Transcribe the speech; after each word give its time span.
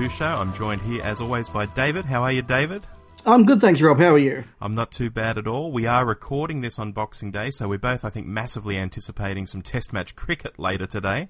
Who 0.00 0.08
Show. 0.08 0.24
I'm 0.24 0.54
joined 0.54 0.80
here, 0.80 1.02
as 1.02 1.20
always, 1.20 1.50
by 1.50 1.66
David. 1.66 2.06
How 2.06 2.22
are 2.22 2.32
you, 2.32 2.40
David? 2.40 2.86
I'm 3.26 3.44
good, 3.44 3.60
thanks, 3.60 3.82
Rob. 3.82 3.98
How 3.98 4.14
are 4.14 4.18
you? 4.18 4.44
I'm 4.58 4.74
not 4.74 4.90
too 4.90 5.10
bad 5.10 5.36
at 5.36 5.46
all. 5.46 5.72
We 5.72 5.86
are 5.86 6.06
recording 6.06 6.62
this 6.62 6.78
on 6.78 6.92
Boxing 6.92 7.30
Day, 7.30 7.50
so 7.50 7.68
we're 7.68 7.76
both, 7.76 8.02
I 8.02 8.08
think, 8.08 8.26
massively 8.26 8.78
anticipating 8.78 9.44
some 9.44 9.60
Test 9.60 9.92
match 9.92 10.16
cricket 10.16 10.58
later 10.58 10.86
today. 10.86 11.28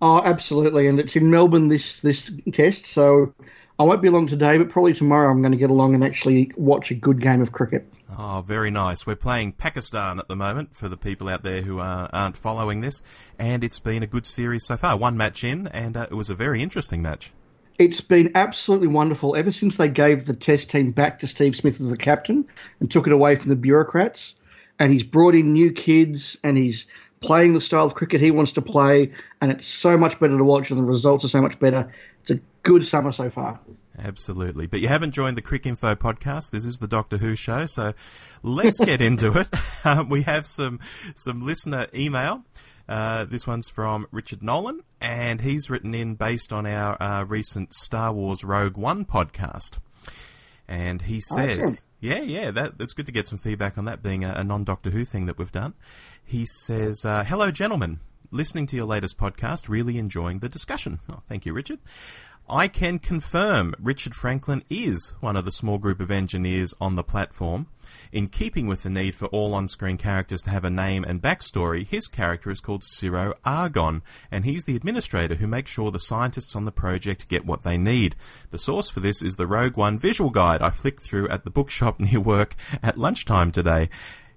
Oh, 0.00 0.22
absolutely, 0.22 0.86
and 0.86 1.00
it's 1.00 1.16
in 1.16 1.28
Melbourne 1.28 1.66
this 1.66 2.02
this 2.02 2.30
test, 2.52 2.86
so 2.86 3.34
I 3.80 3.82
won't 3.82 4.00
be 4.00 4.06
along 4.06 4.28
today, 4.28 4.58
but 4.58 4.70
probably 4.70 4.94
tomorrow 4.94 5.28
I'm 5.28 5.42
going 5.42 5.50
to 5.50 5.58
get 5.58 5.70
along 5.70 5.96
and 5.96 6.04
actually 6.04 6.52
watch 6.56 6.92
a 6.92 6.94
good 6.94 7.20
game 7.20 7.42
of 7.42 7.50
cricket. 7.50 7.84
Oh, 8.16 8.44
very 8.46 8.70
nice. 8.70 9.08
We're 9.08 9.16
playing 9.16 9.54
Pakistan 9.54 10.20
at 10.20 10.28
the 10.28 10.36
moment 10.36 10.72
for 10.72 10.88
the 10.88 10.96
people 10.96 11.28
out 11.28 11.42
there 11.42 11.62
who 11.62 11.80
uh, 11.80 12.06
aren't 12.12 12.36
following 12.36 12.80
this, 12.80 13.02
and 13.40 13.64
it's 13.64 13.80
been 13.80 14.04
a 14.04 14.06
good 14.06 14.24
series 14.24 14.64
so 14.64 14.76
far. 14.76 14.96
One 14.96 15.16
match 15.16 15.42
in, 15.42 15.66
and 15.66 15.96
uh, 15.96 16.06
it 16.08 16.14
was 16.14 16.30
a 16.30 16.36
very 16.36 16.62
interesting 16.62 17.02
match. 17.02 17.32
It's 17.78 18.00
been 18.00 18.32
absolutely 18.34 18.86
wonderful 18.86 19.34
ever 19.34 19.50
since 19.50 19.76
they 19.76 19.88
gave 19.88 20.26
the 20.26 20.34
test 20.34 20.70
team 20.70 20.92
back 20.92 21.18
to 21.20 21.26
Steve 21.26 21.56
Smith 21.56 21.80
as 21.80 21.90
the 21.90 21.96
captain 21.96 22.46
and 22.78 22.90
took 22.90 23.06
it 23.06 23.12
away 23.12 23.36
from 23.36 23.48
the 23.48 23.56
bureaucrats. 23.56 24.34
And 24.78 24.92
he's 24.92 25.02
brought 25.02 25.34
in 25.34 25.52
new 25.52 25.72
kids 25.72 26.36
and 26.44 26.56
he's 26.56 26.86
playing 27.24 27.54
the 27.54 27.60
style 27.60 27.86
of 27.86 27.94
cricket 27.94 28.20
he 28.20 28.30
wants 28.30 28.52
to 28.52 28.62
play, 28.62 29.10
and 29.40 29.50
it's 29.50 29.66
so 29.66 29.96
much 29.96 30.20
better 30.20 30.36
to 30.36 30.44
watch, 30.44 30.70
and 30.70 30.78
the 30.78 30.84
results 30.84 31.24
are 31.24 31.28
so 31.28 31.40
much 31.40 31.58
better. 31.58 31.90
It's 32.20 32.30
a 32.30 32.40
good 32.62 32.84
summer 32.84 33.12
so 33.12 33.30
far. 33.30 33.58
Absolutely. 33.98 34.66
But 34.66 34.80
you 34.80 34.88
haven't 34.88 35.12
joined 35.12 35.36
the 35.36 35.42
Cricinfo 35.42 35.94
podcast. 35.96 36.50
This 36.50 36.64
is 36.64 36.78
the 36.78 36.88
Doctor 36.88 37.18
Who 37.18 37.34
show. 37.36 37.66
So 37.66 37.94
let's 38.42 38.80
get 38.80 39.00
into 39.00 39.38
it. 39.40 39.48
Um, 39.84 40.08
we 40.10 40.22
have 40.22 40.46
some, 40.46 40.80
some 41.14 41.40
listener 41.40 41.86
email. 41.94 42.44
Uh, 42.88 43.24
this 43.24 43.46
one's 43.46 43.68
from 43.68 44.06
Richard 44.10 44.42
Nolan, 44.42 44.82
and 45.00 45.40
he's 45.40 45.70
written 45.70 45.94
in 45.94 46.14
based 46.14 46.52
on 46.52 46.66
our 46.66 47.00
uh, 47.00 47.24
recent 47.24 47.72
Star 47.72 48.12
Wars 48.12 48.44
Rogue 48.44 48.76
One 48.76 49.04
podcast. 49.04 49.78
And 50.68 51.02
he 51.02 51.20
says, 51.20 51.60
awesome. 51.60 51.84
yeah, 52.00 52.20
yeah, 52.20 52.50
that, 52.50 52.78
that's 52.78 52.94
good 52.94 53.06
to 53.06 53.12
get 53.12 53.26
some 53.26 53.38
feedback 53.38 53.76
on 53.78 53.84
that 53.86 54.02
being 54.02 54.24
a, 54.24 54.32
a 54.36 54.44
non 54.44 54.64
Doctor 54.64 54.90
Who 54.90 55.04
thing 55.04 55.26
that 55.26 55.38
we've 55.38 55.52
done. 55.52 55.74
He 56.22 56.46
says, 56.46 57.04
uh, 57.04 57.24
Hello, 57.24 57.50
gentlemen. 57.50 58.00
Listening 58.30 58.66
to 58.68 58.76
your 58.76 58.86
latest 58.86 59.18
podcast, 59.18 59.68
really 59.68 59.98
enjoying 59.98 60.40
the 60.40 60.48
discussion. 60.48 60.98
Oh, 61.08 61.20
thank 61.28 61.46
you, 61.46 61.52
Richard. 61.52 61.78
I 62.48 62.68
can 62.68 62.98
confirm 62.98 63.74
Richard 63.78 64.14
Franklin 64.14 64.62
is 64.68 65.14
one 65.20 65.36
of 65.36 65.44
the 65.44 65.52
small 65.52 65.78
group 65.78 66.00
of 66.00 66.10
engineers 66.10 66.74
on 66.80 66.96
the 66.96 67.04
platform. 67.04 67.68
In 68.14 68.28
keeping 68.28 68.68
with 68.68 68.84
the 68.84 68.90
need 68.90 69.16
for 69.16 69.26
all 69.26 69.54
on 69.54 69.66
screen 69.66 69.96
characters 69.96 70.40
to 70.42 70.50
have 70.50 70.64
a 70.64 70.70
name 70.70 71.02
and 71.02 71.20
backstory, 71.20 71.84
his 71.84 72.06
character 72.06 72.48
is 72.48 72.60
called 72.60 72.84
Ciro 72.84 73.34
Argon, 73.44 74.02
and 74.30 74.44
he's 74.44 74.66
the 74.66 74.76
administrator 74.76 75.34
who 75.34 75.48
makes 75.48 75.72
sure 75.72 75.90
the 75.90 75.98
scientists 75.98 76.54
on 76.54 76.64
the 76.64 76.70
project 76.70 77.28
get 77.28 77.44
what 77.44 77.64
they 77.64 77.76
need. 77.76 78.14
The 78.50 78.58
source 78.58 78.88
for 78.88 79.00
this 79.00 79.20
is 79.20 79.34
the 79.34 79.48
Rogue 79.48 79.76
One 79.76 79.98
visual 79.98 80.30
guide 80.30 80.62
I 80.62 80.70
flicked 80.70 81.02
through 81.02 81.28
at 81.28 81.42
the 81.42 81.50
bookshop 81.50 81.98
near 82.12 82.20
work 82.20 82.54
at 82.84 82.96
lunchtime 82.96 83.50
today 83.50 83.88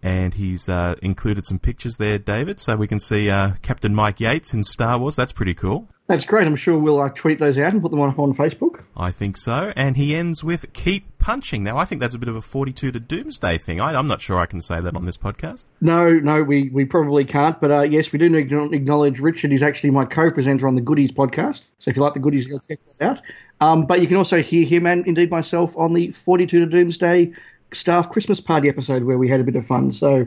and 0.01 0.33
he's 0.33 0.67
uh, 0.67 0.95
included 1.03 1.45
some 1.45 1.59
pictures 1.59 1.97
there, 1.97 2.17
David, 2.17 2.59
so 2.59 2.77
we 2.77 2.87
can 2.87 2.99
see 2.99 3.29
uh, 3.29 3.51
Captain 3.61 3.93
Mike 3.93 4.19
Yates 4.19 4.55
in 4.55 4.63
Star 4.63 4.97
Wars. 4.97 5.15
That's 5.15 5.31
pretty 5.31 5.53
cool. 5.53 5.87
That's 6.07 6.23
great. 6.23 6.47
I'm 6.47 6.55
sure 6.55 6.77
we'll 6.77 7.01
uh, 7.01 7.09
tweet 7.09 7.37
those 7.37 7.57
out 7.57 7.73
and 7.73 7.81
put 7.81 7.91
them 7.91 7.99
up 7.99 8.17
on 8.17 8.33
Facebook. 8.33 8.83
I 8.95 9.11
think 9.11 9.35
so. 9.35 9.73
And 9.75 9.97
he 9.97 10.15
ends 10.15 10.41
with 10.41 10.71
keep 10.71 11.05
punching. 11.19 11.63
Now, 11.63 11.77
I 11.77 11.83
think 11.83 11.99
that's 11.99 12.15
a 12.15 12.17
bit 12.17 12.29
of 12.29 12.35
a 12.37 12.41
42 12.41 12.93
to 12.93 12.99
Doomsday 12.99 13.57
thing. 13.57 13.81
I, 13.81 13.97
am 13.97 14.07
not 14.07 14.21
sure 14.21 14.39
I 14.39 14.45
can 14.45 14.61
say 14.61 14.79
that 14.79 14.95
on 14.95 15.05
this 15.05 15.17
podcast. 15.17 15.65
No, 15.81 16.09
no, 16.11 16.43
we, 16.43 16.69
we 16.69 16.85
probably 16.85 17.25
can't. 17.25 17.59
But 17.59 17.71
uh, 17.71 17.81
yes, 17.81 18.13
we 18.13 18.19
do 18.19 18.29
need 18.29 18.49
to 18.49 18.71
acknowledge 18.71 19.19
Richard 19.19 19.51
is 19.51 19.61
actually 19.61 19.89
my 19.89 20.05
co 20.05 20.31
presenter 20.31 20.65
on 20.65 20.75
the 20.75 20.81
Goodies 20.81 21.11
podcast. 21.11 21.63
So 21.79 21.91
if 21.91 21.97
you 21.97 22.03
like 22.03 22.13
the 22.13 22.21
Goodies, 22.21 22.47
go 22.47 22.59
check 22.65 22.79
that 22.99 23.05
out. 23.05 23.21
Um, 23.59 23.85
but 23.85 24.01
you 24.01 24.07
can 24.07 24.15
also 24.15 24.41
hear 24.41 24.65
him 24.65 24.85
and 24.85 25.05
indeed 25.07 25.29
myself 25.29 25.75
on 25.75 25.93
the 25.93 26.11
42 26.11 26.59
to 26.61 26.65
Doomsday 26.67 27.33
staff 27.73 28.09
Christmas 28.09 28.39
party 28.39 28.69
episode 28.69 29.03
where 29.03 29.17
we 29.17 29.27
had 29.27 29.41
a 29.41 29.43
bit 29.43 29.55
of 29.55 29.65
fun. 29.65 29.91
So 29.91 30.25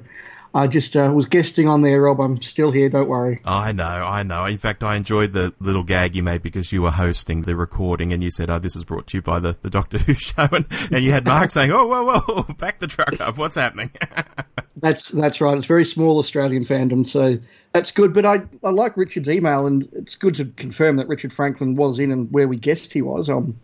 I 0.53 0.67
just 0.67 0.97
uh, 0.97 1.13
was 1.15 1.27
guesting 1.27 1.69
on 1.69 1.83
there, 1.83 2.03
Rob. 2.03 2.21
I'm 2.21 2.41
still 2.43 2.73
here. 2.73 2.89
Don't 2.89 3.09
worry. 3.09 3.41
I 3.45 3.71
know, 3.71 3.85
I 3.85 4.25
know. 4.25 4.47
In 4.47 4.59
fact, 4.59 4.83
I 4.83 4.97
enjoyed 4.97 5.33
the 5.33 5.55
little 5.61 5.85
gag 5.85 6.17
you 6.17 6.25
made 6.25 6.43
because 6.43 6.73
you 6.73 6.83
were 6.83 6.91
hosting 6.91 7.43
the 7.43 7.55
recording 7.55 8.13
and 8.13 8.23
you 8.23 8.31
said, 8.33 8.51
"Oh, 8.51 8.59
this 8.59 8.75
is 8.75 8.83
brought 8.83 9.07
to 9.09 9.19
you 9.19 9.23
by 9.23 9.39
the, 9.39 9.57
the 9.63 9.71
Doctor 9.71 9.99
Who 9.99 10.15
show," 10.15 10.49
and, 10.51 10.67
and 10.91 11.05
you 11.05 11.13
had 11.13 11.25
Mark 11.25 11.51
saying, 11.53 11.71
"Oh, 11.71 11.87
whoa, 11.87 12.21
whoa, 12.21 12.43
back 12.55 12.81
the 12.81 12.89
truck 12.89 13.21
up. 13.21 13.37
What's 13.39 13.55
happening?" 13.55 13.91
that's 14.77 15.09
that's 15.09 15.41
right. 15.41 15.57
It's 15.57 15.67
very 15.67 15.85
small 15.85 16.19
Australian 16.19 16.65
fandom, 16.65 17.07
so 17.07 17.39
that's 17.73 17.93
good. 17.93 18.13
But 18.13 18.27
I 18.27 18.43
I 18.65 18.71
like 18.71 18.97
Richard's 18.97 19.29
email, 19.29 19.69
and 19.69 19.89
it's 19.93 20.17
good 20.17 20.35
to 20.37 20.47
confirm 20.57 20.97
that 20.97 21.07
Richard 21.07 21.33
Franklin 21.33 21.77
was 21.77 22.01
in 22.01 22.11
and 22.11 22.31
where 22.33 22.49
we 22.49 22.57
guessed 22.57 22.93
he 22.93 23.03
was. 23.03 23.29
Um, 23.29 23.59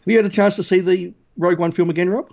have 0.00 0.08
you 0.08 0.16
had 0.16 0.24
a 0.24 0.30
chance 0.30 0.56
to 0.56 0.62
see 0.62 0.80
the 0.80 1.12
Rogue 1.36 1.58
One 1.58 1.72
film 1.72 1.90
again, 1.90 2.08
Rob? 2.08 2.30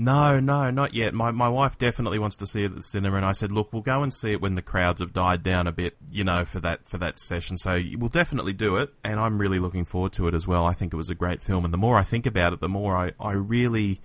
No, 0.00 0.38
no, 0.38 0.70
not 0.70 0.94
yet. 0.94 1.12
My 1.12 1.32
my 1.32 1.48
wife 1.48 1.76
definitely 1.76 2.20
wants 2.20 2.36
to 2.36 2.46
see 2.46 2.62
it 2.62 2.66
at 2.66 2.76
the 2.76 2.82
cinema, 2.82 3.16
and 3.16 3.26
I 3.26 3.32
said, 3.32 3.50
look, 3.50 3.72
we'll 3.72 3.82
go 3.82 4.04
and 4.04 4.14
see 4.14 4.30
it 4.30 4.40
when 4.40 4.54
the 4.54 4.62
crowds 4.62 5.00
have 5.00 5.12
died 5.12 5.42
down 5.42 5.66
a 5.66 5.72
bit, 5.72 5.96
you 6.12 6.22
know, 6.22 6.44
for 6.44 6.60
that 6.60 6.86
for 6.86 6.98
that 6.98 7.18
session. 7.18 7.56
So 7.56 7.82
we'll 7.96 8.08
definitely 8.08 8.52
do 8.52 8.76
it, 8.76 8.94
and 9.02 9.18
I'm 9.18 9.40
really 9.40 9.58
looking 9.58 9.84
forward 9.84 10.12
to 10.12 10.28
it 10.28 10.34
as 10.34 10.46
well. 10.46 10.64
I 10.64 10.72
think 10.72 10.94
it 10.94 10.96
was 10.96 11.10
a 11.10 11.16
great 11.16 11.42
film, 11.42 11.64
and 11.64 11.74
the 11.74 11.78
more 11.78 11.96
I 11.96 12.04
think 12.04 12.26
about 12.26 12.52
it, 12.52 12.60
the 12.60 12.68
more 12.68 12.96
I 12.96 13.10
I 13.18 13.32
really, 13.32 13.98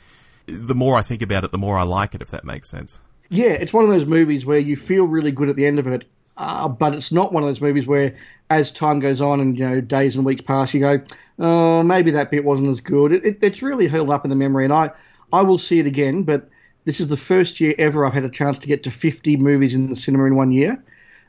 the 0.48 0.74
more 0.74 0.96
I 0.96 1.04
think 1.04 1.22
about 1.22 1.44
it, 1.44 1.52
the 1.52 1.60
more 1.60 1.78
I 1.78 1.84
like 1.84 2.16
it. 2.16 2.24
If 2.24 2.30
that 2.30 2.44
makes 2.44 2.72
sense. 2.72 3.00
Yeah, 3.30 3.52
it's 3.52 3.72
one 3.72 3.84
of 3.84 3.92
those 3.92 4.08
movies 4.08 4.48
where 4.48 4.58
you 4.58 4.76
feel 4.76 5.06
really 5.06 5.32
good 5.32 5.50
at 5.50 5.56
the 5.56 5.68
end 5.68 5.78
of 5.78 5.86
it, 5.86 6.06
uh, 6.38 6.70
but 6.70 6.96
it's 6.96 7.12
not 7.12 7.32
one 7.32 7.44
of 7.44 7.50
those 7.50 7.62
movies 7.62 7.86
where, 7.86 8.16
as 8.50 8.72
time 8.72 9.00
goes 9.00 9.22
on 9.22 9.40
and 9.40 9.60
you 9.60 9.70
know 9.70 9.80
days 9.80 10.16
and 10.16 10.26
weeks 10.26 10.42
pass, 10.42 10.74
you 10.74 10.80
go, 10.80 11.00
oh, 11.38 11.84
maybe 11.84 12.10
that 12.10 12.32
bit 12.32 12.44
wasn't 12.44 12.70
as 12.70 12.82
good. 12.82 13.12
It, 13.12 13.24
it, 13.24 13.38
it's 13.44 13.62
really 13.62 13.88
held 13.88 14.10
up 14.10 14.26
in 14.26 14.32
the 14.32 14.36
memory, 14.36 14.64
and 14.64 14.74
I 14.74 14.90
I 15.34 15.42
will 15.42 15.58
see 15.58 15.80
it 15.80 15.88
again, 15.88 16.24
but 16.24 16.48
this 16.86 17.00
is 17.00 17.08
the 17.08 17.18
first 17.18 17.60
year 17.60 17.74
ever 17.80 18.06
I've 18.06 18.14
had 18.14 18.24
a 18.24 18.30
chance 18.30 18.60
to 18.60 18.68
get 18.68 18.84
to 18.84 18.92
50 18.92 19.38
movies 19.38 19.74
in 19.74 19.90
the 19.90 19.96
cinema 19.96 20.26
in 20.26 20.36
one 20.36 20.52
year, 20.52 20.82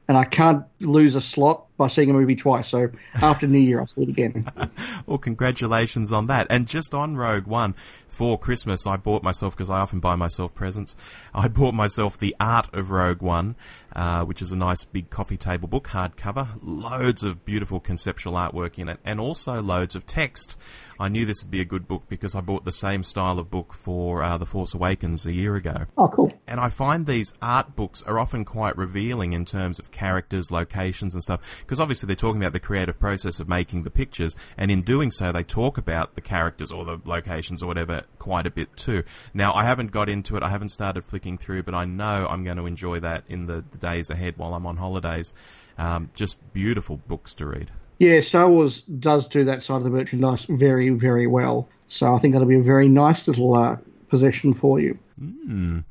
and 0.06 0.16
I 0.16 0.24
can't 0.24 0.64
lose 0.80 1.14
a 1.14 1.22
slot 1.22 1.64
by 1.78 1.88
seeing 1.88 2.10
a 2.10 2.12
movie 2.12 2.36
twice. 2.36 2.68
So 2.68 2.90
after 3.14 3.46
New 3.46 3.58
Year, 3.58 3.80
I'll 3.80 3.86
see 3.86 4.02
it 4.02 4.10
again. 4.10 4.46
well, 5.06 5.16
congratulations 5.16 6.12
on 6.12 6.26
that. 6.26 6.46
And 6.50 6.68
just 6.68 6.92
on 6.92 7.16
Rogue 7.16 7.46
One, 7.46 7.74
for 8.06 8.38
Christmas, 8.38 8.86
I 8.86 8.96
bought 8.98 9.22
myself, 9.22 9.56
because 9.56 9.70
I 9.70 9.78
often 9.78 10.00
buy 10.00 10.16
myself 10.16 10.54
presents, 10.54 10.94
I 11.32 11.48
bought 11.48 11.74
myself 11.74 12.18
The 12.18 12.36
Art 12.38 12.72
of 12.74 12.90
Rogue 12.90 13.22
One, 13.22 13.56
uh, 13.94 14.24
which 14.24 14.42
is 14.42 14.52
a 14.52 14.56
nice 14.56 14.84
big 14.84 15.10
coffee 15.10 15.36
table 15.36 15.68
book, 15.68 15.88
hardcover. 15.88 16.58
Loads 16.62 17.22
of 17.22 17.44
beautiful 17.44 17.80
conceptual 17.80 18.34
artwork 18.34 18.78
in 18.78 18.88
it, 18.88 18.98
and 19.04 19.20
also 19.20 19.62
loads 19.62 19.94
of 19.94 20.06
text. 20.06 20.58
I 20.98 21.08
knew 21.08 21.24
this 21.24 21.42
would 21.42 21.50
be 21.50 21.60
a 21.60 21.64
good 21.64 21.88
book 21.88 22.04
because 22.08 22.34
I 22.36 22.40
bought 22.40 22.64
the 22.64 22.72
same 22.72 23.02
style 23.02 23.38
of 23.38 23.50
book 23.50 23.72
for 23.72 24.22
uh, 24.22 24.38
The 24.38 24.46
Force 24.46 24.74
Awakens 24.74 25.26
a 25.26 25.32
year 25.32 25.56
ago. 25.56 25.86
Oh, 25.98 26.08
cool. 26.08 26.32
And 26.46 26.60
I 26.60 26.68
find 26.68 27.06
these 27.06 27.34
art 27.42 27.74
books 27.74 28.02
are 28.02 28.18
often 28.18 28.44
quite 28.44 28.76
revealing 28.76 29.32
in 29.32 29.44
terms 29.44 29.78
of 29.78 29.90
characters, 29.90 30.52
locations, 30.52 31.14
and 31.14 31.22
stuff 31.22 31.62
because 31.62 31.80
obviously 31.80 32.06
they're 32.06 32.16
talking 32.16 32.40
about 32.40 32.52
the 32.52 32.60
creative 32.60 32.98
process 32.98 33.40
of 33.40 33.48
making 33.48 33.82
the 33.82 33.90
pictures, 33.90 34.36
and 34.56 34.70
in 34.70 34.82
doing 34.82 35.10
so, 35.10 35.32
they 35.32 35.42
talk 35.42 35.78
about 35.78 36.14
the 36.14 36.20
characters 36.20 36.70
or 36.70 36.84
the 36.84 37.00
locations 37.04 37.62
or 37.62 37.66
whatever 37.66 38.04
quite 38.18 38.46
a 38.46 38.50
bit 38.50 38.76
too. 38.76 39.02
Now, 39.32 39.52
I 39.52 39.64
haven't 39.64 39.90
got 39.90 40.08
into 40.08 40.36
it, 40.36 40.42
I 40.42 40.48
haven't 40.48 40.70
started 40.70 41.04
flicking 41.04 41.38
through, 41.38 41.64
but 41.64 41.74
I 41.74 41.84
know 41.84 42.26
I'm 42.28 42.44
going 42.44 42.56
to 42.56 42.66
enjoy 42.66 43.00
that 43.00 43.24
in 43.28 43.46
the, 43.46 43.64
the 43.70 43.78
days 43.84 44.10
ahead 44.10 44.36
while 44.36 44.54
I'm 44.54 44.66
on 44.66 44.76
holidays. 44.78 45.34
Um, 45.78 46.08
just 46.16 46.40
beautiful 46.52 46.96
books 46.96 47.34
to 47.36 47.46
read. 47.46 47.70
Yeah, 47.98 48.20
Star 48.20 48.48
Wars 48.48 48.80
does 48.80 49.26
do 49.26 49.44
that 49.44 49.62
side 49.62 49.76
of 49.76 49.84
the 49.84 49.90
merchandise 49.90 50.46
very, 50.48 50.90
very 50.90 51.26
well. 51.26 51.68
So 51.86 52.14
I 52.14 52.18
think 52.18 52.34
that'll 52.34 52.48
be 52.48 52.58
a 52.58 52.62
very 52.62 52.88
nice 52.88 53.28
little 53.28 53.54
uh, 53.54 53.76
possession 54.08 54.54
for 54.54 54.80
you. 54.80 54.98
Mm. 55.20 55.84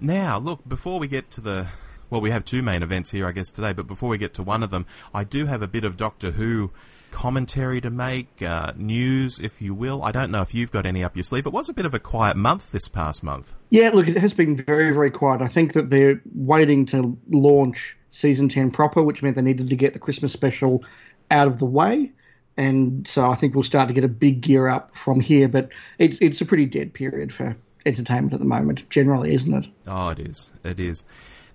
Now, 0.00 0.38
look, 0.38 0.66
before 0.66 0.98
we 0.98 1.08
get 1.08 1.30
to 1.32 1.40
the 1.40 1.66
well, 2.10 2.20
we 2.20 2.30
have 2.30 2.44
two 2.44 2.62
main 2.62 2.82
events 2.82 3.10
here, 3.10 3.26
I 3.26 3.32
guess, 3.32 3.50
today. 3.50 3.72
But 3.72 3.86
before 3.86 4.08
we 4.08 4.18
get 4.18 4.32
to 4.34 4.42
one 4.42 4.62
of 4.62 4.70
them, 4.70 4.86
I 5.12 5.24
do 5.24 5.46
have 5.46 5.60
a 5.60 5.68
bit 5.68 5.84
of 5.84 5.96
Doctor 5.96 6.32
Who 6.32 6.70
commentary 7.10 7.80
to 7.80 7.90
make, 7.90 8.42
uh, 8.42 8.72
news, 8.76 9.40
if 9.40 9.60
you 9.60 9.74
will. 9.74 10.02
I 10.02 10.12
don't 10.12 10.30
know 10.30 10.42
if 10.42 10.54
you've 10.54 10.70
got 10.70 10.86
any 10.86 11.02
up 11.02 11.16
your 11.16 11.22
sleeve. 11.22 11.46
It 11.46 11.52
was 11.52 11.68
a 11.68 11.74
bit 11.74 11.86
of 11.86 11.94
a 11.94 11.98
quiet 11.98 12.36
month 12.36 12.72
this 12.72 12.88
past 12.88 13.22
month. 13.22 13.54
Yeah, 13.70 13.90
look, 13.90 14.08
it 14.08 14.18
has 14.18 14.34
been 14.34 14.56
very, 14.56 14.92
very 14.92 15.10
quiet. 15.10 15.42
I 15.42 15.48
think 15.48 15.72
that 15.74 15.90
they're 15.90 16.20
waiting 16.34 16.86
to 16.86 17.18
launch 17.28 17.96
season 18.10 18.48
10 18.48 18.70
proper, 18.70 19.02
which 19.02 19.22
meant 19.22 19.36
they 19.36 19.42
needed 19.42 19.68
to 19.68 19.76
get 19.76 19.92
the 19.92 19.98
Christmas 19.98 20.32
special 20.32 20.84
out 21.30 21.48
of 21.48 21.58
the 21.58 21.66
way. 21.66 22.12
And 22.56 23.06
so 23.06 23.30
I 23.30 23.36
think 23.36 23.54
we'll 23.54 23.64
start 23.64 23.88
to 23.88 23.94
get 23.94 24.04
a 24.04 24.08
big 24.08 24.40
gear 24.40 24.66
up 24.66 24.96
from 24.96 25.20
here. 25.20 25.48
But 25.48 25.68
it's, 25.98 26.18
it's 26.20 26.40
a 26.40 26.44
pretty 26.44 26.66
dead 26.66 26.92
period 26.92 27.32
for 27.32 27.56
entertainment 27.86 28.34
at 28.34 28.40
the 28.40 28.46
moment, 28.46 28.88
generally, 28.90 29.34
isn't 29.34 29.54
it? 29.54 29.70
Oh, 29.86 30.10
it 30.10 30.18
is. 30.18 30.52
It 30.64 30.80
is. 30.80 31.04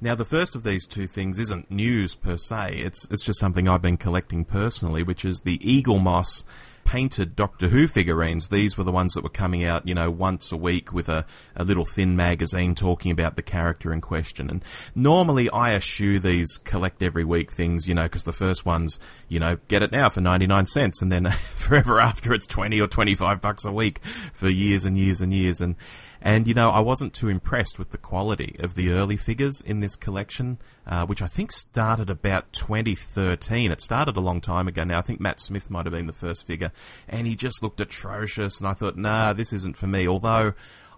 Now, 0.04 0.16
the 0.16 0.26
first 0.26 0.54
of 0.54 0.64
these 0.64 0.86
two 0.86 1.08
things 1.08 1.40
isn't 1.40 1.72
news 1.72 2.14
per 2.14 2.36
se. 2.36 2.76
It's 2.76 3.10
it's 3.10 3.24
just 3.24 3.40
something 3.40 3.70
I've 3.70 3.82
been 3.82 3.96
collecting 3.96 4.44
personally, 4.44 5.02
which 5.02 5.24
is 5.24 5.44
the 5.46 5.60
Eaglemoss 5.60 6.44
painted 6.84 7.38
Doctor 7.38 7.70
Who 7.70 7.88
figurines. 7.88 8.50
These 8.50 8.78
were 8.78 8.84
the 8.84 8.92
ones 8.92 9.14
that 9.14 9.24
were 9.24 9.30
coming 9.30 9.64
out, 9.64 9.88
you 9.88 9.96
know, 9.96 10.12
once 10.12 10.52
a 10.52 10.58
week 10.58 10.92
with 10.92 11.08
a, 11.08 11.26
a 11.56 11.64
little 11.64 11.86
thin 11.86 12.18
magazine 12.18 12.76
talking 12.76 13.14
about 13.14 13.38
the 13.38 13.42
character 13.42 13.94
in 13.94 14.02
question. 14.02 14.50
And 14.50 14.62
normally 14.94 15.50
I 15.52 15.74
eschew 15.74 16.20
these 16.20 16.58
collect 16.58 17.02
every 17.02 17.24
week 17.24 17.54
things, 17.54 17.88
you 17.88 17.94
know, 17.94 18.04
because 18.04 18.24
the 18.24 18.34
first 18.34 18.66
ones, 18.66 19.00
you 19.30 19.40
know, 19.40 19.56
get 19.70 19.84
it 19.84 19.94
now 19.94 20.10
for 20.10 20.20
99 20.20 20.66
cents 20.66 21.02
and 21.02 21.14
then 21.14 21.30
forever 21.32 22.02
after 22.02 22.34
it's 22.34 22.46
20 22.46 22.82
or 22.82 22.88
25 22.88 23.40
bucks 23.40 23.64
a 23.64 23.72
week 23.72 24.04
for 24.04 24.50
years 24.50 24.84
and 24.84 24.98
years 24.98 25.22
and 25.22 25.34
years. 25.34 25.62
And, 25.62 25.78
and, 26.26 26.48
you 26.48 26.54
know, 26.54 26.70
I 26.70 26.80
wasn't 26.80 27.14
too 27.14 27.28
impressed 27.28 27.78
with 27.78 27.90
the 27.90 27.98
quality 27.98 28.56
of 28.60 28.76
the 28.76 28.92
early 28.92 29.18
figures 29.18 29.60
in 29.60 29.82
this 29.82 29.98
collection, 29.98 30.58
uh, 30.88 31.06
which 31.06 31.22
I 31.22 31.28
think 31.28 31.52
started 31.52 32.10
about 32.10 32.54
2013. 32.54 33.72
It 33.72 33.82
started 33.82 34.16
a 34.16 34.22
long 34.22 34.40
time 34.40 34.70
ago 34.70 34.86
now. 34.86 35.00
I 35.00 35.02
think 35.02 35.20
Matt 35.20 35.42
Smith 35.42 35.70
might 35.70 35.86
have 35.86 35.92
been 35.92 36.08
the 36.08 36.14
first 36.14 36.48
figure, 36.48 36.72
and 37.10 37.28
he 37.28 37.36
just 37.36 37.62
looked 37.62 37.82
atrocious. 37.82 38.60
And 38.60 38.70
I 38.70 38.72
thought, 38.72 38.96
nah, 38.96 39.34
this 39.34 39.52
isn't 39.52 39.76
for 39.76 39.88
me. 39.88 40.08
Although 40.08 40.54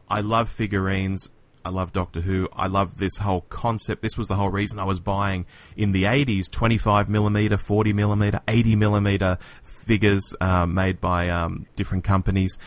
I 0.08 0.22
love 0.22 0.48
figurines, 0.48 1.32
I 1.66 1.70
love 1.70 1.92
Doctor 1.92 2.22
Who. 2.22 2.48
I 2.54 2.68
love 2.68 3.00
this 3.00 3.18
whole 3.18 3.42
concept. 3.42 4.04
This 4.04 4.20
was 4.20 4.28
the 4.28 4.36
whole 4.36 4.52
reason 4.52 4.78
I 4.78 4.84
was 4.84 5.00
buying 5.00 5.48
in 5.76 5.92
the 5.92 6.04
80s 6.04 6.52
25 6.52 7.10
millimeter, 7.10 7.58
40 7.58 7.94
millimeter, 7.94 8.42
80 8.48 8.76
millimeter 8.76 9.40
figures 9.64 10.36
uh, 10.40 10.68
made 10.68 11.02
by 11.02 11.30
um, 11.30 11.66
different 11.76 12.04
companies. 12.04 12.60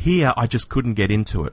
Here, 0.00 0.32
I 0.34 0.46
just 0.46 0.70
couldn't 0.70 0.94
get 0.94 1.10
into 1.10 1.44
it. 1.44 1.52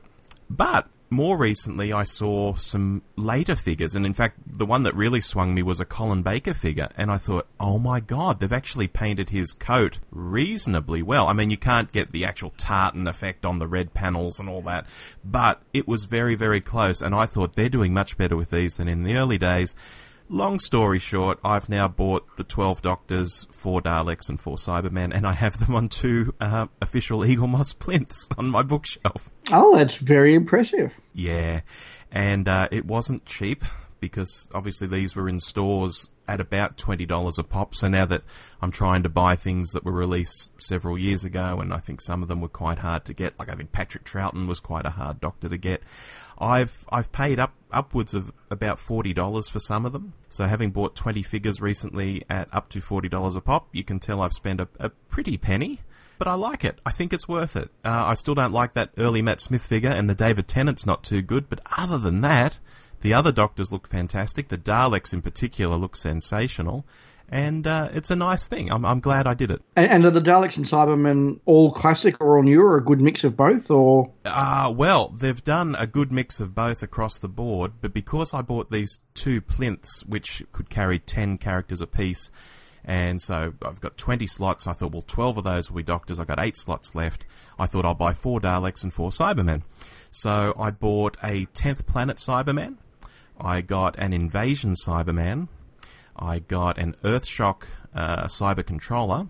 But 0.50 0.88
more 1.10 1.38
recently, 1.38 1.92
I 1.92 2.06
saw 2.06 2.54
some 2.54 3.02
later 3.18 3.58
figures, 3.58 3.94
and 3.94 4.06
in 4.06 4.14
fact, 4.14 4.40
the 4.46 4.66
one 4.66 4.84
that 4.84 4.96
really 4.96 5.20
swung 5.20 5.54
me 5.54 5.64
was 5.64 5.82
a 5.82 5.86
Colin 5.86 6.24
Baker 6.24 6.54
figure, 6.54 6.88
and 6.96 7.12
I 7.12 7.18
thought, 7.18 7.48
oh 7.60 7.78
my 7.78 8.00
god, 8.00 8.40
they've 8.40 8.54
actually 8.54 8.88
painted 8.88 9.32
his 9.32 9.52
coat 9.52 10.00
reasonably 10.12 11.02
well. 11.02 11.28
I 11.28 11.34
mean, 11.34 11.50
you 11.50 11.58
can't 11.58 11.92
get 11.92 12.14
the 12.14 12.24
actual 12.24 12.54
tartan 12.56 13.06
effect 13.06 13.46
on 13.46 13.60
the 13.60 13.68
red 13.68 13.94
panels 13.94 14.40
and 14.40 14.48
all 14.48 14.62
that, 14.62 14.86
but 15.26 15.62
it 15.74 15.86
was 15.86 16.06
very, 16.06 16.36
very 16.36 16.62
close, 16.62 17.02
and 17.02 17.14
I 17.14 17.26
thought 17.26 17.58
they're 17.58 17.68
doing 17.68 17.94
much 17.94 18.18
better 18.18 18.38
with 18.38 18.52
these 18.52 18.78
than 18.78 18.88
in 18.88 19.04
the 19.04 19.18
early 19.18 19.38
days. 19.38 19.76
Long 20.30 20.60
story 20.60 21.00
short, 21.00 21.40
I've 21.42 21.70
now 21.70 21.88
bought 21.88 22.36
the 22.36 22.44
12 22.44 22.82
Doctors, 22.82 23.48
4 23.54 23.82
Daleks, 23.82 24.28
and 24.28 24.38
4 24.38 24.58
Cybermen, 24.58 25.16
and 25.16 25.26
I 25.26 25.32
have 25.32 25.66
them 25.66 25.74
on 25.74 25.88
two 25.88 26.36
uh, 26.42 26.68
official 26.82 27.20
Eaglemoss 27.20 27.74
plinths 27.78 28.28
on 28.38 28.50
my 28.50 28.62
bookshelf. 28.62 29.32
Oh, 29.52 29.78
that's 29.78 29.96
very 29.96 30.34
impressive. 30.34 30.92
Yeah, 31.14 31.62
and 32.12 32.46
uh, 32.46 32.68
it 32.72 32.86
wasn't 32.86 33.24
cheap 33.24 33.64
because 34.02 34.52
obviously 34.54 34.88
these 34.88 35.16
were 35.16 35.30
in 35.30 35.40
stores 35.40 36.10
at 36.28 36.42
about 36.42 36.78
$20 36.78 37.40
a 37.40 37.44
pop. 37.44 37.74
So 37.74 37.88
now 37.88 38.06
that 38.06 38.22
I'm 38.62 38.72
trying 38.72 39.04
to 39.04 39.10
buy 39.10 39.36
things 39.36 39.72
that 39.72 39.86
were 39.86 39.94
released 39.94 40.52
several 40.62 40.98
years 40.98 41.24
ago, 41.24 41.60
and 41.62 41.74
I 41.74 41.78
think 41.78 42.02
some 42.02 42.22
of 42.22 42.28
them 42.28 42.42
were 42.42 42.50
quite 42.50 42.80
hard 42.80 43.06
to 43.06 43.14
get, 43.14 43.40
like 43.40 43.50
I 43.50 43.56
think 43.56 43.72
Patrick 43.72 44.04
Troughton 44.04 44.48
was 44.48 44.60
quite 44.60 44.86
a 44.86 44.92
hard 44.92 45.22
doctor 45.22 45.48
to 45.48 45.58
get. 45.58 45.82
I've 46.40 46.86
I've 46.92 47.12
paid 47.12 47.40
up 47.40 47.54
upwards 47.72 48.14
of 48.14 48.32
about 48.50 48.80
forty 48.80 49.14
dollars 49.14 49.50
for 49.50 49.60
some 49.60 49.86
of 49.86 49.94
them. 49.94 50.14
So 50.30 50.46
having 50.46 50.72
bought 50.72 50.96
twenty 50.96 51.24
figures 51.24 51.60
recently 51.62 52.24
at 52.30 52.48
up 52.54 52.70
to 52.70 52.82
forty 52.82 53.10
dollars 53.10 53.36
a 53.36 53.42
pop, 53.42 53.68
you 53.72 53.84
can 53.84 54.00
tell 54.00 54.22
I've 54.22 54.34
spent 54.34 54.62
a, 54.62 54.68
a 54.80 54.90
pretty 54.90 55.38
penny. 55.38 55.80
But 56.20 56.28
I 56.28 56.34
like 56.34 56.66
it. 56.66 56.80
I 56.84 56.92
think 56.92 57.14
it's 57.14 57.28
worth 57.28 57.56
it. 57.56 57.70
Uh, 57.86 58.06
I 58.08 58.16
still 58.16 58.34
don't 58.34 58.52
like 58.52 58.74
that 58.74 58.90
early 58.98 59.22
Matt 59.22 59.40
Smith 59.40 59.64
figure, 59.64 59.92
and 59.92 60.10
the 60.10 60.16
David 60.16 60.48
Tennant's 60.48 60.86
not 60.86 61.04
too 61.04 61.22
good. 61.22 61.48
But 61.48 61.60
other 61.78 62.00
than 62.00 62.22
that, 62.22 62.60
the 63.02 63.14
other 63.14 63.32
Doctors 63.32 63.72
look 63.72 63.88
fantastic. 63.88 64.48
The 64.48 64.58
Daleks 64.58 65.14
in 65.14 65.22
particular 65.22 65.76
look 65.76 65.96
sensational 65.96 66.86
and 67.30 67.68
uh, 67.68 67.90
it's 67.94 68.10
a 68.10 68.16
nice 68.16 68.48
thing. 68.48 68.72
I'm, 68.72 68.86
I'm 68.86 69.00
glad 69.00 69.28
I 69.28 69.34
did 69.34 69.52
it. 69.52 69.62
And, 69.76 69.90
and, 69.90 70.06
are 70.06 70.12
the 70.12 70.22
Daleks 70.22 70.58
and 70.58 70.66
Cybermen 70.66 71.40
all 71.46 71.72
classic 71.72 72.22
or 72.22 72.38
all 72.38 72.44
new, 72.44 72.62
or 72.62 72.78
a 72.78 72.84
good 72.84 73.02
mix 73.02 73.24
of 73.24 73.36
both, 73.36 73.70
or? 73.70 74.12
Uh, 74.26 74.74
well, 74.76 75.10
they've 75.10 75.44
done 75.44 75.76
a 75.78 75.88
good 75.88 76.12
mix 76.12 76.40
of 76.40 76.56
both 76.56 76.82
across 76.82 77.20
the 77.20 77.28
board, 77.28 77.74
but 77.82 77.94
because 77.94 78.34
I 78.34 78.42
bought 78.42 78.72
these 78.72 79.00
two 79.14 79.42
plinths, 79.42 80.06
which 80.06 80.44
could 80.52 80.70
carry 80.70 81.00
10 81.00 81.38
characters 81.38 81.82
apiece, 81.82 82.32
and 82.86 83.22
so 83.22 83.54
I've 83.62 83.82
got 83.82 83.98
20 83.98 84.26
slots, 84.28 84.66
I 84.66 84.72
thought, 84.72 84.94
well, 84.94 85.02
12 85.02 85.40
of 85.40 85.44
those 85.44 85.70
will 85.70 85.78
be 85.78 85.84
Doctors, 85.84 86.22
I've 86.22 86.28
got 86.28 86.40
8 86.40 86.56
slots 86.56 86.96
left. 86.96 87.26
I 87.60 87.66
thought 87.66 87.84
I'll 87.84 87.94
buy 87.94 88.14
4 88.14 88.40
Daleks 88.40 88.82
and 88.84 88.94
4 88.94 89.10
Cybermen. 89.10 89.64
So 90.10 90.56
I 90.58 90.72
bought 90.72 91.18
a 91.22 91.48
10th 91.48 91.86
Planet 91.86 92.16
Cyberman, 92.18 92.78
I 93.40 93.62
got 93.62 93.98
an 94.00 94.14
Invasion 94.14 94.74
Cyberman, 94.74 95.50
I 96.20 96.40
got 96.40 96.78
an 96.78 96.96
Earthshock 97.04 97.64
uh, 97.94 98.26
cyber 98.26 98.66
controller, 98.66 99.28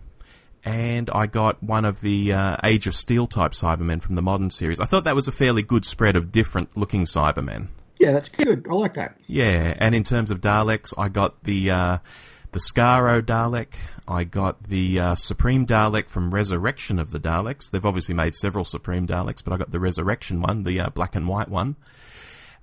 and 0.63 1.09
I 1.11 1.27
got 1.27 1.61
one 1.61 1.85
of 1.85 2.01
the 2.01 2.33
uh, 2.33 2.57
Age 2.63 2.87
of 2.87 2.95
Steel 2.95 3.27
type 3.27 3.51
Cybermen 3.51 4.01
from 4.01 4.15
the 4.15 4.21
modern 4.21 4.49
series. 4.49 4.79
I 4.79 4.85
thought 4.85 5.03
that 5.03 5.15
was 5.15 5.27
a 5.27 5.31
fairly 5.31 5.63
good 5.63 5.85
spread 5.85 6.15
of 6.15 6.31
different 6.31 6.75
looking 6.77 7.03
Cybermen. 7.03 7.67
Yeah, 7.99 8.11
that's 8.11 8.29
good. 8.29 8.67
I 8.69 8.73
like 8.73 8.93
that. 8.93 9.17
Yeah, 9.25 9.73
and 9.79 9.95
in 9.95 10.03
terms 10.03 10.31
of 10.31 10.41
Daleks, 10.41 10.93
I 10.97 11.09
got 11.09 11.43
the 11.43 11.71
uh, 11.71 11.97
the 12.51 12.59
Skaro 12.59 13.21
Dalek. 13.21 13.75
I 14.07 14.23
got 14.23 14.63
the 14.63 14.99
uh, 14.99 15.15
Supreme 15.15 15.65
Dalek 15.65 16.09
from 16.09 16.33
Resurrection 16.33 16.99
of 16.99 17.11
the 17.11 17.19
Daleks. 17.19 17.69
They've 17.71 17.85
obviously 17.85 18.15
made 18.15 18.35
several 18.35 18.65
Supreme 18.65 19.07
Daleks, 19.07 19.43
but 19.43 19.53
I 19.53 19.57
got 19.57 19.71
the 19.71 19.79
Resurrection 19.79 20.41
one, 20.41 20.63
the 20.63 20.79
uh, 20.79 20.89
black 20.89 21.15
and 21.15 21.27
white 21.27 21.49
one. 21.49 21.75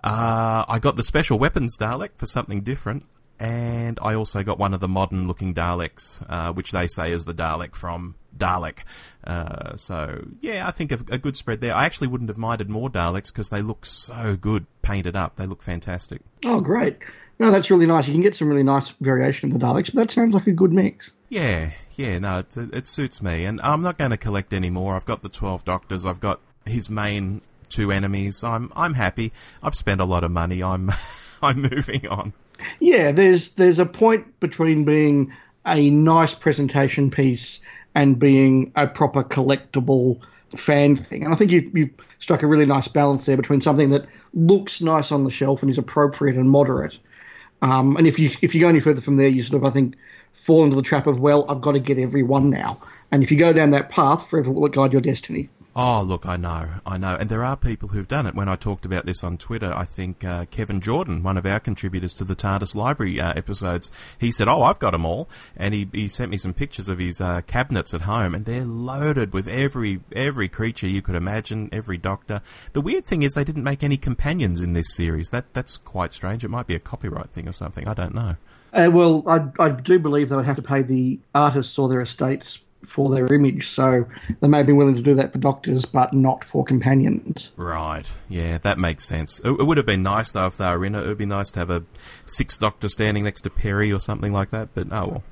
Uh, 0.03 0.65
I 0.69 0.79
got 0.81 0.97
the 0.97 1.03
Special 1.03 1.39
Weapons 1.39 1.77
Dalek 1.79 2.17
for 2.17 2.27
something 2.27 2.61
different 2.61 3.05
and 3.41 3.99
I 4.03 4.15
also 4.15 4.43
got 4.43 4.59
one 4.59 4.75
of 4.75 4.81
the 4.81 4.89
modern 4.89 5.27
looking 5.27 5.55
Daleks, 5.55 6.25
uh, 6.29 6.53
which 6.53 6.73
they 6.73 6.87
say 6.87 7.13
is 7.13 7.25
the 7.25 7.35
Dalek 7.35 7.75
from 7.75 8.15
Dalek. 8.37 8.81
Uh, 9.25 9.77
so, 9.77 10.27
yeah, 10.41 10.67
I 10.67 10.71
think 10.71 10.93
a, 10.93 10.99
a, 11.11 11.19
good 11.19 11.37
spread 11.37 11.61
there. 11.61 11.75
I 11.75 11.85
actually 11.85 12.09
wouldn't 12.09 12.31
have 12.31 12.39
minded 12.39 12.69
more 12.69 12.91
Daleks 12.91 13.33
because 13.33 13.51
they 13.51 13.63
look 13.63 13.87
so 13.87 14.37
good 14.37 14.67
painted 14.83 15.17
up. 15.17 15.37
They 15.37 15.47
look 15.47 15.63
fantastic. 15.63 16.21
Oh, 16.45 16.61
great. 16.61 16.99
No, 17.39 17.51
that's 17.51 17.71
really 17.71 17.87
nice. 17.87 18.07
You 18.07 18.15
can 18.15 18.23
get 18.23 18.37
some 18.37 18.49
really 18.49 18.63
nice 18.63 18.91
variation 19.01 19.51
of 19.51 19.59
the 19.59 19.65
Daleks, 19.65 19.87
but 19.87 19.95
that 19.95 20.11
sounds 20.11 20.35
like 20.35 20.47
a 20.47 20.53
good 20.53 20.73
mix. 20.73 21.11
Yeah, 21.29 21.71
yeah, 21.97 22.19
no, 22.19 22.39
it, 22.39 22.57
it 22.57 22.87
suits 22.87 23.23
me. 23.23 23.45
And 23.45 23.61
I'm 23.63 23.83
not 23.83 23.99
going 23.99 24.13
to 24.13 24.17
collect 24.17 24.53
any 24.53 24.71
more. 24.71 24.95
I've 24.95 25.07
got 25.07 25.23
the 25.23 25.29
12 25.29 25.65
Doctors, 25.65 26.07
I've 26.07 26.21
got 26.21 26.41
his 26.67 26.89
main 26.89 27.41
two 27.75 27.91
enemies. 27.91 28.45
I'm 28.45 28.73
I'm 28.77 28.95
happy. 28.95 29.33
I've 29.63 29.75
spent 29.75 30.01
a 30.01 30.05
lot 30.05 30.25
of 30.25 30.31
money. 30.31 30.63
I'm 30.63 30.91
I'm 31.43 31.63
moving 31.63 32.07
on. 32.09 32.33
Yeah, 32.81 33.13
there's 33.13 33.51
there's 33.53 33.79
a 33.79 33.87
point 33.87 34.41
between 34.41 34.85
being 34.85 35.33
a 35.67 35.91
nice 35.91 36.35
presentation 36.35 37.11
piece 37.11 37.61
and 37.95 38.19
being 38.19 38.73
a 38.77 38.87
proper 38.87 39.23
collectible 39.23 40.21
fan 40.57 40.97
thing. 40.97 41.25
And 41.25 41.33
I 41.33 41.37
think 41.37 41.51
you've, 41.51 41.77
you've 41.77 41.91
struck 42.19 42.43
a 42.43 42.47
really 42.47 42.67
nice 42.67 42.89
balance 42.89 43.27
there 43.27 43.37
between 43.37 43.61
something 43.61 43.91
that 43.91 44.07
looks 44.35 44.81
nice 44.81 45.13
on 45.13 45.25
the 45.25 45.31
shelf 45.31 45.63
and 45.63 45.71
is 45.71 45.79
appropriate 45.79 46.37
and 46.37 46.51
moderate. 46.51 46.99
Um, 47.63 47.97
and 47.97 48.07
if 48.07 48.19
you 48.19 48.31
if 48.43 48.55
you 48.55 48.61
go 48.61 48.69
any 48.69 48.81
further 48.81 49.01
from 49.01 49.17
there, 49.17 49.29
you 49.29 49.43
sort 49.43 49.63
of 49.63 49.65
I 49.65 49.71
think 49.71 49.97
fall 50.33 50.65
into 50.65 50.77
the 50.77 50.83
trap 50.83 51.07
of 51.07 51.21
well, 51.21 51.47
I've 51.49 51.61
got 51.61 51.73
to 51.73 51.81
get 51.81 51.99
every 51.99 52.23
one 52.23 52.51
now. 52.51 52.79
And 53.11 53.23
if 53.23 53.31
you 53.31 53.39
go 53.39 53.53
down 53.53 53.71
that 53.71 53.91
path, 53.91 54.29
forever 54.29 54.51
will 54.51 54.67
it 54.67 54.73
guide 54.73 54.93
your 54.93 55.01
destiny. 55.01 55.49
Oh, 55.77 56.03
look, 56.03 56.25
I 56.25 56.37
know, 56.37 56.75
I 56.87 56.99
know. 56.99 57.17
And 57.17 57.29
there 57.29 57.43
are 57.43 57.57
people 57.57 57.89
who've 57.89 58.07
done 58.07 58.29
it. 58.29 58.37
When 58.37 58.49
I 58.49 58.55
talked 58.55 58.85
about 58.85 59.07
this 59.07 59.25
on 59.25 59.37
Twitter, 59.37 59.73
I 59.75 59.85
think 59.85 60.23
uh, 60.23 60.45
Kevin 60.45 60.81
Jordan, 60.81 61.25
one 61.25 61.37
of 61.37 61.47
our 61.47 61.59
contributors 61.59 62.15
to 62.15 62.25
the 62.25 62.37
TARDIS 62.37 62.77
Library 62.77 63.21
uh, 63.21 63.33
episodes, 63.35 63.91
he 64.17 64.31
said, 64.31 64.47
Oh, 64.47 64.63
I've 64.63 64.79
got 64.79 64.93
them 64.93 65.05
all. 65.05 65.29
And 65.57 65.75
he, 65.75 65.89
he 65.93 66.07
sent 66.07 66.31
me 66.31 66.37
some 66.37 66.55
pictures 66.55 66.89
of 66.89 67.01
his 67.01 67.21
uh, 67.21 67.41
cabinets 67.49 67.93
at 67.93 68.03
home, 68.03 68.37
and 68.37 68.45
they're 68.45 68.65
loaded 68.65 69.33
with 69.33 69.49
every, 69.49 70.01
every 70.15 70.49
creature 70.49 70.87
you 70.87 71.03
could 71.03 71.17
imagine, 71.17 71.69
every 71.73 71.99
doctor. 71.99 72.41
The 72.73 72.81
weird 72.81 73.05
thing 73.05 73.23
is 73.23 73.35
they 73.35 73.43
didn't 73.43 73.65
make 73.65 73.83
any 73.83 73.97
companions 73.97 74.63
in 74.63 74.75
this 74.75 74.95
series. 74.95 75.31
That 75.31 75.53
That's 75.55 75.77
quite 75.79 76.13
strange. 76.13 76.45
It 76.45 76.51
might 76.51 76.69
be 76.69 76.77
a 76.77 76.81
copyright 76.81 77.31
thing 77.31 77.49
or 77.49 77.53
something. 77.53 77.89
I 77.89 77.95
don't 77.95 78.15
know. 78.15 78.37
Uh, 78.73 78.91
well, 78.93 79.25
I, 79.27 79.49
I 79.61 79.71
do 79.71 79.99
believe 79.99 80.29
they 80.29 80.37
would 80.37 80.45
have 80.45 80.57
to 80.57 80.63
pay 80.63 80.83
the 80.83 81.19
artists 81.35 81.79
or 81.79 81.89
their 81.89 82.01
estates 82.01 82.61
for 82.87 83.11
their 83.11 83.33
image. 83.33 83.69
So 83.69 84.07
they 84.41 84.49
may 84.49 84.63
be 84.63 84.73
willing 84.73 84.95
to 84.95 85.03
do 85.03 85.15
that 85.15 85.33
for 85.33 85.39
doctors, 85.39 85.85
but 85.85 86.13
not 86.13 86.45
for 86.45 86.65
companions. 86.65 87.51
Right. 87.57 88.11
Yeah, 88.29 88.59
that 88.59 88.79
makes 88.79 89.05
sense. 89.05 89.41
It, 89.41 89.51
it 89.51 89.67
would 89.67 89.77
have 89.77 89.87
been 89.87 90.03
nice 90.03 90.33
though 90.33 90.47
if 90.47 90.57
they 90.57 90.71
were 90.77 90.85
in 90.85 90.95
it. 90.95 91.05
It 91.05 91.09
would 91.09 91.19
be 91.19 91.27
nice 91.27 91.51
to 91.53 91.59
have 91.59 91.71
a 91.71 91.85
sixth 92.27 92.61
doctor 92.61 92.89
standing 92.89 93.25
next 93.25 93.43
to 93.43 93.51
Peri 93.51 93.93
or 93.93 93.99
something 93.99 94.33
like 94.33 94.51
that. 94.51 94.69
But 94.75 94.89
oh 94.93 95.07
well. 95.07 95.23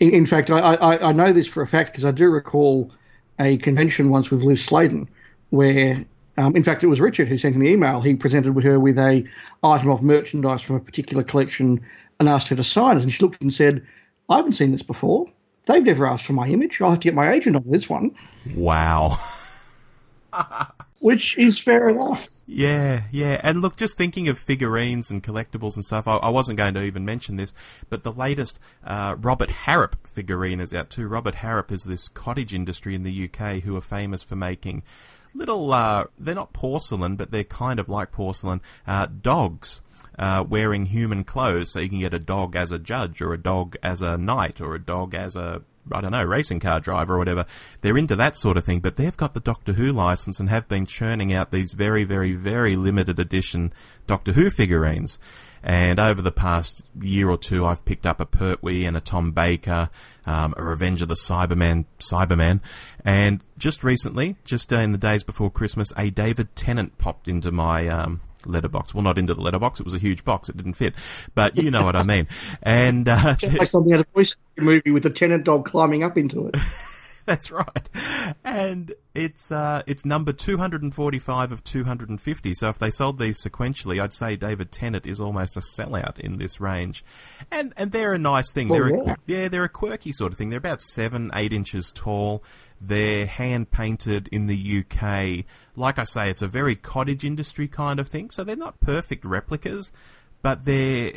In, 0.00 0.10
in 0.10 0.26
fact, 0.26 0.50
I, 0.50 0.58
I, 0.58 1.08
I 1.08 1.12
know 1.12 1.32
this 1.32 1.46
for 1.46 1.62
a 1.62 1.66
fact 1.66 1.92
because 1.92 2.04
I 2.04 2.10
do 2.10 2.28
recall 2.30 2.90
a 3.38 3.56
convention 3.58 4.10
once 4.10 4.30
with 4.30 4.42
Liz 4.42 4.64
Sladen 4.64 5.08
where. 5.50 6.04
Um, 6.36 6.56
in 6.56 6.64
fact, 6.64 6.82
it 6.82 6.88
was 6.88 7.00
Richard 7.00 7.28
who 7.28 7.38
sent 7.38 7.54
me 7.54 7.66
the 7.66 7.72
email. 7.72 8.00
He 8.00 8.16
presented 8.16 8.56
with 8.56 8.64
her 8.64 8.80
with 8.80 8.98
a 8.98 9.24
item 9.62 9.88
of 9.88 10.02
merchandise 10.02 10.62
from 10.62 10.74
a 10.74 10.80
particular 10.80 11.22
collection 11.22 11.80
and 12.18 12.28
asked 12.28 12.48
her 12.48 12.56
to 12.56 12.64
sign 12.64 12.96
it. 12.96 13.04
And 13.04 13.12
she 13.12 13.22
looked 13.22 13.40
and 13.40 13.54
said, 13.54 13.86
"I 14.28 14.38
haven't 14.38 14.54
seen 14.54 14.72
this 14.72 14.82
before." 14.82 15.28
They've 15.66 15.82
never 15.82 16.06
asked 16.06 16.26
for 16.26 16.34
my 16.34 16.46
image. 16.48 16.80
I'll 16.80 16.90
have 16.90 17.00
to 17.00 17.04
get 17.04 17.14
my 17.14 17.32
agent 17.32 17.56
on 17.56 17.64
this 17.66 17.88
one. 17.88 18.14
Wow. 18.54 19.18
Which 21.00 21.38
is 21.38 21.58
fair 21.58 21.88
enough. 21.88 22.28
Yeah, 22.46 23.04
yeah. 23.10 23.40
And 23.42 23.62
look, 23.62 23.76
just 23.76 23.96
thinking 23.96 24.28
of 24.28 24.38
figurines 24.38 25.10
and 25.10 25.22
collectibles 25.22 25.76
and 25.76 25.84
stuff, 25.84 26.06
I, 26.06 26.16
I 26.16 26.28
wasn't 26.28 26.58
going 26.58 26.74
to 26.74 26.82
even 26.82 27.04
mention 27.04 27.36
this, 27.36 27.54
but 27.88 28.02
the 28.02 28.12
latest 28.12 28.58
uh, 28.84 29.16
Robert 29.18 29.50
Harrop 29.50 29.96
figurine 30.06 30.60
is 30.60 30.74
out 30.74 30.90
too. 30.90 31.08
Robert 31.08 31.36
Harrop 31.36 31.72
is 31.72 31.84
this 31.84 32.08
cottage 32.08 32.52
industry 32.52 32.94
in 32.94 33.02
the 33.02 33.30
UK 33.30 33.62
who 33.62 33.76
are 33.76 33.82
famous 33.82 34.22
for 34.22 34.36
making 34.36 34.82
little, 35.34 35.72
uh, 35.72 36.04
they're 36.18 36.34
not 36.34 36.52
porcelain, 36.52 37.16
but 37.16 37.30
they're 37.30 37.44
kind 37.44 37.80
of 37.80 37.88
like 37.88 38.12
porcelain, 38.12 38.60
uh, 38.86 39.06
dogs. 39.06 39.80
Uh, 40.16 40.44
wearing 40.48 40.86
human 40.86 41.24
clothes, 41.24 41.72
so 41.72 41.80
you 41.80 41.88
can 41.88 41.98
get 41.98 42.14
a 42.14 42.20
dog 42.20 42.54
as 42.54 42.70
a 42.70 42.78
judge, 42.78 43.20
or 43.20 43.32
a 43.32 43.38
dog 43.38 43.76
as 43.82 44.00
a 44.00 44.16
knight, 44.16 44.60
or 44.60 44.74
a 44.74 44.78
dog 44.78 45.12
as 45.12 45.34
a 45.34 45.62
I 45.92 46.00
don't 46.00 46.12
know, 46.12 46.24
racing 46.24 46.60
car 46.60 46.80
driver 46.80 47.14
or 47.14 47.18
whatever. 47.18 47.46
They're 47.80 47.98
into 47.98 48.16
that 48.16 48.36
sort 48.36 48.56
of 48.56 48.64
thing, 48.64 48.80
but 48.80 48.96
they've 48.96 49.16
got 49.16 49.34
the 49.34 49.40
Doctor 49.40 49.74
Who 49.74 49.92
license 49.92 50.40
and 50.40 50.48
have 50.48 50.68
been 50.68 50.86
churning 50.86 51.32
out 51.32 51.50
these 51.50 51.72
very, 51.72 52.04
very, 52.04 52.32
very 52.32 52.76
limited 52.76 53.18
edition 53.18 53.72
Doctor 54.06 54.32
Who 54.32 54.50
figurines. 54.50 55.18
And 55.62 55.98
over 55.98 56.20
the 56.20 56.32
past 56.32 56.86
year 57.00 57.30
or 57.30 57.38
two, 57.38 57.64
I've 57.64 57.86
picked 57.86 58.04
up 58.04 58.20
a 58.20 58.26
Pertwee 58.26 58.84
and 58.84 58.98
a 58.98 59.00
Tom 59.00 59.32
Baker, 59.32 59.88
um, 60.26 60.52
a 60.58 60.62
Revenge 60.62 61.00
of 61.00 61.08
the 61.08 61.14
Cyberman, 61.14 61.86
Cyberman, 61.98 62.60
and 63.02 63.42
just 63.58 63.82
recently, 63.82 64.36
just 64.44 64.70
in 64.72 64.92
the 64.92 64.98
days 64.98 65.22
before 65.22 65.50
Christmas, 65.50 65.90
a 65.96 66.10
David 66.10 66.54
Tennant 66.54 66.98
popped 66.98 67.28
into 67.28 67.50
my 67.50 67.88
um, 67.88 68.20
letterbox. 68.46 68.94
Well, 68.94 69.02
not 69.02 69.18
into 69.18 69.34
the 69.34 69.40
letterbox. 69.40 69.80
It 69.80 69.84
was 69.84 69.94
a 69.94 69.98
huge 69.98 70.24
box. 70.24 70.48
It 70.48 70.56
didn't 70.56 70.74
fit, 70.74 70.94
but 71.34 71.56
you 71.56 71.70
know 71.70 71.84
what 71.84 71.96
I 71.96 72.02
mean. 72.02 72.28
And 72.62 73.08
uh, 73.08 73.34
Just 73.36 73.58
like 73.58 73.68
something 73.68 73.92
out 73.92 74.00
of 74.00 74.06
a 74.06 74.14
Toy 74.14 74.22
Story 74.22 74.66
movie 74.66 74.90
with 74.90 75.04
a 75.06 75.10
tenant 75.10 75.44
dog 75.44 75.66
climbing 75.66 76.02
up 76.02 76.16
into 76.16 76.48
it. 76.48 76.56
That's 77.26 77.50
right. 77.50 77.88
And 78.44 78.92
it's 79.14 79.50
uh, 79.50 79.82
it's 79.86 80.04
number 80.04 80.32
245 80.32 81.52
of 81.52 81.64
250. 81.64 82.54
So 82.54 82.68
if 82.68 82.78
they 82.78 82.90
sold 82.90 83.18
these 83.18 83.42
sequentially, 83.42 84.00
I'd 84.00 84.12
say 84.12 84.36
David 84.36 84.70
Tennant 84.70 85.06
is 85.06 85.20
almost 85.20 85.56
a 85.56 85.60
sellout 85.60 86.18
in 86.18 86.38
this 86.38 86.60
range. 86.60 87.04
And 87.50 87.72
and 87.76 87.92
they're 87.92 88.12
a 88.12 88.18
nice 88.18 88.52
thing. 88.52 88.68
Well, 88.68 88.80
they're 88.80 88.96
yeah. 88.96 89.12
A, 89.12 89.16
yeah, 89.26 89.48
they're 89.48 89.64
a 89.64 89.70
quirky 89.70 90.12
sort 90.12 90.32
of 90.32 90.38
thing. 90.38 90.50
They're 90.50 90.58
about 90.58 90.82
seven, 90.82 91.30
eight 91.34 91.52
inches 91.52 91.92
tall. 91.92 92.42
They're 92.80 93.26
hand 93.26 93.70
painted 93.70 94.28
in 94.28 94.46
the 94.46 94.84
UK. 94.84 95.46
Like 95.76 95.98
I 95.98 96.04
say, 96.04 96.30
it's 96.30 96.42
a 96.42 96.48
very 96.48 96.76
cottage 96.76 97.24
industry 97.24 97.68
kind 97.68 97.98
of 97.98 98.08
thing. 98.08 98.30
So 98.30 98.44
they're 98.44 98.56
not 98.56 98.80
perfect 98.80 99.24
replicas, 99.24 99.92
but 100.42 100.64
they're 100.64 101.12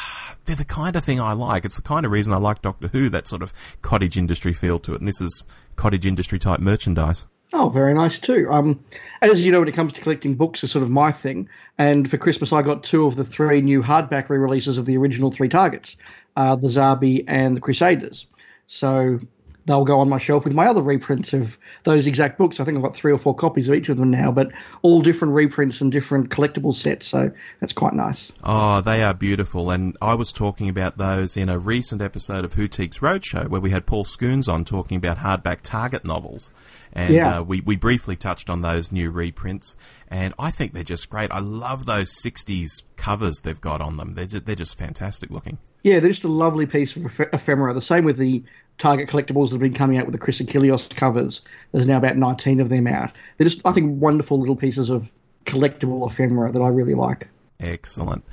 they're 0.44 0.56
the 0.56 0.64
kind 0.64 0.96
of 0.96 1.04
thing 1.04 1.20
I 1.20 1.32
like. 1.32 1.64
It's 1.64 1.76
the 1.76 1.82
kind 1.82 2.04
of 2.04 2.12
reason 2.12 2.32
I 2.32 2.38
like 2.38 2.62
Doctor 2.62 2.88
Who, 2.88 3.08
that 3.10 3.26
sort 3.26 3.42
of 3.42 3.52
cottage 3.82 4.16
industry 4.16 4.52
feel 4.52 4.78
to 4.80 4.94
it. 4.94 5.00
And 5.00 5.08
this 5.08 5.20
is 5.20 5.44
cottage 5.76 6.06
industry 6.06 6.38
type 6.38 6.60
merchandise. 6.60 7.26
Oh, 7.52 7.68
very 7.68 7.94
nice 7.94 8.18
too. 8.18 8.46
Um, 8.50 8.84
as 9.22 9.44
you 9.44 9.50
know, 9.50 9.58
when 9.58 9.68
it 9.68 9.74
comes 9.74 9.92
to 9.94 10.00
collecting 10.00 10.34
books, 10.36 10.62
is 10.62 10.70
sort 10.70 10.84
of 10.84 10.90
my 10.90 11.10
thing. 11.10 11.48
And 11.78 12.08
for 12.08 12.16
Christmas, 12.16 12.52
I 12.52 12.62
got 12.62 12.84
two 12.84 13.06
of 13.06 13.16
the 13.16 13.24
three 13.24 13.60
new 13.60 13.82
hardback 13.82 14.28
re-releases 14.28 14.78
of 14.78 14.86
the 14.86 14.96
original 14.96 15.32
three 15.32 15.48
targets, 15.48 15.96
uh, 16.36 16.54
the 16.54 16.68
Zarbi 16.68 17.24
and 17.26 17.56
the 17.56 17.60
Crusaders. 17.60 18.26
So 18.68 19.18
they'll 19.66 19.84
go 19.84 20.00
on 20.00 20.08
my 20.08 20.18
shelf 20.18 20.44
with 20.44 20.54
my 20.54 20.66
other 20.66 20.82
reprints 20.82 21.32
of 21.32 21.56
those 21.84 22.06
exact 22.06 22.38
books. 22.38 22.60
I 22.60 22.64
think 22.64 22.76
I've 22.76 22.82
got 22.82 22.94
three 22.96 23.12
or 23.12 23.18
four 23.18 23.34
copies 23.34 23.68
of 23.68 23.74
each 23.74 23.88
of 23.88 23.96
them 23.96 24.10
now, 24.10 24.32
but 24.32 24.50
all 24.82 25.00
different 25.02 25.34
reprints 25.34 25.80
and 25.80 25.92
different 25.92 26.30
collectible 26.30 26.74
sets. 26.74 27.06
So 27.06 27.30
that's 27.60 27.72
quite 27.72 27.92
nice. 27.94 28.32
Oh, 28.42 28.80
they 28.80 29.02
are 29.02 29.14
beautiful. 29.14 29.70
And 29.70 29.96
I 30.00 30.14
was 30.14 30.32
talking 30.32 30.68
about 30.68 30.98
those 30.98 31.36
in 31.36 31.48
a 31.48 31.58
recent 31.58 32.00
episode 32.02 32.44
of 32.44 32.54
Whotiques 32.54 32.98
Roadshow 32.98 33.48
where 33.48 33.60
we 33.60 33.70
had 33.70 33.86
Paul 33.86 34.04
Scoones 34.04 34.52
on 34.52 34.64
talking 34.64 34.96
about 34.96 35.18
hardback 35.18 35.60
Target 35.62 36.04
novels. 36.04 36.50
And 36.92 37.14
Yeah. 37.14 37.38
uh, 37.38 37.42
we, 37.42 37.60
we 37.60 37.76
briefly 37.76 38.16
touched 38.16 38.50
on 38.50 38.62
those 38.62 38.90
new 38.90 39.10
reprints. 39.10 39.76
And 40.08 40.34
I 40.38 40.50
think 40.50 40.72
they're 40.72 40.82
just 40.82 41.08
great. 41.08 41.30
I 41.30 41.38
love 41.38 41.86
those 41.86 42.12
60s 42.24 42.82
covers 42.96 43.40
they've 43.44 43.60
got 43.60 43.80
on 43.80 43.96
them. 43.96 44.14
They're 44.14 44.26
just, 44.26 44.46
they're 44.46 44.56
just 44.56 44.76
fantastic 44.76 45.30
looking. 45.30 45.58
Yeah, 45.82 46.00
they're 46.00 46.10
just 46.10 46.24
a 46.24 46.28
lovely 46.28 46.66
piece 46.66 46.94
of 46.96 47.04
ephemera. 47.32 47.72
The 47.72 47.80
same 47.80 48.04
with 48.04 48.18
the 48.18 48.42
Target 48.80 49.08
collectibles 49.08 49.50
that 49.50 49.52
have 49.52 49.60
been 49.60 49.74
coming 49.74 49.98
out 49.98 50.06
with 50.06 50.12
the 50.12 50.18
Chris 50.18 50.40
Achilleos 50.40 50.94
covers. 50.96 51.42
There's 51.70 51.86
now 51.86 51.98
about 51.98 52.16
19 52.16 52.60
of 52.60 52.68
them 52.68 52.86
out. 52.86 53.12
They're 53.36 53.46
just, 53.46 53.60
I 53.64 53.72
think, 53.72 54.00
wonderful 54.00 54.40
little 54.40 54.56
pieces 54.56 54.90
of 54.90 55.08
collectible 55.44 56.10
ephemera 56.10 56.50
that 56.50 56.60
I 56.60 56.68
really 56.68 56.94
like. 56.94 57.28
Excellent. 57.60 58.24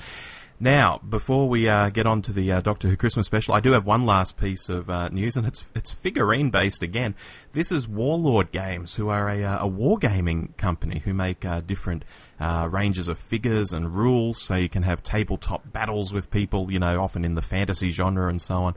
Now, 0.60 1.00
before 1.08 1.48
we 1.48 1.70
uh, 1.70 1.92
get 1.92 2.08
on 2.08 2.24
to 2.24 2.34
the 2.34 2.52
uh, 2.52 2.62
Doctor 2.62 2.88
Who 2.88 2.98
Christmas 2.98 3.28
special, 3.28 3.54
I 3.54 3.60
do 3.60 3.74
have 3.74 3.86
one 3.86 4.08
last 4.08 4.38
piece 4.38 4.70
of 4.70 4.90
uh, 4.90 5.08
news, 5.10 5.38
and 5.38 5.46
it's 5.46 5.70
it's 5.76 5.94
figurine 5.94 6.50
based 6.50 6.82
again. 6.82 7.14
This 7.52 7.72
is 7.72 7.88
Warlord 7.88 8.52
Games, 8.52 8.96
who 8.96 9.08
are 9.10 9.30
a, 9.30 9.44
uh, 9.44 9.68
a 9.68 9.70
wargaming 9.70 10.58
company 10.58 11.00
who 11.00 11.14
make 11.14 11.46
uh, 11.46 11.62
different 11.62 12.04
uh, 12.40 12.68
ranges 12.72 13.08
of 13.08 13.20
figures 13.20 13.72
and 13.72 13.96
rules, 13.96 14.42
so 14.42 14.56
you 14.56 14.68
can 14.68 14.82
have 14.82 15.04
tabletop 15.04 15.72
battles 15.72 16.12
with 16.12 16.32
people, 16.32 16.72
you 16.72 16.80
know, 16.80 17.02
often 17.02 17.24
in 17.24 17.36
the 17.36 17.44
fantasy 17.44 17.92
genre 17.92 18.28
and 18.28 18.42
so 18.42 18.64
on. 18.64 18.76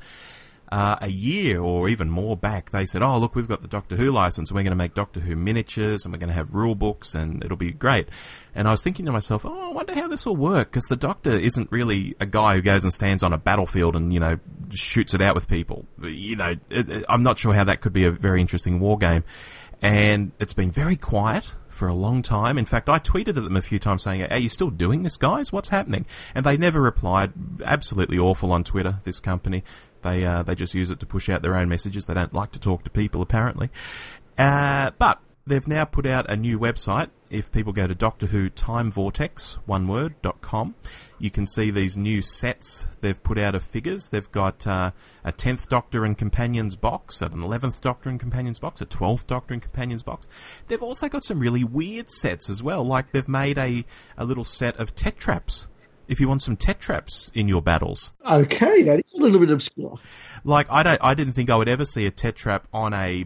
Uh, 0.70 0.96
a 1.02 1.08
year 1.08 1.60
or 1.60 1.88
even 1.88 2.08
more 2.08 2.36
back, 2.36 2.70
they 2.70 2.86
said, 2.86 3.02
"Oh, 3.02 3.18
look, 3.18 3.34
we've 3.34 3.48
got 3.48 3.60
the 3.60 3.66
Doctor 3.66 3.96
Who 3.96 4.12
license, 4.12 4.52
we're 4.52 4.62
going 4.62 4.70
to 4.70 4.76
make 4.76 4.94
Doctor 4.94 5.18
Who 5.18 5.34
miniatures, 5.34 6.04
and 6.04 6.14
we're 6.14 6.20
going 6.20 6.28
to 6.28 6.34
have 6.34 6.54
rule 6.54 6.76
books, 6.76 7.12
and 7.12 7.42
it'll 7.42 7.56
be 7.56 7.72
great." 7.72 8.08
And 8.54 8.68
I 8.68 8.70
was 8.70 8.82
thinking 8.82 9.04
to 9.06 9.12
myself, 9.12 9.44
"Oh, 9.44 9.70
I 9.70 9.72
wonder 9.72 9.94
how 9.94 10.06
this 10.06 10.24
will 10.24 10.36
work," 10.36 10.70
because 10.70 10.84
the 10.84 10.96
Doctor 10.96 11.30
isn't 11.30 11.72
really 11.72 12.14
a 12.20 12.26
guy 12.26 12.54
who 12.54 12.62
goes 12.62 12.84
and 12.84 12.92
stands 12.92 13.24
on 13.24 13.32
a 13.32 13.38
battlefield 13.38 13.96
and 13.96 14.14
you 14.14 14.20
know 14.20 14.38
shoots 14.70 15.12
it 15.12 15.20
out 15.20 15.34
with 15.34 15.48
people. 15.48 15.86
You 16.02 16.36
know, 16.36 16.54
I'm 17.08 17.24
not 17.24 17.38
sure 17.38 17.52
how 17.52 17.64
that 17.64 17.80
could 17.80 17.92
be 17.92 18.04
a 18.04 18.12
very 18.12 18.40
interesting 18.40 18.78
war 18.78 18.96
game, 18.96 19.24
and 19.82 20.30
it's 20.38 20.52
been 20.52 20.70
very 20.70 20.96
quiet 20.96 21.52
for 21.80 21.88
a 21.88 21.94
long 21.94 22.20
time. 22.20 22.58
In 22.58 22.66
fact, 22.66 22.90
I 22.90 22.98
tweeted 22.98 23.28
at 23.28 23.34
them 23.36 23.56
a 23.56 23.62
few 23.62 23.78
times 23.78 24.02
saying, 24.02 24.22
Are 24.24 24.38
you 24.38 24.50
still 24.50 24.68
doing 24.68 25.02
this, 25.02 25.16
guys? 25.16 25.50
What's 25.50 25.70
happening? 25.70 26.06
And 26.34 26.44
they 26.44 26.58
never 26.58 26.80
replied. 26.80 27.32
Absolutely 27.64 28.18
awful 28.18 28.52
on 28.52 28.64
Twitter, 28.64 28.98
this 29.04 29.18
company. 29.18 29.64
They, 30.02 30.24
uh, 30.24 30.42
they 30.42 30.54
just 30.54 30.74
use 30.74 30.90
it 30.90 31.00
to 31.00 31.06
push 31.06 31.28
out 31.28 31.42
their 31.42 31.56
own 31.56 31.68
messages. 31.68 32.06
They 32.06 32.14
don't 32.14 32.34
like 32.34 32.52
to 32.52 32.60
talk 32.60 32.84
to 32.84 32.90
people, 32.90 33.22
apparently. 33.22 33.70
Uh, 34.38 34.90
but 34.98 35.20
they've 35.46 35.68
now 35.68 35.84
put 35.84 36.06
out 36.06 36.30
a 36.30 36.36
new 36.36 36.58
website. 36.58 37.10
If 37.28 37.52
people 37.52 37.72
go 37.72 37.86
to 37.86 37.94
Doctor 37.94 38.26
Who 38.26 38.50
Time 38.50 38.90
Vortex, 38.90 39.58
one 39.66 39.86
word, 39.86 40.20
dot 40.20 40.40
com, 40.40 40.74
you 41.18 41.30
can 41.30 41.46
see 41.46 41.70
these 41.70 41.96
new 41.96 42.22
sets 42.22 42.96
they've 43.02 43.22
put 43.22 43.38
out 43.38 43.54
of 43.54 43.62
figures. 43.62 44.08
They've 44.08 44.30
got 44.32 44.66
uh, 44.66 44.90
a 45.22 45.32
10th 45.32 45.68
Doctor 45.68 46.04
and 46.04 46.18
Companions 46.18 46.74
box, 46.74 47.22
an 47.22 47.30
11th 47.30 47.80
Doctor 47.82 48.08
and 48.08 48.18
Companions 48.18 48.58
box, 48.58 48.80
a 48.80 48.86
12th 48.86 49.26
Doctor 49.26 49.54
and 49.54 49.62
Companions 49.62 50.02
box. 50.02 50.26
They've 50.66 50.82
also 50.82 51.08
got 51.08 51.22
some 51.22 51.38
really 51.38 51.62
weird 51.62 52.10
sets 52.10 52.50
as 52.50 52.62
well, 52.62 52.82
like 52.82 53.12
they've 53.12 53.28
made 53.28 53.58
a, 53.58 53.84
a 54.16 54.24
little 54.24 54.44
set 54.44 54.76
of 54.78 54.94
Tetraps. 54.96 55.68
If 56.10 56.20
you 56.20 56.28
want 56.28 56.42
some 56.42 56.56
Tetraps 56.56 57.30
in 57.34 57.48
your 57.48 57.62
battles, 57.62 58.12
Okay, 58.28 58.82
that 58.82 58.98
is 58.98 59.14
a 59.14 59.18
little 59.18 59.38
bit 59.38 59.50
obscure. 59.50 59.98
like 60.44 60.66
I 60.70 60.82
don't, 60.82 60.98
I 61.02 61.14
didn't 61.14 61.32
think 61.34 61.48
I 61.50 61.56
would 61.56 61.68
ever 61.68 61.84
see 61.84 62.04
a 62.06 62.10
tetrap 62.10 62.64
on 62.72 62.92
a 62.92 63.24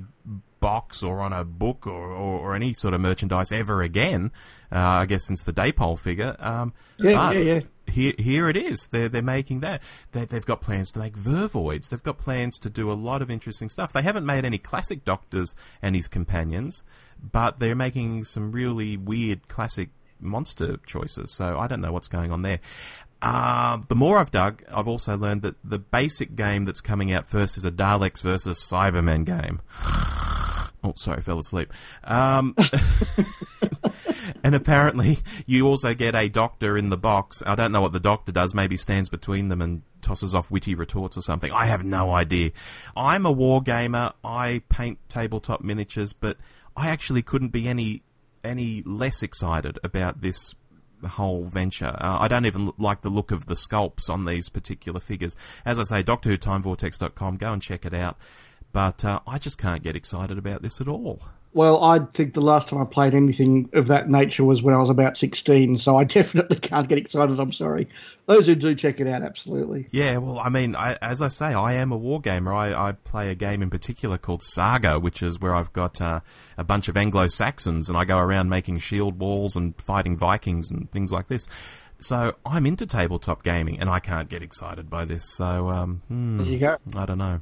box 0.60 1.02
or 1.02 1.20
on 1.20 1.32
a 1.32 1.44
book 1.44 1.86
or, 1.86 1.92
or, 2.12 2.40
or 2.40 2.54
any 2.54 2.72
sort 2.72 2.94
of 2.94 3.00
merchandise 3.00 3.52
ever 3.52 3.82
again. 3.82 4.30
Uh, 4.72 4.78
I 4.78 5.06
guess 5.06 5.26
since 5.26 5.42
the 5.44 5.52
Dapol 5.52 5.98
figure. 5.98 6.36
Um, 6.38 6.72
Yeah, 6.98 7.12
but 7.14 7.36
yeah, 7.36 7.42
yeah. 7.54 7.60
Here, 7.86 8.14
here 8.18 8.48
it 8.48 8.56
is. 8.56 8.88
They're 8.90 9.10
they're 9.10 9.20
making 9.22 9.60
that. 9.60 9.82
They, 10.12 10.24
they've 10.24 10.44
got 10.46 10.62
plans 10.62 10.90
to 10.92 11.00
make 11.00 11.16
Vervoids. 11.16 11.90
They've 11.90 12.02
got 12.02 12.16
plans 12.16 12.58
to 12.60 12.70
do 12.70 12.90
a 12.90 12.94
lot 12.94 13.20
of 13.20 13.30
interesting 13.30 13.68
stuff. 13.68 13.92
They 13.92 14.00
haven't 14.02 14.24
made 14.24 14.44
any 14.46 14.56
classic 14.56 15.04
Doctors 15.04 15.54
and 15.82 15.94
his 15.94 16.08
companions, 16.08 16.82
but 17.20 17.58
they're 17.58 17.74
making 17.74 18.24
some 18.24 18.52
really 18.52 18.96
weird 18.96 19.48
classic 19.48 19.90
monster 20.20 20.78
choices. 20.86 21.30
So 21.30 21.58
I 21.58 21.66
don't 21.66 21.80
know 21.80 21.92
what's 21.92 22.08
going 22.08 22.32
on 22.32 22.42
there. 22.42 22.60
Uh, 23.22 23.78
the 23.88 23.94
more 23.94 24.18
I've 24.18 24.30
dug, 24.30 24.62
I've 24.72 24.86
also 24.86 25.16
learned 25.16 25.42
that 25.42 25.56
the 25.64 25.78
basic 25.78 26.36
game 26.36 26.64
that's 26.64 26.82
coming 26.82 27.10
out 27.10 27.26
first 27.26 27.56
is 27.56 27.64
a 27.64 27.70
Daleks 27.70 28.22
versus 28.22 28.58
Cybermen 28.58 29.24
game. 29.24 29.60
Oh, 30.86 30.92
sorry, 30.96 31.22
fell 31.22 31.38
asleep. 31.38 31.72
Um, 32.04 32.54
and 34.44 34.54
apparently, 34.54 35.16
you 35.46 35.66
also 35.66 35.94
get 35.94 36.14
a 36.14 36.28
doctor 36.28 36.76
in 36.76 36.90
the 36.90 36.98
box. 36.98 37.42
I 37.46 37.54
don't 37.54 37.72
know 37.72 37.80
what 37.80 37.94
the 37.94 38.00
doctor 38.00 38.32
does. 38.32 38.54
Maybe 38.54 38.76
stands 38.76 39.08
between 39.08 39.48
them 39.48 39.62
and 39.62 39.80
tosses 40.02 40.34
off 40.34 40.50
witty 40.50 40.74
retorts 40.74 41.16
or 41.16 41.22
something. 41.22 41.50
I 41.50 41.64
have 41.66 41.84
no 41.84 42.12
idea. 42.12 42.50
I'm 42.94 43.24
a 43.24 43.32
war 43.32 43.62
gamer. 43.62 44.12
I 44.22 44.60
paint 44.68 44.98
tabletop 45.08 45.62
miniatures, 45.62 46.12
but 46.12 46.36
I 46.76 46.90
actually 46.90 47.22
couldn't 47.22 47.48
be 47.48 47.66
any 47.66 48.02
any 48.44 48.82
less 48.84 49.22
excited 49.22 49.78
about 49.82 50.20
this 50.20 50.54
whole 51.06 51.44
venture. 51.44 51.96
Uh, 52.00 52.18
I 52.20 52.28
don't 52.28 52.46
even 52.46 52.70
like 52.78 53.02
the 53.02 53.10
look 53.10 53.30
of 53.30 53.46
the 53.46 53.54
sculpts 53.54 54.08
on 54.08 54.24
these 54.24 54.48
particular 54.48 55.00
figures. 55.00 55.36
As 55.64 55.78
I 55.78 55.84
say, 55.84 56.02
Doctor 56.02 56.30
Who 56.30 56.38
TimeVortex.com, 56.38 57.36
go 57.36 57.52
and 57.52 57.62
check 57.62 57.84
it 57.84 57.94
out. 57.94 58.16
But 58.72 59.04
uh, 59.04 59.20
I 59.26 59.38
just 59.38 59.58
can't 59.58 59.82
get 59.82 59.96
excited 59.96 60.38
about 60.38 60.62
this 60.62 60.80
at 60.80 60.88
all. 60.88 61.20
Well, 61.54 61.84
I 61.84 62.00
think 62.00 62.34
the 62.34 62.40
last 62.40 62.66
time 62.66 62.80
I 62.80 62.84
played 62.84 63.14
anything 63.14 63.70
of 63.74 63.86
that 63.86 64.10
nature 64.10 64.42
was 64.42 64.60
when 64.60 64.74
I 64.74 64.78
was 64.78 64.90
about 64.90 65.16
16, 65.16 65.78
so 65.78 65.96
I 65.96 66.02
definitely 66.04 66.58
can't 66.58 66.88
get 66.88 66.98
excited. 66.98 67.38
I'm 67.38 67.52
sorry. 67.52 67.88
Those 68.26 68.46
who 68.46 68.56
do 68.56 68.74
check 68.74 68.98
it 68.98 69.06
out, 69.06 69.22
absolutely. 69.22 69.86
Yeah, 69.92 70.16
well, 70.16 70.40
I 70.40 70.48
mean, 70.48 70.74
I, 70.74 70.98
as 71.00 71.22
I 71.22 71.28
say, 71.28 71.46
I 71.46 71.74
am 71.74 71.92
a 71.92 71.96
war 71.96 72.20
gamer. 72.20 72.52
I, 72.52 72.72
I 72.88 72.92
play 72.92 73.30
a 73.30 73.36
game 73.36 73.62
in 73.62 73.70
particular 73.70 74.18
called 74.18 74.42
Saga, 74.42 74.98
which 74.98 75.22
is 75.22 75.38
where 75.38 75.54
I've 75.54 75.72
got 75.72 76.00
uh, 76.00 76.20
a 76.58 76.64
bunch 76.64 76.88
of 76.88 76.96
Anglo 76.96 77.28
Saxons 77.28 77.88
and 77.88 77.96
I 77.96 78.04
go 78.04 78.18
around 78.18 78.48
making 78.48 78.78
shield 78.78 79.20
walls 79.20 79.54
and 79.54 79.80
fighting 79.80 80.16
Vikings 80.16 80.72
and 80.72 80.90
things 80.90 81.12
like 81.12 81.28
this. 81.28 81.46
So 82.00 82.34
I'm 82.44 82.66
into 82.66 82.84
tabletop 82.84 83.44
gaming 83.44 83.78
and 83.78 83.88
I 83.88 84.00
can't 84.00 84.28
get 84.28 84.42
excited 84.42 84.90
by 84.90 85.04
this. 85.04 85.24
So, 85.36 85.68
um, 85.68 86.02
hmm, 86.08 86.38
There 86.38 86.46
you 86.48 86.58
go. 86.58 86.76
I 86.96 87.06
don't 87.06 87.18
know. 87.18 87.40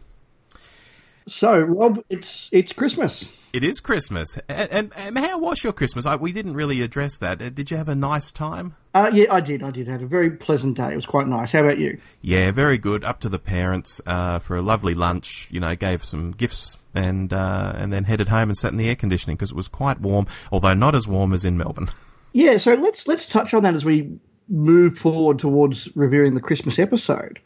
So, 1.26 1.58
Rob, 1.60 2.02
it's 2.10 2.50
it's 2.52 2.72
Christmas. 2.72 3.24
It 3.52 3.62
is 3.62 3.80
Christmas. 3.80 4.38
And, 4.48 4.70
and, 4.70 4.92
and 4.96 5.18
how 5.18 5.38
was 5.38 5.62
your 5.62 5.74
Christmas? 5.74 6.06
I, 6.06 6.16
we 6.16 6.32
didn't 6.32 6.54
really 6.54 6.80
address 6.80 7.18
that. 7.18 7.42
Uh, 7.42 7.50
Did 7.50 7.70
you 7.70 7.76
have 7.76 7.88
a 7.88 7.94
nice 7.94 8.32
time? 8.32 8.76
Uh, 8.94 9.10
yeah, 9.12 9.26
I 9.30 9.40
did. 9.40 9.62
I 9.62 9.70
did. 9.70 9.88
I 9.88 9.92
had 9.92 10.02
a 10.02 10.06
very 10.06 10.30
pleasant 10.30 10.78
day. 10.78 10.92
It 10.92 10.96
was 10.96 11.06
quite 11.06 11.28
nice. 11.28 11.52
How 11.52 11.60
about 11.60 11.78
you? 11.78 11.98
Yeah, 12.22 12.50
very 12.52 12.78
good. 12.78 13.04
Up 13.04 13.20
to 13.20 13.28
the 13.28 13.38
parents 13.38 14.00
uh, 14.06 14.38
for 14.38 14.56
a 14.56 14.62
lovely 14.62 14.94
lunch. 14.94 15.48
You 15.50 15.60
know, 15.60 15.74
gave 15.76 16.02
some 16.04 16.32
gifts 16.32 16.78
and 16.94 17.32
uh, 17.32 17.74
and 17.76 17.92
then 17.92 18.04
headed 18.04 18.28
home 18.28 18.48
and 18.48 18.56
sat 18.56 18.72
in 18.72 18.78
the 18.78 18.88
air 18.88 18.96
conditioning 18.96 19.36
because 19.36 19.50
it 19.50 19.56
was 19.56 19.68
quite 19.68 20.00
warm, 20.00 20.26
although 20.50 20.74
not 20.74 20.94
as 20.94 21.06
warm 21.06 21.32
as 21.32 21.44
in 21.44 21.56
Melbourne. 21.56 21.88
Yeah, 22.34 22.56
so 22.56 22.72
let's 22.72 23.06
let's 23.06 23.26
touch 23.26 23.52
on 23.52 23.62
that 23.64 23.74
as 23.74 23.84
we 23.84 24.10
move 24.48 24.96
forward 24.96 25.38
towards 25.38 25.94
reviewing 25.94 26.34
the 26.34 26.40
Christmas 26.40 26.78
episode. 26.78 27.38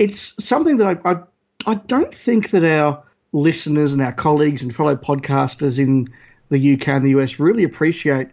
It's 0.00 0.34
something 0.44 0.78
that 0.78 0.98
I 1.04 1.10
I, 1.12 1.22
I 1.66 1.74
don't 1.76 2.12
think 2.12 2.50
that 2.50 2.64
our 2.64 3.04
listeners 3.32 3.92
and 3.92 4.02
our 4.02 4.12
colleagues 4.12 4.62
and 4.62 4.74
fellow 4.74 4.96
podcasters 4.96 5.78
in 5.78 6.08
the 6.48 6.74
UK 6.74 6.88
and 6.88 7.04
the 7.04 7.10
US 7.20 7.38
really 7.38 7.64
appreciate 7.64 8.28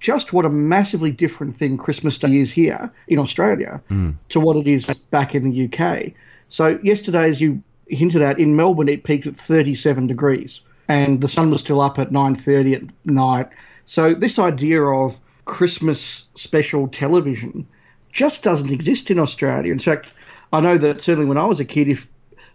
just 0.00 0.32
what 0.32 0.44
a 0.44 0.50
massively 0.50 1.12
different 1.12 1.56
thing 1.56 1.78
Christmas 1.78 2.18
Day 2.18 2.38
is 2.38 2.50
here 2.50 2.90
in 3.06 3.18
Australia 3.18 3.80
hmm. 3.88 4.10
to 4.30 4.40
what 4.40 4.56
it 4.56 4.66
is 4.66 4.84
back 5.10 5.34
in 5.34 5.48
the 5.48 5.66
UK. 5.66 6.12
So 6.48 6.78
yesterday, 6.82 7.30
as 7.30 7.40
you 7.40 7.62
hinted 7.86 8.20
at, 8.20 8.38
in 8.38 8.56
Melbourne 8.56 8.88
it 8.88 9.04
peaked 9.04 9.26
at 9.26 9.36
37 9.36 10.08
degrees, 10.08 10.60
and 10.88 11.20
the 11.20 11.28
sun 11.28 11.50
was 11.50 11.60
still 11.60 11.80
up 11.80 11.98
at 11.98 12.10
9:30 12.10 12.74
at 12.74 13.06
night. 13.06 13.48
So 13.86 14.12
this 14.12 14.38
idea 14.38 14.82
of 14.82 15.18
Christmas 15.44 16.24
special 16.34 16.88
television 16.88 17.66
just 18.10 18.42
doesn't 18.42 18.70
exist 18.70 19.10
in 19.10 19.18
Australia. 19.18 19.72
In 19.72 19.78
fact, 19.78 20.08
I 20.52 20.60
know 20.60 20.78
that 20.78 21.00
certainly 21.00 21.28
when 21.28 21.38
I 21.38 21.46
was 21.46 21.60
a 21.60 21.64
kid, 21.64 21.88
if 21.88 22.08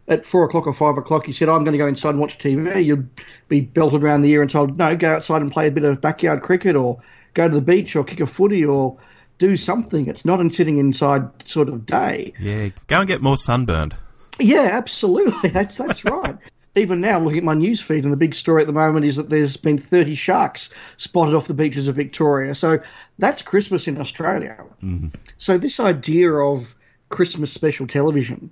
at 0.07 0.25
four 0.25 0.43
o'clock 0.45 0.67
or 0.67 0.73
five 0.73 0.97
o'clock 0.97 1.27
you 1.27 1.33
said, 1.33 1.49
I'm 1.49 1.63
going 1.63 1.73
to 1.73 1.77
go 1.77 1.87
inside 1.87 2.11
and 2.11 2.19
watch 2.19 2.37
TV, 2.37 2.83
you'd 2.83 3.09
be 3.47 3.61
belted 3.61 4.03
around 4.03 4.21
the 4.21 4.31
ear 4.31 4.41
and 4.41 4.49
told, 4.49 4.77
no, 4.77 4.95
go 4.95 5.13
outside 5.13 5.41
and 5.41 5.51
play 5.51 5.67
a 5.67 5.71
bit 5.71 5.83
of 5.83 5.99
backyard 6.01 6.41
cricket 6.41 6.75
or 6.75 7.01
go 7.33 7.47
to 7.47 7.53
the 7.53 7.61
beach 7.61 7.95
or 7.95 8.03
kick 8.03 8.19
a 8.19 8.27
footy 8.27 8.65
or 8.65 8.97
do 9.37 9.57
something. 9.57 10.07
It's 10.07 10.25
not 10.25 10.43
a 10.43 10.49
sitting 10.49 10.77
inside 10.77 11.23
sort 11.45 11.69
of 11.69 11.85
day. 11.85 12.33
yeah, 12.39 12.69
go 12.87 12.99
and 12.99 13.07
get 13.07 13.21
more 13.21 13.37
sunburned. 13.37 13.95
Yeah, 14.39 14.69
absolutely. 14.71 15.49
That's 15.53 15.77
that's 15.77 16.05
right. 16.05 16.37
Even 16.75 17.01
now, 17.01 17.17
I'm 17.17 17.23
looking 17.23 17.39
at 17.39 17.43
my 17.43 17.55
news 17.55 17.81
feed, 17.81 18.03
and 18.03 18.13
the 18.13 18.17
big 18.17 18.35
story 18.35 18.61
at 18.61 18.67
the 18.67 18.73
moment 18.73 19.03
is 19.03 19.15
that 19.15 19.29
there's 19.29 19.57
been 19.57 19.79
30 19.79 20.13
sharks 20.13 20.69
spotted 20.97 21.33
off 21.33 21.47
the 21.47 21.55
beaches 21.55 21.87
of 21.87 21.95
Victoria. 21.95 22.53
So 22.53 22.79
that's 23.17 23.41
Christmas 23.41 23.87
in 23.87 23.99
Australia. 23.99 24.63
Mm-hmm. 24.83 25.07
So 25.39 25.57
this 25.57 25.79
idea 25.79 26.31
of 26.33 26.75
Christmas 27.09 27.51
special 27.51 27.87
television, 27.87 28.51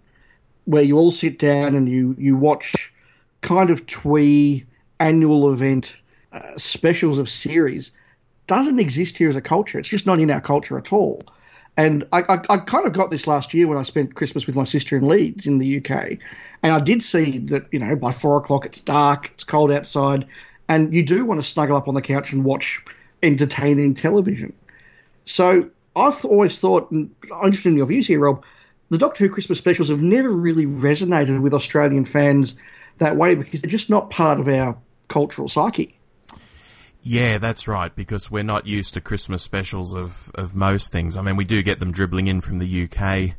where 0.66 0.84
you 0.84 0.98
all 0.98 1.12
sit 1.12 1.40
down 1.40 1.76
and 1.76 1.88
you 1.90 2.16
you 2.18 2.36
watch 2.36 2.92
kind 3.42 3.70
of 3.70 3.86
twee 3.86 4.66
annual 5.00 5.52
event 5.52 5.96
uh, 6.32 6.58
specials 6.58 7.18
of 7.18 7.30
series, 7.30 7.92
doesn't 8.48 8.80
exist 8.80 9.18
here 9.18 9.30
as 9.30 9.36
a 9.36 9.42
culture. 9.42 9.80
It's 9.80 9.90
just 9.90 10.06
not 10.06 10.20
in 10.20 10.32
our 10.32 10.42
culture 10.42 10.78
at 10.78 10.92
all. 10.92 11.24
And 11.78 12.06
I, 12.14 12.22
I, 12.22 12.38
I 12.50 12.58
kind 12.58 12.86
of 12.86 12.94
got 12.94 13.12
this 13.12 13.28
last 13.28 13.54
year 13.54 13.68
when 13.68 13.78
I 13.78 13.84
spent 13.84 14.16
Christmas 14.16 14.48
with 14.48 14.56
my 14.56 14.64
sister 14.64 14.96
in 14.96 15.08
Leeds 15.08 15.46
in 15.46 15.58
the 15.58 15.78
UK. 15.78 16.18
And 16.64 16.74
I 16.74 16.80
did 16.80 17.04
see 17.04 17.40
that, 17.40 17.66
you 17.72 17.80
know, 17.80 17.96
by 17.96 18.12
four 18.12 18.38
o'clock 18.38 18.66
it's 18.66 18.80
dark, 18.80 19.32
it's 19.34 19.44
cold 19.44 19.72
outside, 19.72 20.26
and 20.70 20.94
you 20.94 21.04
do 21.04 21.26
want 21.26 21.42
to 21.42 21.48
snuggle 21.48 21.76
up 21.76 21.88
on 21.88 21.94
the 21.94 22.02
couch 22.02 22.32
and 22.32 22.46
watch 22.46 22.82
entertaining 23.22 23.94
television. 23.94 24.54
So 25.26 25.70
I've 25.96 26.24
always 26.24 26.58
thought, 26.58 26.92
and 26.92 27.14
I'm 27.34 27.46
interested 27.46 27.70
in 27.70 27.78
your 27.78 27.88
views 27.88 28.08
here, 28.08 28.20
Rob, 28.20 28.44
the 28.90 28.98
Doctor 28.98 29.26
Who 29.26 29.34
Christmas 29.34 29.58
specials 29.58 29.90
have 29.90 30.02
never 30.02 30.30
really 30.30 30.66
resonated 30.66 31.42
with 31.42 31.54
Australian 31.54 32.06
fans 32.06 32.56
that 32.98 33.16
way 33.16 33.36
because 33.36 33.62
they're 33.62 33.70
just 33.70 33.90
not 33.90 34.10
part 34.10 34.40
of 34.40 34.48
our 34.48 34.78
cultural 35.08 35.50
psyche. 35.50 35.98
Yeah, 37.02 37.38
that's 37.38 37.68
right, 37.68 37.96
because 37.96 38.32
we're 38.32 38.44
not 38.44 38.66
used 38.66 38.96
to 38.96 39.02
Christmas 39.02 39.44
specials 39.44 39.94
of, 39.94 40.32
of 40.34 40.56
most 40.56 40.92
things. 40.92 41.16
I 41.16 41.22
mean, 41.22 41.36
we 41.36 41.46
do 41.46 41.62
get 41.62 41.80
them 41.80 41.92
dribbling 41.92 42.28
in 42.28 42.42
from 42.42 42.58
the 42.58 42.84
UK 42.84 43.36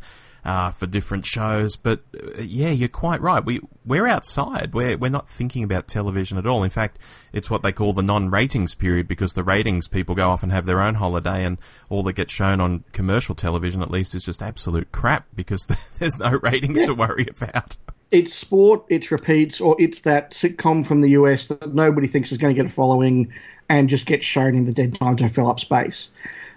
uh, 0.47 0.71
for 0.71 0.87
different 0.87 1.27
shows, 1.27 1.77
but 1.77 2.03
uh, 2.15 2.41
yeah, 2.41 2.71
you're 2.71 2.89
quite 2.89 3.21
right. 3.21 3.45
We, 3.45 3.61
we're 3.85 4.07
outside. 4.07 4.75
We're, 4.75 4.97
we're 4.97 5.11
not 5.11 5.29
thinking 5.29 5.65
about 5.65 5.89
television 5.89 6.39
at 6.39 6.47
all. 6.47 6.63
In 6.63 6.71
fact, 6.71 7.01
it's 7.33 7.51
what 7.51 7.65
they 7.65 7.73
call 7.73 7.93
the 7.93 8.03
non-ratings 8.03 8.77
period 8.77 9.09
because 9.09 9.33
the 9.33 9.43
ratings 9.43 9.89
people 9.89 10.15
go 10.15 10.31
off 10.31 10.45
and 10.45 10.53
have 10.53 10.65
their 10.65 10.81
own 10.81 10.95
holiday 10.95 11.45
and 11.45 11.59
all 11.89 12.05
that 12.05 12.13
gets 12.13 12.33
shown 12.33 12.61
on 12.61 12.85
commercial 12.93 13.35
television 13.35 13.83
at 13.83 13.91
least 13.91 14.15
is 14.15 14.25
just 14.25 14.41
absolute 14.41 14.93
crap 14.93 15.27
because 15.35 15.67
there's 15.99 16.17
no 16.17 16.39
ratings 16.41 16.81
to 16.85 16.95
worry 16.95 17.27
about. 17.29 17.77
it's 18.13 18.33
sport, 18.33 18.85
it's 18.89 19.11
repeats, 19.11 19.61
or 19.61 19.75
it's 19.81 20.03
that 20.03 20.31
sitcom 20.31 20.87
from 20.87 21.01
the 21.01 21.11
US 21.11 21.47
that 21.47 21.75
nobody 21.75 22.07
thinks 22.07 22.31
is 22.31 22.39
going 22.39 22.55
to 22.55 22.63
get 22.63 22.71
a 22.71 22.73
following 22.73 23.33
and 23.69 23.89
just 23.89 24.07
gets 24.07 24.25
shown 24.25 24.55
in 24.55 24.65
the 24.65 24.73
dead 24.73 24.95
time 24.95 25.17
to 25.17 25.29
fill 25.29 25.51
up 25.51 25.59
space. 25.59 26.09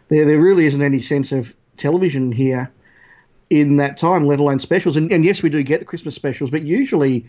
There, 0.10 0.26
there 0.26 0.40
really 0.40 0.68
isn't 0.68 0.82
any 0.84 1.02
sense 1.02 1.32
of 1.32 1.56
television 1.78 2.32
here 2.32 2.72
in 3.50 3.78
that 3.78 3.98
time, 3.98 4.26
let 4.26 4.40
alone 4.40 4.60
specials. 4.60 4.96
And, 4.96 5.12
and 5.12 5.26
yes, 5.26 5.42
we 5.42 5.50
do 5.50 5.64
get 5.64 5.80
the 5.80 5.86
Christmas 5.86 6.16
specials, 6.16 6.50
but 6.50 6.64
usually 6.64 7.26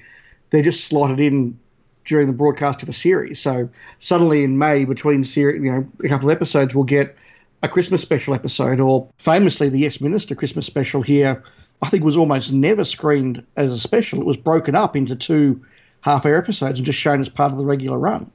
they're 0.50 0.62
just 0.62 0.84
slotted 0.84 1.20
in 1.20 1.58
during 2.04 2.26
the 2.26 2.32
broadcast 2.32 2.82
of 2.82 2.88
a 2.88 2.92
series. 2.92 3.40
So 3.40 3.68
suddenly 3.98 4.44
in 4.44 4.58
May, 4.58 4.84
between 4.84 5.24
seri- 5.24 5.54
you 5.54 5.72
know 5.72 5.86
a 6.04 6.08
couple 6.08 6.30
of 6.30 6.36
episodes, 6.36 6.74
we'll 6.74 6.84
get 6.84 7.16
a 7.62 7.68
Christmas 7.68 8.02
special 8.02 8.34
episode, 8.34 8.80
or 8.80 9.08
famously 9.18 9.68
the 9.68 9.78
Yes 9.78 10.00
Minister 10.00 10.34
Christmas 10.34 10.66
special 10.66 11.02
here. 11.02 11.42
I 11.82 11.88
think 11.88 12.04
was 12.04 12.16
almost 12.16 12.52
never 12.52 12.84
screened 12.84 13.44
as 13.56 13.70
a 13.72 13.78
special. 13.78 14.20
It 14.20 14.26
was 14.26 14.36
broken 14.36 14.74
up 14.74 14.96
into 14.96 15.16
two 15.16 15.64
half-hour 16.02 16.36
episodes 16.36 16.78
and 16.78 16.86
just 16.86 16.98
shown 16.98 17.20
as 17.20 17.28
part 17.28 17.52
of 17.52 17.58
the 17.58 17.64
regular 17.64 17.98
run. 17.98 18.30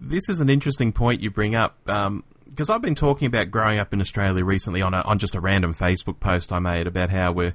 this 0.00 0.28
is 0.28 0.40
an 0.40 0.48
interesting 0.48 0.92
point 0.92 1.20
you 1.20 1.30
bring 1.30 1.54
up 1.54 1.76
um, 1.88 2.24
because 2.56 2.70
I've 2.70 2.80
been 2.80 2.94
talking 2.94 3.26
about 3.26 3.50
growing 3.50 3.78
up 3.78 3.92
in 3.92 4.00
Australia 4.00 4.42
recently 4.42 4.80
on 4.80 4.94
a, 4.94 5.02
on 5.02 5.18
just 5.18 5.34
a 5.34 5.40
random 5.40 5.74
Facebook 5.74 6.20
post 6.20 6.50
I 6.50 6.58
made 6.58 6.86
about 6.86 7.10
how 7.10 7.30
we 7.30 7.52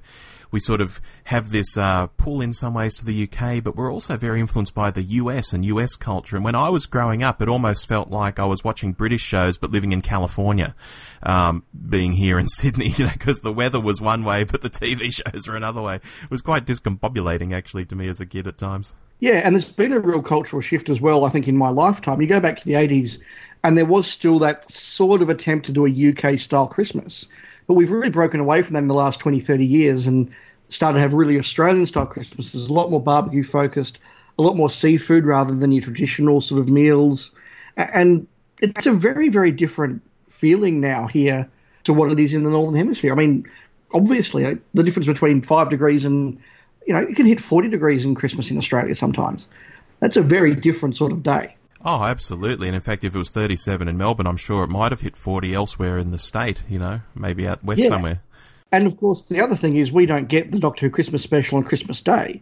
we 0.51 0.59
sort 0.59 0.79
of 0.79 1.01
have 1.25 1.49
this 1.49 1.75
uh, 1.75 2.07
pull 2.17 2.39
in 2.39 2.53
some 2.53 2.75
ways 2.75 2.97
to 2.97 3.05
the 3.05 3.23
UK, 3.23 3.63
but 3.63 3.75
we're 3.75 3.91
also 3.91 4.15
very 4.17 4.39
influenced 4.39 4.75
by 4.75 4.91
the 4.91 5.01
US 5.01 5.53
and 5.53 5.65
US 5.65 5.95
culture. 5.95 6.35
And 6.35 6.45
when 6.45 6.55
I 6.55 6.69
was 6.69 6.85
growing 6.85 7.23
up, 7.23 7.41
it 7.41 7.49
almost 7.49 7.87
felt 7.87 8.11
like 8.11 8.37
I 8.37 8.45
was 8.45 8.63
watching 8.63 8.91
British 8.91 9.23
shows 9.23 9.57
but 9.57 9.71
living 9.71 9.91
in 9.91 10.01
California, 10.01 10.75
um, 11.23 11.63
being 11.89 12.13
here 12.13 12.37
in 12.37 12.47
Sydney, 12.59 12.89
you 12.89 13.05
know, 13.05 13.11
because 13.13 13.41
the 13.41 13.53
weather 13.53 13.79
was 13.79 14.01
one 14.01 14.23
way, 14.23 14.43
but 14.43 14.61
the 14.61 14.69
TV 14.69 15.11
shows 15.31 15.47
were 15.47 15.55
another 15.55 15.81
way. 15.81 15.95
It 15.95 16.29
was 16.29 16.41
quite 16.41 16.65
discombobulating 16.65 17.55
actually 17.55 17.85
to 17.85 17.95
me 17.95 18.07
as 18.07 18.21
a 18.21 18.25
kid 18.27 18.45
at 18.45 18.59
times. 18.59 18.93
Yeah, 19.19 19.41
and 19.43 19.55
there's 19.55 19.65
been 19.65 19.93
a 19.93 19.99
real 19.99 20.21
cultural 20.21 20.61
shift 20.61 20.89
as 20.89 20.99
well, 20.99 21.25
I 21.25 21.29
think, 21.29 21.47
in 21.47 21.55
my 21.55 21.69
lifetime. 21.69 22.21
You 22.21 22.27
go 22.27 22.39
back 22.39 22.57
to 22.57 22.65
the 22.65 22.73
80s, 22.73 23.19
and 23.63 23.77
there 23.77 23.85
was 23.85 24.07
still 24.07 24.39
that 24.39 24.69
sort 24.71 25.21
of 25.21 25.29
attempt 25.29 25.65
to 25.67 25.71
do 25.71 25.85
a 25.85 26.09
UK 26.09 26.39
style 26.39 26.67
Christmas. 26.67 27.25
But 27.67 27.75
we've 27.75 27.91
really 27.91 28.09
broken 28.09 28.39
away 28.39 28.61
from 28.61 28.73
that 28.73 28.79
in 28.79 28.87
the 28.87 28.93
last 28.93 29.19
20, 29.19 29.39
30 29.39 29.65
years 29.65 30.07
and 30.07 30.31
started 30.69 30.95
to 30.95 31.01
have 31.01 31.13
really 31.13 31.37
Australian 31.37 31.85
style 31.85 32.05
Christmases, 32.05 32.69
a 32.69 32.73
lot 32.73 32.89
more 32.89 33.01
barbecue 33.01 33.43
focused, 33.43 33.99
a 34.39 34.41
lot 34.41 34.55
more 34.55 34.69
seafood 34.69 35.25
rather 35.25 35.53
than 35.53 35.71
your 35.71 35.83
traditional 35.83 36.41
sort 36.41 36.59
of 36.59 36.69
meals. 36.69 37.31
And 37.77 38.27
it's 38.59 38.85
a 38.85 38.93
very, 38.93 39.29
very 39.29 39.51
different 39.51 40.01
feeling 40.27 40.81
now 40.81 41.07
here 41.07 41.47
to 41.83 41.93
what 41.93 42.11
it 42.11 42.19
is 42.19 42.33
in 42.33 42.43
the 42.43 42.49
Northern 42.49 42.75
Hemisphere. 42.75 43.11
I 43.11 43.15
mean, 43.15 43.45
obviously, 43.93 44.45
uh, 44.45 44.55
the 44.73 44.83
difference 44.83 45.07
between 45.07 45.41
five 45.41 45.69
degrees 45.69 46.05
and 46.05 46.39
you 46.87 46.93
know, 46.93 46.99
it 46.99 47.15
can 47.15 47.25
hit 47.25 47.39
40 47.39 47.69
degrees 47.69 48.05
in 48.05 48.15
Christmas 48.15 48.49
in 48.49 48.57
Australia 48.57 48.95
sometimes. 48.95 49.47
That's 49.99 50.17
a 50.17 50.21
very 50.21 50.55
different 50.55 50.95
sort 50.95 51.11
of 51.11 51.21
day. 51.21 51.55
Oh, 51.83 52.03
absolutely. 52.03 52.67
And 52.67 52.75
in 52.75 52.81
fact, 52.81 53.03
if 53.03 53.15
it 53.15 53.17
was 53.17 53.31
37 53.31 53.87
in 53.87 53.97
Melbourne, 53.97 54.27
I'm 54.27 54.37
sure 54.37 54.63
it 54.63 54.69
might 54.69 54.91
have 54.91 55.01
hit 55.01 55.15
40 55.15 55.53
elsewhere 55.53 55.97
in 55.97 56.11
the 56.11 56.19
state, 56.19 56.61
you 56.69 56.77
know, 56.79 57.01
maybe 57.15 57.47
out 57.47 57.63
west 57.63 57.81
Yeah. 57.81 57.89
somewhere. 57.89 58.21
And 58.71 58.87
of 58.87 58.97
course, 58.97 59.23
the 59.23 59.41
other 59.41 59.55
thing 59.55 59.75
is 59.77 59.91
we 59.91 60.05
don't 60.05 60.27
get 60.29 60.51
the 60.51 60.59
Doctor 60.59 60.85
Who 60.85 60.89
Christmas 60.91 61.23
special 61.23 61.57
on 61.57 61.63
Christmas 61.63 61.99
Day. 62.01 62.41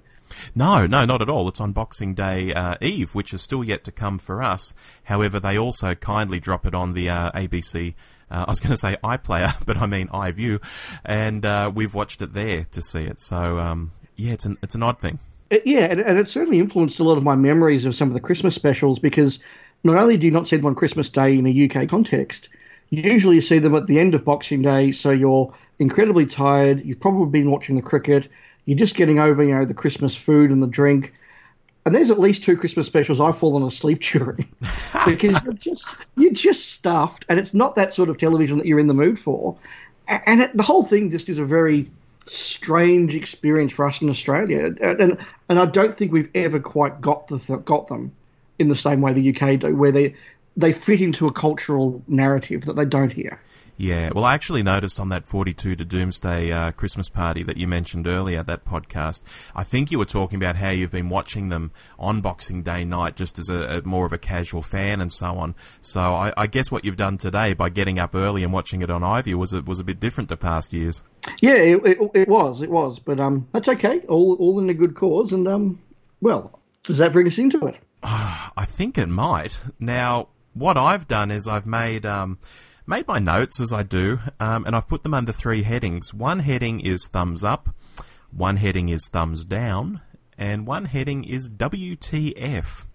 No, 0.53 0.85
no, 0.85 1.05
not 1.05 1.21
at 1.23 1.29
all. 1.29 1.47
It's 1.47 1.59
on 1.59 1.71
Boxing 1.71 2.13
Day 2.13 2.53
uh, 2.53 2.75
Eve, 2.81 3.15
which 3.15 3.33
is 3.33 3.41
still 3.41 3.63
yet 3.63 3.83
to 3.85 3.91
come 3.91 4.19
for 4.19 4.43
us. 4.43 4.75
However, 5.05 5.39
they 5.39 5.57
also 5.57 5.95
kindly 5.95 6.39
drop 6.39 6.65
it 6.67 6.75
on 6.75 6.93
the 6.93 7.09
uh, 7.09 7.31
ABC. 7.31 7.95
Uh, 8.29 8.45
I 8.47 8.51
was 8.51 8.59
going 8.59 8.69
to 8.71 8.77
say 8.77 8.95
iPlayer, 9.03 9.53
but 9.65 9.77
I 9.77 9.87
mean 9.87 10.07
iView, 10.09 10.61
and 11.03 11.43
uh, 11.45 11.71
we've 11.73 11.95
watched 11.95 12.21
it 12.21 12.33
there 12.33 12.65
to 12.65 12.81
see 12.81 13.05
it. 13.05 13.19
So 13.19 13.57
um, 13.57 13.91
yeah, 14.15 14.33
it's 14.33 14.45
an 14.45 14.57
it's 14.61 14.75
an 14.75 14.83
odd 14.83 14.99
thing. 14.99 15.17
It, 15.49 15.65
yeah, 15.65 15.85
and, 15.85 15.99
and 15.99 16.19
it 16.19 16.27
certainly 16.27 16.59
influenced 16.59 16.99
a 16.99 17.03
lot 17.03 17.17
of 17.17 17.23
my 17.23 17.35
memories 17.35 17.85
of 17.85 17.95
some 17.95 18.07
of 18.07 18.13
the 18.13 18.19
Christmas 18.19 18.55
specials 18.55 18.99
because 18.99 19.39
not 19.83 19.97
only 19.97 20.17
do 20.17 20.25
you 20.25 20.31
not 20.31 20.47
see 20.47 20.57
them 20.57 20.65
on 20.65 20.75
Christmas 20.75 21.09
Day 21.09 21.37
in 21.37 21.47
a 21.47 21.69
UK 21.69 21.89
context, 21.89 22.49
usually 22.89 23.35
you 23.35 23.41
see 23.41 23.59
them 23.59 23.75
at 23.75 23.87
the 23.87 23.99
end 23.99 24.13
of 24.13 24.25
Boxing 24.25 24.61
Day, 24.61 24.91
so 24.91 25.11
you're 25.11 25.53
incredibly 25.79 26.25
tired. 26.25 26.85
You've 26.85 26.99
probably 26.99 27.29
been 27.39 27.51
watching 27.51 27.75
the 27.75 27.81
cricket. 27.81 28.27
You're 28.65 28.77
just 28.77 28.95
getting 28.95 29.19
over, 29.19 29.43
you 29.43 29.55
know, 29.55 29.65
the 29.65 29.73
Christmas 29.73 30.15
food 30.15 30.51
and 30.51 30.61
the 30.61 30.67
drink. 30.67 31.13
And 31.85 31.95
there's 31.95 32.11
at 32.11 32.19
least 32.19 32.43
two 32.43 32.57
Christmas 32.57 32.85
specials 32.85 33.19
I've 33.19 33.37
fallen 33.37 33.63
asleep 33.63 34.01
during 34.11 34.47
because 35.05 35.41
you're 35.43 35.53
just 35.53 35.97
you're 36.17 36.33
just 36.33 36.73
stuffed, 36.73 37.25
and 37.29 37.39
it's 37.39 37.53
not 37.53 37.75
that 37.77 37.93
sort 37.93 38.09
of 38.09 38.17
television 38.17 38.57
that 38.57 38.67
you're 38.67 38.79
in 38.79 38.87
the 38.87 38.93
mood 38.93 39.19
for. 39.19 39.57
And 40.07 40.41
it, 40.41 40.55
the 40.55 40.63
whole 40.63 40.83
thing 40.83 41.09
just 41.09 41.29
is 41.29 41.37
a 41.37 41.45
very 41.45 41.89
strange 42.29 43.15
experience 43.15 43.71
for 43.71 43.85
us 43.85 44.01
in 44.01 44.09
Australia, 44.09 44.73
and 44.81 45.17
and 45.49 45.59
I 45.59 45.65
don't 45.65 45.97
think 45.97 46.11
we've 46.11 46.29
ever 46.35 46.59
quite 46.59 47.01
got 47.01 47.27
the 47.27 47.37
got 47.57 47.87
them 47.87 48.11
in 48.57 48.67
the 48.69 48.75
same 48.75 49.01
way 49.01 49.13
the 49.13 49.35
UK 49.35 49.59
do, 49.59 49.75
where 49.75 49.91
they 49.91 50.15
they 50.57 50.73
fit 50.73 51.01
into 51.01 51.27
a 51.27 51.31
cultural 51.33 52.01
narrative 52.07 52.65
that 52.65 52.75
they 52.75 52.85
don't 52.85 53.11
here. 53.11 53.41
Yeah, 53.79 54.11
well, 54.13 54.25
I 54.25 54.33
actually 54.33 54.61
noticed 54.61 54.99
on 54.99 55.07
that 55.07 55.25
42 55.25 55.77
to 55.77 55.85
Doomsday 55.85 56.51
uh, 56.51 56.71
Christmas 56.73 57.07
party 57.07 57.43
that 57.43 57.55
you 57.55 57.65
mentioned 57.65 58.07
earlier, 58.07 58.43
that 58.43 58.65
podcast, 58.65 59.23
I 59.55 59.63
think 59.63 59.89
you 59.89 59.97
were 59.97 60.03
talking 60.03 60.35
about 60.35 60.57
how 60.57 60.69
you've 60.69 60.91
been 60.91 61.07
watching 61.07 61.47
them 61.47 61.71
on 61.97 62.19
Boxing 62.19 62.61
Day 62.61 62.83
night 62.83 63.15
just 63.15 63.39
as 63.39 63.47
a, 63.47 63.77
a 63.77 63.81
more 63.83 64.05
of 64.05 64.11
a 64.11 64.17
casual 64.17 64.61
fan 64.61 64.99
and 64.99 65.09
so 65.09 65.37
on. 65.37 65.55
So 65.79 66.01
I, 66.01 66.33
I, 66.35 66.47
guess 66.47 66.69
what 66.69 66.83
you've 66.83 66.97
done 66.97 67.17
today 67.17 67.53
by 67.53 67.69
getting 67.69 67.99
up 67.99 68.15
early 68.15 68.43
and 68.43 68.51
watching 68.51 68.81
it 68.81 68.89
on 68.89 68.99
iView 69.01 69.35
was 69.35 69.53
a, 69.53 69.61
was 69.61 69.79
a 69.79 69.85
bit 69.85 70.01
different 70.01 70.27
to 70.27 70.35
past 70.35 70.73
years. 70.73 71.01
Yeah, 71.39 71.53
it, 71.53 71.85
it, 71.85 72.11
it 72.13 72.27
was, 72.27 72.61
it 72.61 72.69
was, 72.69 72.99
but 72.99 73.17
um, 73.21 73.47
that's 73.53 73.69
okay. 73.69 74.01
All 74.09 74.35
all 74.41 74.59
in 74.59 74.69
a 74.69 74.73
good 74.73 74.93
cause, 74.93 75.31
and 75.31 75.47
um, 75.47 75.81
well, 76.19 76.59
does 76.83 76.97
that 76.97 77.13
bring 77.13 77.27
us 77.27 77.37
into 77.37 77.65
it? 77.67 77.77
I 78.03 78.65
think 78.65 78.97
it 78.97 79.07
might. 79.07 79.61
Now, 79.79 80.27
what 80.53 80.75
I've 80.75 81.07
done 81.07 81.31
is 81.31 81.47
I've 81.47 81.65
made 81.65 82.05
um 82.05 82.39
made 82.89 83.07
my 83.07 83.19
notes 83.19 83.61
as 83.61 83.71
I 83.71 83.83
do, 83.83 84.19
um, 84.39 84.65
and 84.65 84.75
I've 84.75 84.87
put 84.87 85.03
them 85.03 85.13
under 85.13 85.31
three 85.31 85.61
headings. 85.61 86.11
One 86.11 86.39
heading 86.39 86.79
is 86.79 87.07
thumbs 87.07 87.43
up, 87.43 87.69
one 88.33 88.57
heading 88.57 88.89
is 88.89 89.07
thumbs 89.07 89.45
down, 89.45 90.01
and 90.39 90.65
one 90.65 90.85
heading 90.85 91.23
is 91.23 91.51
WTF. 91.51 92.85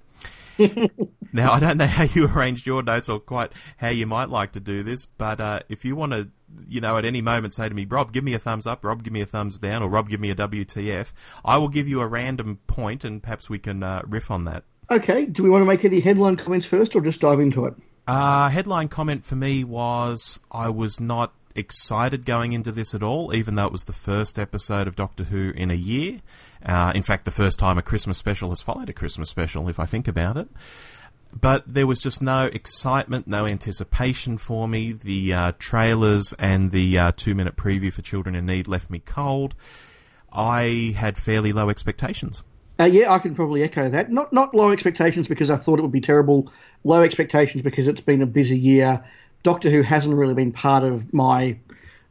now, 1.33 1.52
I 1.52 1.61
don't 1.61 1.78
know 1.78 1.87
how 1.87 2.04
you 2.04 2.26
arranged 2.26 2.66
your 2.66 2.83
notes 2.83 3.09
or 3.09 3.20
quite 3.20 3.52
how 3.76 3.88
you 3.88 4.04
might 4.07 4.30
like 4.30 4.50
to 4.52 4.61
do 4.61 4.83
this, 4.83 5.07
but 5.07 5.40
uh, 5.40 5.61
if 5.68 5.85
you 5.85 5.94
want 5.94 6.11
to, 6.12 6.28
you 6.66 6.80
know, 6.80 6.98
at 6.98 7.04
any 7.04 7.22
moment 7.22 7.54
say 7.54 7.68
to 7.68 7.74
me, 7.74 7.87
Rob, 7.88 8.12
give 8.12 8.24
me 8.24 8.35
a 8.35 8.38
thumbs 8.40 8.66
up, 8.66 8.85
Rob, 8.85 9.04
give 9.04 9.12
me 9.12 9.20
a 9.20 9.26
thumbs 9.26 9.59
down, 9.61 9.80
or 9.80 9.88
Rob, 9.88 10.09
give 10.09 10.20
me 10.20 10.30
a 10.30 10.35
WTF, 10.35 11.12
I 11.44 11.57
will 11.59 11.68
give 11.68 11.87
you 11.87 12.00
a 12.00 12.07
random 12.09 12.59
point 12.66 13.04
and 13.04 13.22
perhaps 13.22 13.48
we 13.48 13.61
can 13.61 13.85
uh, 13.85 14.02
riff 14.07 14.28
on 14.30 14.44
that. 14.46 14.64
Okay, 14.90 15.26
do 15.26 15.44
we 15.44 15.50
want 15.50 15.62
to 15.62 15.66
make 15.66 15.85
any 15.85 16.00
headline 16.00 16.37
comments 16.37 16.66
first 16.66 16.96
or 16.96 17.00
just 17.00 17.20
dive 17.20 17.38
into 17.38 17.66
it? 17.66 17.74
Uh, 18.07 18.51
headline 18.51 18.88
comment 18.88 19.25
for 19.25 19.37
me 19.37 19.64
was 19.64 20.43
I 20.53 20.69
was 20.69 21.01
not 21.01 21.33
excited 21.57 22.27
going 22.27 22.53
into 22.53 22.73
this 22.73 22.95
at 22.95 23.03
all, 23.03 23.35
even 23.35 23.55
though 23.55 23.67
it 23.67 23.73
was 23.73 23.85
the 23.85 23.93
first 23.93 24.38
episode 24.38 24.87
of 24.87 24.97
Doctor 24.97 25.25
Who 25.25 25.51
in 25.51 25.71
a 25.71 25.75
year. 25.75 26.21
Uh, 26.64 26.93
in 26.95 27.03
fact, 27.03 27.25
the 27.25 27.31
first 27.31 27.59
time 27.59 27.79
a 27.79 27.83
Christmas 27.83 28.19
special 28.19 28.51
has 28.51 28.61
followed 28.61 28.90
a 28.90 28.93
Christmas 28.93 29.31
special, 29.31 29.69
if 29.69 29.81
I 29.81 29.87
think 29.87 30.07
about 30.09 30.37
it. 30.37 30.49
But 31.38 31.64
there 31.67 31.87
was 31.87 32.01
just 32.01 32.23
no 32.23 32.47
excitement, 32.47 33.27
no 33.27 33.47
anticipation 33.47 34.38
for 34.38 34.69
me. 34.69 34.93
The 34.93 35.33
uh, 35.33 35.53
trailers 35.59 36.33
and 36.38 36.71
the 36.71 36.99
uh, 36.99 37.12
two 37.17 37.35
minute 37.35 37.57
preview 37.57 37.93
for 37.93 38.03
Children 38.03 38.37
in 38.37 38.47
Need 38.47 38.69
left 38.69 38.90
me 38.90 39.01
cold. 39.01 39.55
I 40.33 40.95
had 40.97 41.17
fairly 41.17 41.53
low 41.53 41.71
expectations. 41.71 42.43
Uh, 42.79 42.85
yeah, 42.85 43.12
I 43.12 43.19
can 43.21 43.35
probably 43.35 43.62
echo 43.62 43.88
that. 43.88 44.11
Not 44.11 44.33
not 44.33 44.55
low 44.55 44.71
expectations 44.71 45.29
because 45.29 45.51
I 45.51 45.57
thought 45.57 45.79
it 45.79 45.83
would 45.83 45.93
be 45.93 46.01
terrible. 46.01 46.53
Low 46.85 47.03
expectations 47.03 47.62
because 47.62 47.87
it's 47.87 48.01
been 48.01 48.23
a 48.23 48.27
busy 48.27 48.59
year. 48.59 49.05
Doctor 49.42 49.70
Who 49.70 49.83
hasn't 49.83 50.14
really 50.14 50.35
been 50.35 50.53
part 50.53 50.85
of 50.85 51.12
my, 51.12 51.57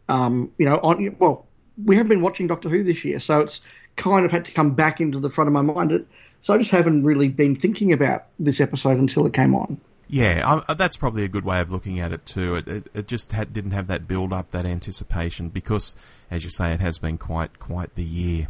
um, 0.10 0.52
you 0.58 0.66
know, 0.66 0.80
on, 0.84 1.16
well, 1.20 1.46
we 1.84 1.96
haven't 1.96 2.10
been 2.10 2.22
watching 2.22 2.48
Doctor 2.48 2.70
Who 2.70 2.84
this 2.84 3.06
year, 3.06 3.20
so 3.20 3.42
it's 3.42 3.62
kind 3.96 4.26
of 4.26 4.32
had 4.32 4.46
to 4.46 4.52
come 4.52 4.72
back 4.72 5.00
into 5.00 5.20
the 5.20 5.30
front 5.30 5.48
of 5.48 5.54
my 5.54 5.62
mind. 5.62 6.06
So 6.42 6.54
I 6.54 6.58
just 6.58 6.72
haven't 6.72 7.04
really 7.04 7.30
been 7.30 7.56
thinking 7.56 7.94
about 7.94 8.26
this 8.40 8.60
episode 8.60 8.98
until 8.98 9.26
it 9.26 9.34
came 9.34 9.56
on. 9.56 9.80
Yeah, 10.08 10.62
I, 10.68 10.74
that's 10.74 10.98
probably 10.98 11.24
a 11.24 11.28
good 11.28 11.46
way 11.46 11.60
of 11.60 11.72
looking 11.72 12.00
at 12.00 12.12
it 12.12 12.26
too. 12.26 12.56
It, 12.56 12.68
it, 12.68 12.90
it 12.94 13.08
just 13.08 13.32
had, 13.32 13.54
didn't 13.54 13.72
have 13.72 13.88
that 13.88 14.08
build 14.08 14.34
up, 14.34 14.52
that 14.52 14.66
anticipation, 14.66 15.50
because, 15.50 15.96
as 16.30 16.44
you 16.44 16.50
say, 16.50 16.72
it 16.72 16.82
has 16.82 17.00
been 17.00 17.18
quite 17.18 17.58
quite 17.60 17.96
the 17.96 18.04
year. 18.04 18.48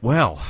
Well, 0.00 0.42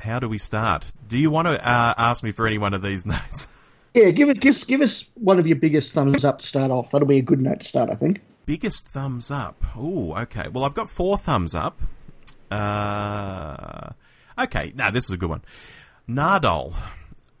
how 0.00 0.18
do 0.18 0.28
we 0.28 0.38
start? 0.38 0.86
Do 1.06 1.18
you 1.18 1.30
want 1.30 1.48
to 1.48 1.54
uh, 1.54 1.94
ask 1.98 2.22
me 2.22 2.30
for 2.30 2.46
any 2.46 2.58
one 2.58 2.72
of 2.72 2.82
these 2.82 3.04
notes? 3.06 3.48
Yeah, 3.94 4.10
give 4.10 4.28
it, 4.28 4.40
give, 4.40 4.66
give 4.66 4.80
us 4.80 5.04
one 5.14 5.38
of 5.38 5.46
your 5.46 5.56
biggest 5.56 5.92
thumbs 5.92 6.24
up 6.24 6.40
to 6.40 6.46
start 6.46 6.70
off. 6.70 6.90
That'll 6.90 7.08
be 7.08 7.18
a 7.18 7.22
good 7.22 7.40
note 7.40 7.60
to 7.60 7.66
start, 7.66 7.90
I 7.90 7.94
think. 7.94 8.20
Biggest 8.46 8.88
thumbs 8.88 9.30
up. 9.30 9.62
Oh, 9.76 10.14
okay. 10.14 10.48
Well, 10.48 10.64
I've 10.64 10.74
got 10.74 10.90
four 10.90 11.18
thumbs 11.18 11.54
up. 11.54 11.80
Uh, 12.50 13.90
okay, 14.38 14.72
now 14.74 14.90
this 14.90 15.04
is 15.04 15.10
a 15.10 15.16
good 15.16 15.30
one. 15.30 15.42
Nardole. 16.08 16.74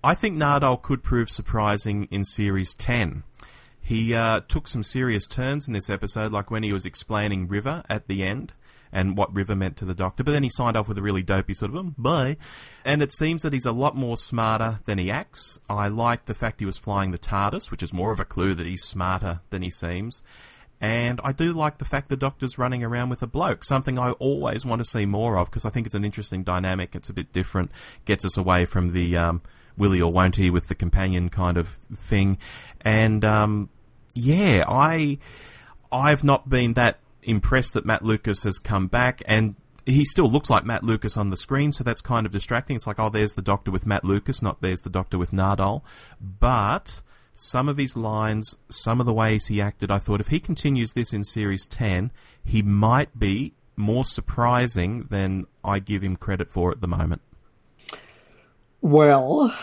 I 0.02 0.14
think 0.14 0.36
Nardole 0.36 0.80
could 0.80 1.02
prove 1.02 1.30
surprising 1.30 2.08
in 2.10 2.24
Series 2.24 2.74
10. 2.74 3.24
He 3.80 4.14
uh, 4.14 4.40
took 4.46 4.68
some 4.68 4.82
serious 4.82 5.26
turns 5.26 5.66
in 5.66 5.72
this 5.72 5.88
episode, 5.88 6.30
like 6.30 6.50
when 6.50 6.62
he 6.62 6.72
was 6.72 6.84
explaining 6.84 7.48
River 7.48 7.82
at 7.88 8.06
the 8.06 8.22
end 8.22 8.52
and 8.92 9.16
what 9.16 9.34
River 9.34 9.54
meant 9.54 9.76
to 9.78 9.84
the 9.84 9.94
Doctor. 9.94 10.24
But 10.24 10.32
then 10.32 10.42
he 10.42 10.50
signed 10.50 10.76
off 10.76 10.88
with 10.88 10.98
a 10.98 11.02
really 11.02 11.22
dopey 11.22 11.54
sort 11.54 11.70
of 11.70 11.76
um, 11.76 11.94
bye. 11.98 12.36
And 12.84 13.02
it 13.02 13.12
seems 13.12 13.42
that 13.42 13.52
he's 13.52 13.66
a 13.66 13.72
lot 13.72 13.96
more 13.96 14.16
smarter 14.16 14.80
than 14.86 14.98
he 14.98 15.10
acts. 15.10 15.58
I 15.68 15.88
like 15.88 16.24
the 16.24 16.34
fact 16.34 16.60
he 16.60 16.66
was 16.66 16.78
flying 16.78 17.10
the 17.10 17.18
TARDIS, 17.18 17.70
which 17.70 17.82
is 17.82 17.92
more 17.92 18.12
of 18.12 18.20
a 18.20 18.24
clue 18.24 18.54
that 18.54 18.66
he's 18.66 18.84
smarter 18.84 19.40
than 19.50 19.62
he 19.62 19.70
seems. 19.70 20.22
And 20.80 21.20
I 21.24 21.32
do 21.32 21.52
like 21.52 21.78
the 21.78 21.84
fact 21.84 22.08
the 22.08 22.16
Doctor's 22.16 22.56
running 22.56 22.84
around 22.84 23.08
with 23.08 23.22
a 23.22 23.26
bloke, 23.26 23.64
something 23.64 23.98
I 23.98 24.12
always 24.12 24.64
want 24.64 24.80
to 24.80 24.84
see 24.84 25.06
more 25.06 25.36
of 25.36 25.50
because 25.50 25.66
I 25.66 25.70
think 25.70 25.86
it's 25.86 25.94
an 25.94 26.04
interesting 26.04 26.44
dynamic. 26.44 26.94
It's 26.94 27.10
a 27.10 27.14
bit 27.14 27.32
different, 27.32 27.72
gets 28.04 28.24
us 28.24 28.36
away 28.36 28.64
from 28.64 28.92
the 28.92 29.16
um, 29.16 29.42
will 29.76 29.92
he 29.92 30.00
or 30.00 30.12
won't 30.12 30.36
he 30.36 30.50
with 30.50 30.68
the 30.68 30.76
companion 30.76 31.30
kind 31.30 31.56
of 31.56 31.68
thing. 31.68 32.38
And 32.82 33.24
um, 33.24 33.70
yeah, 34.14 34.64
I 34.68 35.18
I've 35.90 36.22
not 36.22 36.48
been 36.48 36.74
that 36.74 36.98
impressed 37.28 37.74
that 37.74 37.84
Matt 37.84 38.02
Lucas 38.02 38.42
has 38.44 38.58
come 38.58 38.86
back 38.86 39.22
and 39.26 39.54
he 39.84 40.04
still 40.04 40.30
looks 40.30 40.50
like 40.50 40.64
Matt 40.64 40.82
Lucas 40.82 41.16
on 41.16 41.30
the 41.30 41.36
screen, 41.36 41.72
so 41.72 41.82
that's 41.82 42.02
kind 42.02 42.26
of 42.26 42.32
distracting. 42.32 42.76
It's 42.76 42.86
like, 42.86 42.98
oh, 42.98 43.08
there's 43.08 43.32
the 43.32 43.42
Doctor 43.42 43.70
with 43.70 43.86
Matt 43.86 44.04
Lucas, 44.04 44.42
not 44.42 44.60
there's 44.60 44.82
the 44.82 44.90
Doctor 44.90 45.16
with 45.16 45.30
Nardole. 45.30 45.82
But 46.20 47.00
some 47.32 47.68
of 47.68 47.78
his 47.78 47.96
lines, 47.96 48.56
some 48.68 49.00
of 49.00 49.06
the 49.06 49.14
ways 49.14 49.46
he 49.46 49.62
acted, 49.62 49.90
I 49.90 49.98
thought 49.98 50.20
if 50.20 50.28
he 50.28 50.40
continues 50.40 50.92
this 50.92 51.14
in 51.14 51.24
Series 51.24 51.66
10, 51.66 52.12
he 52.44 52.60
might 52.62 53.18
be 53.18 53.54
more 53.76 54.04
surprising 54.04 55.04
than 55.04 55.46
I 55.64 55.78
give 55.78 56.02
him 56.02 56.16
credit 56.16 56.50
for 56.50 56.70
at 56.70 56.80
the 56.80 56.88
moment. 56.88 57.22
Well, 58.82 59.54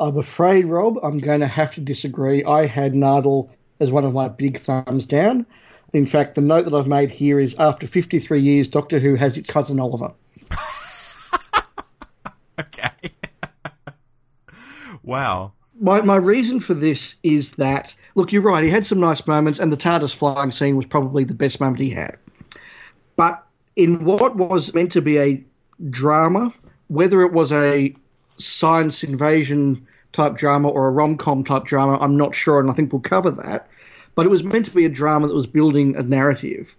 I'm 0.00 0.16
afraid, 0.16 0.66
Rob, 0.66 0.98
I'm 1.02 1.18
going 1.18 1.40
to 1.40 1.46
have 1.46 1.74
to 1.74 1.80
disagree. 1.80 2.44
I 2.44 2.66
had 2.66 2.94
Nardole 2.94 3.50
as 3.80 3.90
one 3.90 4.04
of 4.04 4.14
my 4.14 4.28
big 4.28 4.60
thumbs 4.60 5.04
down. 5.04 5.44
In 5.96 6.04
fact, 6.04 6.34
the 6.34 6.42
note 6.42 6.66
that 6.66 6.74
I've 6.74 6.86
made 6.86 7.10
here 7.10 7.40
is 7.40 7.54
after 7.58 7.86
53 7.86 8.38
years, 8.38 8.68
Doctor 8.68 8.98
Who 8.98 9.14
has 9.14 9.38
its 9.38 9.48
cousin 9.48 9.80
Oliver. 9.80 10.12
okay. 12.60 12.90
wow. 15.02 15.54
My, 15.80 16.02
my 16.02 16.16
reason 16.16 16.60
for 16.60 16.74
this 16.74 17.14
is 17.22 17.52
that, 17.52 17.94
look, 18.14 18.30
you're 18.30 18.42
right, 18.42 18.62
he 18.62 18.68
had 18.68 18.84
some 18.84 19.00
nice 19.00 19.26
moments, 19.26 19.58
and 19.58 19.72
the 19.72 19.76
TARDIS 19.78 20.14
flying 20.14 20.50
scene 20.50 20.76
was 20.76 20.84
probably 20.84 21.24
the 21.24 21.32
best 21.32 21.60
moment 21.60 21.80
he 21.80 21.88
had. 21.88 22.18
But 23.16 23.42
in 23.74 24.04
what 24.04 24.36
was 24.36 24.74
meant 24.74 24.92
to 24.92 25.00
be 25.00 25.18
a 25.18 25.42
drama, 25.88 26.52
whether 26.88 27.22
it 27.22 27.32
was 27.32 27.52
a 27.52 27.94
science 28.36 29.02
invasion 29.02 29.86
type 30.12 30.36
drama 30.36 30.68
or 30.68 30.88
a 30.88 30.90
rom 30.90 31.16
com 31.16 31.42
type 31.42 31.64
drama, 31.64 31.96
I'm 31.98 32.18
not 32.18 32.34
sure, 32.34 32.60
and 32.60 32.70
I 32.70 32.74
think 32.74 32.92
we'll 32.92 33.00
cover 33.00 33.30
that. 33.30 33.70
But 34.16 34.26
it 34.26 34.30
was 34.30 34.42
meant 34.42 34.64
to 34.64 34.72
be 34.72 34.84
a 34.84 34.88
drama 34.88 35.28
that 35.28 35.34
was 35.34 35.46
building 35.46 35.94
a 35.94 36.02
narrative 36.02 36.74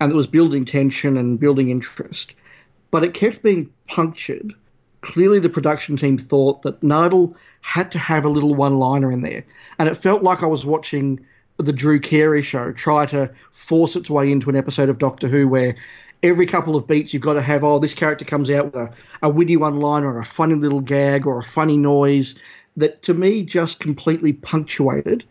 and 0.00 0.10
that 0.10 0.16
was 0.16 0.26
building 0.26 0.64
tension 0.64 1.16
and 1.16 1.40
building 1.40 1.70
interest. 1.70 2.34
But 2.90 3.04
it 3.04 3.14
kept 3.14 3.42
being 3.42 3.70
punctured. 3.86 4.52
Clearly, 5.00 5.38
the 5.38 5.48
production 5.48 5.96
team 5.96 6.18
thought 6.18 6.62
that 6.62 6.80
Nardole 6.80 7.34
had 7.60 7.90
to 7.92 7.98
have 7.98 8.24
a 8.24 8.28
little 8.28 8.54
one 8.54 8.78
liner 8.78 9.10
in 9.10 9.22
there. 9.22 9.44
And 9.78 9.88
it 9.88 9.94
felt 9.94 10.22
like 10.22 10.42
I 10.42 10.46
was 10.46 10.66
watching 10.66 11.24
the 11.58 11.72
Drew 11.72 12.00
Carey 12.00 12.42
show 12.42 12.72
try 12.72 13.06
to 13.06 13.30
force 13.52 13.94
its 13.94 14.10
way 14.10 14.30
into 14.30 14.50
an 14.50 14.56
episode 14.56 14.88
of 14.88 14.98
Doctor 14.98 15.28
Who 15.28 15.46
where 15.46 15.76
every 16.22 16.46
couple 16.46 16.74
of 16.74 16.86
beats 16.86 17.12
you've 17.12 17.22
got 17.22 17.34
to 17.34 17.42
have, 17.42 17.62
oh, 17.62 17.78
this 17.78 17.94
character 17.94 18.24
comes 18.24 18.50
out 18.50 18.66
with 18.66 18.74
a, 18.74 18.90
a 19.22 19.28
witty 19.28 19.56
one 19.56 19.78
liner 19.78 20.12
or 20.12 20.20
a 20.20 20.24
funny 20.24 20.54
little 20.54 20.80
gag 20.80 21.26
or 21.26 21.38
a 21.38 21.44
funny 21.44 21.76
noise 21.76 22.34
that 22.76 23.02
to 23.02 23.14
me 23.14 23.42
just 23.44 23.80
completely 23.80 24.32
punctuated 24.32 25.24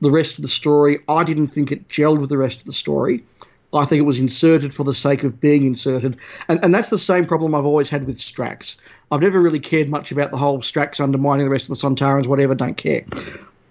the 0.00 0.10
rest 0.10 0.38
of 0.38 0.42
the 0.42 0.48
story. 0.48 0.98
I 1.08 1.24
didn't 1.24 1.48
think 1.48 1.72
it 1.72 1.88
gelled 1.88 2.20
with 2.20 2.30
the 2.30 2.38
rest 2.38 2.58
of 2.58 2.64
the 2.64 2.72
story. 2.72 3.24
I 3.72 3.84
think 3.84 4.00
it 4.00 4.06
was 4.06 4.18
inserted 4.18 4.74
for 4.74 4.84
the 4.84 4.94
sake 4.94 5.24
of 5.24 5.40
being 5.40 5.66
inserted. 5.66 6.16
And, 6.48 6.64
and 6.64 6.74
that's 6.74 6.90
the 6.90 6.98
same 6.98 7.26
problem 7.26 7.54
I've 7.54 7.66
always 7.66 7.90
had 7.90 8.06
with 8.06 8.18
Strax. 8.18 8.76
I've 9.10 9.20
never 9.20 9.40
really 9.40 9.60
cared 9.60 9.88
much 9.88 10.12
about 10.12 10.30
the 10.30 10.36
whole 10.36 10.60
Strax 10.60 11.00
undermining 11.00 11.46
the 11.46 11.50
rest 11.50 11.68
of 11.68 11.78
the 11.78 11.86
Sontarans, 11.86 12.26
whatever, 12.26 12.54
don't 12.54 12.76
care. 12.76 13.04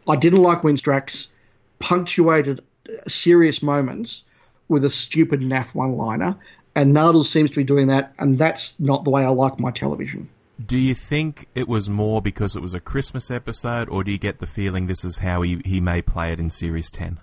I 0.07 0.15
didn't 0.15 0.41
like 0.41 0.63
when 0.63 0.77
Strax 0.77 1.27
punctuated 1.79 2.61
serious 3.07 3.61
moments 3.61 4.23
with 4.67 4.85
a 4.85 4.91
stupid 4.91 5.41
naff 5.41 5.73
one 5.73 5.97
liner, 5.97 6.35
and 6.75 6.93
Nardole 6.93 7.25
seems 7.25 7.49
to 7.51 7.55
be 7.55 7.63
doing 7.63 7.88
that, 7.88 8.13
and 8.19 8.38
that's 8.38 8.75
not 8.79 9.03
the 9.03 9.09
way 9.09 9.23
I 9.23 9.29
like 9.29 9.59
my 9.59 9.71
television. 9.71 10.29
Do 10.63 10.77
you 10.77 10.93
think 10.95 11.47
it 11.53 11.67
was 11.67 11.89
more 11.89 12.21
because 12.21 12.55
it 12.55 12.61
was 12.61 12.73
a 12.73 12.79
Christmas 12.79 13.29
episode, 13.29 13.89
or 13.89 14.03
do 14.03 14.11
you 14.11 14.17
get 14.17 14.39
the 14.39 14.47
feeling 14.47 14.87
this 14.87 15.03
is 15.03 15.19
how 15.19 15.41
he, 15.41 15.61
he 15.65 15.81
may 15.81 16.01
play 16.01 16.31
it 16.31 16.39
in 16.39 16.49
Series 16.49 16.89
10? 16.89 17.19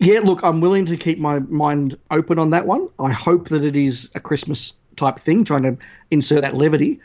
Yeah, 0.00 0.20
look, 0.20 0.40
I'm 0.42 0.60
willing 0.60 0.84
to 0.86 0.96
keep 0.96 1.18
my 1.18 1.38
mind 1.38 1.96
open 2.10 2.38
on 2.38 2.50
that 2.50 2.66
one. 2.66 2.88
I 2.98 3.10
hope 3.10 3.48
that 3.48 3.64
it 3.64 3.74
is 3.74 4.08
a 4.14 4.20
Christmas 4.20 4.74
type 4.96 5.20
thing, 5.20 5.44
trying 5.44 5.62
to 5.62 5.78
insert 6.10 6.42
that 6.42 6.56
levity. 6.56 7.00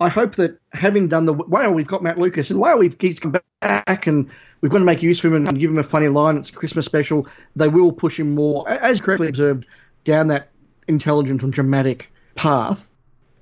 I 0.00 0.08
hope 0.08 0.36
that 0.36 0.60
having 0.72 1.08
done 1.08 1.24
the 1.24 1.32
wow, 1.32 1.72
we've 1.72 1.86
got 1.86 2.02
Matt 2.02 2.18
Lucas, 2.18 2.50
and 2.50 2.60
wow, 2.60 2.76
we've 2.76 2.96
he's 3.00 3.18
come 3.18 3.34
back, 3.60 4.06
and 4.06 4.30
we've 4.60 4.70
got 4.70 4.78
to 4.78 4.84
make 4.84 5.02
use 5.02 5.18
of 5.24 5.32
him 5.32 5.46
and 5.46 5.58
give 5.58 5.70
him 5.70 5.78
a 5.78 5.82
funny 5.82 6.08
line. 6.08 6.36
It's 6.36 6.50
a 6.50 6.52
Christmas 6.52 6.86
special. 6.86 7.26
They 7.56 7.68
will 7.68 7.90
push 7.90 8.20
him 8.20 8.36
more, 8.36 8.68
as 8.68 9.00
correctly 9.00 9.28
observed, 9.28 9.66
down 10.04 10.28
that 10.28 10.50
intelligent 10.86 11.42
and 11.42 11.52
dramatic 11.52 12.12
path. 12.36 12.87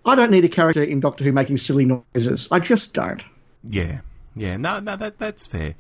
I 0.07 0.15
don't 0.15 0.31
need 0.31 0.45
a 0.45 0.49
character 0.49 0.83
in 0.83 1.01
Doctor 1.01 1.25
Who 1.25 1.33
making 1.33 1.59
silly 1.59 1.85
noises. 1.85 2.47
I 2.51 2.61
just 2.61 2.95
don't. 2.95 3.23
Yeah, 3.65 4.01
yeah, 4.37 4.59
no, 4.59 4.81
no, 4.81 4.97
that 4.97 5.19
that's 5.19 5.47
fair. 5.47 5.75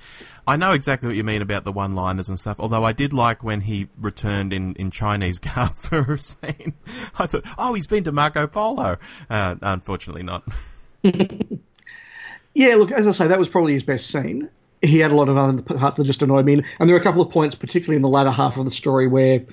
I 0.46 0.56
know 0.56 0.72
exactly 0.72 1.08
what 1.08 1.16
you 1.16 1.24
mean 1.24 1.42
about 1.42 1.64
the 1.64 1.72
one-liners 1.72 2.30
and 2.30 2.38
stuff. 2.38 2.58
Although 2.58 2.84
I 2.84 2.92
did 2.92 3.12
like 3.12 3.44
when 3.44 3.60
he 3.60 3.88
returned 3.98 4.52
in, 4.52 4.74
in 4.74 4.90
Chinese 4.90 5.38
garb 5.54 5.76
for 5.76 6.14
a 6.14 6.18
scene. 6.18 6.72
I 7.18 7.26
thought, 7.26 7.44
oh, 7.58 7.74
he's 7.74 7.86
been 7.86 8.02
to 8.04 8.12
Marco 8.12 8.46
Polo. 8.46 8.96
Uh, 9.28 9.56
unfortunately, 9.60 10.22
not. 10.22 10.42
yeah, 12.54 12.74
look, 12.76 12.90
as 12.92 13.06
I 13.06 13.12
say, 13.12 13.28
that 13.28 13.38
was 13.38 13.48
probably 13.48 13.74
his 13.74 13.82
best 13.82 14.10
scene. 14.10 14.48
He 14.80 14.98
had 14.98 15.12
a 15.12 15.14
lot 15.14 15.28
of 15.28 15.36
other 15.36 15.62
parts 15.62 15.98
that 15.98 16.04
just 16.04 16.22
annoyed 16.22 16.46
me, 16.46 16.54
and 16.54 16.88
there 16.88 16.94
were 16.94 17.00
a 17.00 17.04
couple 17.04 17.22
of 17.22 17.30
points, 17.30 17.54
particularly 17.54 17.96
in 17.96 18.02
the 18.02 18.08
latter 18.08 18.30
half 18.30 18.56
of 18.56 18.64
the 18.64 18.70
story, 18.70 19.06
where 19.06 19.44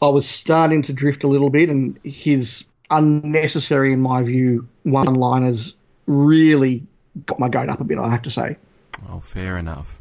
I 0.00 0.08
was 0.08 0.28
starting 0.28 0.82
to 0.82 0.92
drift 0.92 1.24
a 1.24 1.28
little 1.28 1.50
bit, 1.50 1.70
and 1.70 1.98
his 2.04 2.64
unnecessary, 2.90 3.92
in 3.92 4.00
my 4.00 4.22
view, 4.22 4.68
one-liners 4.82 5.74
really 6.06 6.86
got 7.26 7.38
my 7.38 7.48
goat 7.48 7.68
up 7.68 7.80
a 7.80 7.84
bit, 7.84 7.98
I 7.98 8.10
have 8.10 8.22
to 8.22 8.30
say. 8.30 8.56
Oh, 9.08 9.20
fair 9.20 9.58
enough. 9.58 10.00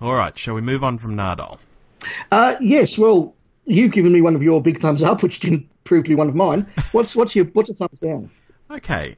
All 0.00 0.14
right, 0.14 0.36
shall 0.36 0.54
we 0.54 0.60
move 0.60 0.84
on 0.84 0.98
from 0.98 1.16
Nardole? 1.16 1.58
Uh, 2.30 2.56
yes, 2.60 2.96
well, 2.96 3.34
you've 3.64 3.92
given 3.92 4.12
me 4.12 4.20
one 4.20 4.34
of 4.34 4.42
your 4.42 4.62
big 4.62 4.80
thumbs 4.80 5.02
up, 5.02 5.22
which 5.22 5.40
didn't 5.40 5.68
prove 5.84 6.04
to 6.04 6.10
be 6.10 6.14
one 6.14 6.28
of 6.28 6.34
mine. 6.34 6.66
What's 6.92 7.16
what's 7.16 7.34
your 7.34 7.46
what's 7.46 7.70
a 7.70 7.74
thumbs 7.74 7.98
down? 7.98 8.30
Okay, 8.70 9.16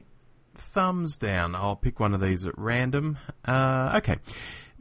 thumbs 0.55 1.17
down. 1.17 1.53
I'll 1.55 1.75
pick 1.75 1.99
one 1.99 2.13
of 2.13 2.21
these 2.21 2.45
at 2.45 2.57
random. 2.57 3.17
Uh, 3.45 3.93
okay, 3.97 4.15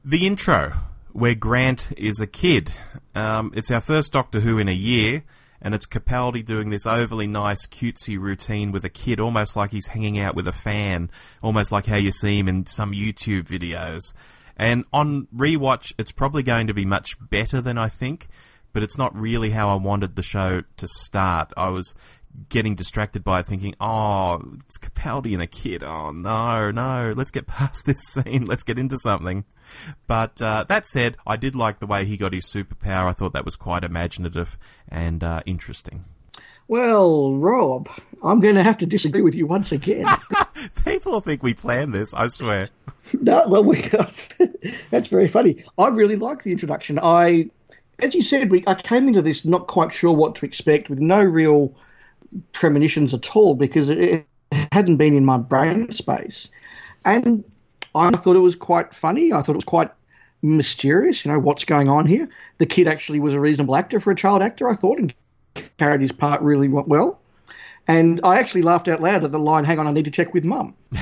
the 0.04 0.26
intro 0.26 0.72
where 1.12 1.34
Grant 1.34 1.92
is 1.96 2.20
a 2.20 2.26
kid. 2.26 2.72
Um, 3.14 3.52
it's 3.54 3.70
our 3.70 3.80
first 3.80 4.12
Doctor 4.12 4.40
Who 4.40 4.58
in 4.58 4.68
a 4.68 4.72
year 4.72 5.24
and 5.62 5.74
it's 5.74 5.86
Capaldi 5.86 6.44
doing 6.44 6.70
this 6.70 6.86
overly 6.86 7.26
nice, 7.26 7.66
cutesy 7.66 8.18
routine 8.18 8.72
with 8.72 8.84
a 8.84 8.88
kid, 8.88 9.20
almost 9.20 9.56
like 9.56 9.72
he's 9.72 9.88
hanging 9.88 10.18
out 10.18 10.34
with 10.34 10.48
a 10.48 10.52
fan, 10.52 11.10
almost 11.42 11.70
like 11.70 11.86
how 11.86 11.96
you 11.96 12.12
see 12.12 12.38
him 12.38 12.48
in 12.48 12.66
some 12.66 12.92
YouTube 12.92 13.44
videos. 13.44 14.12
And 14.56 14.84
on 14.92 15.26
rewatch, 15.34 15.92
it's 15.98 16.12
probably 16.12 16.42
going 16.42 16.66
to 16.66 16.74
be 16.74 16.84
much 16.84 17.16
better 17.30 17.60
than 17.60 17.78
I 17.78 17.88
think, 17.88 18.28
but 18.72 18.82
it's 18.82 18.98
not 18.98 19.16
really 19.16 19.50
how 19.50 19.68
I 19.70 19.76
wanted 19.76 20.16
the 20.16 20.22
show 20.22 20.62
to 20.76 20.88
start. 20.88 21.52
I 21.56 21.68
was 21.70 21.94
getting 22.48 22.74
distracted 22.74 23.24
by 23.24 23.42
thinking, 23.42 23.74
oh, 23.80 24.40
it's 24.54 24.78
Capaldi 24.78 25.32
and 25.32 25.42
a 25.42 25.46
kid. 25.46 25.82
Oh, 25.82 26.10
no, 26.10 26.70
no, 26.70 27.12
let's 27.16 27.30
get 27.30 27.46
past 27.46 27.86
this 27.86 28.00
scene. 28.00 28.46
Let's 28.50 28.62
get 28.62 28.78
into 28.78 28.96
something. 28.98 29.44
But 30.06 30.40
uh, 30.40 30.64
that 30.68 30.86
said, 30.86 31.16
I 31.26 31.36
did 31.36 31.54
like 31.54 31.80
the 31.80 31.86
way 31.86 32.04
he 32.04 32.16
got 32.16 32.32
his 32.32 32.46
superpower. 32.46 33.08
I 33.08 33.12
thought 33.12 33.32
that 33.32 33.44
was 33.44 33.56
quite 33.56 33.84
imaginative 33.84 34.58
and 34.88 35.22
uh, 35.22 35.42
interesting. 35.46 36.04
Well, 36.68 37.34
Rob, 37.34 37.88
I'm 38.22 38.38
going 38.40 38.54
to 38.54 38.62
have 38.62 38.78
to 38.78 38.86
disagree 38.86 39.22
with 39.22 39.34
you 39.34 39.46
once 39.46 39.72
again. 39.72 40.06
People 40.84 41.20
think 41.20 41.42
we 41.42 41.52
planned 41.52 41.92
this, 41.92 42.14
I 42.14 42.28
swear. 42.28 42.68
no, 43.20 43.44
well, 43.48 43.64
we, 43.64 43.90
that's 44.90 45.08
very 45.08 45.26
funny. 45.26 45.64
I 45.78 45.88
really 45.88 46.14
like 46.14 46.44
the 46.44 46.52
introduction. 46.52 47.00
I, 47.02 47.50
as 47.98 48.14
you 48.14 48.22
said, 48.22 48.52
we 48.52 48.62
I 48.68 48.74
came 48.74 49.08
into 49.08 49.20
this 49.20 49.44
not 49.44 49.66
quite 49.66 49.92
sure 49.92 50.12
what 50.12 50.36
to 50.36 50.46
expect, 50.46 50.88
with 50.88 51.00
no 51.00 51.20
real 51.20 51.74
premonitions 52.52 53.12
at 53.14 53.34
all 53.34 53.54
because 53.54 53.88
it 53.88 54.26
hadn't 54.72 54.96
been 54.96 55.16
in 55.16 55.24
my 55.24 55.38
brain 55.38 55.90
space. 55.92 56.48
And 57.04 57.44
I 57.94 58.10
thought 58.10 58.36
it 58.36 58.40
was 58.40 58.56
quite 58.56 58.94
funny. 58.94 59.32
I 59.32 59.42
thought 59.42 59.52
it 59.52 59.56
was 59.56 59.64
quite 59.64 59.90
mysterious. 60.42 61.24
You 61.24 61.32
know, 61.32 61.38
what's 61.38 61.64
going 61.64 61.88
on 61.88 62.06
here? 62.06 62.28
The 62.58 62.66
kid 62.66 62.86
actually 62.86 63.20
was 63.20 63.34
a 63.34 63.40
reasonable 63.40 63.76
actor 63.76 64.00
for 64.00 64.10
a 64.10 64.16
child 64.16 64.42
actor, 64.42 64.68
I 64.68 64.74
thought, 64.76 64.98
and 64.98 65.14
carried 65.78 66.00
his 66.00 66.12
part 66.12 66.40
really 66.42 66.68
well. 66.68 67.20
And 67.88 68.20
I 68.22 68.38
actually 68.38 68.62
laughed 68.62 68.86
out 68.88 69.00
loud 69.00 69.24
at 69.24 69.32
the 69.32 69.38
line, 69.38 69.64
"Hang 69.64 69.78
on, 69.78 69.86
I 69.86 69.92
need 69.92 70.04
to 70.04 70.10
check 70.10 70.32
with 70.32 70.44
mum." 70.44 70.74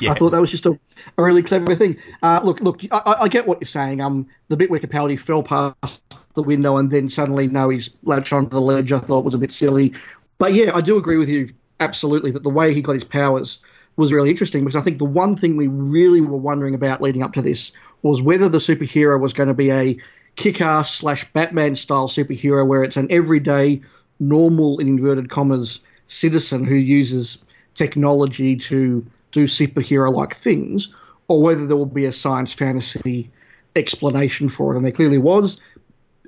yeah. 0.00 0.10
I 0.10 0.14
thought 0.14 0.30
that 0.30 0.40
was 0.40 0.50
just 0.50 0.66
a, 0.66 0.78
a 1.16 1.22
really 1.22 1.42
clever 1.42 1.74
thing. 1.74 1.96
Uh, 2.22 2.40
look, 2.44 2.60
look, 2.60 2.82
I, 2.90 3.16
I, 3.20 3.28
get 3.28 3.46
what 3.46 3.58
you're 3.60 3.66
saying. 3.66 4.02
Um, 4.02 4.26
the 4.48 4.56
bit 4.56 4.70
where 4.70 4.80
Capaldi 4.80 5.18
fell 5.18 5.42
past 5.42 6.02
the 6.34 6.42
window 6.42 6.76
and 6.76 6.90
then 6.90 7.08
suddenly 7.08 7.48
no, 7.48 7.70
he's 7.70 7.90
latched 8.02 8.32
onto 8.32 8.50
the 8.50 8.60
ledge. 8.60 8.92
I 8.92 8.98
thought 8.98 9.24
was 9.24 9.34
a 9.34 9.38
bit 9.38 9.52
silly. 9.52 9.94
But 10.38 10.52
yeah, 10.52 10.72
I 10.74 10.80
do 10.80 10.98
agree 10.98 11.16
with 11.16 11.28
you 11.28 11.54
absolutely 11.80 12.30
that 12.32 12.42
the 12.42 12.50
way 12.50 12.74
he 12.74 12.82
got 12.82 12.94
his 12.94 13.04
powers 13.04 13.58
was 14.00 14.12
really 14.12 14.30
interesting 14.30 14.64
because 14.64 14.80
I 14.80 14.82
think 14.82 14.98
the 14.98 15.04
one 15.04 15.36
thing 15.36 15.56
we 15.56 15.68
really 15.68 16.20
were 16.20 16.36
wondering 16.36 16.74
about 16.74 17.00
leading 17.00 17.22
up 17.22 17.32
to 17.34 17.42
this 17.42 17.70
was 18.02 18.22
whether 18.22 18.48
the 18.48 18.58
superhero 18.58 19.20
was 19.20 19.32
going 19.32 19.48
to 19.48 19.54
be 19.54 19.70
a 19.70 19.96
kick-ass 20.36 20.94
slash 20.94 21.30
Batman 21.32 21.76
style 21.76 22.08
superhero 22.08 22.66
where 22.66 22.82
it's 22.82 22.96
an 22.96 23.06
everyday, 23.10 23.80
normal 24.18 24.78
in 24.78 24.88
inverted 24.88 25.30
commas 25.30 25.80
citizen 26.06 26.64
who 26.64 26.74
uses 26.74 27.38
technology 27.74 28.56
to 28.56 29.06
do 29.32 29.44
superhero 29.44 30.12
like 30.12 30.36
things, 30.36 30.88
or 31.28 31.42
whether 31.42 31.66
there 31.66 31.76
will 31.76 31.86
be 31.86 32.06
a 32.06 32.12
science 32.12 32.52
fantasy 32.52 33.30
explanation 33.76 34.48
for 34.48 34.72
it. 34.72 34.76
And 34.76 34.84
there 34.84 34.92
clearly 34.92 35.18
was, 35.18 35.60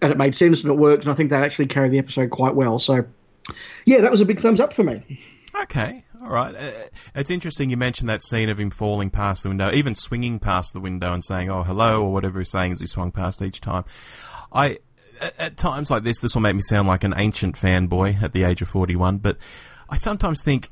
and 0.01 0.13
it 0.13 0.19
made 0.19 0.37
sense 0.37 0.63
and 0.63 0.71
it 0.71 0.77
worked, 0.77 1.05
and 1.05 1.13
I 1.13 1.17
think 1.17 1.31
that 1.31 1.43
actually 1.43 1.67
carried 1.67 1.93
the 1.93 1.99
episode 1.99 2.31
quite 2.31 2.55
well. 2.55 2.79
So 2.79 3.05
yeah, 3.85 4.01
that 4.01 4.11
was 4.11 4.21
a 4.21 4.27
big 4.27 4.41
thumbs 4.41 4.61
up 4.61 4.73
for 4.73 4.85
me. 4.85 5.21
Okay, 5.55 6.05
all 6.23 6.31
right. 6.31 6.55
Uh, 6.55 6.71
it's 7.15 7.31
interesting 7.31 7.69
you 7.69 7.77
mentioned 7.77 8.09
that 8.09 8.23
scene 8.23 8.49
of 8.49 8.59
him 8.59 8.71
falling 8.71 9.11
past 9.11 9.43
the 9.43 9.51
window, 9.51 9.71
even 9.73 9.95
swinging 9.95 10.39
past 10.39 10.73
the 10.73 10.81
window 10.81 11.13
and 11.13 11.25
saying, 11.25 11.51
"Oh, 11.51 11.63
hello," 11.63 12.03
or 12.03 12.13
whatever 12.13 12.39
he's 12.39 12.51
saying 12.51 12.73
as 12.73 12.81
he 12.81 12.87
swung 12.87 13.13
past 13.13 13.43
each 13.43 13.61
time. 13.61 13.85
I 14.53 14.79
at 15.39 15.57
times 15.57 15.91
like 15.91 16.03
this, 16.03 16.21
this 16.21 16.35
will 16.35 16.43
make 16.43 16.57
me 16.57 16.63
sound 16.63 16.89
like 16.89 17.05
an 17.05 17.15
ancient 17.17 17.57
fanboy 17.57 18.23
at 18.23 18.33
the 18.33 18.45
age 18.45 18.63
of 18.63 18.69
forty-one, 18.69 19.19
but 19.19 19.37
I 19.89 19.97
sometimes 19.97 20.43
think. 20.43 20.69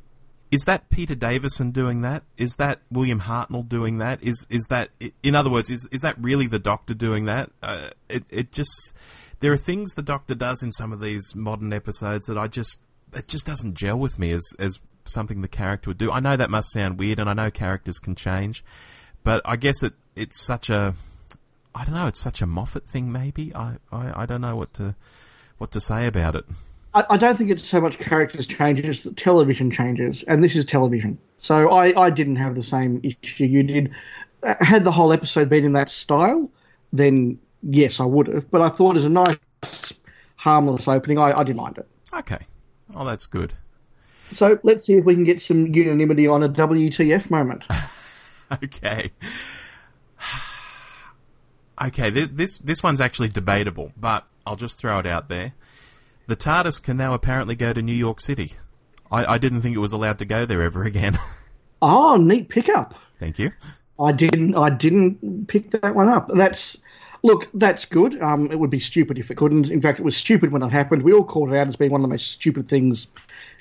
Is 0.50 0.64
that 0.64 0.90
Peter 0.90 1.14
Davison 1.14 1.70
doing 1.70 2.00
that? 2.00 2.24
Is 2.36 2.56
that 2.56 2.80
William 2.90 3.20
Hartnell 3.20 3.68
doing 3.68 3.98
that? 3.98 4.20
Is 4.20 4.48
is 4.50 4.66
that 4.68 4.88
in 5.22 5.36
other 5.36 5.48
words 5.48 5.70
is 5.70 5.88
is 5.92 6.00
that 6.00 6.16
really 6.18 6.48
the 6.48 6.58
Doctor 6.58 6.92
doing 6.92 7.26
that? 7.26 7.52
Uh, 7.62 7.90
it 8.08 8.24
it 8.30 8.50
just 8.50 8.92
there 9.38 9.52
are 9.52 9.56
things 9.56 9.94
the 9.94 10.02
Doctor 10.02 10.34
does 10.34 10.60
in 10.60 10.72
some 10.72 10.90
of 10.92 10.98
these 10.98 11.36
modern 11.36 11.72
episodes 11.72 12.26
that 12.26 12.36
I 12.36 12.48
just 12.48 12.82
it 13.14 13.28
just 13.28 13.46
doesn't 13.46 13.74
gel 13.74 13.98
with 13.98 14.18
me 14.18 14.30
as 14.32 14.54
as 14.58 14.80
something 15.04 15.42
the 15.42 15.48
character 15.48 15.90
would 15.90 15.98
do. 15.98 16.12
I 16.12 16.20
know 16.20 16.36
that 16.36 16.50
must 16.50 16.72
sound 16.72 16.98
weird, 16.98 17.18
and 17.18 17.28
I 17.28 17.34
know 17.34 17.50
characters 17.50 17.98
can 17.98 18.14
change, 18.14 18.64
but 19.24 19.40
I 19.44 19.56
guess 19.56 19.82
it 19.82 19.94
it's 20.16 20.44
such 20.44 20.70
a 20.70 20.94
I 21.74 21.84
don't 21.84 21.94
know. 21.94 22.06
It's 22.06 22.20
such 22.20 22.42
a 22.42 22.46
Moffat 22.46 22.86
thing. 22.86 23.12
Maybe 23.12 23.54
I, 23.54 23.76
I, 23.92 24.22
I 24.22 24.26
don't 24.26 24.40
know 24.40 24.56
what 24.56 24.74
to 24.74 24.94
what 25.58 25.70
to 25.72 25.80
say 25.80 26.06
about 26.06 26.34
it. 26.34 26.44
I, 26.94 27.04
I 27.10 27.16
don't 27.16 27.36
think 27.36 27.50
it's 27.50 27.64
so 27.64 27.80
much 27.80 27.98
characters 27.98 28.46
changes 28.46 29.02
that 29.02 29.16
television 29.16 29.70
changes, 29.70 30.24
and 30.24 30.42
this 30.42 30.56
is 30.56 30.64
television. 30.64 31.18
So 31.38 31.70
I, 31.70 31.98
I 32.00 32.10
didn't 32.10 32.36
have 32.36 32.54
the 32.54 32.62
same 32.62 33.00
issue 33.02 33.44
you 33.44 33.62
did. 33.62 33.92
Uh, 34.42 34.54
had 34.60 34.84
the 34.84 34.90
whole 34.90 35.12
episode 35.12 35.48
been 35.48 35.64
in 35.64 35.72
that 35.72 35.90
style, 35.90 36.50
then 36.92 37.38
yes, 37.62 38.00
I 38.00 38.04
would 38.04 38.26
have. 38.26 38.50
But 38.50 38.62
I 38.62 38.68
thought 38.70 38.96
as 38.96 39.04
a 39.04 39.08
nice, 39.08 39.38
harmless 40.36 40.88
opening, 40.88 41.18
I, 41.18 41.38
I 41.38 41.44
didn't 41.44 41.58
mind 41.58 41.78
it. 41.78 41.88
Okay. 42.12 42.38
Oh, 42.94 43.04
that's 43.04 43.26
good. 43.26 43.54
So 44.32 44.58
let's 44.62 44.86
see 44.86 44.94
if 44.94 45.04
we 45.04 45.14
can 45.14 45.24
get 45.24 45.42
some 45.42 45.66
unanimity 45.66 46.26
on 46.26 46.42
a 46.42 46.48
WTF 46.48 47.30
moment. 47.30 47.64
okay. 48.62 49.10
Okay, 51.82 52.10
this 52.10 52.58
this 52.58 52.82
one's 52.82 53.00
actually 53.00 53.30
debatable, 53.30 53.92
but 53.96 54.26
I'll 54.46 54.56
just 54.56 54.78
throw 54.78 54.98
it 54.98 55.06
out 55.06 55.30
there. 55.30 55.54
The 56.26 56.36
TARDIS 56.36 56.82
can 56.82 56.98
now 56.98 57.14
apparently 57.14 57.56
go 57.56 57.72
to 57.72 57.80
New 57.80 57.94
York 57.94 58.20
City. 58.20 58.52
I, 59.10 59.24
I 59.24 59.38
didn't 59.38 59.62
think 59.62 59.74
it 59.74 59.80
was 59.80 59.94
allowed 59.94 60.18
to 60.18 60.26
go 60.26 60.44
there 60.44 60.60
ever 60.60 60.84
again. 60.84 61.16
oh, 61.80 62.16
neat 62.20 62.50
pickup. 62.50 62.94
Thank 63.18 63.38
you. 63.38 63.52
I 63.98 64.12
didn't. 64.12 64.54
I 64.56 64.70
didn't 64.70 65.48
pick 65.48 65.70
that 65.70 65.94
one 65.94 66.08
up. 66.08 66.30
That's 66.34 66.76
Look, 67.22 67.48
that's 67.54 67.84
good. 67.84 68.20
Um, 68.22 68.50
it 68.50 68.58
would 68.58 68.70
be 68.70 68.78
stupid 68.78 69.18
if 69.18 69.30
it 69.30 69.36
couldn't. 69.36 69.70
In 69.70 69.80
fact, 69.80 69.98
it 69.98 70.04
was 70.04 70.16
stupid 70.16 70.52
when 70.52 70.62
it 70.62 70.70
happened. 70.70 71.02
We 71.02 71.12
all 71.12 71.24
called 71.24 71.52
it 71.52 71.56
out 71.56 71.68
as 71.68 71.76
being 71.76 71.90
one 71.90 72.00
of 72.00 72.02
the 72.02 72.08
most 72.08 72.30
stupid 72.30 72.66
things 72.66 73.06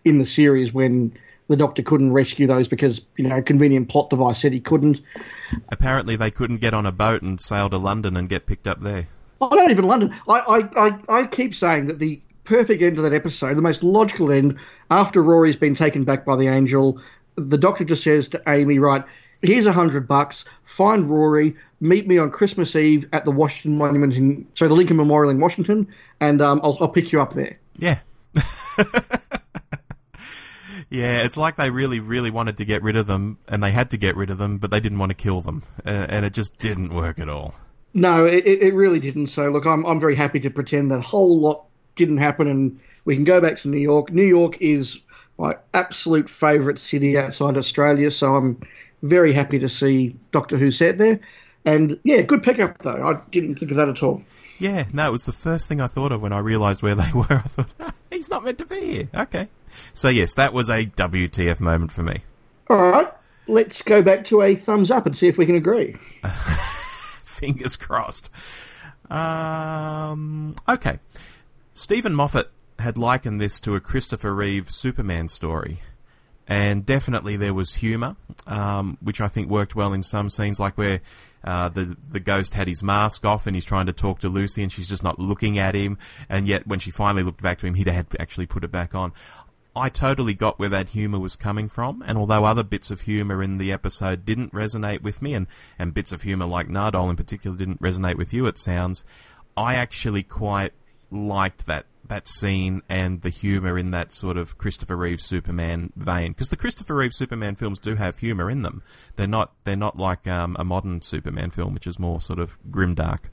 in 0.06 0.17
the 0.17 0.26
series 0.26 0.74
when 0.74 1.17
the 1.50 1.58
Doctor 1.58 1.82
couldn't 1.82 2.13
rescue 2.13 2.48
those 2.48 2.67
because 2.67 3.02
you 3.17 3.28
know 3.28 3.41
convenient 3.41 3.89
plot 3.89 4.10
device 4.10 4.39
said 4.39 4.54
he 4.54 4.60
couldn't. 4.60 5.02
Apparently, 5.69 6.15
they 6.15 6.32
couldn't 6.32 6.58
get 6.58 6.74
on 6.74 6.86
a 6.86 6.91
boat 6.91 7.22
and 7.22 7.41
sail 7.41 7.69
to 7.69 7.78
London 7.78 8.15
and 8.15 8.30
get 8.30 8.45
picked 8.45 8.67
up 8.67 8.80
there. 8.80 9.08
Oh, 9.41 9.48
not 9.50 9.72
even 9.72 9.86
London. 9.86 10.15
I, 10.28 10.39
I, 10.39 10.88
I, 10.88 11.00
I 11.10 11.28
keep 11.28 11.56
saying 11.56 11.88
that 11.88 12.00
the 12.00 12.22
perfect 12.43 12.82
end 12.82 12.98
to 12.98 13.02
that 13.04 13.13
episode, 13.13 13.56
the 13.56 13.62
most 13.62 13.84
logical 13.84 14.32
end, 14.32 14.58
after 14.91 15.24
Rory's 15.24 15.56
been 15.56 15.76
taken 15.76 16.04
back 16.04 16.26
by 16.26 16.36
the 16.36 16.48
angel, 16.48 17.02
the 17.36 17.58
Doctor 17.58 17.86
just 17.86 18.04
says 18.04 18.28
to 18.30 18.41
Amy, 18.48 18.80
right, 18.80 19.04
here's 19.41 19.65
a 19.65 19.73
hundred 19.73 20.08
bucks, 20.08 20.45
find 20.65 21.10
Rory, 21.10 21.56
meet 21.80 22.08
me 22.08 22.17
on 22.17 22.32
Christmas 22.32 22.75
Eve 22.75 23.08
at 23.13 23.25
the 23.25 23.32
Washington 23.32 23.78
Monument 23.78 24.13
in, 24.13 24.47
so 24.56 24.67
the 24.67 24.73
Lincoln 24.73 24.97
Memorial 24.97 25.32
in 25.32 25.39
Washington, 25.39 25.88
and 26.19 26.41
um, 26.41 26.60
I'll, 26.63 26.78
I'll 26.82 26.89
pick 26.89 27.12
you 27.12 27.21
up 27.21 27.34
there. 27.34 27.58
Yeah. 27.78 27.99
yeah, 30.89 31.23
it's 31.23 31.38
like 31.38 31.56
they 31.56 31.69
really, 31.69 31.99
really 31.99 32.32
wanted 32.32 32.58
to 32.58 32.65
get 32.65 32.84
rid 32.84 32.95
of 32.95 33.08
them, 33.08 33.38
and 33.47 33.63
they 33.63 33.71
had 33.71 33.91
to 33.91 33.97
get 33.97 34.15
rid 34.15 34.30
of 34.30 34.38
them, 34.38 34.58
but 34.58 34.71
they 34.71 34.80
didn't 34.80 34.99
want 34.99 35.12
to 35.12 35.15
kill 35.15 35.41
them, 35.41 35.63
uh, 35.86 36.08
and 36.10 36.25
it 36.25 36.34
just 36.34 36.60
didn't 36.60 36.93
work 36.93 37.19
at 37.19 37.30
all. 37.30 37.56
No, 37.93 38.25
it, 38.25 38.45
it 38.45 38.73
really 38.73 38.99
didn't. 38.99 39.28
So, 39.28 39.49
look, 39.49 39.65
I'm, 39.65 39.84
I'm 39.86 39.99
very 39.99 40.15
happy 40.15 40.39
to 40.41 40.49
pretend 40.49 40.91
that 40.91 41.02
whole 41.02 41.39
lot 41.39 41.65
didn't 41.95 42.17
happen, 42.17 42.47
and 42.47 42.80
we 43.06 43.15
can 43.15 43.23
go 43.23 43.41
back 43.41 43.58
to 43.60 43.67
New 43.67 43.80
York. 43.80 44.12
New 44.12 44.25
York 44.25 44.62
is 44.62 44.99
my 45.38 45.56
absolute 45.73 46.30
favourite 46.30 46.80
city 46.80 47.17
outside 47.17 47.58
Australia, 47.58 48.12
so 48.12 48.36
I'm 48.36 48.62
very 49.01 49.33
happy 49.33 49.59
to 49.59 49.69
see 49.69 50.15
Doctor 50.31 50.57
Who 50.57 50.71
set 50.71 50.97
there. 50.97 51.19
And 51.65 51.99
yeah, 52.03 52.21
good 52.21 52.43
pickup 52.43 52.77
though. 52.79 53.07
I 53.07 53.19
didn't 53.31 53.55
think 53.55 53.71
of 53.71 53.77
that 53.77 53.89
at 53.89 54.01
all. 54.01 54.23
Yeah, 54.59 54.85
no, 54.91 55.07
it 55.07 55.12
was 55.12 55.25
the 55.25 55.31
first 55.31 55.69
thing 55.69 55.79
I 55.79 55.88
thought 55.88 56.12
of 56.12 56.21
when 56.21 56.33
I 56.33 56.39
realised 56.39 56.81
where 56.81 56.95
they 56.95 57.12
were. 57.13 57.25
I 57.29 57.39
thought, 57.39 57.73
ah, 57.79 57.93
he's 58.12 58.29
not 58.29 58.43
meant 58.43 58.57
to 58.59 58.65
be 58.65 58.79
here. 58.79 59.07
Okay. 59.15 59.47
So, 59.93 60.09
yes, 60.09 60.35
that 60.35 60.53
was 60.53 60.69
a 60.69 60.85
WTF 60.85 61.59
moment 61.59 61.91
for 61.91 62.03
me. 62.03 62.19
All 62.69 62.77
right, 62.77 63.12
let's 63.47 63.81
go 63.81 64.01
back 64.01 64.25
to 64.25 64.41
a 64.41 64.55
thumbs 64.55 64.91
up 64.91 65.05
and 65.05 65.17
see 65.17 65.27
if 65.27 65.38
we 65.38 65.45
can 65.45 65.55
agree. 65.55 65.95
Fingers 67.23 67.75
crossed. 67.75 68.29
Um, 69.09 70.55
okay. 70.67 70.99
Steven 71.73 72.13
Moffat 72.13 72.51
had 72.79 72.97
likened 72.97 73.39
this 73.39 73.59
to 73.62 73.75
a 73.75 73.79
Christopher 73.79 74.35
Reeve 74.35 74.69
Superman 74.69 75.27
story. 75.27 75.79
And 76.49 76.83
definitely 76.83 77.38
there 77.38 77.53
was 77.53 77.75
humour, 77.75 78.15
um, 78.47 78.97
which 79.01 79.21
I 79.21 79.27
think 79.27 79.49
worked 79.49 79.75
well 79.75 79.93
in 79.93 80.01
some 80.01 80.31
scenes, 80.31 80.59
like 80.59 80.79
where 80.79 80.99
uh, 81.43 81.69
the 81.69 81.95
the 82.12 82.19
ghost 82.19 82.55
had 82.55 82.67
his 82.67 82.81
mask 82.81 83.23
off 83.23 83.45
and 83.45 83.55
he's 83.55 83.65
trying 83.65 83.85
to 83.85 83.93
talk 83.93 84.19
to 84.19 84.29
Lucy 84.29 84.63
and 84.63 84.71
she's 84.71 84.89
just 84.89 85.03
not 85.03 85.19
looking 85.19 85.59
at 85.59 85.75
him. 85.75 85.99
And 86.27 86.47
yet, 86.47 86.65
when 86.65 86.79
she 86.79 86.89
finally 86.89 87.23
looked 87.23 87.43
back 87.43 87.59
to 87.59 87.67
him, 87.67 87.75
he 87.75 87.83
had 87.83 88.07
actually 88.19 88.47
put 88.47 88.63
it 88.63 88.71
back 88.71 88.95
on. 88.95 89.13
I 89.75 89.89
totally 89.89 90.33
got 90.33 90.57
where 90.57 90.69
that 90.69 90.89
humour 90.89 91.19
was 91.19 91.35
coming 91.35 91.69
from, 91.69 92.03
and 92.05 92.17
although 92.17 92.43
other 92.43 92.63
bits 92.63 92.89
of 92.89 93.01
humour 93.01 93.43
in 93.43 93.59
the 93.59 93.71
episode 93.71 94.25
didn't 94.25 94.51
resonate 94.51 95.03
with 95.03 95.21
me, 95.21 95.35
and, 95.35 95.45
and 95.77 95.93
bits 95.93 96.12
of 96.12 96.23
humour 96.23 96.47
like 96.47 96.67
Nardole 96.67 97.12
in 97.12 97.15
particular 97.15 97.55
didn't 97.55 97.79
resonate 97.79 98.15
with 98.15 98.33
you, 98.33 98.47
it 98.47 98.57
sounds, 98.57 99.05
I 99.55 99.75
actually 99.75 100.23
quite 100.23 100.73
liked 101.12 101.67
that 101.67 101.85
that 102.10 102.28
scene 102.28 102.82
and 102.89 103.22
the 103.22 103.30
humour 103.30 103.78
in 103.78 103.91
that 103.91 104.12
sort 104.12 104.36
of 104.36 104.58
Christopher 104.58 104.98
Reeve 104.98 105.22
Superman 105.22 105.93
vein. 105.95 106.32
Because 106.32 106.50
the 106.50 106.58
Christopher 106.58 106.95
Reeve 106.95 107.13
Superman 107.13 107.56
films 107.56 107.80
do 107.80 107.95
have 107.95 108.17
humour 108.17 108.50
in 108.50 108.63
them. 108.63 108.84
They're 109.15 109.28
not 109.28 109.54
they're 109.63 109.76
not 109.76 109.98
like 109.98 110.28
um, 110.28 110.56
a 110.60 110.65
modern 110.65 111.02
Superman 111.02 111.52
film, 111.52 111.74
which 111.74 111.88
is 111.88 111.98
more 111.98 112.19
sort 112.19 112.39
of 112.39 112.58
grimdark. 112.69 113.30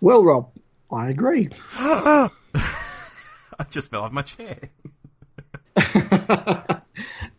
Well, 0.00 0.24
Rob, 0.24 0.50
I 0.90 1.10
agree. 1.10 1.50
I 1.74 2.30
just 3.68 3.90
fell 3.90 4.02
off 4.02 4.12
my 4.12 4.22
chair. 4.22 4.58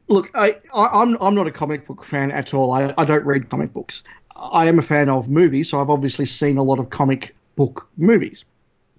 Look, 0.07 0.29
I, 0.33 0.57
I, 0.73 1.01
am 1.01 1.15
I'm, 1.15 1.17
I'm 1.21 1.35
not 1.35 1.47
a 1.47 1.51
comic 1.51 1.87
book 1.87 2.03
fan 2.03 2.31
at 2.31 2.53
all. 2.53 2.71
I, 2.71 2.93
I 2.97 3.05
don't 3.05 3.25
read 3.25 3.49
comic 3.49 3.73
books. 3.73 4.03
I 4.35 4.67
am 4.67 4.79
a 4.79 4.81
fan 4.81 5.09
of 5.09 5.29
movies, 5.29 5.69
so 5.69 5.79
I've 5.79 5.89
obviously 5.89 6.25
seen 6.25 6.57
a 6.57 6.63
lot 6.63 6.79
of 6.79 6.89
comic 6.89 7.35
book 7.55 7.87
movies 7.97 8.43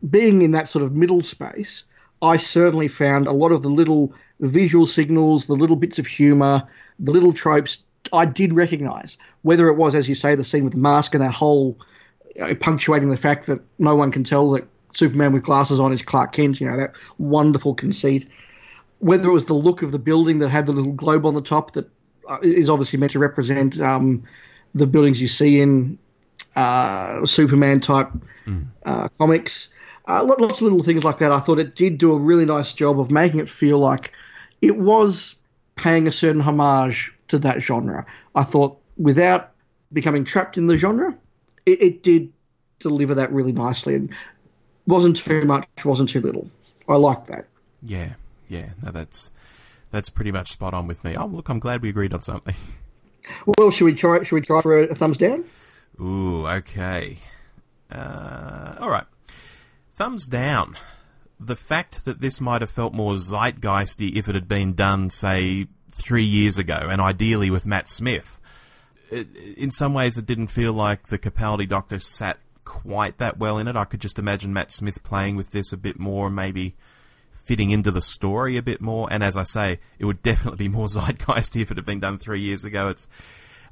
being 0.08 0.42
in 0.42 0.52
that 0.52 0.68
sort 0.68 0.84
of 0.84 0.96
middle 0.96 1.22
space, 1.22 1.84
I 2.22 2.36
certainly 2.36 2.88
found 2.88 3.26
a 3.26 3.32
lot 3.32 3.52
of 3.52 3.62
the 3.62 3.68
little 3.68 4.12
visual 4.40 4.86
signals, 4.86 5.46
the 5.46 5.54
little 5.54 5.76
bits 5.76 5.98
of 5.98 6.06
humour, 6.06 6.66
the 6.98 7.12
little 7.12 7.32
tropes 7.32 7.78
I 8.12 8.24
did 8.24 8.52
recognise. 8.52 9.16
Whether 9.42 9.68
it 9.68 9.74
was, 9.74 9.94
as 9.94 10.08
you 10.08 10.14
say, 10.14 10.34
the 10.34 10.44
scene 10.44 10.64
with 10.64 10.74
the 10.74 10.78
mask 10.78 11.14
and 11.14 11.22
that 11.22 11.32
whole 11.32 11.78
you 12.34 12.44
know, 12.44 12.54
punctuating 12.54 13.10
the 13.10 13.16
fact 13.16 13.46
that 13.46 13.60
no 13.78 13.94
one 13.94 14.10
can 14.12 14.24
tell 14.24 14.50
that 14.52 14.66
Superman 14.94 15.32
with 15.32 15.44
glasses 15.44 15.78
on 15.78 15.92
is 15.92 16.02
Clark 16.02 16.32
Kent, 16.32 16.60
you 16.60 16.68
know, 16.68 16.76
that 16.76 16.92
wonderful 17.18 17.74
conceit. 17.74 18.28
Whether 18.98 19.28
it 19.28 19.32
was 19.32 19.46
the 19.46 19.54
look 19.54 19.82
of 19.82 19.92
the 19.92 19.98
building 19.98 20.40
that 20.40 20.48
had 20.48 20.66
the 20.66 20.72
little 20.72 20.92
globe 20.92 21.24
on 21.24 21.34
the 21.34 21.42
top 21.42 21.72
that 21.72 21.88
uh, 22.28 22.38
obviously 22.68 22.98
meant 22.98 23.12
to 23.12 23.18
represent 23.18 23.80
um, 23.80 24.22
the 24.74 24.86
buildings 24.86 25.20
you 25.20 25.28
see 25.28 25.60
in 25.60 25.98
uh, 26.56 27.24
Superman 27.24 27.80
type 27.80 28.10
mm. 28.46 28.66
uh, 28.84 29.08
comics 29.18 29.68
uh, 30.06 30.24
lots 30.24 30.56
of 30.56 30.62
little 30.62 30.82
things 30.82 31.04
like 31.04 31.18
that. 31.18 31.32
I 31.32 31.40
thought 31.40 31.58
it 31.58 31.74
did 31.74 31.98
do 31.98 32.12
a 32.12 32.18
really 32.18 32.44
nice 32.44 32.72
job 32.72 32.98
of 32.98 33.10
making 33.10 33.40
it 33.40 33.48
feel 33.48 33.78
like 33.78 34.12
it 34.60 34.76
was 34.76 35.34
paying 35.76 36.06
a 36.06 36.12
certain 36.12 36.40
homage 36.40 37.12
to 37.28 37.38
that 37.38 37.60
genre. 37.60 38.06
I 38.34 38.44
thought 38.44 38.78
without 38.96 39.52
becoming 39.92 40.24
trapped 40.24 40.58
in 40.58 40.66
the 40.66 40.76
genre, 40.76 41.16
it, 41.66 41.82
it 41.82 42.02
did 42.02 42.32
deliver 42.78 43.14
that 43.14 43.32
really 43.32 43.52
nicely 43.52 43.94
and 43.94 44.10
wasn't 44.86 45.16
too 45.16 45.42
much, 45.44 45.66
wasn't 45.84 46.08
too 46.08 46.20
little. 46.20 46.50
I 46.88 46.96
like 46.96 47.26
that. 47.26 47.46
Yeah, 47.82 48.14
yeah, 48.48 48.70
no, 48.82 48.90
that's 48.90 49.30
that's 49.90 50.10
pretty 50.10 50.32
much 50.32 50.50
spot 50.50 50.74
on 50.74 50.86
with 50.86 51.04
me. 51.04 51.16
Oh, 51.16 51.26
look, 51.26 51.48
I'm 51.48 51.58
glad 51.58 51.82
we 51.82 51.88
agreed 51.88 52.14
on 52.14 52.22
something. 52.22 52.54
Well, 53.58 53.70
should 53.70 53.84
we 53.84 53.94
try? 53.94 54.22
Should 54.22 54.34
we 54.34 54.40
try 54.40 54.60
for 54.60 54.80
a, 54.80 54.84
a 54.84 54.94
thumbs 54.94 55.16
down? 55.16 55.44
Ooh, 56.00 56.46
okay. 56.46 57.18
Uh, 57.90 58.76
all 58.80 58.90
right. 58.90 59.04
Thumbs 60.00 60.24
down. 60.24 60.78
The 61.38 61.54
fact 61.54 62.06
that 62.06 62.22
this 62.22 62.40
might 62.40 62.62
have 62.62 62.70
felt 62.70 62.94
more 62.94 63.16
zeitgeisty 63.16 64.16
if 64.16 64.30
it 64.30 64.34
had 64.34 64.48
been 64.48 64.72
done, 64.72 65.10
say, 65.10 65.66
three 65.92 66.24
years 66.24 66.56
ago, 66.56 66.88
and 66.90 67.02
ideally 67.02 67.50
with 67.50 67.66
Matt 67.66 67.86
Smith. 67.86 68.40
in 69.12 69.70
some 69.70 69.92
ways, 69.92 70.16
it 70.16 70.24
didn't 70.24 70.46
feel 70.46 70.72
like 70.72 71.08
the 71.08 71.18
Capaldi 71.18 71.68
Doctor 71.68 71.98
sat 71.98 72.38
quite 72.64 73.18
that 73.18 73.36
well 73.36 73.58
in 73.58 73.68
it. 73.68 73.76
I 73.76 73.84
could 73.84 74.00
just 74.00 74.18
imagine 74.18 74.54
Matt 74.54 74.72
Smith 74.72 75.02
playing 75.02 75.36
with 75.36 75.50
this 75.50 75.70
a 75.70 75.76
bit 75.76 76.00
more, 76.00 76.30
maybe 76.30 76.76
fitting 77.30 77.70
into 77.70 77.90
the 77.90 78.00
story 78.00 78.56
a 78.56 78.62
bit 78.62 78.80
more. 78.80 79.06
And 79.10 79.22
as 79.22 79.36
I 79.36 79.42
say, 79.42 79.80
it 79.98 80.06
would 80.06 80.22
definitely 80.22 80.66
be 80.66 80.72
more 80.72 80.86
zeitgeisty 80.86 81.60
if 81.60 81.70
it 81.70 81.76
had 81.76 81.84
been 81.84 82.00
done 82.00 82.16
three 82.16 82.40
years 82.40 82.64
ago. 82.64 82.88
It's 82.88 83.06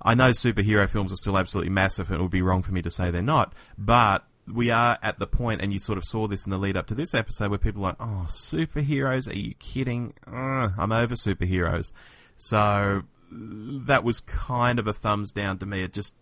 I 0.02 0.14
know 0.14 0.32
superhero 0.32 0.86
films 0.86 1.10
are 1.10 1.16
still 1.16 1.38
absolutely 1.38 1.72
massive, 1.72 2.10
and 2.10 2.20
it 2.20 2.22
would 2.22 2.30
be 2.30 2.42
wrong 2.42 2.62
for 2.62 2.72
me 2.72 2.82
to 2.82 2.90
say 2.90 3.10
they're 3.10 3.22
not. 3.22 3.54
But 3.78 4.26
we 4.52 4.70
are 4.70 4.98
at 5.02 5.18
the 5.18 5.26
point, 5.26 5.60
and 5.60 5.72
you 5.72 5.78
sort 5.78 5.98
of 5.98 6.04
saw 6.04 6.26
this 6.26 6.46
in 6.46 6.50
the 6.50 6.58
lead 6.58 6.76
up 6.76 6.86
to 6.88 6.94
this 6.94 7.14
episode, 7.14 7.50
where 7.50 7.58
people 7.58 7.82
are 7.82 7.88
like, 7.88 7.96
"Oh, 8.00 8.26
superheroes? 8.28 9.28
Are 9.30 9.36
you 9.36 9.54
kidding? 9.54 10.14
Uh, 10.26 10.70
I'm 10.78 10.92
over 10.92 11.14
superheroes." 11.14 11.92
So 12.36 13.02
that 13.30 14.04
was 14.04 14.20
kind 14.20 14.78
of 14.78 14.86
a 14.86 14.92
thumbs 14.92 15.32
down 15.32 15.58
to 15.58 15.66
me. 15.66 15.82
It 15.82 15.92
just 15.92 16.14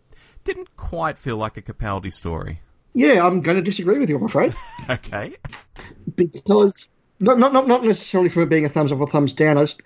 didn't 0.45 0.77
quite 0.77 1.19
feel 1.19 1.37
like 1.37 1.57
a 1.57 1.63
Capaldi 1.63 2.13
story. 2.13 2.61
Yeah, 2.95 3.27
I'm 3.27 3.43
going 3.43 3.57
to 3.57 3.63
disagree 3.63 3.99
with 3.99 4.09
you, 4.09 4.17
I'm 4.17 4.25
afraid. 4.25 4.55
okay. 4.91 5.37
Because 6.15 6.89
not 7.21 7.39
not 7.39 7.53
not 7.53 7.85
necessarily 7.85 8.29
for 8.29 8.43
it 8.43 8.49
being 8.49 8.65
a 8.65 8.69
thumbs 8.69 8.93
up 8.93 9.01
or 9.01 9.09
thumbs 9.09 9.33
down. 9.33 9.59
I, 9.59 9.63
just, 9.63 9.83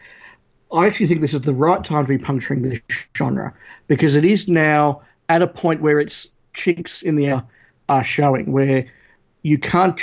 I 0.73 0.87
actually 0.87 1.07
think 1.07 1.21
this 1.21 1.35
is 1.35 1.41
the 1.41 1.53
right 1.53 1.83
time 1.83 2.05
to 2.05 2.09
be 2.09 2.19
puncturing 2.19 2.63
this 2.63 2.81
genre 3.17 3.55
because 3.89 4.15
it 4.15 4.25
is 4.25 4.49
now 4.49 5.03
at 5.29 5.43
a 5.43 5.47
point 5.47 5.81
where 5.81 5.99
it's 5.99 6.29
chinks 6.53 7.03
in 7.03 7.17
the 7.17 7.27
air 7.27 7.45
are 7.91 8.05
showing, 8.05 8.53
where 8.53 8.87
you 9.43 9.59
can't 9.59 10.01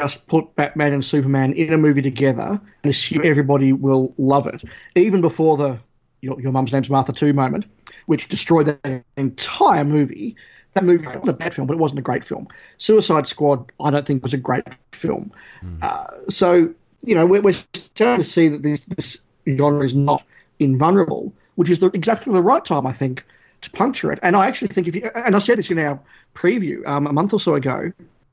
just 0.00 0.26
put 0.26 0.54
Batman 0.56 0.92
and 0.92 1.04
Superman 1.04 1.52
in 1.52 1.72
a 1.72 1.78
movie 1.78 2.02
together 2.02 2.60
and 2.82 2.90
assume 2.90 3.22
everybody 3.24 3.72
will 3.72 4.14
love 4.16 4.46
it. 4.46 4.62
Even 4.94 5.20
before 5.20 5.56
the 5.56 5.78
your, 6.22 6.40
your 6.40 6.52
mum's 6.52 6.72
name's 6.72 6.88
Martha 6.88 7.12
2 7.12 7.32
moment, 7.32 7.66
which 8.06 8.28
destroyed 8.28 8.66
that 8.66 9.04
entire 9.16 9.84
movie. 9.84 10.34
That 10.74 10.84
movie 10.84 11.06
wasn't 11.06 11.28
a 11.28 11.32
bad 11.32 11.54
film, 11.54 11.66
but 11.66 11.74
it 11.74 11.80
wasn't 11.80 12.00
a 12.00 12.02
great 12.02 12.24
film. 12.24 12.48
Suicide 12.78 13.26
Squad, 13.26 13.70
I 13.80 13.90
don't 13.90 14.06
think, 14.06 14.22
was 14.22 14.34
a 14.34 14.38
great 14.38 14.66
film. 14.92 15.32
Mm. 15.62 15.82
Uh, 15.82 16.30
so, 16.30 16.74
you 17.02 17.14
know, 17.14 17.26
we're, 17.26 17.40
we're, 17.40 17.54
starting 17.72 18.22
to 18.22 18.28
see 18.28 18.48
that 18.48 18.62
this, 18.62 18.82
this 18.96 19.16
genre 19.48 19.84
is 19.84 19.94
not 19.94 20.22
invulnerable, 20.58 21.32
which 21.54 21.70
is 21.70 21.78
the, 21.78 21.86
exactly 21.88 22.32
the 22.32 22.42
right 22.42 22.64
time, 22.64 22.86
I 22.86 22.92
think, 22.92 23.24
to 23.62 23.70
puncture 23.70 24.12
it. 24.12 24.18
And 24.22 24.36
I 24.36 24.46
actually 24.46 24.68
think 24.68 24.88
if 24.88 24.94
you, 24.94 25.10
and 25.14 25.36
I 25.36 25.38
said 25.38 25.58
this 25.58 25.70
in 25.70 25.78
our 25.78 25.98
preview 26.34 26.86
um, 26.86 27.06
a 27.06 27.12
month 27.12 27.32
or 27.32 27.40
so 27.40 27.54
ago, 27.54 27.92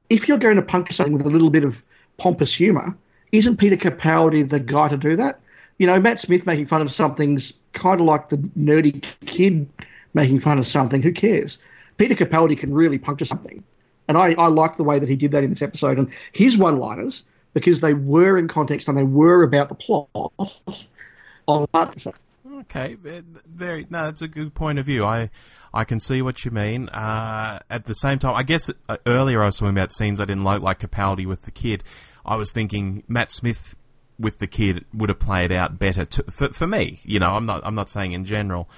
if 0.10 0.28
you're 0.28 0.38
going 0.38 0.58
to 0.58 0.62
puncture 0.62 0.94
something 0.94 1.14
with 1.14 1.26
a 1.26 1.30
little 1.30 1.50
bit 1.50 1.64
of 1.64 1.82
pompous 2.18 2.54
humour, 2.54 2.96
isn't 3.32 3.58
Peter 3.58 3.78
Capaldi 3.78 4.48
the 4.48 4.60
guy 4.60 4.88
to 4.88 4.98
do 4.98 5.16
that? 5.16 5.40
You 5.80 5.88
know, 5.88 6.00
Matt 6.00 6.20
Smith 6.20 6.46
making 6.46 6.68
fun 6.68 6.82
of 6.82 6.92
something's 6.92 7.54
kind 7.74 8.00
of 8.00 8.06
like 8.06 8.30
the 8.30 8.38
nerdy 8.38 9.04
kid 9.26 9.68
making 10.14 10.40
fun 10.40 10.60
of 10.60 10.68
something. 10.68 11.02
Who 11.02 11.12
cares? 11.12 11.58
Peter 11.98 12.16
Capaldi 12.16 12.58
can 12.58 12.74
really 12.74 13.00
puncture 13.00 13.26
something. 13.26 13.64
And 14.08 14.18
I, 14.18 14.34
I 14.34 14.48
like 14.48 14.78
the 14.78 14.84
way 14.84 15.00
that 15.00 15.10
he 15.10 15.16
did 15.16 15.32
that 15.32 15.44
in 15.44 15.50
this 15.50 15.62
episode. 15.62 15.98
And 15.98 16.12
his 16.34 16.58
one 16.58 16.78
liners, 16.78 17.24
because 17.54 17.80
they 17.80 17.94
were 17.94 18.38
in 18.38 18.48
context 18.48 18.88
and 18.88 18.98
they 18.98 19.04
were 19.04 19.44
about 19.44 19.70
the 19.70 19.76
plot. 19.76 20.32
Okay, 22.64 22.98
very. 23.46 23.86
No, 23.90 24.06
that's 24.06 24.22
a 24.22 24.28
good 24.28 24.54
point 24.54 24.80
of 24.80 24.86
view. 24.86 25.06
I 25.06 25.30
I 25.74 25.84
can 25.84 26.00
see 26.00 26.22
what 26.22 26.46
you 26.46 26.52
mean. 26.52 26.90
Uh, 26.90 27.60
at 27.70 27.86
the 27.86 27.96
same 27.96 28.20
time, 28.20 28.36
I 28.36 28.44
guess 28.44 28.70
uh, 28.88 28.98
earlier 29.06 29.42
I 29.42 29.48
was 29.48 29.58
talking 29.58 29.76
about 29.76 29.92
scenes 29.92 30.20
I 30.20 30.26
didn't 30.26 30.44
like, 30.44 30.62
like 30.62 30.80
Capaldi 30.80 31.26
with 31.26 31.44
the 31.44 31.52
kid. 31.52 31.84
I 32.26 32.36
was 32.36 32.52
thinking 32.52 33.04
Matt 33.08 33.32
Smith 33.32 33.76
with 34.20 34.40
the 34.40 34.48
kid 34.48 34.86
would 34.94 35.10
have 35.10 35.20
played 35.20 35.52
out 35.52 35.80
better 35.80 36.06
to, 36.06 36.24
for 36.32 36.50
for 36.50 36.68
me. 36.68 37.00
You 37.04 37.20
know, 37.20 37.32
I'm 37.36 37.46
not 37.46 37.62
I'm 37.66 37.76
not 37.76 37.90
saying 37.90 38.12
in 38.12 38.26
general. 38.26 38.70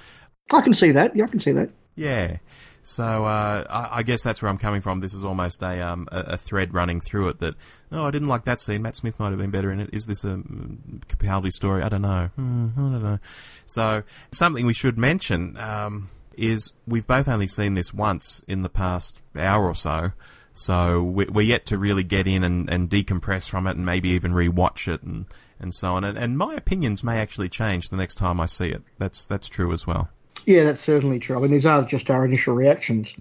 I 0.52 0.60
can 0.62 0.72
see 0.72 0.92
that. 0.92 1.14
Yeah, 1.14 1.24
I 1.24 1.28
can 1.28 1.40
see 1.40 1.52
that. 1.52 1.70
Yeah. 1.94 2.38
So 2.86 3.24
uh, 3.24 3.64
I, 3.68 3.98
I, 3.98 4.02
guess 4.04 4.22
that's 4.22 4.40
where 4.40 4.48
I'm 4.48 4.58
coming 4.58 4.80
from. 4.80 5.00
This 5.00 5.12
is 5.12 5.24
almost 5.24 5.60
a, 5.60 5.84
um, 5.84 6.06
a, 6.12 6.20
a 6.20 6.36
thread 6.36 6.72
running 6.72 7.00
through 7.00 7.30
it 7.30 7.40
that 7.40 7.56
oh 7.90 8.04
I 8.04 8.12
didn't 8.12 8.28
like 8.28 8.44
that 8.44 8.60
scene. 8.60 8.82
Matt 8.82 8.94
Smith 8.94 9.18
might 9.18 9.30
have 9.30 9.38
been 9.38 9.50
better 9.50 9.72
in 9.72 9.80
it. 9.80 9.90
Is 9.92 10.06
this 10.06 10.22
a 10.22 10.36
mm, 10.36 11.00
Capaldi 11.08 11.50
story? 11.50 11.82
I 11.82 11.88
don't 11.88 12.02
know. 12.02 12.30
Hmm, 12.36 12.68
I 12.76 12.80
don't 12.80 13.02
know. 13.02 13.18
So 13.66 14.04
something 14.30 14.66
we 14.66 14.72
should 14.72 14.98
mention 14.98 15.56
um, 15.56 16.10
is 16.36 16.74
we've 16.86 17.08
both 17.08 17.26
only 17.26 17.48
seen 17.48 17.74
this 17.74 17.92
once 17.92 18.44
in 18.46 18.62
the 18.62 18.68
past 18.68 19.20
hour 19.36 19.66
or 19.66 19.74
so. 19.74 20.12
So 20.52 21.02
we're 21.02 21.40
yet 21.40 21.66
to 21.66 21.78
really 21.78 22.04
get 22.04 22.28
in 22.28 22.44
and, 22.44 22.70
and 22.70 22.88
decompress 22.88 23.48
from 23.48 23.66
it 23.66 23.76
and 23.76 23.84
maybe 23.84 24.10
even 24.10 24.30
rewatch 24.30 24.86
it 24.86 25.02
and, 25.02 25.26
and 25.58 25.74
so 25.74 25.94
on. 25.94 26.04
And, 26.04 26.16
and 26.16 26.38
my 26.38 26.54
opinions 26.54 27.02
may 27.02 27.18
actually 27.18 27.48
change 27.48 27.88
the 27.88 27.96
next 27.96 28.14
time 28.14 28.40
I 28.40 28.46
see 28.46 28.68
it. 28.68 28.84
That's 28.96 29.26
that's 29.26 29.48
true 29.48 29.72
as 29.72 29.88
well. 29.88 30.08
Yeah, 30.46 30.64
that's 30.64 30.80
certainly 30.80 31.18
true. 31.18 31.36
I 31.36 31.40
mean, 31.40 31.50
these 31.50 31.66
are 31.66 31.82
just 31.82 32.08
our 32.08 32.24
initial 32.24 32.54
reactions. 32.54 33.14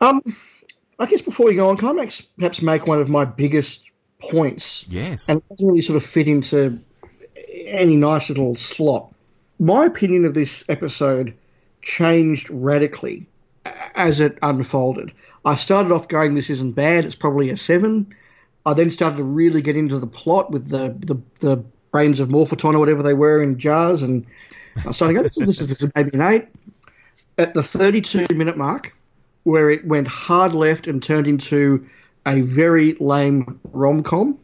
Um, 0.00 0.20
I 0.98 1.06
guess 1.06 1.20
before 1.20 1.46
we 1.46 1.54
go 1.54 1.70
on, 1.70 1.76
can 1.76 1.98
I 1.98 2.10
perhaps 2.36 2.60
make 2.60 2.86
one 2.86 3.00
of 3.00 3.08
my 3.08 3.24
biggest 3.24 3.82
points? 4.18 4.84
Yes. 4.88 5.28
And 5.28 5.38
it 5.38 5.48
doesn't 5.48 5.66
really 5.66 5.82
sort 5.82 5.96
of 5.96 6.04
fit 6.04 6.26
into 6.26 6.78
any 7.66 7.96
nice 7.96 8.28
little 8.28 8.56
slot. 8.56 9.14
My 9.60 9.86
opinion 9.86 10.24
of 10.24 10.34
this 10.34 10.64
episode 10.68 11.34
changed 11.82 12.50
radically 12.50 13.26
as 13.94 14.20
it 14.20 14.38
unfolded. 14.42 15.12
I 15.44 15.54
started 15.56 15.92
off 15.92 16.08
going, 16.08 16.34
"This 16.34 16.50
isn't 16.50 16.72
bad. 16.72 17.04
It's 17.04 17.14
probably 17.14 17.50
a 17.50 17.56
seven. 17.56 18.14
I 18.66 18.74
then 18.74 18.90
started 18.90 19.16
to 19.16 19.24
really 19.24 19.62
get 19.62 19.76
into 19.76 19.98
the 19.98 20.06
plot 20.06 20.50
with 20.50 20.68
the 20.68 20.94
the, 21.00 21.20
the 21.38 21.64
brains 21.90 22.20
of 22.20 22.28
Morphoton 22.28 22.74
or 22.74 22.78
whatever 22.78 23.02
they 23.02 23.14
were 23.14 23.42
in 23.42 23.58
jars, 23.58 24.02
and 24.02 24.26
I 24.86 24.92
started 24.92 25.14
to 25.14 25.22
go, 25.22 25.46
"This 25.46 25.60
is, 25.60 25.68
this 25.68 25.82
is 25.82 25.92
maybe 25.94 26.10
an 26.14 26.22
eight. 26.22 26.48
At 27.38 27.54
the 27.54 27.62
32 27.62 28.26
minute 28.34 28.56
mark, 28.56 28.94
where 29.44 29.70
it 29.70 29.86
went 29.86 30.08
hard 30.08 30.54
left 30.54 30.86
and 30.86 31.02
turned 31.02 31.26
into 31.26 31.86
a 32.26 32.40
very 32.40 32.96
lame 33.00 33.60
rom 33.72 34.02
com, 34.02 34.38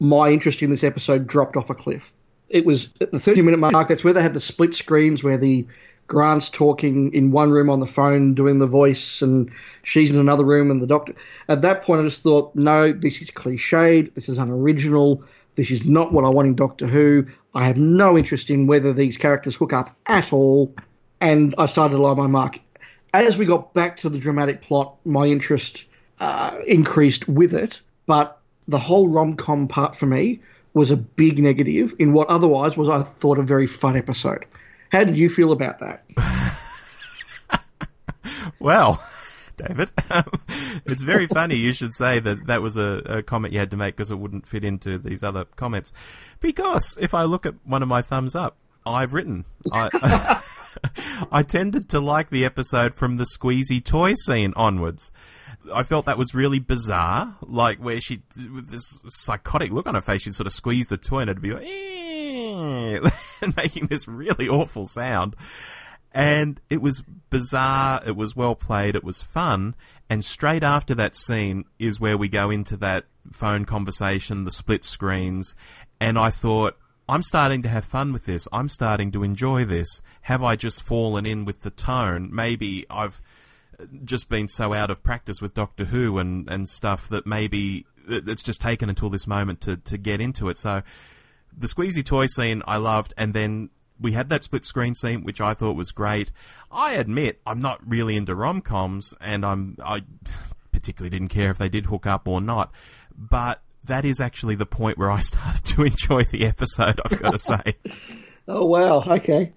my 0.00 0.30
interest 0.30 0.62
in 0.62 0.70
this 0.70 0.84
episode 0.84 1.26
dropped 1.26 1.56
off 1.56 1.70
a 1.70 1.74
cliff. 1.74 2.10
It 2.48 2.66
was 2.66 2.88
at 3.00 3.12
the 3.12 3.20
30 3.20 3.42
minute 3.42 3.58
mark. 3.58 3.88
That's 3.88 4.02
where 4.02 4.12
they 4.12 4.22
had 4.22 4.34
the 4.34 4.40
split 4.40 4.74
screens 4.74 5.22
where 5.22 5.38
the 5.38 5.66
Grant's 6.10 6.50
talking 6.50 7.14
in 7.14 7.30
one 7.30 7.50
room 7.50 7.70
on 7.70 7.78
the 7.78 7.86
phone 7.86 8.34
doing 8.34 8.58
the 8.58 8.66
voice, 8.66 9.22
and 9.22 9.48
she's 9.84 10.10
in 10.10 10.18
another 10.18 10.44
room, 10.44 10.68
and 10.70 10.82
the 10.82 10.86
doctor. 10.86 11.14
At 11.48 11.62
that 11.62 11.84
point, 11.84 12.00
I 12.00 12.04
just 12.04 12.24
thought, 12.24 12.54
no, 12.56 12.92
this 12.92 13.22
is 13.22 13.30
cliched. 13.30 14.12
This 14.14 14.28
is 14.28 14.36
unoriginal. 14.36 15.22
This 15.60 15.70
is 15.70 15.84
not 15.84 16.10
what 16.10 16.24
I 16.24 16.30
want 16.30 16.48
in 16.48 16.54
Doctor 16.54 16.86
Who. 16.86 17.26
I 17.52 17.66
have 17.66 17.76
no 17.76 18.16
interest 18.16 18.48
in 18.48 18.66
whether 18.66 18.94
these 18.94 19.18
characters 19.18 19.54
hook 19.54 19.74
up 19.74 19.94
at 20.06 20.32
all. 20.32 20.74
And 21.20 21.54
I 21.58 21.66
started 21.66 21.96
to 21.96 22.02
lie 22.02 22.14
my 22.14 22.28
mark. 22.28 22.58
As 23.12 23.36
we 23.36 23.44
got 23.44 23.74
back 23.74 23.98
to 23.98 24.08
the 24.08 24.16
dramatic 24.16 24.62
plot, 24.62 24.96
my 25.04 25.26
interest 25.26 25.84
uh, 26.18 26.60
increased 26.66 27.28
with 27.28 27.52
it. 27.52 27.78
But 28.06 28.40
the 28.68 28.78
whole 28.78 29.06
rom 29.08 29.36
com 29.36 29.68
part 29.68 29.94
for 29.94 30.06
me 30.06 30.40
was 30.72 30.90
a 30.90 30.96
big 30.96 31.38
negative 31.38 31.92
in 31.98 32.14
what 32.14 32.28
otherwise 32.28 32.78
was, 32.78 32.88
I 32.88 33.02
thought, 33.02 33.38
a 33.38 33.42
very 33.42 33.66
fun 33.66 33.98
episode. 33.98 34.46
How 34.90 35.04
did 35.04 35.18
you 35.18 35.28
feel 35.28 35.52
about 35.52 35.78
that? 35.80 36.06
well, 38.58 39.04
David, 39.66 39.92
um, 40.10 40.24
it's 40.86 41.02
very 41.02 41.26
funny 41.26 41.56
you 41.56 41.72
should 41.72 41.92
say 41.92 42.18
that 42.20 42.46
that 42.46 42.62
was 42.62 42.76
a, 42.76 43.02
a 43.06 43.22
comment 43.22 43.52
you 43.52 43.60
had 43.60 43.70
to 43.72 43.76
make 43.76 43.96
because 43.96 44.10
it 44.10 44.18
wouldn't 44.18 44.46
fit 44.46 44.64
into 44.64 44.98
these 44.98 45.22
other 45.22 45.44
comments. 45.56 45.92
Because 46.40 46.96
if 47.00 47.14
I 47.14 47.24
look 47.24 47.46
at 47.46 47.54
one 47.64 47.82
of 47.82 47.88
my 47.88 48.02
thumbs 48.02 48.34
up, 48.34 48.56
I've 48.86 49.12
written. 49.12 49.44
I, 49.72 50.42
I 51.32 51.42
tended 51.42 51.88
to 51.90 52.00
like 52.00 52.30
the 52.30 52.44
episode 52.44 52.94
from 52.94 53.16
the 53.16 53.24
squeezy 53.24 53.84
toy 53.84 54.14
scene 54.14 54.52
onwards. 54.56 55.12
I 55.72 55.82
felt 55.82 56.06
that 56.06 56.18
was 56.18 56.34
really 56.34 56.58
bizarre, 56.58 57.36
like 57.42 57.78
where 57.78 58.00
she, 58.00 58.22
with 58.52 58.70
this 58.70 59.02
psychotic 59.08 59.70
look 59.70 59.86
on 59.86 59.94
her 59.94 60.00
face, 60.00 60.22
she'd 60.22 60.34
sort 60.34 60.46
of 60.46 60.52
squeeze 60.52 60.88
the 60.88 60.96
toy 60.96 61.20
and 61.20 61.30
it'd 61.30 61.42
be 61.42 61.52
like, 61.52 61.66
making 63.56 63.86
this 63.86 64.08
really 64.08 64.48
awful 64.48 64.86
sound. 64.86 65.36
And 66.12 66.60
it 66.70 66.80
was 66.80 67.04
bizarre, 67.30 68.00
it 68.06 68.16
was 68.16 68.36
well 68.36 68.54
played, 68.54 68.94
it 68.94 69.04
was 69.04 69.22
fun. 69.22 69.74
And 70.08 70.24
straight 70.24 70.62
after 70.62 70.94
that 70.96 71.16
scene 71.16 71.64
is 71.78 72.00
where 72.00 72.18
we 72.18 72.28
go 72.28 72.50
into 72.50 72.76
that 72.78 73.06
phone 73.32 73.64
conversation, 73.64 74.44
the 74.44 74.50
split 74.50 74.84
screens. 74.84 75.54
And 76.00 76.18
I 76.18 76.30
thought, 76.30 76.76
I'm 77.08 77.22
starting 77.22 77.62
to 77.62 77.68
have 77.68 77.84
fun 77.84 78.12
with 78.12 78.26
this. 78.26 78.46
I'm 78.52 78.68
starting 78.68 79.10
to 79.12 79.24
enjoy 79.24 79.64
this. 79.64 80.00
Have 80.22 80.42
I 80.42 80.56
just 80.56 80.82
fallen 80.82 81.26
in 81.26 81.44
with 81.44 81.62
the 81.62 81.70
tone? 81.70 82.28
Maybe 82.32 82.86
I've 82.88 83.20
just 84.04 84.28
been 84.28 84.48
so 84.48 84.72
out 84.72 84.90
of 84.90 85.02
practice 85.02 85.40
with 85.40 85.54
Doctor 85.54 85.86
Who 85.86 86.18
and, 86.18 86.48
and 86.48 86.68
stuff 86.68 87.08
that 87.08 87.26
maybe 87.26 87.86
it's 88.08 88.42
just 88.42 88.60
taken 88.60 88.88
until 88.88 89.08
this 89.08 89.26
moment 89.26 89.60
to, 89.62 89.76
to 89.76 89.98
get 89.98 90.20
into 90.20 90.48
it. 90.48 90.58
So 90.58 90.82
the 91.56 91.66
squeezy 91.66 92.04
toy 92.04 92.26
scene 92.26 92.62
I 92.66 92.76
loved, 92.76 93.14
and 93.16 93.34
then 93.34 93.70
we 94.00 94.12
had 94.12 94.28
that 94.30 94.42
split 94.42 94.64
screen 94.64 94.94
scene, 94.94 95.22
which 95.22 95.40
I 95.40 95.54
thought 95.54 95.76
was 95.76 95.92
great. 95.92 96.32
I 96.70 96.94
admit 96.94 97.40
I'm 97.46 97.60
not 97.60 97.80
really 97.86 98.16
into 98.16 98.34
rom 98.34 98.60
coms, 98.60 99.14
and 99.20 99.44
I'm 99.44 99.76
I 99.84 100.02
particularly 100.72 101.10
didn't 101.10 101.28
care 101.28 101.50
if 101.50 101.58
they 101.58 101.68
did 101.68 101.86
hook 101.86 102.06
up 102.06 102.26
or 102.26 102.40
not, 102.40 102.72
but 103.16 103.62
that 103.84 104.04
is 104.04 104.20
actually 104.20 104.54
the 104.54 104.66
point 104.66 104.98
where 104.98 105.10
I 105.10 105.20
started 105.20 105.64
to 105.64 105.82
enjoy 105.82 106.24
the 106.24 106.46
episode. 106.46 107.00
I've 107.04 107.18
got 107.18 107.32
to 107.32 107.38
say. 107.38 107.74
oh 108.48 108.64
wow! 108.64 109.02
Okay, 109.02 109.52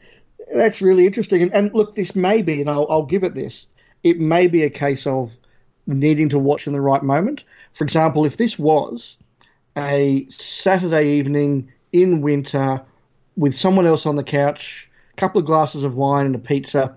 that's 0.54 0.82
really 0.82 1.06
interesting. 1.06 1.42
And, 1.42 1.54
and 1.54 1.74
look, 1.74 1.96
this 1.96 2.16
may 2.16 2.42
be, 2.42 2.62
and 2.62 2.70
I'll, 2.70 2.88
I'll 2.90 3.06
give 3.06 3.24
it 3.24 3.34
this. 3.34 3.68
It 4.04 4.20
may 4.20 4.48
be 4.48 4.64
a 4.64 4.70
case 4.70 5.08
of 5.08 5.32
needing 5.88 6.30
to 6.30 6.40
watch 6.40 6.68
in 6.68 6.74
the 6.74 6.82
right 6.82 7.04
moment. 7.04 7.44
For 7.74 7.84
example, 7.84 8.26
if 8.26 8.38
this 8.38 8.60
was 8.60 9.18
a 9.78 10.28
Saturday 10.30 11.18
evening 11.18 11.72
in 11.92 12.22
winter 12.22 12.82
with 13.36 13.56
someone 13.56 13.86
else 13.86 14.06
on 14.06 14.16
the 14.16 14.24
couch, 14.24 14.90
a 15.16 15.20
couple 15.20 15.40
of 15.40 15.46
glasses 15.46 15.84
of 15.84 15.96
wine 15.96 16.26
and 16.26 16.36
a 16.36 16.40
pizza, 16.40 16.96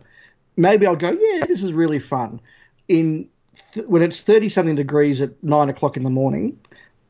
maybe 0.56 0.86
I'll 0.86 0.96
go, 0.96 1.10
yeah, 1.10 1.46
this 1.46 1.62
is 1.62 1.72
really 1.72 1.98
fun. 1.98 2.40
In 2.88 3.28
th- 3.72 3.86
when 3.86 4.02
it's 4.02 4.20
thirty 4.20 4.48
something 4.48 4.74
degrees 4.74 5.20
at 5.20 5.30
nine 5.42 5.68
o'clock 5.68 5.96
in 5.96 6.04
the 6.04 6.10
morning, 6.10 6.58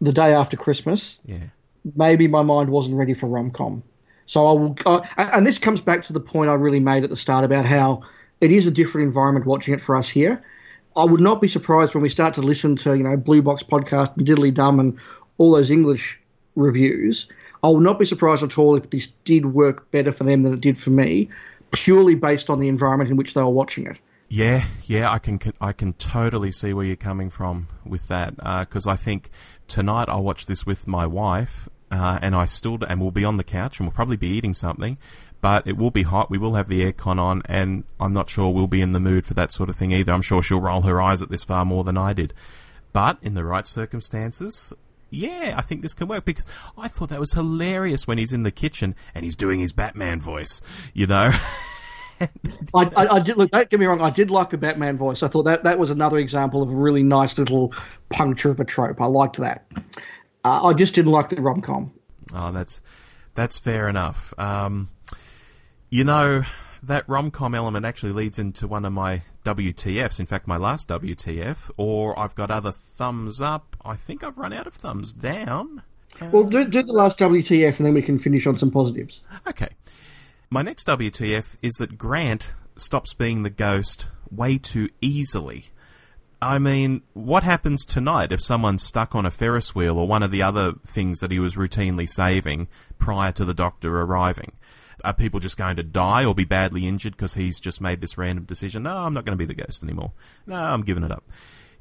the 0.00 0.12
day 0.12 0.32
after 0.32 0.56
Christmas, 0.56 1.18
yeah. 1.24 1.38
maybe 1.96 2.28
my 2.28 2.42
mind 2.42 2.70
wasn't 2.70 2.96
ready 2.96 3.14
for 3.14 3.26
rom 3.26 3.50
com. 3.50 3.82
So 4.26 4.46
I 4.46 4.52
will, 4.52 4.76
uh, 4.86 5.00
and 5.16 5.46
this 5.46 5.58
comes 5.58 5.80
back 5.80 6.04
to 6.04 6.12
the 6.12 6.20
point 6.20 6.50
I 6.50 6.54
really 6.54 6.80
made 6.80 7.04
at 7.04 7.10
the 7.10 7.16
start 7.16 7.44
about 7.44 7.64
how 7.64 8.02
it 8.40 8.50
is 8.50 8.66
a 8.66 8.72
different 8.72 9.06
environment 9.06 9.46
watching 9.46 9.72
it 9.72 9.80
for 9.80 9.94
us 9.96 10.08
here. 10.08 10.42
I 10.96 11.04
would 11.04 11.20
not 11.20 11.40
be 11.40 11.48
surprised 11.48 11.94
when 11.94 12.02
we 12.02 12.08
start 12.08 12.34
to 12.34 12.42
listen 12.42 12.74
to 12.76 12.96
you 12.96 13.04
know 13.04 13.16
Blue 13.16 13.42
Box 13.42 13.62
podcast 13.62 14.16
and 14.16 14.26
Diddly 14.26 14.52
Dum 14.52 14.80
and 14.80 14.98
all 15.38 15.52
those 15.52 15.70
English 15.70 16.18
reviews 16.56 17.28
I 17.62 17.68
will 17.68 17.80
not 17.80 17.98
be 17.98 18.04
surprised 18.04 18.42
at 18.42 18.58
all 18.58 18.76
if 18.76 18.90
this 18.90 19.08
did 19.24 19.46
work 19.46 19.90
better 19.90 20.12
for 20.12 20.24
them 20.24 20.42
than 20.42 20.54
it 20.54 20.60
did 20.60 20.78
for 20.78 20.90
me, 20.90 21.28
purely 21.72 22.14
based 22.14 22.50
on 22.50 22.60
the 22.60 22.68
environment 22.68 23.10
in 23.10 23.16
which 23.16 23.34
they 23.34 23.42
were 23.42 23.48
watching 23.48 23.86
it. 23.86 23.98
Yeah, 24.28 24.64
yeah, 24.84 25.10
I 25.10 25.18
can 25.18 25.38
I 25.60 25.72
can 25.72 25.92
totally 25.92 26.50
see 26.50 26.72
where 26.72 26.84
you're 26.84 26.96
coming 26.96 27.30
from 27.30 27.68
with 27.84 28.08
that 28.08 28.36
because 28.36 28.86
uh, 28.86 28.90
I 28.90 28.96
think 28.96 29.30
tonight 29.68 30.08
I'll 30.08 30.24
watch 30.24 30.46
this 30.46 30.66
with 30.66 30.88
my 30.88 31.06
wife 31.06 31.68
uh, 31.92 32.18
and 32.20 32.34
I 32.34 32.46
still 32.46 32.78
and 32.88 33.00
we'll 33.00 33.12
be 33.12 33.24
on 33.24 33.36
the 33.36 33.44
couch 33.44 33.78
and 33.78 33.86
we'll 33.86 33.94
probably 33.94 34.16
be 34.16 34.28
eating 34.28 34.52
something, 34.52 34.98
but 35.40 35.66
it 35.66 35.76
will 35.76 35.92
be 35.92 36.02
hot. 36.02 36.30
We 36.30 36.38
will 36.38 36.54
have 36.54 36.68
the 36.68 36.80
aircon 36.80 37.18
on, 37.18 37.42
and 37.46 37.84
I'm 38.00 38.12
not 38.12 38.28
sure 38.28 38.52
we'll 38.52 38.66
be 38.66 38.82
in 38.82 38.92
the 38.92 39.00
mood 39.00 39.26
for 39.26 39.34
that 39.34 39.52
sort 39.52 39.68
of 39.68 39.76
thing 39.76 39.92
either. 39.92 40.12
I'm 40.12 40.22
sure 40.22 40.42
she'll 40.42 40.60
roll 40.60 40.82
her 40.82 41.00
eyes 41.00 41.22
at 41.22 41.30
this 41.30 41.44
far 41.44 41.64
more 41.64 41.84
than 41.84 41.96
I 41.96 42.12
did, 42.12 42.32
but 42.92 43.18
in 43.22 43.34
the 43.34 43.44
right 43.44 43.66
circumstances, 43.66 44.72
yeah, 45.10 45.54
I 45.56 45.62
think 45.62 45.82
this 45.82 45.94
can 45.94 46.08
work 46.08 46.24
because 46.24 46.46
I 46.76 46.88
thought 46.88 47.10
that 47.10 47.20
was 47.20 47.32
hilarious 47.32 48.06
when 48.06 48.18
he's 48.18 48.32
in 48.32 48.42
the 48.42 48.50
kitchen 48.50 48.94
and 49.14 49.24
he's 49.24 49.36
doing 49.36 49.60
his 49.60 49.72
Batman 49.72 50.20
voice, 50.20 50.60
you 50.94 51.06
know. 51.06 51.30
I, 52.20 52.28
I, 52.74 53.06
I, 53.16 53.18
did 53.20 53.36
look. 53.36 53.50
Don't 53.50 53.68
get 53.68 53.78
me 53.78 53.86
wrong. 53.86 54.00
I 54.00 54.10
did 54.10 54.30
like 54.30 54.50
the 54.50 54.58
Batman 54.58 54.96
voice. 54.96 55.22
I 55.22 55.28
thought 55.28 55.42
that 55.42 55.64
that 55.64 55.78
was 55.78 55.90
another 55.90 56.18
example 56.18 56.62
of 56.62 56.70
a 56.70 56.74
really 56.74 57.02
nice 57.02 57.36
little 57.38 57.74
puncture 58.08 58.50
of 58.50 58.58
a 58.58 58.64
trope. 58.64 59.00
I 59.00 59.06
liked 59.06 59.36
that. 59.36 59.66
Uh, 60.44 60.64
I 60.64 60.72
just 60.72 60.94
didn't 60.94 61.12
like 61.12 61.28
the 61.28 61.40
rom 61.40 61.60
com. 61.60 61.92
Oh, 62.34 62.52
that's 62.52 62.80
that's 63.34 63.58
fair 63.58 63.88
enough. 63.88 64.32
Um, 64.38 64.88
you 65.90 66.04
know, 66.04 66.44
that 66.82 67.04
rom 67.06 67.30
com 67.30 67.54
element 67.54 67.84
actually 67.84 68.12
leads 68.12 68.38
into 68.38 68.66
one 68.66 68.84
of 68.84 68.92
my 68.92 69.22
WTFs, 69.46 70.18
in 70.18 70.26
fact, 70.26 70.46
my 70.46 70.56
last 70.56 70.88
WTF, 70.88 71.70
or 71.76 72.18
I've 72.18 72.34
got 72.34 72.50
other 72.50 72.72
thumbs 72.72 73.40
up. 73.40 73.76
I 73.84 73.94
think 73.94 74.24
I've 74.24 74.38
run 74.38 74.52
out 74.52 74.66
of 74.66 74.74
thumbs 74.74 75.14
down. 75.14 75.82
Well, 76.32 76.44
do, 76.44 76.64
do 76.64 76.82
the 76.82 76.92
last 76.92 77.18
WTF 77.18 77.76
and 77.76 77.86
then 77.86 77.94
we 77.94 78.02
can 78.02 78.18
finish 78.18 78.46
on 78.46 78.58
some 78.58 78.70
positives. 78.70 79.20
Okay. 79.46 79.68
My 80.50 80.62
next 80.62 80.86
WTF 80.86 81.56
is 81.62 81.74
that 81.74 81.98
Grant 81.98 82.54
stops 82.76 83.14
being 83.14 83.42
the 83.42 83.50
ghost 83.50 84.08
way 84.30 84.58
too 84.58 84.88
easily. 85.00 85.66
I 86.40 86.58
mean, 86.58 87.02
what 87.14 87.42
happens 87.42 87.84
tonight 87.84 88.32
if 88.32 88.42
someone's 88.42 88.84
stuck 88.84 89.14
on 89.14 89.24
a 89.24 89.30
Ferris 89.30 89.74
wheel 89.74 89.98
or 89.98 90.06
one 90.06 90.22
of 90.22 90.30
the 90.30 90.42
other 90.42 90.74
things 90.86 91.18
that 91.20 91.30
he 91.30 91.38
was 91.38 91.56
routinely 91.56 92.08
saving 92.08 92.68
prior 92.98 93.32
to 93.32 93.44
the 93.44 93.54
doctor 93.54 94.00
arriving? 94.00 94.52
Are 95.04 95.14
people 95.14 95.40
just 95.40 95.56
going 95.56 95.76
to 95.76 95.82
die 95.82 96.24
or 96.24 96.34
be 96.34 96.44
badly 96.44 96.86
injured 96.86 97.12
because 97.12 97.34
he's 97.34 97.60
just 97.60 97.80
made 97.80 98.00
this 98.00 98.16
random 98.16 98.44
decision? 98.44 98.84
No, 98.84 98.96
I'm 98.96 99.14
not 99.14 99.24
going 99.24 99.36
to 99.36 99.44
be 99.44 99.52
the 99.52 99.54
ghost 99.54 99.82
anymore. 99.82 100.12
No, 100.46 100.56
I'm 100.56 100.82
giving 100.82 101.04
it 101.04 101.12
up. 101.12 101.24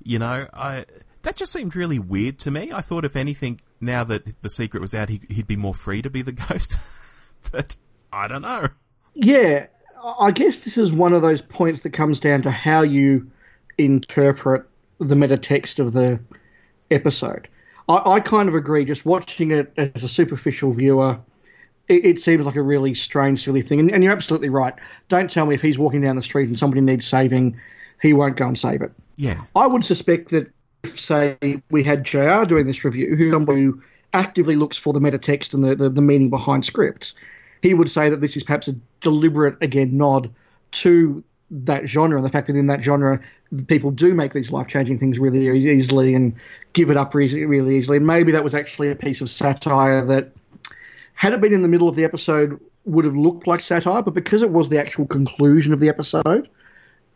You 0.03 0.19
know, 0.19 0.47
I 0.53 0.85
that 1.25 1.35
just 1.35 1.51
seemed 1.51 1.75
really 1.75 1.97
weird 1.97 2.37
to 2.39 2.51
me. 2.51 2.71
I 2.71 2.81
thought, 2.81 3.03
if 3.03 3.15
anything, 3.15 3.59
now 3.81 4.03
that 4.03 4.41
the 4.41 4.49
secret 4.49 4.79
was 4.79 4.93
out, 4.93 5.09
he, 5.09 5.21
would 5.35 5.47
be 5.47 5.55
more 5.55 5.73
free 5.73 6.01
to 6.01 6.09
be 6.09 6.21
the 6.21 6.31
ghost. 6.31 6.77
but 7.51 7.77
I 8.13 8.27
don't 8.27 8.43
know. 8.43 8.69
Yeah, 9.15 9.67
I 10.19 10.31
guess 10.31 10.59
this 10.59 10.77
is 10.77 10.91
one 10.91 11.13
of 11.13 11.21
those 11.21 11.41
points 11.41 11.81
that 11.81 11.91
comes 11.91 12.19
down 12.19 12.43
to 12.43 12.51
how 12.51 12.83
you 12.83 13.31
interpret 13.77 14.65
the 14.99 15.15
meta 15.15 15.37
text 15.37 15.79
of 15.79 15.93
the 15.93 16.19
episode. 16.91 17.47
I, 17.89 18.11
I 18.11 18.19
kind 18.19 18.47
of 18.47 18.55
agree. 18.55 18.85
Just 18.85 19.05
watching 19.05 19.51
it 19.51 19.73
as 19.77 20.03
a 20.03 20.09
superficial 20.09 20.73
viewer, 20.73 21.19
it, 21.87 22.05
it 22.05 22.19
seems 22.19 22.45
like 22.45 22.55
a 22.55 22.61
really 22.61 22.93
strange, 22.93 23.43
silly 23.43 23.61
thing. 23.61 23.79
And, 23.79 23.91
and 23.91 24.03
you're 24.03 24.13
absolutely 24.13 24.49
right. 24.49 24.73
Don't 25.09 25.29
tell 25.29 25.45
me 25.45 25.55
if 25.55 25.61
he's 25.61 25.77
walking 25.77 26.01
down 26.01 26.15
the 26.15 26.21
street 26.21 26.47
and 26.47 26.57
somebody 26.57 26.81
needs 26.81 27.05
saving, 27.05 27.59
he 28.01 28.13
won't 28.13 28.37
go 28.37 28.47
and 28.47 28.57
save 28.57 28.81
it. 28.81 28.91
Yeah. 29.15 29.43
I 29.55 29.67
would 29.67 29.85
suspect 29.85 30.29
that 30.29 30.51
if, 30.83 30.99
say 30.99 31.37
we 31.69 31.83
had 31.83 32.03
JR 32.03 32.43
doing 32.45 32.67
this 32.67 32.83
review, 32.83 33.15
who 33.15 33.31
somebody 33.31 33.63
who 33.63 33.81
actively 34.13 34.55
looks 34.55 34.77
for 34.77 34.93
the 34.93 34.99
meta 34.99 35.17
text 35.17 35.53
and 35.53 35.63
the, 35.63 35.75
the, 35.75 35.89
the 35.89 36.01
meaning 36.01 36.29
behind 36.29 36.65
scripts, 36.65 37.13
he 37.61 37.73
would 37.73 37.89
say 37.89 38.09
that 38.09 38.21
this 38.21 38.37
is 38.37 38.43
perhaps 38.43 38.67
a 38.67 38.75
deliberate, 39.01 39.57
again, 39.61 39.97
nod 39.97 40.29
to 40.71 41.23
that 41.51 41.87
genre 41.87 42.17
and 42.17 42.25
the 42.25 42.29
fact 42.29 42.47
that 42.47 42.55
in 42.55 42.67
that 42.67 42.83
genre 42.83 43.19
people 43.67 43.91
do 43.91 44.13
make 44.13 44.33
these 44.33 44.51
life 44.51 44.67
changing 44.67 44.99
things 44.99 45.19
really 45.19 45.47
easily 45.71 46.15
and 46.15 46.35
give 46.73 46.89
it 46.89 46.97
up 46.97 47.13
really, 47.13 47.45
really 47.45 47.77
easily. 47.77 47.97
And 47.97 48.07
maybe 48.07 48.31
that 48.31 48.43
was 48.43 48.53
actually 48.53 48.89
a 48.89 48.95
piece 48.95 49.21
of 49.21 49.29
satire 49.29 50.03
that, 50.05 50.31
had 51.15 51.33
it 51.33 51.41
been 51.41 51.53
in 51.53 51.61
the 51.61 51.67
middle 51.67 51.89
of 51.89 51.95
the 51.95 52.03
episode, 52.03 52.59
would 52.85 53.05
have 53.05 53.15
looked 53.15 53.47
like 53.47 53.61
satire, 53.61 54.01
but 54.01 54.13
because 54.13 54.41
it 54.41 54.51
was 54.51 54.69
the 54.69 54.79
actual 54.79 55.07
conclusion 55.07 55.73
of 55.73 55.79
the 55.79 55.89
episode, 55.89 56.49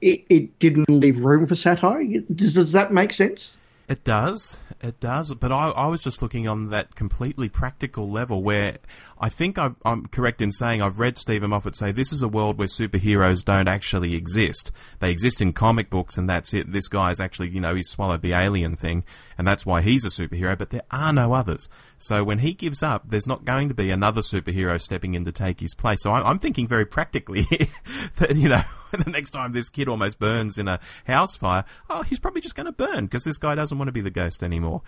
it, 0.02 0.26
it 0.30 0.58
didn't 0.60 0.90
leave 0.90 1.20
room 1.20 1.46
for 1.46 1.56
satire. 1.56 2.04
Does, 2.34 2.56
does 2.56 2.72
that 2.72 2.92
make 2.92 3.14
sense? 3.14 3.52
It 3.90 4.04
does. 4.04 4.60
It 4.82 5.00
does. 5.00 5.34
But 5.34 5.52
I, 5.52 5.70
I 5.72 5.88
was 5.88 6.04
just 6.04 6.22
looking 6.22 6.48
on 6.48 6.70
that 6.70 6.94
completely 6.94 7.50
practical 7.50 8.10
level 8.10 8.44
where 8.44 8.78
I 9.20 9.30
think 9.30 9.58
I, 9.58 9.72
am 9.84 10.06
correct 10.06 10.44
in 10.44 10.52
saying 10.52 10.80
I've 10.80 11.00
read 11.00 11.18
Steven 11.18 11.50
Moffat 11.50 11.76
say 11.76 11.92
this 11.92 12.14
is 12.14 12.22
a 12.22 12.28
world 12.28 12.60
where 12.60 12.68
superheroes 12.68 13.44
don't 13.44 13.68
actually 13.68 14.14
exist. 14.14 14.72
They 15.00 15.10
exist 15.10 15.42
in 15.42 15.54
comic 15.54 15.90
books 15.90 16.20
and 16.20 16.30
that's 16.30 16.54
it. 16.54 16.72
This 16.72 16.88
guy's 16.88 17.20
actually, 17.20 17.50
you 17.50 17.60
know, 17.60 17.74
he's 17.74 17.90
swallowed 17.90 18.22
the 18.22 18.34
alien 18.34 18.76
thing 18.76 19.04
and 19.40 19.48
that's 19.48 19.66
why 19.66 19.80
he's 19.80 20.04
a 20.04 20.10
superhero, 20.10 20.58
but 20.58 20.70
there 20.70 20.84
are 20.92 21.14
no 21.14 21.32
others. 21.32 21.70
So 21.98 22.26
when 22.26 22.40
he 22.40 22.54
gives 22.54 22.84
up, 22.84 23.04
there's 23.08 23.26
not 23.26 23.46
going 23.46 23.70
to 23.70 23.74
be 23.74 23.90
another 23.90 24.20
superhero 24.20 24.80
stepping 24.82 25.14
in 25.14 25.24
to 25.24 25.32
take 25.32 25.62
his 25.62 25.74
place. 25.74 26.04
So 26.04 26.12
I'm 26.12 26.40
thinking 26.40 26.68
very 26.68 26.86
practically 26.86 27.44
that, 28.18 28.36
you 28.36 28.50
know, 28.50 28.64
the 28.92 29.10
next 29.10 29.32
time 29.32 29.54
this 29.54 29.70
kid 29.70 29.88
almost 29.88 30.20
burns 30.20 30.58
in 30.58 30.68
a 30.68 30.82
house 31.08 31.38
fire, 31.38 31.64
oh, 31.90 32.04
he's 32.04 32.20
probably 32.20 32.42
just 32.42 32.56
going 32.56 32.66
to 32.66 32.74
burn 32.74 33.06
because 33.06 33.24
this 33.24 33.38
guy 33.38 33.56
doesn't 33.56 33.78
want 33.78 33.88
to 33.88 33.94
be 33.94 34.02
the 34.02 34.10
ghost 34.12 34.44
anymore. 34.44 34.82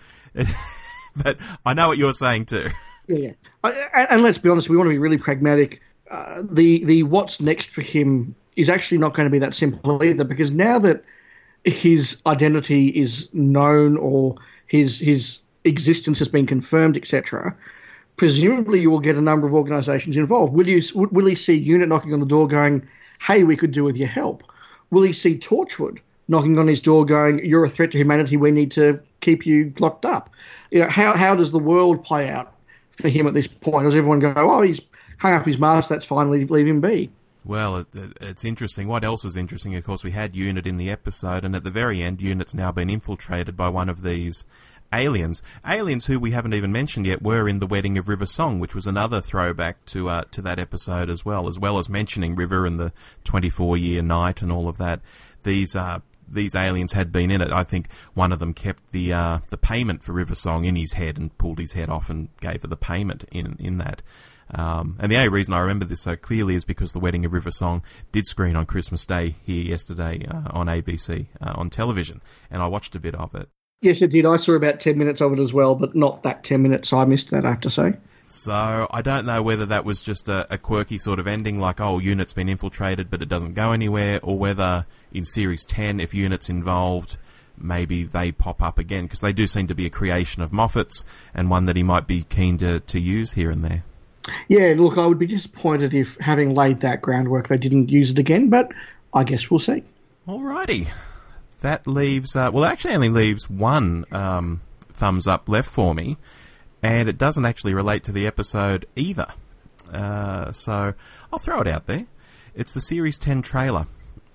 but 1.16 1.38
I 1.64 1.72
know 1.72 1.88
what 1.88 1.96
you're 1.96 2.12
saying 2.12 2.44
too. 2.44 2.68
Yeah, 3.08 3.30
and, 3.64 4.06
and 4.10 4.22
let's 4.22 4.36
be 4.36 4.50
honest, 4.50 4.68
we 4.68 4.76
want 4.76 4.88
to 4.88 4.92
be 4.92 4.98
really 4.98 5.16
pragmatic. 5.16 5.80
Uh, 6.10 6.42
the 6.42 6.84
the 6.84 7.04
what's 7.04 7.40
next 7.40 7.70
for 7.70 7.80
him 7.80 8.34
is 8.54 8.68
actually 8.68 8.98
not 8.98 9.14
going 9.14 9.24
to 9.24 9.30
be 9.32 9.38
that 9.38 9.54
simple 9.54 10.04
either, 10.04 10.24
because 10.24 10.50
now 10.50 10.78
that 10.80 11.02
his 11.64 12.16
identity 12.26 12.88
is 12.88 13.28
known 13.32 13.96
or 13.96 14.36
his 14.66 14.98
his 14.98 15.38
existence 15.64 16.18
has 16.18 16.28
been 16.28 16.46
confirmed, 16.46 16.96
etc. 16.96 17.54
Presumably, 18.16 18.80
you 18.80 18.90
will 18.90 19.00
get 19.00 19.16
a 19.16 19.22
number 19.22 19.46
of 19.46 19.54
organisations 19.54 20.16
involved. 20.16 20.52
Will 20.54 20.68
you? 20.68 20.82
Will 20.94 21.26
he 21.26 21.34
see 21.34 21.54
UNIT 21.54 21.88
knocking 21.88 22.12
on 22.12 22.20
the 22.20 22.26
door, 22.26 22.46
going, 22.46 22.86
hey, 23.20 23.44
we 23.44 23.56
could 23.56 23.72
do 23.72 23.84
with 23.84 23.96
your 23.96 24.08
help? 24.08 24.42
Will 24.90 25.02
he 25.02 25.12
see 25.12 25.38
Torchwood 25.38 25.98
knocking 26.28 26.58
on 26.58 26.66
his 26.66 26.80
door 26.80 27.04
going, 27.04 27.44
you're 27.44 27.64
a 27.64 27.68
threat 27.68 27.90
to 27.92 27.98
humanity, 27.98 28.36
we 28.36 28.50
need 28.50 28.70
to 28.72 28.98
keep 29.20 29.46
you 29.46 29.72
locked 29.78 30.04
up? 30.04 30.30
You 30.70 30.80
know, 30.80 30.88
how, 30.88 31.14
how 31.16 31.34
does 31.34 31.52
the 31.52 31.58
world 31.58 32.04
play 32.04 32.28
out 32.28 32.52
for 32.92 33.08
him 33.08 33.26
at 33.26 33.34
this 33.34 33.46
point? 33.46 33.84
Does 33.84 33.94
everyone 33.94 34.18
go, 34.18 34.32
oh, 34.36 34.62
he's 34.62 34.80
hung 35.18 35.32
up 35.32 35.46
his 35.46 35.58
mask, 35.58 35.88
that's 35.88 36.06
fine, 36.06 36.30
leave, 36.30 36.50
leave 36.50 36.66
him 36.66 36.80
be? 36.80 37.10
Well, 37.44 37.76
it, 37.76 37.88
it's 38.20 38.44
interesting. 38.44 38.86
What 38.86 39.04
else 39.04 39.24
is 39.24 39.36
interesting? 39.36 39.74
Of 39.74 39.84
course, 39.84 40.04
we 40.04 40.12
had 40.12 40.36
Unit 40.36 40.66
in 40.66 40.76
the 40.76 40.90
episode, 40.90 41.44
and 41.44 41.56
at 41.56 41.64
the 41.64 41.70
very 41.70 42.02
end, 42.02 42.20
Unit's 42.20 42.54
now 42.54 42.70
been 42.70 42.90
infiltrated 42.90 43.56
by 43.56 43.68
one 43.68 43.88
of 43.88 44.02
these 44.02 44.44
aliens. 44.92 45.42
Aliens 45.66 46.06
who 46.06 46.20
we 46.20 46.32
haven't 46.32 46.54
even 46.54 46.70
mentioned 46.70 47.06
yet 47.06 47.22
were 47.22 47.48
in 47.48 47.58
the 47.58 47.66
Wedding 47.66 47.98
of 47.98 48.08
River 48.08 48.26
Song, 48.26 48.60
which 48.60 48.74
was 48.74 48.86
another 48.86 49.20
throwback 49.20 49.84
to 49.86 50.08
uh, 50.08 50.22
to 50.30 50.42
that 50.42 50.58
episode 50.58 51.10
as 51.10 51.24
well, 51.24 51.48
as 51.48 51.58
well 51.58 51.78
as 51.78 51.88
mentioning 51.88 52.36
River 52.36 52.66
and 52.66 52.78
the 52.78 52.92
24 53.24 53.76
year 53.76 54.02
night 54.02 54.42
and 54.42 54.52
all 54.52 54.68
of 54.68 54.78
that. 54.78 55.00
These 55.42 55.74
uh, 55.74 56.00
these 56.28 56.54
aliens 56.54 56.92
had 56.92 57.12
been 57.12 57.30
in 57.30 57.40
it. 57.40 57.50
I 57.50 57.64
think 57.64 57.88
one 58.14 58.32
of 58.32 58.38
them 58.38 58.54
kept 58.54 58.92
the 58.92 59.12
uh, 59.12 59.38
the 59.50 59.58
payment 59.58 60.02
for 60.02 60.12
River 60.12 60.34
Song 60.34 60.64
in 60.64 60.76
his 60.76 60.94
head 60.94 61.18
and 61.18 61.36
pulled 61.38 61.58
his 61.58 61.72
head 61.72 61.88
off 61.88 62.08
and 62.08 62.28
gave 62.40 62.62
her 62.62 62.68
the 62.68 62.76
payment 62.76 63.24
in 63.32 63.56
in 63.58 63.78
that. 63.78 64.02
Um, 64.50 64.96
and 64.98 65.10
the 65.10 65.16
only 65.16 65.28
reason 65.28 65.54
I 65.54 65.60
remember 65.60 65.84
this 65.84 66.02
so 66.02 66.16
clearly 66.16 66.54
is 66.54 66.64
because 66.64 66.92
the 66.92 67.00
Wedding 67.00 67.24
of 67.24 67.32
River 67.32 67.50
Song 67.50 67.82
did 68.10 68.26
screen 68.26 68.56
on 68.56 68.66
Christmas 68.66 69.06
Day 69.06 69.36
here 69.44 69.64
yesterday 69.64 70.26
uh, 70.30 70.48
on 70.50 70.66
ABC 70.66 71.26
uh, 71.40 71.52
on 71.54 71.70
television, 71.70 72.20
and 72.50 72.62
I 72.62 72.66
watched 72.66 72.94
a 72.94 73.00
bit 73.00 73.14
of 73.14 73.34
it. 73.34 73.48
Yes, 73.82 74.00
it 74.00 74.12
did. 74.12 74.26
I 74.26 74.36
saw 74.36 74.52
about 74.52 74.80
10 74.80 74.96
minutes 74.96 75.20
of 75.20 75.32
it 75.32 75.40
as 75.40 75.52
well, 75.52 75.74
but 75.74 75.96
not 75.96 76.22
that 76.22 76.44
10 76.44 76.62
minutes. 76.62 76.92
I 76.92 77.04
missed 77.04 77.30
that, 77.30 77.44
I 77.44 77.50
have 77.50 77.60
to 77.62 77.70
say. 77.70 77.94
So 78.26 78.86
I 78.90 79.02
don't 79.02 79.26
know 79.26 79.42
whether 79.42 79.66
that 79.66 79.84
was 79.84 80.00
just 80.00 80.28
a, 80.28 80.46
a, 80.48 80.56
quirky 80.56 80.98
sort 80.98 81.18
of 81.18 81.26
ending, 81.26 81.58
like, 81.58 81.80
oh, 81.80 81.98
Unit's 81.98 82.32
been 82.32 82.48
infiltrated, 82.48 83.10
but 83.10 83.22
it 83.22 83.28
doesn't 83.28 83.54
go 83.54 83.72
anywhere, 83.72 84.20
or 84.22 84.38
whether 84.38 84.86
in 85.12 85.24
Series 85.24 85.64
10, 85.64 85.98
if 85.98 86.14
Unit's 86.14 86.48
involved, 86.48 87.18
maybe 87.58 88.04
they 88.04 88.30
pop 88.30 88.62
up 88.62 88.78
again, 88.78 89.04
because 89.04 89.20
they 89.20 89.32
do 89.32 89.48
seem 89.48 89.66
to 89.66 89.74
be 89.74 89.86
a 89.86 89.90
creation 89.90 90.42
of 90.42 90.52
Moffat's, 90.52 91.04
and 91.34 91.50
one 91.50 91.66
that 91.66 91.76
he 91.76 91.82
might 91.82 92.06
be 92.06 92.22
keen 92.22 92.56
to, 92.58 92.78
to 92.78 93.00
use 93.00 93.32
here 93.32 93.50
and 93.50 93.64
there. 93.64 93.82
Yeah, 94.48 94.74
look, 94.76 94.98
I 94.98 95.06
would 95.06 95.18
be 95.18 95.26
disappointed 95.26 95.94
if, 95.94 96.16
having 96.18 96.54
laid 96.54 96.80
that 96.80 97.02
groundwork, 97.02 97.48
they 97.48 97.56
didn't 97.56 97.88
use 97.88 98.10
it 98.10 98.18
again, 98.18 98.50
but 98.50 98.70
I 99.12 99.24
guess 99.24 99.50
we'll 99.50 99.60
see. 99.60 99.82
Alrighty 100.28 100.90
that 101.62 101.86
leaves 101.86 102.36
uh, 102.36 102.50
well, 102.52 102.64
actually 102.64 102.94
only 102.94 103.08
leaves 103.08 103.48
one 103.48 104.04
um, 104.12 104.60
thumbs 104.92 105.26
up 105.26 105.48
left 105.48 105.70
for 105.70 105.94
me, 105.94 106.18
and 106.82 107.08
it 107.08 107.16
doesn't 107.16 107.46
actually 107.46 107.72
relate 107.72 108.04
to 108.04 108.12
the 108.12 108.26
episode 108.26 108.84
either. 108.94 109.28
Uh, 109.90 110.52
so 110.52 110.94
I'll 111.32 111.38
throw 111.38 111.60
it 111.60 111.66
out 111.66 111.86
there. 111.86 112.06
It's 112.54 112.74
the 112.74 112.80
Series 112.80 113.18
10 113.18 113.42
trailer. 113.42 113.86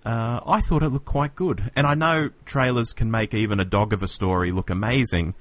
Uh, 0.04 0.40
I 0.46 0.62
thought 0.62 0.84
it 0.84 0.90
looked 0.90 1.06
quite 1.06 1.36
good, 1.36 1.70
and 1.76 1.86
I 1.86 1.94
know 1.94 2.32
trailers 2.46 2.94
can 2.94 3.12
make 3.12 3.34
even 3.34 3.60
a 3.60 3.66
dog 3.66 3.94
of 3.94 4.02
a 4.02 4.08
story 4.08 4.52
look 4.52 4.70
amazing, 4.70 5.36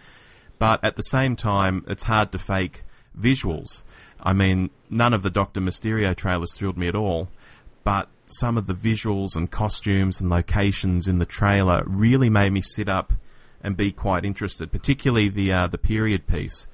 but 0.58 0.82
at 0.84 0.96
the 0.96 1.02
same 1.02 1.36
time, 1.36 1.84
it's 1.86 2.04
hard 2.04 2.32
to 2.32 2.38
fake 2.38 2.82
visuals. 3.18 3.84
I 4.26 4.32
mean, 4.32 4.70
none 4.90 5.14
of 5.14 5.22
the 5.22 5.30
Doctor 5.30 5.60
Mysterio 5.60 6.14
trailers 6.14 6.52
thrilled 6.52 6.76
me 6.76 6.88
at 6.88 6.96
all, 6.96 7.28
but 7.84 8.08
some 8.26 8.58
of 8.58 8.66
the 8.66 8.74
visuals 8.74 9.36
and 9.36 9.48
costumes 9.48 10.20
and 10.20 10.28
locations 10.28 11.06
in 11.06 11.18
the 11.18 11.24
trailer 11.24 11.84
really 11.86 12.28
made 12.28 12.52
me 12.52 12.60
sit 12.60 12.88
up 12.88 13.12
and 13.62 13.76
be 13.76 13.92
quite 13.92 14.24
interested, 14.24 14.72
particularly 14.72 15.28
the 15.28 15.52
uh, 15.52 15.68
the 15.68 15.78
period 15.78 16.26
piece. 16.26 16.66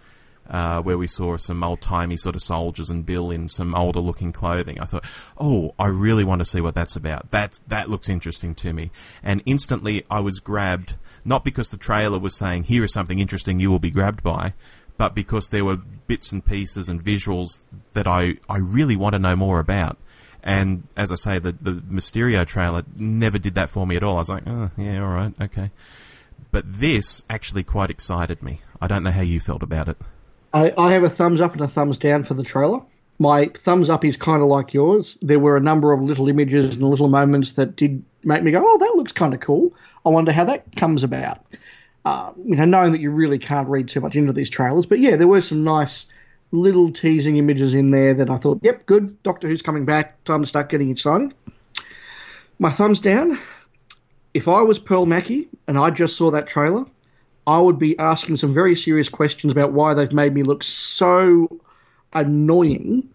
Uh, 0.50 0.82
where 0.82 0.98
we 0.98 1.06
saw 1.06 1.36
some 1.36 1.62
old 1.62 1.80
timey 1.80 2.16
sort 2.16 2.34
of 2.34 2.42
soldiers 2.42 2.90
and 2.90 3.06
Bill 3.06 3.30
in 3.30 3.48
some 3.48 3.76
older 3.76 4.00
looking 4.00 4.32
clothing. 4.32 4.78
I 4.80 4.86
thought, 4.86 5.04
oh, 5.38 5.72
I 5.78 5.86
really 5.86 6.24
want 6.24 6.40
to 6.40 6.44
see 6.44 6.60
what 6.60 6.74
that's 6.74 6.96
about. 6.96 7.30
That's, 7.30 7.60
that 7.60 7.88
looks 7.88 8.08
interesting 8.08 8.52
to 8.56 8.72
me. 8.72 8.90
And 9.22 9.40
instantly 9.46 10.04
I 10.10 10.18
was 10.18 10.40
grabbed, 10.40 10.96
not 11.24 11.44
because 11.44 11.70
the 11.70 11.76
trailer 11.76 12.18
was 12.18 12.36
saying, 12.36 12.64
here 12.64 12.82
is 12.82 12.92
something 12.92 13.20
interesting 13.20 13.60
you 13.60 13.70
will 13.70 13.78
be 13.78 13.92
grabbed 13.92 14.24
by, 14.24 14.52
but 14.98 15.14
because 15.14 15.48
there 15.48 15.64
were 15.64 15.78
bits 16.06 16.32
and 16.32 16.44
pieces 16.44 16.88
and 16.88 17.02
visuals 17.04 17.66
that 17.92 18.06
I, 18.06 18.36
I 18.48 18.58
really 18.58 18.96
want 18.96 19.14
to 19.14 19.18
know 19.18 19.36
more 19.36 19.58
about. 19.60 19.96
And 20.42 20.84
as 20.96 21.12
I 21.12 21.14
say, 21.14 21.38
the 21.38 21.52
the 21.52 21.72
Mysterio 21.72 22.44
trailer 22.44 22.82
never 22.96 23.38
did 23.38 23.54
that 23.54 23.70
for 23.70 23.86
me 23.86 23.94
at 23.96 24.02
all. 24.02 24.16
I 24.16 24.18
was 24.18 24.28
like, 24.28 24.42
oh, 24.46 24.70
yeah, 24.76 25.00
all 25.02 25.14
right, 25.14 25.32
okay. 25.40 25.70
But 26.50 26.64
this 26.66 27.24
actually 27.30 27.62
quite 27.62 27.90
excited 27.90 28.42
me. 28.42 28.60
I 28.80 28.86
don't 28.88 29.04
know 29.04 29.12
how 29.12 29.22
you 29.22 29.38
felt 29.40 29.62
about 29.62 29.88
it. 29.88 29.96
I, 30.52 30.72
I 30.76 30.92
have 30.92 31.02
a 31.04 31.08
thumbs 31.08 31.40
up 31.40 31.52
and 31.52 31.60
a 31.62 31.68
thumbs 31.68 31.96
down 31.96 32.24
for 32.24 32.34
the 32.34 32.42
trailer. 32.42 32.80
my 33.18 33.46
thumbs 33.54 33.88
up 33.88 34.04
is 34.04 34.16
kind 34.16 34.42
of 34.42 34.48
like 34.48 34.74
yours. 34.74 35.16
There 35.22 35.38
were 35.38 35.56
a 35.56 35.60
number 35.60 35.92
of 35.92 36.02
little 36.02 36.28
images 36.28 36.74
and 36.74 36.82
little 36.90 37.08
moments 37.08 37.52
that 37.52 37.76
did 37.76 38.02
make 38.24 38.42
me 38.42 38.50
go, 38.50 38.62
"Oh, 38.66 38.78
that 38.78 38.96
looks 38.96 39.12
kind 39.12 39.32
of 39.32 39.40
cool." 39.40 39.72
I 40.04 40.08
wonder 40.08 40.32
how 40.32 40.44
that 40.46 40.74
comes 40.76 41.04
about. 41.04 41.38
Uh, 42.04 42.32
you 42.44 42.56
know, 42.56 42.64
knowing 42.64 42.92
that 42.92 43.00
you 43.00 43.10
really 43.10 43.38
can't 43.38 43.68
read 43.68 43.88
too 43.88 44.00
much 44.00 44.16
into 44.16 44.32
these 44.32 44.50
trailers, 44.50 44.86
but 44.86 44.98
yeah, 44.98 45.14
there 45.16 45.28
were 45.28 45.42
some 45.42 45.62
nice 45.62 46.06
little 46.50 46.92
teasing 46.92 47.36
images 47.36 47.74
in 47.74 47.92
there 47.92 48.12
that 48.12 48.28
I 48.28 48.38
thought, 48.38 48.58
"Yep, 48.62 48.86
good. 48.86 49.22
Doctor 49.22 49.48
Who's 49.48 49.62
coming 49.62 49.84
back. 49.84 50.22
Time 50.24 50.42
to 50.42 50.46
start 50.46 50.68
getting 50.68 50.90
excited." 50.90 51.32
My 52.58 52.70
thumbs 52.70 52.98
down. 52.98 53.38
If 54.34 54.48
I 54.48 54.62
was 54.62 54.78
Pearl 54.78 55.06
Mackie 55.06 55.48
and 55.66 55.78
I 55.78 55.90
just 55.90 56.16
saw 56.16 56.30
that 56.30 56.48
trailer, 56.48 56.86
I 57.46 57.60
would 57.60 57.78
be 57.78 57.98
asking 57.98 58.36
some 58.36 58.54
very 58.54 58.76
serious 58.76 59.08
questions 59.08 59.52
about 59.52 59.72
why 59.72 59.94
they've 59.94 60.12
made 60.12 60.32
me 60.32 60.42
look 60.42 60.62
so 60.62 61.60
annoying 62.12 63.08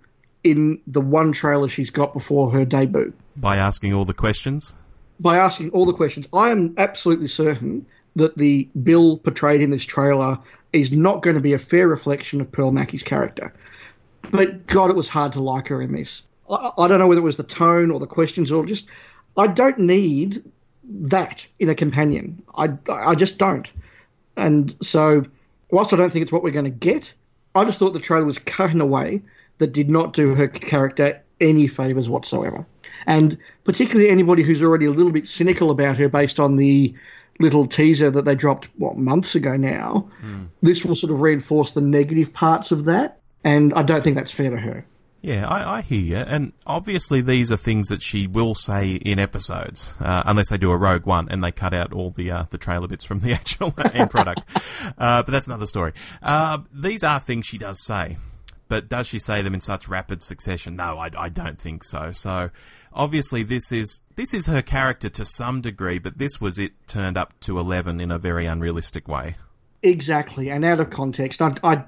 in 0.44 0.80
the 0.88 1.02
one 1.02 1.32
trailer 1.32 1.70
she's 1.70 1.90
got 1.90 2.14
before 2.14 2.52
her 2.52 2.66
debut. 2.66 3.14
By 3.36 3.58
asking 3.58 3.94
all 3.94 4.06
the 4.06 4.14
questions? 4.14 4.76
By 5.20 5.38
asking 5.38 5.72
all 5.72 5.86
the 5.86 5.94
questions. 5.94 6.28
I 6.34 6.52
am 6.52 6.74
absolutely 6.78 7.28
certain 7.28 7.86
that 8.18 8.38
the 8.38 8.68
Bill 8.84 9.18
portrayed 9.18 9.62
in 9.62 9.70
this 9.70 9.86
trailer 9.86 10.38
is 10.74 10.92
not 10.92 11.22
going 11.22 11.36
to 11.36 11.42
be 11.42 11.54
a 11.54 11.60
fair 11.60 11.88
reflection 11.88 12.42
of 12.42 12.52
Pearl 12.52 12.72
Mackie's 12.72 13.04
character. 13.04 13.54
But 14.32 14.66
God, 14.68 14.90
it 14.90 14.96
was 14.96 15.08
hard 15.08 15.34
to 15.34 15.40
like 15.42 15.68
her 15.70 15.82
in 15.82 15.94
this. 15.94 16.24
I, 16.50 16.72
I 16.78 16.88
don't 16.88 17.00
know 17.00 17.08
whether 17.08 17.22
it 17.22 17.24
was 17.24 17.38
the 17.38 17.44
tone 17.44 17.92
or 17.92 18.00
the 18.00 18.08
questions 18.08 18.52
or 18.52 18.66
just. 18.66 18.86
I 19.38 19.48
don't 19.48 19.80
need 19.80 20.44
that 20.84 21.46
in 21.60 21.70
a 21.70 21.76
companion. 21.76 22.42
I, 22.56 22.70
I 22.90 23.14
just 23.16 23.38
don't. 23.38 23.68
And 24.36 24.76
so, 24.82 25.26
whilst 25.70 25.94
I 25.94 25.96
don't 25.96 26.12
think 26.12 26.24
it's 26.24 26.32
what 26.32 26.44
we're 26.44 26.52
going 26.52 26.66
to 26.66 26.72
get, 26.72 27.12
I 27.56 27.64
just 27.66 27.80
thought 27.80 27.94
the 27.94 28.00
trailer 28.00 28.26
was 28.26 28.40
cut 28.40 28.72
in 28.72 28.82
a 28.82 28.86
way 28.86 29.22
that 29.60 29.74
did 29.74 29.90
not 29.90 30.14
do 30.14 30.34
her 30.36 30.48
character 30.48 31.22
any 31.40 31.68
favours 31.68 32.10
whatsoever. 32.10 32.66
And 33.06 33.38
particularly 33.64 34.10
anybody 34.10 34.44
who's 34.44 34.62
already 34.62 34.86
a 34.86 34.92
little 34.92 35.12
bit 35.12 35.28
cynical 35.28 35.72
about 35.72 35.98
her 35.98 36.10
based 36.10 36.40
on 36.40 36.56
the 36.56 36.94
little 37.40 37.68
teaser 37.68 38.10
that 38.12 38.26
they 38.26 38.36
dropped, 38.36 38.68
what, 38.78 38.98
months 38.98 39.36
ago 39.36 39.56
now, 39.56 40.10
mm. 40.24 40.48
this 40.62 40.84
will 40.84 40.96
sort 40.96 41.12
of 41.12 41.22
reinforce 41.22 41.74
the 41.74 41.82
negative 41.82 42.34
parts 42.34 42.72
of 42.72 42.86
that. 42.86 43.20
And 43.44 43.74
I 43.74 43.84
don't 43.84 44.04
think 44.04 44.16
that's 44.16 44.32
fair 44.32 44.50
to 44.50 44.58
her. 44.58 44.86
Yeah, 45.22 45.48
I, 45.48 45.78
I, 45.78 45.82
hear 45.82 46.00
you. 46.00 46.18
And 46.18 46.54
obviously, 46.66 47.22
these 47.22 47.52
are 47.52 47.58
things 47.58 47.90
that 47.90 48.04
she 48.04 48.28
will 48.28 48.54
say 48.54 48.94
in 48.94 49.20
episodes, 49.20 49.96
uh, 50.00 50.24
unless 50.26 50.50
they 50.50 50.58
do 50.58 50.72
a 50.72 50.78
Rogue 50.78 51.06
One 51.06 51.28
and 51.30 51.44
they 51.44 51.52
cut 51.52 51.74
out 51.74 51.92
all 51.92 52.12
the 52.12 52.30
uh, 52.32 52.46
the 52.50 52.58
trailer 52.58 52.88
bits 52.88 53.04
from 53.04 53.20
the 53.20 53.34
actual 53.34 53.74
end 53.94 54.12
product. 54.12 54.44
Uh, 54.98 55.24
but 55.24 55.28
that's 55.28 55.48
another 55.48 55.66
story. 55.66 55.94
Uh, 56.22 56.60
these 56.72 57.04
are 57.04 57.20
things 57.20 57.46
she 57.46 57.58
does 57.58 57.84
say. 57.84 58.18
But 58.70 58.90
does 58.90 59.08
she 59.08 59.20
say 59.20 59.42
them 59.42 59.54
in 59.54 59.62
such 59.62 59.88
rapid 59.88 60.22
succession? 60.22 60.76
No, 60.76 60.98
I, 60.98 61.10
I 61.18 61.30
don't 61.30 61.60
think 61.60 61.84
so. 61.84 62.12
So 62.12 62.50
obviously, 62.98 63.44
this 63.44 63.72
is 63.72 64.02
this 64.16 64.34
is 64.34 64.48
her 64.48 64.62
character 64.62 65.08
to 65.10 65.24
some 65.24 65.62
degree, 65.62 66.00
but 66.00 66.18
this 66.18 66.42
was 66.42 66.60
it 66.60 66.74
turned 66.88 67.18
up 67.18 67.40
to 67.42 67.60
eleven 67.60 68.02
in 68.02 68.12
a 68.12 68.18
very 68.18 68.46
unrealistic 68.46 69.08
way. 69.08 69.36
Exactly, 69.84 70.50
and 70.50 70.66
out 70.66 70.80
of 70.80 70.90
context. 70.90 71.42
I, 71.42 71.54
I 71.64 71.84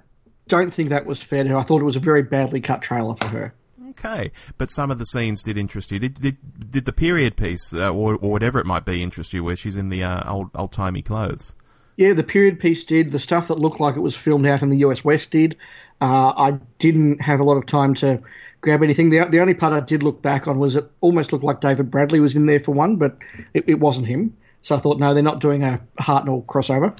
don't 0.48 0.74
think 0.74 0.90
that 0.90 1.06
was 1.06 1.22
fair 1.22 1.44
to 1.44 1.50
her. 1.50 1.58
I 1.58 1.64
thought 1.64 1.82
it 1.82 1.86
was 1.86 1.96
a 1.96 2.02
very 2.02 2.24
badly 2.24 2.62
cut 2.62 2.82
trailer 2.82 3.16
for 3.16 3.28
her. 3.28 3.54
Okay, 3.90 4.32
but 4.58 4.72
some 4.72 4.92
of 4.92 5.00
the 5.00 5.06
scenes 5.06 5.44
did 5.44 5.58
interest 5.58 5.92
you. 5.92 6.00
Did 6.00 6.14
did, 6.16 6.72
did 6.72 6.86
the 6.86 6.94
period 6.94 7.36
piece 7.36 7.74
uh, 7.74 7.92
or, 7.94 8.16
or 8.16 8.32
whatever 8.32 8.60
it 8.60 8.66
might 8.66 8.86
be 8.86 9.04
interest 9.04 9.34
you, 9.34 9.44
where 9.44 9.56
she's 9.56 9.76
in 9.76 9.90
the 9.90 10.04
uh, 10.04 10.32
old 10.32 10.52
old 10.56 10.72
timey 10.72 11.02
clothes? 11.02 11.56
Yeah, 11.98 12.14
the 12.14 12.24
period 12.24 12.60
piece 12.60 12.86
did. 12.86 13.12
The 13.12 13.20
stuff 13.20 13.50
that 13.50 13.60
looked 13.60 13.82
like 13.82 13.98
it 13.98 14.02
was 14.02 14.16
filmed 14.16 14.46
out 14.46 14.62
in 14.62 14.70
the 14.70 14.78
US 14.78 15.04
West 15.04 15.32
did. 15.32 15.58
Uh, 16.00 16.30
I 16.30 16.52
didn't 16.78 17.22
have 17.22 17.42
a 17.42 17.44
lot 17.44 17.58
of 17.58 17.66
time 17.66 17.94
to 17.96 18.22
grab 18.62 18.84
anything. 18.84 19.10
The 19.10 19.26
the 19.26 19.40
only 19.40 19.54
part 19.54 19.74
I 19.74 19.80
did 19.80 20.04
look 20.04 20.22
back 20.22 20.48
on 20.48 20.60
was 20.60 20.76
it 20.76 20.90
almost 21.02 21.32
looked 21.32 21.44
like 21.44 21.62
David 21.62 21.90
Bradley 21.92 22.20
was 22.20 22.36
in 22.36 22.46
there 22.46 22.60
for 22.60 22.74
one, 22.74 22.98
but 22.98 23.18
it, 23.54 23.64
it 23.68 23.80
wasn't 23.80 24.08
him. 24.08 24.36
So 24.62 24.76
I 24.76 24.80
thought, 24.80 25.00
no, 25.00 25.14
they're 25.14 25.24
not 25.24 25.40
doing 25.40 25.64
a 25.64 25.82
Hartnell 26.00 26.46
crossover. 26.46 26.98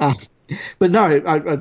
uh, 0.00 0.14
but 0.78 0.90
no, 0.90 1.22
I, 1.24 1.54
I, 1.54 1.58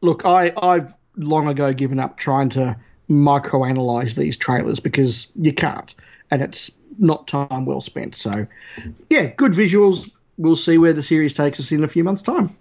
look, 0.00 0.24
I, 0.24 0.52
I've 0.56 0.92
long 1.16 1.48
ago 1.48 1.72
given 1.72 1.98
up 1.98 2.16
trying 2.16 2.50
to 2.50 2.76
microanalyze 3.08 4.14
these 4.14 4.36
trailers 4.36 4.78
because 4.78 5.26
you 5.34 5.52
can't, 5.52 5.94
and 6.30 6.42
it's 6.42 6.70
not 6.98 7.26
time 7.26 7.66
well 7.66 7.80
spent. 7.80 8.14
So, 8.14 8.46
yeah, 9.08 9.26
good 9.26 9.52
visuals. 9.52 10.10
We'll 10.38 10.56
see 10.56 10.78
where 10.78 10.92
the 10.92 11.02
series 11.02 11.32
takes 11.32 11.60
us 11.60 11.70
in 11.72 11.84
a 11.84 11.88
few 11.88 12.04
months' 12.04 12.22
time. 12.22 12.56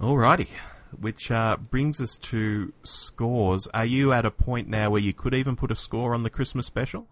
Alrighty. 0.00 0.48
Which 1.00 1.30
uh, 1.30 1.56
brings 1.56 2.00
us 2.00 2.16
to 2.18 2.72
scores. 2.82 3.66
Are 3.74 3.86
you 3.86 4.12
at 4.12 4.24
a 4.24 4.30
point 4.30 4.68
now 4.68 4.90
where 4.90 5.00
you 5.00 5.12
could 5.12 5.34
even 5.34 5.56
put 5.56 5.70
a 5.70 5.76
score 5.76 6.14
on 6.14 6.22
the 6.22 6.30
Christmas 6.30 6.66
special? 6.66 7.06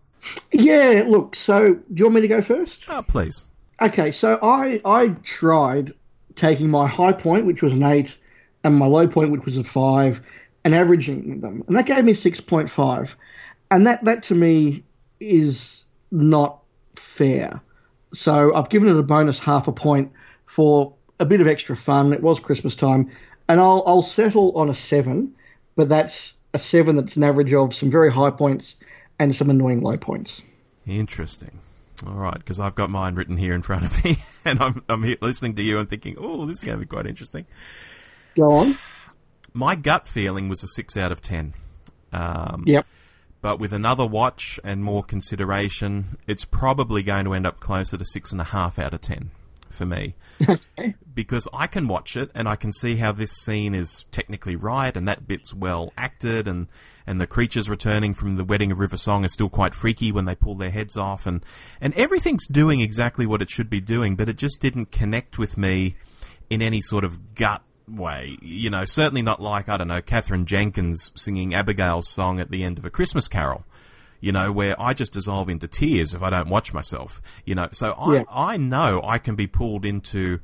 Yeah, 0.53 1.05
look, 1.07 1.35
so 1.35 1.74
do 1.74 1.83
you 1.95 2.05
want 2.05 2.16
me 2.16 2.20
to 2.20 2.28
go 2.28 2.43
first? 2.43 2.85
Oh, 2.89 3.03
please. 3.03 3.47
Okay, 3.81 4.12
so 4.12 4.39
I 4.43 4.81
I 4.85 5.09
tried 5.22 5.95
taking 6.37 6.70
my 6.70 6.87
high 6.87 7.12
point, 7.12 7.47
which 7.47 7.62
was 7.62 7.72
an 7.72 7.83
eight, 7.83 8.14
and 8.62 8.76
my 8.76 8.87
low 8.87 9.09
point, 9.09 9.31
which 9.31 9.47
was 9.47 9.57
a 9.57 9.64
five, 9.64 10.20
and 10.64 10.74
averaging 10.74 11.41
them, 11.41 11.64
and 11.66 11.76
that 11.76 11.87
gave 11.87 12.05
me 12.05 12.12
six 12.12 12.41
point 12.41 12.68
five, 12.68 13.16
and 13.70 13.87
that 13.87 14.05
that 14.05 14.22
to 14.24 14.35
me 14.35 14.85
is 15.18 15.85
not 16.11 16.61
fair. 16.97 17.61
So 18.12 18.55
I've 18.55 18.68
given 18.68 18.89
it 18.89 18.99
a 18.99 19.03
bonus 19.03 19.39
half 19.39 19.68
a 19.68 19.72
point 19.72 20.12
for 20.45 20.93
a 21.18 21.24
bit 21.24 21.41
of 21.41 21.47
extra 21.47 21.76
fun. 21.76 22.12
It 22.12 22.22
was 22.22 22.41
Christmas 22.41 22.74
time, 22.74 23.11
and 23.51 23.61
I'll 23.61 23.83
I'll 23.85 24.03
settle 24.03 24.57
on 24.57 24.71
a 24.71 24.75
seven, 24.75 25.35
but 25.75 25.89
that's 25.89 26.35
a 26.55 26.59
seven 26.59 26.95
that's 26.95 27.17
an 27.17 27.25
average 27.25 27.53
of 27.53 27.75
some 27.75 27.91
very 27.91 28.11
high 28.11 28.31
points 28.31 28.77
and 29.19 29.35
some 29.35 29.51
annoying 29.51 29.81
low 29.81 29.97
points. 29.97 30.41
Interesting. 30.87 31.59
All 32.07 32.15
right, 32.15 32.39
because 32.39 32.61
I've 32.61 32.77
got 32.77 32.91
mine 32.91 33.17
written 33.17 33.37
here 33.37 33.55
in 33.55 33.63
front 33.63 33.85
of 33.85 34.05
me, 34.05 34.19
and 34.45 34.63
I'm 34.63 34.85
I'm 34.89 35.17
listening 35.21 35.57
to 35.57 35.63
you 35.63 35.81
and 35.81 35.91
thinking, 35.91 36.15
oh, 36.17 36.47
this 36.47 36.59
is 36.59 36.65
going 36.65 36.79
to 36.79 36.85
be 36.85 36.89
quite 36.89 37.07
interesting. 37.07 37.45
Go 38.37 38.53
on. 38.53 38.79
My 39.53 39.75
gut 39.75 40.07
feeling 40.07 40.49
was 40.49 40.63
a 40.63 40.69
six 40.69 40.97
out 40.97 41.11
of 41.11 41.21
ten. 41.21 41.55
Um, 42.13 42.63
yep. 42.69 42.87
But 43.43 43.59
with 43.59 43.73
another 43.73 44.07
watch 44.07 44.61
and 44.63 44.85
more 44.85 45.03
consideration, 45.03 46.19
it's 46.29 46.45
probably 46.45 47.03
going 47.03 47.25
to 47.25 47.35
end 47.35 47.49
up 47.49 47.59
closer 47.59 47.97
to 47.97 48.05
six 48.05 48.31
and 48.31 48.41
a 48.41 48.45
half 48.45 48.79
out 48.79 48.95
of 48.95 49.01
ten 49.01 49.33
for 49.71 49.87
me. 49.87 50.14
Because 51.12 51.49
I 51.53 51.66
can 51.66 51.87
watch 51.87 52.16
it 52.16 52.31
and 52.35 52.49
I 52.49 52.57
can 52.57 52.73
see 52.73 52.97
how 52.97 53.12
this 53.12 53.33
scene 53.33 53.75
is 53.75 54.07
technically 54.11 54.57
right 54.57 54.97
and 54.97 55.07
that 55.07 55.27
bit's 55.29 55.53
well 55.53 55.93
acted 55.99 56.49
and, 56.49 56.68
and 57.07 57.21
the 57.21 57.27
creatures 57.27 57.68
returning 57.68 58.14
from 58.14 58.37
the 58.37 58.45
wedding 58.45 58.73
of 58.73 58.79
River 58.79 58.97
Song 58.97 59.25
are 59.25 59.29
still 59.29 59.51
quite 59.51 59.75
freaky 59.75 60.12
when 60.12 60.25
they 60.25 60.35
pull 60.35 60.55
their 60.55 60.71
heads 60.71 60.97
off 60.97 61.27
and, 61.27 61.45
and 61.79 61.93
everything's 61.95 62.47
doing 62.47 62.81
exactly 62.81 63.27
what 63.27 63.43
it 63.43 63.51
should 63.51 63.68
be 63.68 63.83
doing, 63.83 64.16
but 64.16 64.31
it 64.31 64.37
just 64.37 64.62
didn't 64.62 64.93
connect 64.93 65.37
with 65.37 65.59
me 65.59 65.97
in 66.49 66.62
any 66.62 66.81
sort 66.81 67.05
of 67.05 67.35
gut 67.35 67.62
way. 67.87 68.37
You 68.41 68.71
know, 68.71 68.85
certainly 68.85 69.23
not 69.23 69.43
like, 69.43 69.68
I 69.68 69.77
don't 69.77 69.89
know, 69.89 70.01
Katherine 70.01 70.47
Jenkins 70.47 71.12
singing 71.16 71.55
Abigail's 71.55 72.09
song 72.09 72.41
at 72.41 72.51
the 72.51 72.64
end 72.64 72.79
of 72.79 72.85
A 72.85 72.91
Christmas 72.91 73.29
Carol. 73.29 73.64
You 74.21 74.33
know, 74.33 74.53
where 74.53 74.81
I 74.81 74.93
just 74.95 75.12
dissolve 75.12 75.49
into 75.49 75.66
tears 75.66 76.14
if 76.14 76.23
I 76.23 76.31
don't 76.31 76.49
watch 76.49 76.75
myself. 76.75 77.23
You 77.45 77.55
know, 77.55 77.68
so 77.73 77.93
I, 77.93 78.14
yeah. 78.14 78.25
I 78.31 78.57
know 78.57 79.01
I 79.05 79.18
can 79.18 79.35
be 79.35 79.47
pulled 79.47 79.85
into 79.85 80.41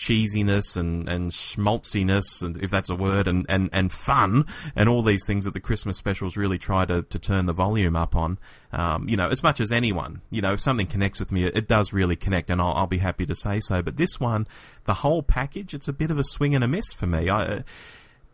cheesiness 0.00 0.78
and, 0.78 1.08
and 1.08 1.30
schmaltziness, 1.30 2.42
and 2.42 2.56
if 2.62 2.70
that's 2.70 2.88
a 2.88 2.94
word, 2.94 3.28
and, 3.28 3.44
and, 3.48 3.68
and 3.72 3.92
fun, 3.92 4.46
and 4.74 4.88
all 4.88 5.02
these 5.02 5.26
things 5.26 5.44
that 5.44 5.52
the 5.52 5.60
Christmas 5.60 5.98
specials 5.98 6.38
really 6.38 6.58
try 6.58 6.86
to, 6.86 7.02
to 7.02 7.18
turn 7.18 7.46
the 7.46 7.52
volume 7.52 7.94
up 7.94 8.16
on. 8.16 8.38
Um, 8.72 9.08
you 9.08 9.16
know, 9.16 9.28
as 9.28 9.42
much 9.42 9.60
as 9.60 9.70
anyone, 9.70 10.22
you 10.30 10.40
know, 10.40 10.54
if 10.54 10.60
something 10.60 10.86
connects 10.86 11.20
with 11.20 11.30
me, 11.30 11.44
it, 11.44 11.56
it 11.56 11.68
does 11.68 11.92
really 11.92 12.16
connect, 12.16 12.48
and 12.50 12.60
I'll, 12.60 12.72
I'll, 12.72 12.86
be 12.86 12.98
happy 12.98 13.26
to 13.26 13.34
say 13.34 13.60
so. 13.60 13.82
But 13.82 13.98
this 13.98 14.18
one, 14.18 14.46
the 14.84 14.94
whole 14.94 15.22
package, 15.22 15.74
it's 15.74 15.86
a 15.86 15.92
bit 15.92 16.10
of 16.10 16.18
a 16.18 16.24
swing 16.24 16.54
and 16.54 16.64
a 16.64 16.68
miss 16.68 16.92
for 16.92 17.06
me. 17.06 17.28
I, 17.28 17.62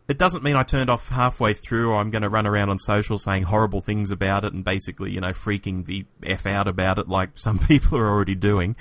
it 0.07 0.17
doesn't 0.17 0.43
mean 0.43 0.55
I 0.55 0.63
turned 0.63 0.89
off 0.89 1.09
halfway 1.09 1.53
through 1.53 1.91
or 1.91 1.95
I'm 1.95 2.09
going 2.11 2.21
to 2.21 2.29
run 2.29 2.47
around 2.47 2.69
on 2.69 2.79
social 2.79 3.17
saying 3.17 3.43
horrible 3.43 3.81
things 3.81 4.09
about 4.09 4.45
it 4.45 4.53
and 4.53 4.63
basically, 4.63 5.11
you 5.11 5.19
know, 5.19 5.31
freaking 5.31 5.85
the 5.85 6.05
F 6.23 6.45
out 6.45 6.67
about 6.67 6.97
it 6.97 7.09
like 7.09 7.31
some 7.35 7.59
people 7.59 7.97
are 7.97 8.07
already 8.07 8.35
doing. 8.35 8.75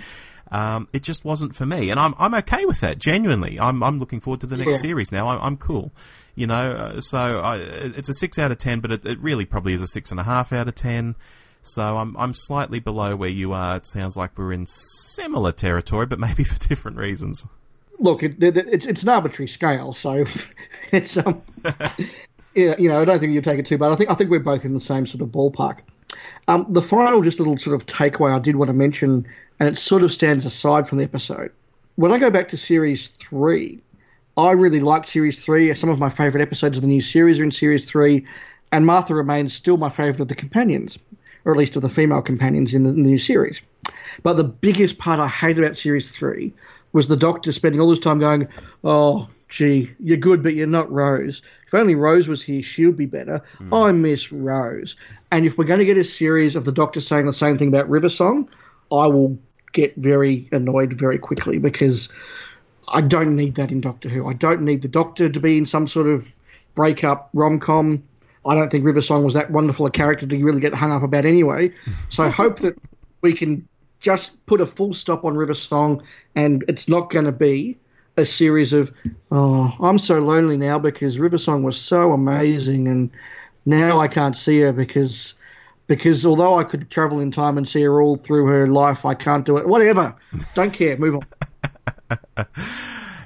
Um, 0.50 0.88
it 0.92 1.02
just 1.02 1.24
wasn't 1.24 1.56
for 1.56 1.66
me, 1.66 1.90
and 1.90 1.98
I'm 1.98 2.14
I'm 2.18 2.32
okay 2.34 2.64
with 2.66 2.80
that. 2.80 2.98
Genuinely, 2.98 3.58
I'm 3.58 3.82
I'm 3.82 3.98
looking 3.98 4.20
forward 4.20 4.40
to 4.42 4.46
the 4.46 4.56
next 4.56 4.76
yeah. 4.76 4.76
series 4.76 5.10
now. 5.10 5.26
I'm, 5.26 5.40
I'm 5.42 5.56
cool, 5.56 5.90
you 6.36 6.46
know. 6.46 6.70
Uh, 6.70 7.00
so 7.00 7.40
I, 7.40 7.56
it's 7.58 8.08
a 8.08 8.14
six 8.14 8.38
out 8.38 8.52
of 8.52 8.58
ten, 8.58 8.78
but 8.78 8.92
it, 8.92 9.04
it 9.04 9.18
really 9.18 9.44
probably 9.44 9.72
is 9.72 9.82
a 9.82 9.88
six 9.88 10.12
and 10.12 10.20
a 10.20 10.22
half 10.22 10.52
out 10.52 10.68
of 10.68 10.76
ten. 10.76 11.16
So 11.62 11.96
I'm 11.96 12.16
I'm 12.16 12.32
slightly 12.32 12.78
below 12.78 13.16
where 13.16 13.28
you 13.28 13.52
are. 13.52 13.76
It 13.78 13.88
sounds 13.88 14.16
like 14.16 14.38
we're 14.38 14.52
in 14.52 14.66
similar 14.66 15.50
territory, 15.50 16.06
but 16.06 16.20
maybe 16.20 16.44
for 16.44 16.60
different 16.68 16.96
reasons. 16.96 17.44
Look, 17.99 18.22
it, 18.22 18.42
it, 18.42 18.57
it's 18.57 18.86
it's 18.86 19.03
an 19.03 19.09
arbitrary 19.09 19.49
scale, 19.49 19.92
so 19.92 20.24
it's 20.92 21.16
um, 21.16 21.40
yeah, 22.55 22.74
you 22.78 22.88
know, 22.88 23.01
I 23.01 23.05
don't 23.05 23.18
think 23.20 23.32
you 23.32 23.40
take 23.40 23.59
it 23.59 23.66
too 23.66 23.78
bad. 23.78 23.92
I 23.92 23.97
think 23.97 24.11
I 24.11 24.14
think 24.14 24.30
we're 24.30 24.40
both 24.40 24.64
in 24.64 24.74
the 24.74 24.80
same 24.80 25.07
sort 25.07 25.22
of 25.22 25.28
ballpark. 25.28 25.78
Um, 26.49 26.66
the 26.68 26.82
final, 26.82 27.22
just 27.22 27.38
little 27.38 27.57
sort 27.57 27.74
of 27.74 27.86
takeaway 27.86 28.34
I 28.34 28.38
did 28.38 28.57
want 28.57 28.68
to 28.68 28.72
mention 28.72 29.26
and 29.59 29.68
it 29.68 29.76
sort 29.76 30.03
of 30.03 30.12
stands 30.12 30.44
aside 30.44 30.88
from 30.88 30.99
the 30.99 31.05
episode. 31.05 31.51
When 31.97 32.12
I 32.12 32.18
go 32.18 32.30
back 32.30 32.49
to 32.49 32.57
series 32.57 33.09
three, 33.09 33.80
I 34.36 34.53
really 34.53 34.80
liked 34.80 35.09
series 35.09 35.42
three. 35.42 35.72
Some 35.74 35.88
of 35.88 35.99
my 35.99 36.11
favourite 36.11 36.42
episodes 36.42 36.76
of 36.76 36.82
the 36.82 36.88
new 36.88 37.01
series 37.01 37.38
are 37.38 37.44
in 37.44 37.51
series 37.51 37.86
three. 37.86 38.26
and 38.72 38.84
Martha 38.84 39.14
remains 39.14 39.55
still 39.55 39.76
my 39.76 39.88
favourite 39.88 40.20
of 40.20 40.28
the 40.28 40.34
companions, 40.34 40.99
or 41.44 41.53
at 41.53 41.59
least 41.59 41.76
of 41.76 41.82
the 41.82 41.88
female 41.88 42.20
companions 42.20 42.74
in 42.74 42.84
the, 42.84 42.90
in 42.90 43.03
the 43.03 43.11
new 43.11 43.18
series. 43.18 43.61
But 44.22 44.34
the 44.34 44.44
biggest 44.44 44.99
part 44.99 45.20
I 45.20 45.28
hated 45.28 45.64
about 45.64 45.76
series 45.76 46.11
three 46.11 46.53
was 46.97 47.09
the 47.09 47.16
Doctor 47.16 47.53
spending 47.53 47.78
all 47.78 47.90
this 47.90 47.99
time 47.99 48.18
going, 48.18 48.49
"Oh, 48.82 49.28
gee, 49.51 49.90
you're 50.01 50.16
good, 50.16 50.42
but 50.42 50.55
you're 50.55 50.66
not 50.66 50.90
Rose. 50.90 51.42
If 51.66 51.74
only 51.74 51.94
Rose 51.94 52.26
was 52.26 52.42
here, 52.42 52.62
she'll 52.62 52.90
be 52.90 53.05
better. 53.05 53.42
Hmm. 53.59 53.74
I 53.74 53.92
miss 53.92 54.32
Rose." 54.32 54.97
And 55.30 55.44
if 55.44 55.59
we're 55.59 55.64
going 55.64 55.78
to 55.78 55.84
get 55.84 55.99
a 55.99 56.05
series 56.05 56.57
of 56.57 56.64
the 56.64 56.72
Doctor 56.72 57.03
saying 57.03 57.26
the 57.26 57.34
same 57.34 57.59
thing 57.59 57.68
about 57.68 57.90
River 57.90 58.09
Song, 58.09 58.49
I 58.90 59.07
will 59.09 59.38
get 59.74 59.94
very 59.97 60.49
annoyed 60.53 60.94
very 60.94 61.18
quickly 61.18 61.59
because 61.59 62.09
I 62.88 63.03
don't 63.03 63.36
need 63.36 63.57
that 63.57 63.70
in 63.70 63.82
Doctor 63.82 64.09
Who. 64.09 64.26
I 64.26 64.32
don't 64.32 64.62
need 64.62 64.80
the 64.80 64.88
Doctor 64.88 65.28
to 65.28 65.38
be 65.38 65.59
in 65.59 65.66
some 65.66 65.86
sort 65.86 66.07
of 66.07 66.26
breakup 66.74 67.28
rom 67.34 67.61
com. 67.61 68.03
I 68.47 68.55
don't 68.55 68.70
think 68.70 68.86
River 68.86 69.03
Song 69.03 69.22
was 69.22 69.34
that 69.34 69.51
wonderful 69.51 69.84
a 69.84 69.90
character 69.90 70.26
to 70.26 70.44
really 70.44 70.61
get 70.61 70.72
hung 70.72 70.92
up 70.92 71.03
about 71.03 71.26
anyway. 71.26 71.72
So 72.09 72.22
I 72.22 72.28
hope 72.42 72.61
that 72.61 72.74
we 73.20 73.34
can 73.34 73.68
just 74.07 74.46
put 74.46 74.61
a 74.61 74.66
full 74.66 74.94
stop 74.94 75.24
on 75.24 75.36
River 75.36 75.52
Song 75.52 76.00
and 76.36 76.64
it's 76.68 76.88
not 76.88 77.11
going 77.11 77.24
to 77.24 77.32
be 77.32 77.76
a 78.16 78.24
series 78.24 78.72
of, 78.72 78.92
oh, 79.32 79.74
I'm 79.80 79.98
so 79.98 80.20
lonely 80.20 80.57
now 80.57 80.78
because 80.78 81.18
River 81.18 81.38
Song 81.38 81.64
was 81.64 81.76
so 81.76 82.12
amazing 82.12 82.86
and 82.86 83.11
now 83.64 83.98
I 83.98 84.07
can't 84.07 84.36
see 84.36 84.61
her 84.61 84.72
because 84.72 85.34
because 85.88 86.24
although 86.24 86.54
I 86.54 86.62
could 86.62 86.88
travel 86.88 87.18
in 87.18 87.32
time 87.32 87.59
and 87.59 87.68
see 87.68 87.82
her 87.82 88.00
all 88.00 88.16
through 88.16 88.46
her 88.46 88.68
life, 88.68 89.04
I 89.04 89.14
can't 89.14 89.44
do 89.44 89.57
it. 89.57 89.66
Whatever. 89.66 90.14
Don't 90.54 90.72
care. 90.72 90.96
Move 90.96 91.20
on. 92.09 92.46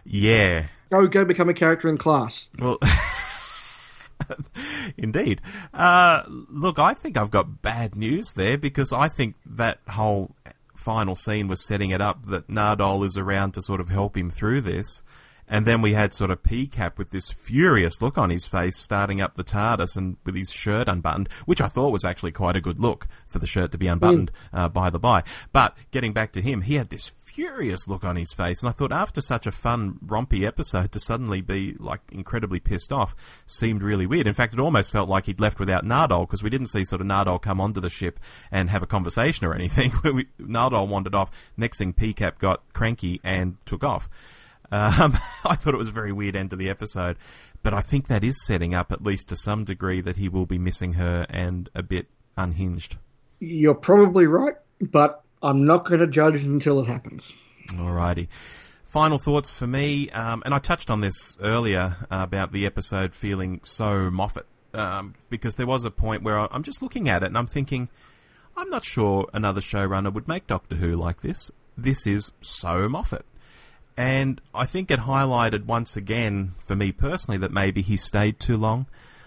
Yeah. 0.06 0.64
Go 0.90 1.06
go 1.06 1.24
become 1.24 1.48
a 1.48 1.54
character 1.54 1.88
in 1.88 1.96
class. 1.96 2.48
Well, 2.58 2.78
indeed. 4.96 5.40
Uh, 5.72 6.24
look, 6.28 6.80
I 6.80 6.94
think 6.94 7.16
I've 7.16 7.30
got 7.30 7.62
bad 7.62 7.94
news 7.94 8.32
there 8.32 8.58
because 8.58 8.92
I 8.92 9.08
think 9.08 9.36
that 9.46 9.78
whole 9.88 10.34
final 10.80 11.14
scene 11.14 11.46
was 11.46 11.66
setting 11.66 11.90
it 11.90 12.00
up 12.00 12.26
that 12.26 12.48
Nardole 12.48 13.04
is 13.04 13.16
around 13.16 13.52
to 13.52 13.62
sort 13.62 13.80
of 13.80 13.88
help 13.88 14.16
him 14.16 14.30
through 14.30 14.62
this. 14.62 15.02
And 15.52 15.66
then 15.66 15.82
we 15.82 15.94
had 15.94 16.14
sort 16.14 16.30
of 16.30 16.44
PCAP 16.44 16.96
with 16.96 17.10
this 17.10 17.32
furious 17.32 18.00
look 18.00 18.16
on 18.16 18.30
his 18.30 18.46
face 18.46 18.78
starting 18.78 19.20
up 19.20 19.34
the 19.34 19.42
TARDIS 19.42 19.96
and 19.96 20.16
with 20.24 20.36
his 20.36 20.52
shirt 20.52 20.88
unbuttoned, 20.88 21.28
which 21.44 21.60
I 21.60 21.66
thought 21.66 21.92
was 21.92 22.04
actually 22.04 22.30
quite 22.30 22.54
a 22.54 22.60
good 22.60 22.78
look 22.78 23.08
for 23.26 23.40
the 23.40 23.48
shirt 23.48 23.72
to 23.72 23.78
be 23.78 23.88
unbuttoned, 23.88 24.30
uh, 24.52 24.68
by 24.68 24.90
the 24.90 25.00
by. 25.00 25.24
But 25.52 25.76
getting 25.90 26.12
back 26.12 26.30
to 26.32 26.40
him, 26.40 26.62
he 26.62 26.76
had 26.76 26.90
this 26.90 27.08
furious 27.40 27.88
look 27.88 28.04
on 28.04 28.16
his 28.16 28.34
face, 28.34 28.62
and 28.62 28.68
I 28.68 28.72
thought 28.72 28.92
after 28.92 29.22
such 29.22 29.46
a 29.46 29.50
fun, 29.50 29.98
rompy 30.04 30.46
episode 30.46 30.92
to 30.92 31.00
suddenly 31.00 31.40
be 31.40 31.74
like 31.78 32.02
incredibly 32.12 32.60
pissed 32.60 32.92
off 32.92 33.14
seemed 33.46 33.82
really 33.82 34.06
weird. 34.06 34.26
In 34.26 34.34
fact, 34.34 34.52
it 34.52 34.60
almost 34.60 34.92
felt 34.92 35.08
like 35.08 35.24
he'd 35.24 35.40
left 35.40 35.58
without 35.58 35.82
Nardole 35.82 36.26
because 36.26 36.42
we 36.42 36.50
didn't 36.50 36.66
see 36.66 36.84
sort 36.84 37.00
of 37.00 37.06
Nardole 37.06 37.40
come 37.40 37.58
onto 37.58 37.80
the 37.80 37.88
ship 37.88 38.20
and 38.52 38.68
have 38.68 38.82
a 38.82 38.86
conversation 38.86 39.46
or 39.46 39.54
anything. 39.54 39.90
Nardole 40.38 40.86
wandered 40.86 41.14
off. 41.14 41.30
Next 41.56 41.78
thing, 41.78 41.94
PCAP 41.94 42.38
got 42.38 42.60
cranky 42.74 43.22
and 43.24 43.56
took 43.64 43.84
off. 43.84 44.10
Um, 44.70 45.14
I 45.46 45.56
thought 45.56 45.72
it 45.72 45.78
was 45.78 45.88
a 45.88 45.92
very 45.92 46.12
weird 46.12 46.36
end 46.36 46.50
to 46.50 46.56
the 46.56 46.68
episode, 46.68 47.16
but 47.62 47.72
I 47.72 47.80
think 47.80 48.08
that 48.08 48.22
is 48.22 48.44
setting 48.46 48.74
up, 48.74 48.92
at 48.92 49.02
least 49.02 49.30
to 49.30 49.36
some 49.36 49.64
degree, 49.64 50.02
that 50.02 50.16
he 50.16 50.28
will 50.28 50.46
be 50.46 50.58
missing 50.58 50.94
her 50.94 51.24
and 51.30 51.70
a 51.74 51.82
bit 51.82 52.08
unhinged. 52.36 52.98
You're 53.38 53.72
probably 53.72 54.26
right, 54.26 54.56
but 54.78 55.24
I'm 55.42 55.64
not 55.64 55.86
going 55.86 56.00
to 56.00 56.06
judge 56.06 56.42
until 56.42 56.80
it 56.80 56.86
happens. 56.86 57.32
All 57.78 57.92
righty. 57.92 58.28
Final 58.84 59.18
thoughts 59.18 59.56
for 59.56 59.66
me, 59.66 60.10
um, 60.10 60.42
and 60.44 60.52
I 60.52 60.58
touched 60.58 60.90
on 60.90 61.00
this 61.00 61.36
earlier 61.40 61.96
uh, 62.10 62.22
about 62.24 62.52
the 62.52 62.66
episode 62.66 63.14
feeling 63.14 63.60
so 63.62 64.10
Moffat, 64.10 64.46
um, 64.74 65.14
because 65.28 65.56
there 65.56 65.66
was 65.66 65.84
a 65.84 65.90
point 65.90 66.22
where 66.22 66.38
I'm 66.52 66.64
just 66.64 66.82
looking 66.82 67.08
at 67.08 67.22
it 67.22 67.26
and 67.26 67.38
I'm 67.38 67.46
thinking, 67.46 67.88
I'm 68.56 68.68
not 68.68 68.84
sure 68.84 69.28
another 69.32 69.60
showrunner 69.60 70.12
would 70.12 70.26
make 70.26 70.46
Doctor 70.46 70.76
Who 70.76 70.96
like 70.96 71.20
this. 71.20 71.52
This 71.78 72.06
is 72.06 72.32
so 72.40 72.88
Moffat. 72.88 73.24
And 73.96 74.40
I 74.54 74.66
think 74.66 74.90
it 74.90 75.00
highlighted 75.00 75.66
once 75.66 75.96
again, 75.96 76.52
for 76.64 76.74
me 76.74 76.90
personally, 76.90 77.38
that 77.38 77.52
maybe 77.52 77.82
he 77.82 77.96
stayed 77.96 78.40
too 78.40 78.56
long. 78.56 78.86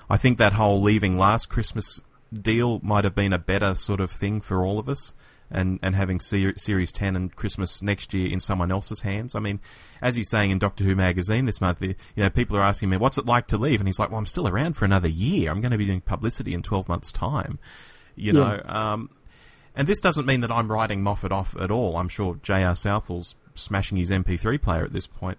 I 0.09 0.17
think 0.17 0.37
that 0.37 0.53
whole 0.53 0.81
leaving 0.81 1.17
last 1.17 1.49
Christmas 1.49 2.01
deal 2.33 2.79
might 2.83 3.03
have 3.03 3.15
been 3.15 3.33
a 3.33 3.39
better 3.39 3.75
sort 3.75 4.01
of 4.01 4.11
thing 4.11 4.41
for 4.41 4.65
all 4.65 4.79
of 4.79 4.89
us. 4.89 5.13
And, 5.55 5.77
and 5.83 5.95
having 5.95 6.19
ser- 6.19 6.57
Series 6.57 6.91
10 6.91 7.15
and 7.15 7.35
Christmas 7.35 7.83
next 7.83 8.11
year 8.11 8.27
in 8.31 8.39
someone 8.39 8.71
else's 8.71 9.03
hands. 9.03 9.35
I 9.35 9.39
mean, 9.39 9.59
as 10.01 10.15
he's 10.15 10.29
saying 10.29 10.49
in 10.49 10.57
Doctor 10.57 10.83
Who 10.83 10.95
magazine 10.95 11.45
this 11.45 11.61
month, 11.61 11.79
you 11.79 11.93
know, 12.17 12.31
people 12.31 12.57
are 12.57 12.63
asking 12.63 12.89
me, 12.89 12.97
what's 12.97 13.19
it 13.19 13.27
like 13.27 13.45
to 13.47 13.57
leave? 13.57 13.79
And 13.79 13.87
he's 13.87 13.99
like, 13.99 14.09
well, 14.09 14.17
I'm 14.17 14.25
still 14.25 14.47
around 14.47 14.73
for 14.73 14.85
another 14.85 15.07
year. 15.07 15.51
I'm 15.51 15.61
going 15.61 15.71
to 15.71 15.77
be 15.77 15.85
doing 15.85 16.01
publicity 16.01 16.55
in 16.55 16.63
12 16.63 16.89
months' 16.89 17.11
time. 17.11 17.59
You 18.15 18.33
know, 18.33 18.61
um, 18.65 19.11
and 19.75 19.87
this 19.87 19.99
doesn't 19.99 20.25
mean 20.25 20.41
that 20.41 20.51
I'm 20.51 20.71
writing 20.71 21.01
Moffat 21.01 21.31
off 21.31 21.55
at 21.59 21.71
all. 21.71 21.97
I'm 21.97 22.09
sure 22.09 22.39
J.R. 22.41 22.75
Southall's 22.75 23.35
smashing 23.55 23.97
his 23.97 24.11
MP3 24.11 24.61
player 24.61 24.83
at 24.83 24.93
this 24.93 25.07
point. 25.07 25.37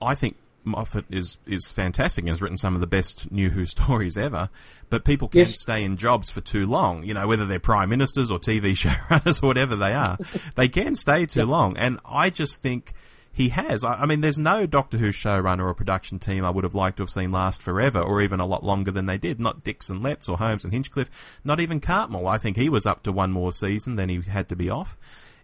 I 0.00 0.14
think 0.14 0.36
Moffat 0.64 1.04
is 1.10 1.38
is 1.46 1.70
fantastic 1.70 2.22
and 2.22 2.30
has 2.30 2.40
written 2.42 2.56
some 2.58 2.74
of 2.74 2.80
the 2.80 2.86
best 2.86 3.30
New 3.30 3.50
Who 3.50 3.66
stories 3.76 4.16
ever. 4.16 4.48
But 4.90 5.04
people 5.04 5.28
can't 5.28 5.48
Yes. 5.48 5.60
stay 5.60 5.82
in 5.84 5.96
jobs 5.96 6.30
for 6.30 6.40
too 6.40 6.66
long. 6.66 7.02
You 7.04 7.14
know, 7.14 7.26
whether 7.26 7.46
they're 7.46 7.58
prime 7.58 7.88
ministers 7.90 8.30
or 8.30 8.38
TV 8.38 8.72
showrunners 8.74 9.42
or 9.42 9.46
whatever 9.46 9.76
they 9.76 9.92
are, 9.92 10.16
they 10.56 10.68
can 10.68 10.94
stay 10.94 11.26
too 11.26 11.44
long. 11.44 11.76
And 11.76 11.98
I 12.04 12.30
just 12.30 12.62
think 12.62 12.92
he 13.32 13.48
has. 13.48 13.82
I, 13.82 14.02
I 14.02 14.06
mean, 14.06 14.20
there's 14.20 14.38
no 14.38 14.64
Doctor 14.64 14.96
Who 14.98 15.08
showrunner 15.08 15.64
or 15.64 15.74
production 15.74 16.18
team 16.20 16.44
I 16.44 16.50
would 16.50 16.62
have 16.64 16.74
liked 16.74 16.98
to 16.98 17.02
have 17.02 17.10
seen 17.10 17.32
last 17.32 17.60
forever, 17.62 18.00
or 18.00 18.22
even 18.22 18.38
a 18.40 18.46
lot 18.46 18.62
longer 18.62 18.90
than 18.92 19.06
they 19.06 19.18
did. 19.18 19.40
Not 19.40 19.64
Dicks 19.64 19.90
and 19.90 20.02
Letts 20.02 20.28
or 20.28 20.38
Holmes 20.38 20.62
and 20.64 20.72
Hinchcliffe. 20.72 21.40
Not 21.44 21.60
even 21.60 21.80
Cartmel. 21.80 22.28
I 22.28 22.38
think 22.38 22.56
he 22.56 22.68
was 22.68 22.86
up 22.86 23.02
to 23.02 23.12
one 23.12 23.32
more 23.32 23.52
season, 23.52 23.96
then 23.96 24.08
he 24.08 24.20
had 24.22 24.48
to 24.50 24.56
be 24.56 24.70
off. 24.70 24.96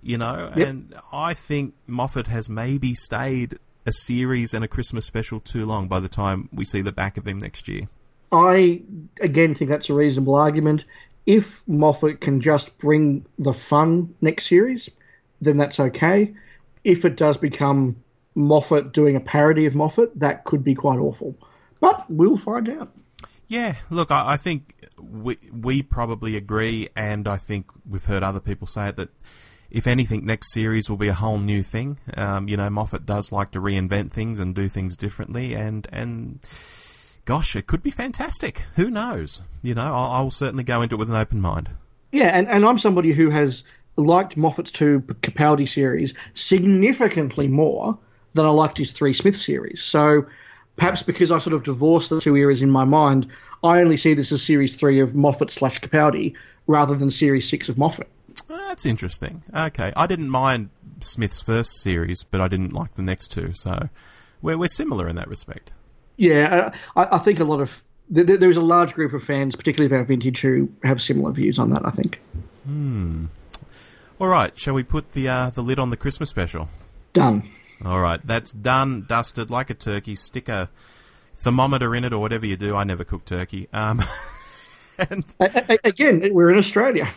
You 0.02 0.16
know, 0.18 0.52
Yep. 0.56 0.66
and 0.68 0.94
I 1.12 1.34
think 1.34 1.74
Moffat 1.86 2.28
has 2.28 2.48
maybe 2.48 2.94
stayed 2.94 3.58
a 3.90 3.92
series 3.92 4.54
and 4.54 4.64
a 4.64 4.68
Christmas 4.68 5.04
special 5.04 5.40
too 5.40 5.66
long 5.66 5.88
by 5.88 5.98
the 5.98 6.08
time 6.08 6.48
we 6.52 6.64
see 6.64 6.80
the 6.80 6.92
back 6.92 7.18
of 7.18 7.26
him 7.26 7.38
next 7.38 7.66
year. 7.66 7.88
I 8.30 8.82
again 9.20 9.56
think 9.56 9.68
that's 9.68 9.90
a 9.90 9.94
reasonable 9.94 10.36
argument. 10.36 10.84
If 11.26 11.60
Moffat 11.66 12.20
can 12.20 12.40
just 12.40 12.78
bring 12.78 13.26
the 13.38 13.52
fun 13.52 14.14
next 14.20 14.46
series, 14.46 14.88
then 15.40 15.56
that's 15.56 15.80
okay. 15.80 16.32
If 16.84 17.04
it 17.04 17.16
does 17.16 17.36
become 17.36 17.96
Moffat 18.36 18.92
doing 18.92 19.16
a 19.16 19.20
parody 19.20 19.66
of 19.66 19.74
Moffat, 19.74 20.18
that 20.20 20.44
could 20.44 20.62
be 20.62 20.76
quite 20.76 21.00
awful. 21.00 21.34
But 21.80 22.08
we'll 22.08 22.38
find 22.38 22.68
out. 22.68 22.92
Yeah, 23.48 23.74
look, 23.90 24.12
I, 24.12 24.34
I 24.34 24.36
think 24.36 24.76
we 25.00 25.36
we 25.52 25.82
probably 25.82 26.36
agree, 26.36 26.88
and 26.94 27.26
I 27.26 27.36
think 27.36 27.66
we've 27.84 28.04
heard 28.04 28.22
other 28.22 28.38
people 28.38 28.68
say 28.68 28.90
it 28.90 28.96
that 28.96 29.08
if 29.70 29.86
anything, 29.86 30.26
next 30.26 30.52
series 30.52 30.90
will 30.90 30.96
be 30.96 31.08
a 31.08 31.14
whole 31.14 31.38
new 31.38 31.62
thing. 31.62 31.98
Um, 32.16 32.48
you 32.48 32.56
know, 32.56 32.70
Moffat 32.70 33.06
does 33.06 33.32
like 33.32 33.52
to 33.52 33.60
reinvent 33.60 34.10
things 34.10 34.40
and 34.40 34.54
do 34.54 34.68
things 34.68 34.96
differently, 34.96 35.54
and 35.54 35.86
and 35.92 36.40
gosh, 37.24 37.54
it 37.54 37.66
could 37.66 37.82
be 37.82 37.90
fantastic. 37.90 38.64
Who 38.76 38.90
knows? 38.90 39.42
You 39.62 39.74
know, 39.74 39.84
I'll, 39.84 40.10
I'll 40.10 40.30
certainly 40.30 40.64
go 40.64 40.82
into 40.82 40.96
it 40.96 40.98
with 40.98 41.10
an 41.10 41.16
open 41.16 41.40
mind. 41.40 41.70
Yeah, 42.12 42.36
and, 42.36 42.48
and 42.48 42.64
I'm 42.64 42.78
somebody 42.78 43.12
who 43.12 43.30
has 43.30 43.62
liked 43.96 44.36
Moffat's 44.36 44.70
two 44.70 45.00
Capaldi 45.22 45.68
series 45.68 46.14
significantly 46.34 47.46
more 47.46 47.96
than 48.34 48.46
I 48.46 48.50
liked 48.50 48.78
his 48.78 48.92
three 48.92 49.14
Smith 49.14 49.36
series. 49.36 49.82
So 49.82 50.26
perhaps 50.76 51.02
because 51.02 51.30
I 51.30 51.38
sort 51.38 51.54
of 51.54 51.62
divorced 51.62 52.10
the 52.10 52.20
two 52.20 52.36
eras 52.36 52.62
in 52.62 52.70
my 52.70 52.84
mind, 52.84 53.28
I 53.62 53.80
only 53.80 53.96
see 53.96 54.14
this 54.14 54.32
as 54.32 54.42
series 54.42 54.76
three 54.76 55.00
of 55.00 55.14
Moffat 55.14 55.50
slash 55.50 55.80
Capaldi 55.80 56.34
rather 56.66 56.94
than 56.94 57.10
series 57.10 57.48
six 57.48 57.68
of 57.68 57.76
Moffat. 57.76 58.08
Oh, 58.52 58.68
That's 58.68 58.84
interesting. 58.84 59.42
Okay, 59.54 59.92
I 59.96 60.06
didn't 60.06 60.28
mind 60.30 60.70
Smith's 61.00 61.40
first 61.40 61.80
series, 61.80 62.24
but 62.24 62.40
I 62.40 62.48
didn't 62.48 62.72
like 62.72 62.94
the 62.94 63.02
next 63.02 63.28
two, 63.28 63.52
so 63.52 63.88
we're 64.42 64.58
we're 64.58 64.66
similar 64.68 65.06
in 65.08 65.16
that 65.16 65.28
respect. 65.28 65.70
Yeah, 66.16 66.72
uh, 66.96 67.00
I, 67.00 67.16
I 67.16 67.18
think 67.20 67.38
a 67.40 67.44
lot 67.44 67.60
of 67.60 67.82
there, 68.08 68.24
there- 68.24 68.36
there's 68.36 68.56
a 68.56 68.60
large 68.62 68.92
group 68.94 69.12
of 69.12 69.22
fans, 69.22 69.54
particularly 69.56 69.86
of 69.94 69.98
our 69.98 70.04
vintage, 70.04 70.40
who 70.40 70.68
have 70.82 71.00
similar 71.00 71.30
views 71.32 71.58
on 71.58 71.70
that. 71.70 71.86
I 71.86 71.90
think. 71.90 72.20
Hmm. 72.66 73.26
All 74.20 74.28
right, 74.28 74.58
shall 74.58 74.74
we 74.74 74.82
put 74.82 75.12
the 75.12 75.28
uh, 75.28 75.50
the 75.50 75.62
lid 75.62 75.78
on 75.78 75.90
the 75.90 75.96
Christmas 75.96 76.28
special? 76.28 76.68
Done. 77.12 77.48
All 77.84 78.00
right, 78.00 78.20
that's 78.26 78.52
done, 78.52 79.06
dusted 79.08 79.48
like 79.50 79.70
a 79.70 79.74
turkey. 79.74 80.14
Stick 80.16 80.48
a 80.48 80.68
thermometer 81.38 81.94
in 81.94 82.04
it 82.04 82.12
or 82.12 82.18
whatever 82.20 82.44
you 82.46 82.56
do. 82.56 82.74
I 82.76 82.84
never 82.84 83.04
cook 83.04 83.24
turkey. 83.24 83.68
Um, 83.72 84.02
and 84.98 85.24
again, 85.84 86.28
we're 86.34 86.50
in 86.50 86.58
Australia. 86.58 87.08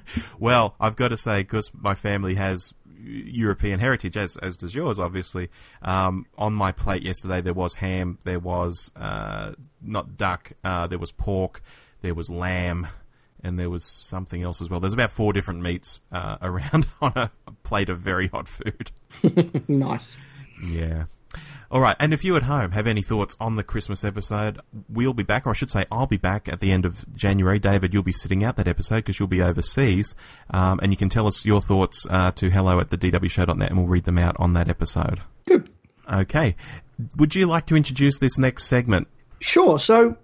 well, 0.38 0.74
I've 0.80 0.96
got 0.96 1.08
to 1.08 1.16
say 1.16 1.42
because 1.42 1.70
my 1.74 1.94
family 1.94 2.34
has 2.34 2.74
European 3.04 3.80
heritage, 3.80 4.16
as 4.16 4.36
as 4.36 4.56
does 4.56 4.74
yours, 4.74 4.98
obviously. 4.98 5.48
Um, 5.82 6.26
on 6.38 6.52
my 6.54 6.72
plate 6.72 7.02
yesterday, 7.02 7.40
there 7.40 7.54
was 7.54 7.76
ham, 7.76 8.18
there 8.24 8.38
was 8.38 8.92
uh, 8.96 9.52
not 9.80 10.16
duck, 10.16 10.52
uh, 10.62 10.86
there 10.86 10.98
was 10.98 11.12
pork, 11.12 11.62
there 12.00 12.14
was 12.14 12.30
lamb, 12.30 12.86
and 13.42 13.58
there 13.58 13.70
was 13.70 13.84
something 13.84 14.42
else 14.42 14.62
as 14.62 14.70
well. 14.70 14.80
There's 14.80 14.94
about 14.94 15.10
four 15.10 15.32
different 15.32 15.60
meats 15.62 16.00
uh, 16.10 16.38
around 16.42 16.86
on 17.00 17.12
a 17.16 17.30
plate 17.62 17.88
of 17.88 17.98
very 17.98 18.28
hot 18.28 18.48
food. 18.48 18.90
nice. 19.68 20.16
Yeah. 20.64 21.04
All 21.72 21.80
right, 21.80 21.96
and 21.98 22.12
if 22.12 22.22
you 22.22 22.36
at 22.36 22.42
home 22.42 22.72
have 22.72 22.86
any 22.86 23.00
thoughts 23.00 23.34
on 23.40 23.56
the 23.56 23.62
Christmas 23.62 24.04
episode, 24.04 24.60
we'll 24.90 25.14
be 25.14 25.22
back, 25.22 25.46
or 25.46 25.50
I 25.50 25.52
should 25.54 25.70
say, 25.70 25.86
I'll 25.90 26.06
be 26.06 26.18
back 26.18 26.46
at 26.46 26.60
the 26.60 26.70
end 26.70 26.84
of 26.84 27.06
January. 27.16 27.58
David, 27.58 27.94
you'll 27.94 28.02
be 28.02 28.12
sitting 28.12 28.44
out 28.44 28.56
that 28.56 28.68
episode 28.68 28.96
because 28.96 29.18
you'll 29.18 29.26
be 29.26 29.40
overseas, 29.40 30.14
um, 30.50 30.80
and 30.82 30.92
you 30.92 30.98
can 30.98 31.08
tell 31.08 31.26
us 31.26 31.46
your 31.46 31.62
thoughts 31.62 32.06
uh, 32.10 32.30
to 32.32 32.50
hello 32.50 32.78
at 32.78 32.90
the 32.90 32.98
dwshow.net, 32.98 33.70
and 33.70 33.78
we'll 33.78 33.88
read 33.88 34.04
them 34.04 34.18
out 34.18 34.36
on 34.38 34.52
that 34.52 34.68
episode. 34.68 35.22
Good. 35.46 35.70
Okay. 36.12 36.56
Would 37.16 37.34
you 37.34 37.46
like 37.46 37.64
to 37.68 37.74
introduce 37.74 38.18
this 38.18 38.36
next 38.36 38.64
segment? 38.64 39.08
Sure. 39.40 39.80
So, 39.80 40.18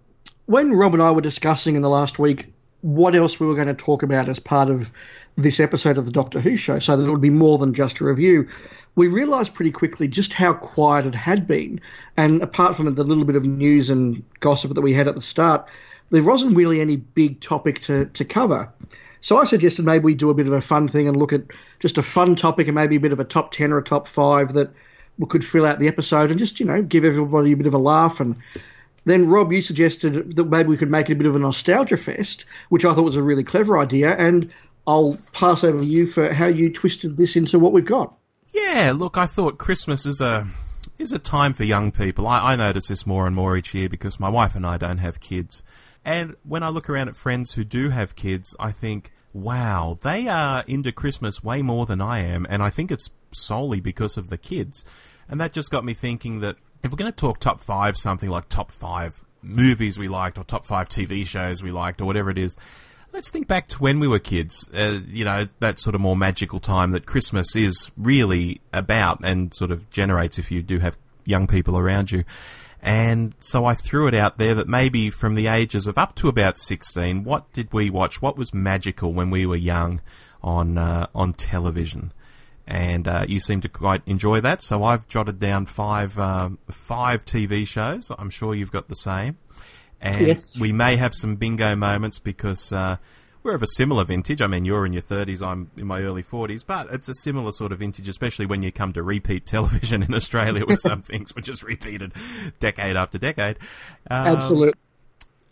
when 0.44 0.74
Rob 0.74 0.92
and 0.92 1.02
I 1.02 1.12
were 1.12 1.22
discussing 1.22 1.76
in 1.76 1.82
the 1.82 1.88
last 1.88 2.18
week 2.18 2.52
what 2.82 3.14
else 3.14 3.40
we 3.40 3.46
were 3.46 3.54
going 3.54 3.68
to 3.68 3.74
talk 3.74 4.02
about 4.02 4.28
as 4.28 4.38
part 4.38 4.68
of 4.68 4.88
this 5.38 5.60
episode 5.60 5.96
of 5.96 6.04
the 6.04 6.12
Doctor 6.12 6.40
Who 6.40 6.56
show, 6.56 6.80
so 6.80 6.96
that 6.96 7.04
it 7.04 7.10
would 7.10 7.20
be 7.20 7.30
more 7.30 7.58
than 7.58 7.72
just 7.72 8.00
a 8.00 8.04
review, 8.04 8.48
we 8.96 9.06
realised 9.06 9.54
pretty 9.54 9.70
quickly 9.70 10.08
just 10.08 10.32
how 10.32 10.52
quiet 10.52 11.06
it 11.06 11.14
had 11.14 11.46
been. 11.46 11.80
And 12.16 12.42
apart 12.42 12.76
from 12.76 12.92
the 12.92 13.04
little 13.04 13.24
bit 13.24 13.36
of 13.36 13.44
news 13.44 13.88
and 13.88 14.24
gossip 14.40 14.74
that 14.74 14.80
we 14.80 14.92
had 14.92 15.06
at 15.06 15.14
the 15.14 15.22
start, 15.22 15.68
there 16.10 16.24
wasn't 16.24 16.56
really 16.56 16.80
any 16.80 16.96
big 16.96 17.40
topic 17.40 17.80
to, 17.82 18.06
to 18.06 18.24
cover. 18.24 18.68
So 19.20 19.38
I 19.38 19.44
suggested 19.44 19.84
maybe 19.84 20.04
we 20.04 20.14
do 20.14 20.30
a 20.30 20.34
bit 20.34 20.46
of 20.46 20.52
a 20.52 20.60
fun 20.60 20.88
thing 20.88 21.06
and 21.06 21.16
look 21.16 21.32
at 21.32 21.42
just 21.78 21.98
a 21.98 22.02
fun 22.02 22.34
topic 22.34 22.66
and 22.66 22.74
maybe 22.74 22.96
a 22.96 23.00
bit 23.00 23.12
of 23.12 23.20
a 23.20 23.24
top 23.24 23.52
10 23.52 23.72
or 23.72 23.78
a 23.78 23.84
top 23.84 24.08
5 24.08 24.54
that 24.54 24.70
we 25.18 25.26
could 25.26 25.44
fill 25.44 25.66
out 25.66 25.78
the 25.78 25.88
episode 25.88 26.30
and 26.30 26.38
just, 26.38 26.58
you 26.58 26.66
know, 26.66 26.82
give 26.82 27.04
everybody 27.04 27.52
a 27.52 27.56
bit 27.56 27.66
of 27.66 27.74
a 27.74 27.78
laugh. 27.78 28.18
And 28.18 28.34
then, 29.04 29.28
Rob, 29.28 29.52
you 29.52 29.62
suggested 29.62 30.34
that 30.34 30.44
maybe 30.44 30.68
we 30.68 30.76
could 30.76 30.90
make 30.90 31.08
it 31.08 31.12
a 31.12 31.16
bit 31.16 31.26
of 31.26 31.36
a 31.36 31.38
nostalgia 31.38 31.96
fest, 31.96 32.44
which 32.68 32.84
I 32.84 32.94
thought 32.94 33.04
was 33.04 33.16
a 33.16 33.22
really 33.22 33.44
clever 33.44 33.78
idea. 33.78 34.16
And 34.16 34.50
I'll 34.88 35.18
pass 35.32 35.62
over 35.62 35.80
to 35.80 35.86
you 35.86 36.06
for 36.06 36.32
how 36.32 36.46
you 36.46 36.72
twisted 36.72 37.18
this 37.18 37.36
into 37.36 37.58
what 37.58 37.72
we've 37.72 37.84
got. 37.84 38.16
Yeah, 38.54 38.92
look, 38.96 39.18
I 39.18 39.26
thought 39.26 39.58
Christmas 39.58 40.06
is 40.06 40.22
a 40.22 40.48
is 40.98 41.12
a 41.12 41.18
time 41.18 41.52
for 41.52 41.64
young 41.64 41.92
people. 41.92 42.26
I, 42.26 42.54
I 42.54 42.56
notice 42.56 42.88
this 42.88 43.06
more 43.06 43.26
and 43.26 43.36
more 43.36 43.54
each 43.54 43.74
year 43.74 43.90
because 43.90 44.18
my 44.18 44.30
wife 44.30 44.56
and 44.56 44.66
I 44.66 44.78
don't 44.78 44.98
have 44.98 45.20
kids. 45.20 45.62
And 46.06 46.36
when 46.42 46.62
I 46.62 46.70
look 46.70 46.88
around 46.88 47.08
at 47.08 47.16
friends 47.16 47.52
who 47.52 47.64
do 47.64 47.90
have 47.90 48.16
kids, 48.16 48.56
I 48.58 48.72
think, 48.72 49.12
wow, 49.34 49.98
they 50.00 50.26
are 50.26 50.64
into 50.66 50.90
Christmas 50.90 51.44
way 51.44 51.60
more 51.60 51.84
than 51.84 52.00
I 52.00 52.20
am. 52.20 52.46
And 52.48 52.62
I 52.62 52.70
think 52.70 52.90
it's 52.90 53.10
solely 53.30 53.80
because 53.80 54.16
of 54.16 54.30
the 54.30 54.38
kids. 54.38 54.86
And 55.28 55.38
that 55.38 55.52
just 55.52 55.70
got 55.70 55.84
me 55.84 55.92
thinking 55.92 56.40
that 56.40 56.56
if 56.82 56.90
we're 56.90 56.96
going 56.96 57.12
to 57.12 57.16
talk 57.16 57.40
top 57.40 57.60
five, 57.60 57.98
something 57.98 58.30
like 58.30 58.48
top 58.48 58.72
five 58.72 59.22
movies 59.42 59.98
we 59.98 60.08
liked 60.08 60.38
or 60.38 60.44
top 60.44 60.64
five 60.64 60.88
TV 60.88 61.26
shows 61.26 61.62
we 61.62 61.70
liked 61.70 62.00
or 62.00 62.06
whatever 62.06 62.30
it 62.30 62.38
is, 62.38 62.56
let's 63.18 63.32
think 63.32 63.48
back 63.48 63.66
to 63.66 63.82
when 63.82 63.98
we 63.98 64.06
were 64.06 64.20
kids. 64.20 64.70
Uh, 64.72 65.00
you 65.08 65.24
know, 65.24 65.44
that 65.58 65.76
sort 65.80 65.96
of 65.96 66.00
more 66.00 66.14
magical 66.14 66.60
time 66.60 66.92
that 66.92 67.04
Christmas 67.04 67.56
is 67.56 67.90
really 67.96 68.60
about 68.72 69.18
and 69.24 69.52
sort 69.52 69.72
of 69.72 69.90
generates 69.90 70.38
if 70.38 70.52
you 70.52 70.62
do 70.62 70.78
have 70.78 70.96
young 71.24 71.48
people 71.48 71.76
around 71.76 72.12
you. 72.12 72.22
And 72.80 73.34
so 73.40 73.64
I 73.64 73.74
threw 73.74 74.06
it 74.06 74.14
out 74.14 74.38
there 74.38 74.54
that 74.54 74.68
maybe 74.68 75.10
from 75.10 75.34
the 75.34 75.48
ages 75.48 75.88
of 75.88 75.98
up 75.98 76.14
to 76.14 76.28
about 76.28 76.58
16, 76.58 77.24
what 77.24 77.52
did 77.52 77.72
we 77.72 77.90
watch? 77.90 78.22
What 78.22 78.38
was 78.38 78.54
magical 78.54 79.12
when 79.12 79.30
we 79.30 79.46
were 79.46 79.56
young 79.56 80.00
on, 80.40 80.78
uh, 80.78 81.08
on 81.12 81.32
television? 81.32 82.12
And 82.68 83.08
uh, 83.08 83.24
you 83.26 83.40
seem 83.40 83.60
to 83.62 83.68
quite 83.68 84.02
enjoy 84.06 84.42
that, 84.42 84.62
so 84.62 84.84
I've 84.84 85.08
jotted 85.08 85.40
down 85.40 85.66
five 85.66 86.18
um, 86.18 86.58
five 86.70 87.24
TV 87.24 87.66
shows. 87.66 88.12
I'm 88.18 88.28
sure 88.28 88.54
you've 88.54 88.70
got 88.70 88.88
the 88.88 88.94
same 88.94 89.38
and 90.00 90.26
yes. 90.26 90.58
we 90.58 90.72
may 90.72 90.96
have 90.96 91.14
some 91.14 91.36
bingo 91.36 91.74
moments 91.74 92.18
because 92.18 92.72
uh, 92.72 92.96
we're 93.42 93.54
of 93.54 93.62
a 93.62 93.66
similar 93.66 94.04
vintage. 94.04 94.42
I 94.42 94.46
mean, 94.46 94.64
you're 94.64 94.86
in 94.86 94.92
your 94.92 95.02
30s, 95.02 95.46
I'm 95.46 95.70
in 95.76 95.86
my 95.86 96.02
early 96.02 96.22
40s, 96.22 96.64
but 96.66 96.92
it's 96.92 97.08
a 97.08 97.14
similar 97.14 97.52
sort 97.52 97.72
of 97.72 97.78
vintage, 97.78 98.08
especially 98.08 98.46
when 98.46 98.62
you 98.62 98.70
come 98.70 98.92
to 98.92 99.02
repeat 99.02 99.46
television 99.46 100.02
in 100.02 100.14
Australia, 100.14 100.64
with 100.66 100.80
some 100.80 101.02
things 101.02 101.34
which 101.34 101.46
just 101.46 101.62
repeated 101.62 102.12
decade 102.60 102.96
after 102.96 103.18
decade. 103.18 103.56
Um, 104.10 104.36
Absolutely. 104.36 104.74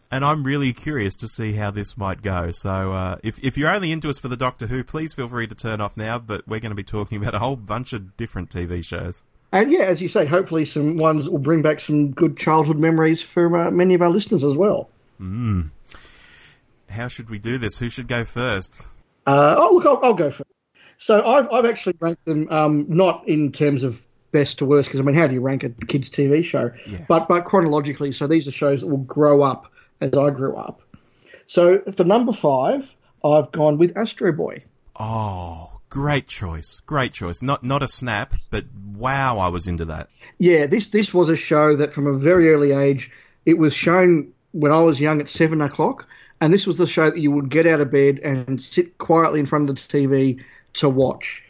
And 0.08 0.24
I'm 0.24 0.44
really 0.44 0.72
curious 0.72 1.16
to 1.16 1.26
see 1.26 1.54
how 1.54 1.72
this 1.72 1.96
might 1.96 2.22
go. 2.22 2.50
So, 2.52 2.92
uh, 2.92 3.16
if 3.24 3.42
if 3.42 3.58
you're 3.58 3.74
only 3.74 3.90
into 3.90 4.08
us 4.08 4.18
for 4.18 4.28
the 4.28 4.36
Doctor 4.36 4.68
Who, 4.68 4.84
please 4.84 5.12
feel 5.12 5.28
free 5.28 5.48
to 5.48 5.54
turn 5.56 5.80
off 5.80 5.96
now. 5.96 6.20
But 6.20 6.46
we're 6.46 6.60
going 6.60 6.70
to 6.70 6.76
be 6.76 6.84
talking 6.84 7.20
about 7.20 7.34
a 7.34 7.40
whole 7.40 7.56
bunch 7.56 7.92
of 7.92 8.16
different 8.16 8.50
TV 8.50 8.84
shows. 8.84 9.24
And 9.56 9.72
yeah, 9.72 9.84
as 9.84 10.02
you 10.02 10.08
say, 10.08 10.26
hopefully 10.26 10.66
some 10.66 10.98
ones 10.98 11.30
will 11.30 11.38
bring 11.38 11.62
back 11.62 11.80
some 11.80 12.10
good 12.10 12.36
childhood 12.36 12.78
memories 12.78 13.22
for 13.22 13.56
uh, 13.56 13.70
many 13.70 13.94
of 13.94 14.02
our 14.02 14.10
listeners 14.10 14.44
as 14.44 14.54
well. 14.54 14.90
Mm. 15.18 15.70
How 16.90 17.08
should 17.08 17.30
we 17.30 17.38
do 17.38 17.56
this? 17.56 17.78
Who 17.78 17.88
should 17.88 18.06
go 18.06 18.24
first? 18.24 18.86
Uh, 19.26 19.54
oh, 19.56 19.74
look, 19.74 19.86
I'll, 19.86 20.00
I'll, 20.02 20.14
go 20.14 20.30
first. 20.30 20.50
So 20.98 21.24
I've, 21.26 21.50
I've 21.50 21.64
actually 21.64 21.96
ranked 22.00 22.24
them 22.26 22.48
um, 22.50 22.84
not 22.88 23.26
in 23.26 23.50
terms 23.50 23.82
of 23.82 24.06
best 24.30 24.58
to 24.58 24.66
worst, 24.66 24.88
because 24.88 25.00
I 25.00 25.02
mean, 25.04 25.14
how 25.14 25.26
do 25.26 25.32
you 25.32 25.40
rank 25.40 25.64
a 25.64 25.70
kids' 25.86 26.10
TV 26.10 26.44
show? 26.44 26.70
Yeah. 26.86 26.98
But 27.08 27.26
but 27.26 27.46
chronologically, 27.46 28.12
so 28.12 28.26
these 28.26 28.46
are 28.46 28.52
shows 28.52 28.82
that 28.82 28.88
will 28.88 28.98
grow 28.98 29.42
up 29.42 29.72
as 30.02 30.12
I 30.12 30.30
grew 30.30 30.54
up. 30.54 30.82
So 31.46 31.80
for 31.96 32.04
number 32.04 32.34
five, 32.34 32.86
I've 33.24 33.50
gone 33.52 33.78
with 33.78 33.96
Astro 33.96 34.32
Boy. 34.32 34.62
Oh, 35.00 35.75
Great 35.96 36.26
choice. 36.26 36.82
Great 36.84 37.14
choice. 37.14 37.40
Not 37.40 37.64
not 37.64 37.82
a 37.82 37.88
snap, 37.88 38.34
but 38.50 38.66
wow, 38.98 39.38
I 39.38 39.48
was 39.48 39.66
into 39.66 39.86
that. 39.86 40.10
Yeah, 40.36 40.66
this 40.66 40.88
this 40.88 41.14
was 41.14 41.30
a 41.30 41.36
show 41.36 41.74
that 41.74 41.94
from 41.94 42.06
a 42.06 42.12
very 42.12 42.52
early 42.52 42.72
age, 42.72 43.10
it 43.46 43.56
was 43.56 43.72
shown 43.72 44.30
when 44.52 44.72
I 44.72 44.82
was 44.82 45.00
young 45.00 45.22
at 45.22 45.30
seven 45.30 45.62
o'clock, 45.62 46.06
and 46.38 46.52
this 46.52 46.66
was 46.66 46.76
the 46.76 46.86
show 46.86 47.08
that 47.08 47.18
you 47.18 47.30
would 47.30 47.48
get 47.48 47.66
out 47.66 47.80
of 47.80 47.90
bed 47.90 48.18
and 48.18 48.62
sit 48.62 48.98
quietly 48.98 49.40
in 49.40 49.46
front 49.46 49.70
of 49.70 49.76
the 49.76 49.80
TV 49.80 50.44
to 50.74 50.90
watch. 50.90 51.42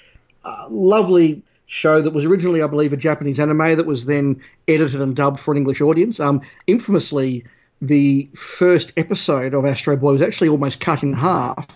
Uh, 0.45 0.67
lovely 0.71 1.43
show 1.67 2.01
that 2.01 2.15
was 2.15 2.25
originally, 2.25 2.63
I 2.63 2.69
believe, 2.69 2.93
a 2.93 2.97
Japanese 2.97 3.41
anime 3.41 3.77
that 3.77 3.85
was 3.85 4.05
then 4.05 4.41
edited 4.69 5.01
and 5.01 5.17
dubbed 5.17 5.41
for 5.41 5.51
an 5.51 5.59
English 5.59 5.81
audience. 5.81 6.21
Um, 6.21 6.41
infamously, 6.69 7.45
the 7.83 8.29
first 8.37 8.93
episode 8.97 9.55
of 9.55 9.67
Astro 9.67 9.97
Boy 9.97 10.13
was 10.13 10.23
actually 10.23 10.51
almost 10.51 10.79
cut 10.79 11.03
in 11.03 11.15
half 11.15 11.67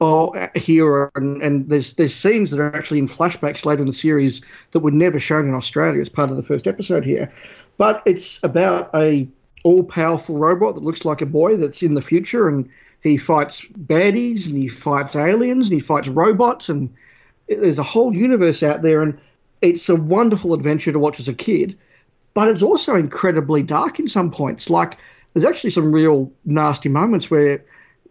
or 0.00 0.50
here, 0.54 1.10
and, 1.16 1.42
and 1.42 1.68
there's 1.68 1.94
there's 1.94 2.14
scenes 2.14 2.50
that 2.50 2.60
are 2.60 2.74
actually 2.74 2.98
in 2.98 3.08
flashbacks 3.08 3.64
later 3.64 3.82
in 3.82 3.86
the 3.88 3.92
series 3.92 4.40
that 4.72 4.78
were 4.80 4.90
never 4.90 5.18
shown 5.18 5.48
in 5.48 5.54
Australia 5.54 6.00
as 6.00 6.08
part 6.08 6.30
of 6.30 6.36
the 6.36 6.42
first 6.42 6.66
episode 6.66 7.04
here. 7.04 7.32
But 7.78 8.02
it's 8.06 8.38
about 8.42 8.90
a 8.94 9.28
all-powerful 9.64 10.36
robot 10.36 10.74
that 10.74 10.84
looks 10.84 11.04
like 11.04 11.20
a 11.20 11.26
boy 11.26 11.56
that's 11.56 11.82
in 11.82 11.94
the 11.94 12.00
future, 12.00 12.48
and 12.48 12.68
he 13.02 13.16
fights 13.16 13.62
baddies, 13.86 14.46
and 14.46 14.56
he 14.56 14.68
fights 14.68 15.16
aliens, 15.16 15.66
and 15.66 15.74
he 15.74 15.80
fights 15.80 16.08
robots, 16.08 16.68
and 16.68 16.94
there's 17.48 17.78
a 17.78 17.82
whole 17.82 18.14
universe 18.14 18.62
out 18.62 18.82
there, 18.82 19.02
and 19.02 19.18
it's 19.62 19.88
a 19.88 19.96
wonderful 19.96 20.54
adventure 20.54 20.92
to 20.92 20.98
watch 20.98 21.18
as 21.18 21.28
a 21.28 21.34
kid. 21.34 21.76
But 22.34 22.48
it's 22.48 22.62
also 22.62 22.94
incredibly 22.94 23.64
dark 23.64 23.98
in 23.98 24.06
some 24.06 24.30
points. 24.30 24.70
Like 24.70 24.96
there's 25.34 25.44
actually 25.44 25.70
some 25.70 25.90
real 25.90 26.30
nasty 26.44 26.88
moments 26.88 27.30
where 27.30 27.64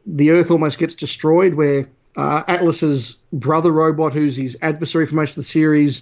the 0.08 0.32
Earth 0.32 0.49
almost 0.49 0.80
gets 0.80 0.95
destroyed, 0.95 1.53
where 1.53 1.88
uh, 2.16 2.43
Atlas's 2.47 3.18
brother 3.34 3.72
robot, 3.72 4.14
who's 4.14 4.36
his 4.36 4.58
adversary 4.62 5.05
for 5.05 5.16
most 5.16 5.32
of 5.32 5.36
the 5.36 5.43
series, 5.43 6.01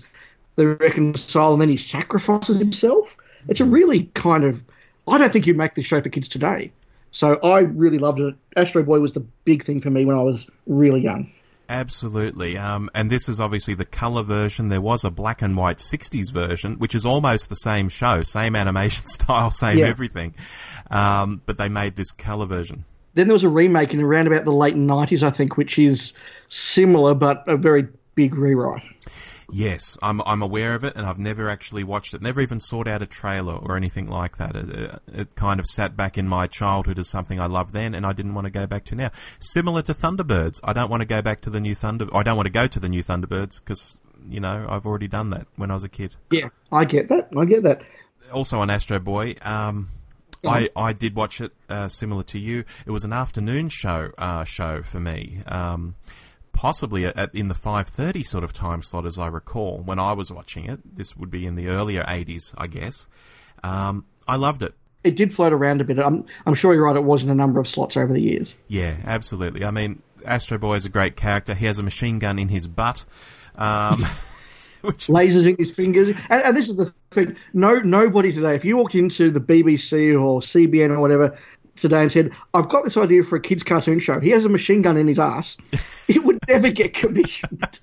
they 0.56 0.66
reconcile 0.66 1.53
and 1.53 1.62
then 1.62 1.70
he 1.70 1.78
sacrifices 1.78 2.58
himself. 2.58 3.18
It's 3.49 3.60
a 3.60 3.66
really 3.66 4.06
kind 4.14 4.43
of. 4.43 4.64
I 5.08 5.18
don't 5.18 5.32
think 5.32 5.45
you'd 5.45 5.58
make 5.58 5.76
this 5.76 5.86
show 5.86 6.01
for 6.01 6.10
kids 6.10 6.28
today. 6.28 6.72
So 7.12 7.36
I 7.36 7.60
really 7.60 7.99
loved 7.99 8.20
it. 8.20 8.36
Astro 8.56 8.84
Boy 8.84 8.99
was 8.99 9.14
the 9.14 9.20
big 9.20 9.64
thing 9.64 9.82
for 9.82 9.89
me 9.89 10.03
when 10.03 10.18
I 10.18 10.22
was 10.22 10.47
really 10.66 11.01
young. 11.01 11.32
Absolutely. 11.70 12.58
Um, 12.58 12.89
and 12.93 13.10
this 13.10 13.28
is 13.30 13.39
obviously 13.39 13.74
the 13.74 13.86
colour 13.86 14.24
version. 14.24 14.70
There 14.70 14.82
was 14.82 15.03
a 15.03 15.12
black 15.12 15.41
and 15.41 15.56
white 15.56 15.78
60s 15.78 16.32
version, 16.32 16.76
which 16.76 16.93
is 16.93 17.06
almost 17.06 17.49
the 17.49 17.56
same 17.56 17.89
show, 17.89 18.22
same 18.24 18.56
animation 18.56 19.08
style, 19.08 19.51
same 19.51 19.80
yeah. 19.80 19.88
everything. 19.88 20.36
Um, 20.91 21.41
but 21.45 21.58
they 21.58 21.70
made 21.70 21.95
this 21.95 22.12
colour 22.12 22.45
version. 22.45 22.86
Then 23.16 23.28
there 23.28 23.34
was 23.34 23.43
a 23.43 23.49
remake 23.49 23.93
in 23.93 24.01
around 24.01 24.28
about 24.28 24.45
the 24.45 24.53
late 24.53 24.76
90s, 24.76 25.24
I 25.24 25.32
think, 25.32 25.57
which 25.57 25.80
is 25.80 26.13
similar 26.47 27.13
but 27.13 27.43
a 27.47 27.57
very 27.57 27.88
big 28.13 28.36
rewrite. 28.36 28.84
Yes, 29.51 29.97
I'm 30.01 30.22
I'm 30.22 30.41
aware 30.41 30.74
of 30.74 30.84
it, 30.84 30.93
and 30.95 31.05
I've 31.05 31.20
never 31.20 31.49
actually 31.49 31.84
watched 31.84 32.13
it. 32.13 32.22
Never 32.22 32.41
even 32.41 32.59
sought 32.59 32.88
out 32.88 33.01
a 33.01 33.05
trailer 33.05 33.53
or 33.53 33.78
anything 33.78 34.09
like 34.09 34.38
that. 34.38 34.55
It, 34.55 35.01
it, 35.13 35.36
kind 35.36 35.59
of 35.59 35.68
sat 35.68 35.95
back 35.95 36.18
in 36.18 36.28
my 36.28 36.47
childhood 36.47 36.97
as 36.97 37.09
something 37.09 37.39
I 37.39 37.45
loved 37.45 37.72
then, 37.72 37.93
and 37.93 38.05
I 38.05 38.13
didn't 38.13 38.34
want 38.34 38.45
to 38.45 38.51
go 38.51 38.66
back 38.66 38.86
to 38.86 38.95
now. 38.95 39.11
Similar 39.39 39.84
to 39.84 39.93
Thunderbirds, 39.93 40.59
I 40.63 40.74
don't 40.74 40.89
want 40.89 41.01
to 41.01 41.07
go 41.07 41.22
back 41.22 41.41
to 41.41 41.49
the 41.49 41.59
new 41.59 41.76
Thunder. 41.76 42.07
I 42.13 42.24
don't 42.24 42.36
want 42.36 42.47
to 42.47 42.51
go 42.51 42.66
to 42.68 42.80
the 42.80 42.89
new 42.89 43.03
Thunderbirds 43.03 43.63
because 43.63 43.99
you 44.28 44.39
know 44.39 44.66
I've 44.68 44.86
already 44.86 45.07
done 45.07 45.30
that 45.30 45.47
when 45.57 45.70
I 45.70 45.76
was 45.76 45.84
a 45.84 45.89
kid. 45.89 46.16
Yeah, 46.32 46.49
I 46.72 46.86
get 46.86 47.09
that. 47.09 47.30
I 47.38 47.45
get 47.45 47.63
that. 47.63 47.84
Also 48.34 48.59
on 48.59 48.72
Astro 48.72 48.99
Boy, 48.99 49.36
um, 49.43 49.89
I, 50.48 50.70
I 50.76 50.93
did 50.93 51.16
watch 51.16 51.41
it 51.41 51.52
uh, 51.70 51.88
similar 51.88 52.24
to 52.24 52.39
you. 52.39 52.64
It 52.86 52.91
was 52.91 53.04
an 53.04 53.14
afternoon 53.14 53.70
show 53.70 54.12
uh, 54.18 54.43
show 54.43 54.82
for 54.82 55.00
me, 55.00 55.39
um, 55.48 55.96
possibly 56.54 57.06
at, 57.06 57.34
in 57.34 57.48
the 57.48 57.56
five 57.56 57.88
thirty 57.88 58.24
sort 58.24 58.43
of 58.43 58.54
time 58.54 58.82
slot, 58.82 59.06
as 59.06 59.18
I 59.20 59.28
recall 59.28 59.80
when 59.80 60.00
I 60.00 60.14
was 60.14 60.32
watching 60.32 60.66
it. 60.66 60.96
This 60.98 61.16
would 61.18 61.30
be 61.30 61.46
in 61.46 61.56
the 61.56 61.68
earlier 61.68 62.04
eighties, 62.08 62.54
I 62.58 62.68
guess. 62.68 63.08
Um, 63.64 64.06
I 64.28 64.36
loved 64.36 64.64
it. 64.64 64.74
It 65.04 65.16
did 65.16 65.34
float 65.36 65.54
around 65.54 65.82
a 65.82 65.84
bit. 65.84 66.00
I'm 66.00 66.26
I'm 66.46 66.56
sure 66.56 66.74
you're 66.74 66.86
right. 66.86 66.96
It 66.96 67.04
was 67.04 67.24
in 67.24 67.30
a 67.30 67.36
number 67.36 67.60
of 67.60 67.68
slots 67.68 67.96
over 67.96 68.12
the 68.12 68.22
years. 68.22 68.56
Yeah, 68.68 68.98
absolutely. 69.06 69.64
I 69.64 69.72
mean, 69.72 70.02
Astro 70.26 70.58
Boy 70.58 70.76
is 70.76 70.86
a 70.86 70.89
great 70.89 71.16
character. 71.16 71.54
He 71.54 71.66
has 71.66 71.80
a 71.80 71.84
machine 71.84 72.20
gun 72.20 72.39
in 72.39 72.50
his 72.50 72.68
butt. 72.68 73.06
Um, 73.56 74.06
Which, 74.88 75.07
lasers 75.07 75.47
in 75.47 75.55
his 75.57 75.71
fingers. 75.71 76.09
And, 76.29 76.43
and 76.43 76.57
this 76.57 76.69
is 76.69 76.75
the 76.75 76.93
thing: 77.11 77.36
no, 77.53 77.79
nobody 77.79 78.31
today. 78.31 78.55
If 78.55 78.65
you 78.65 78.77
walked 78.77 78.95
into 78.95 79.31
the 79.31 79.39
BBC 79.39 80.13
or 80.19 80.41
CBN 80.41 80.89
or 80.91 80.99
whatever 80.99 81.38
today 81.75 82.01
and 82.01 82.11
said, 82.11 82.31
"I've 82.53 82.69
got 82.69 82.83
this 82.83 82.97
idea 82.97 83.23
for 83.23 83.36
a 83.36 83.41
kids' 83.41 83.63
cartoon 83.63 83.99
show," 83.99 84.19
he 84.19 84.29
has 84.31 84.45
a 84.45 84.49
machine 84.49 84.81
gun 84.81 84.97
in 84.97 85.07
his 85.07 85.19
ass. 85.19 85.57
it 86.07 86.23
would 86.23 86.39
never 86.47 86.69
get 86.69 86.93
commissioned. 86.93 87.79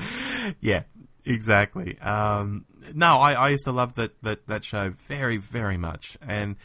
yeah, 0.60 0.82
exactly. 1.24 1.98
Um, 2.00 2.66
no, 2.94 3.18
I, 3.18 3.32
I 3.32 3.48
used 3.50 3.64
to 3.64 3.72
love 3.72 3.94
that, 3.94 4.20
that, 4.22 4.46
that 4.46 4.64
show 4.64 4.90
very, 4.90 5.36
very 5.36 5.76
much. 5.76 6.18
And 6.20 6.56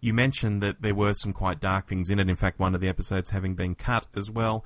you 0.00 0.14
mentioned 0.14 0.62
that 0.62 0.82
there 0.82 0.94
were 0.94 1.14
some 1.14 1.32
quite 1.32 1.60
dark 1.60 1.88
things 1.88 2.10
in 2.10 2.18
it. 2.18 2.28
In 2.28 2.36
fact, 2.36 2.58
one 2.58 2.74
of 2.74 2.80
the 2.80 2.88
episodes 2.88 3.30
having 3.30 3.54
been 3.54 3.74
cut 3.74 4.06
as 4.16 4.30
well. 4.30 4.64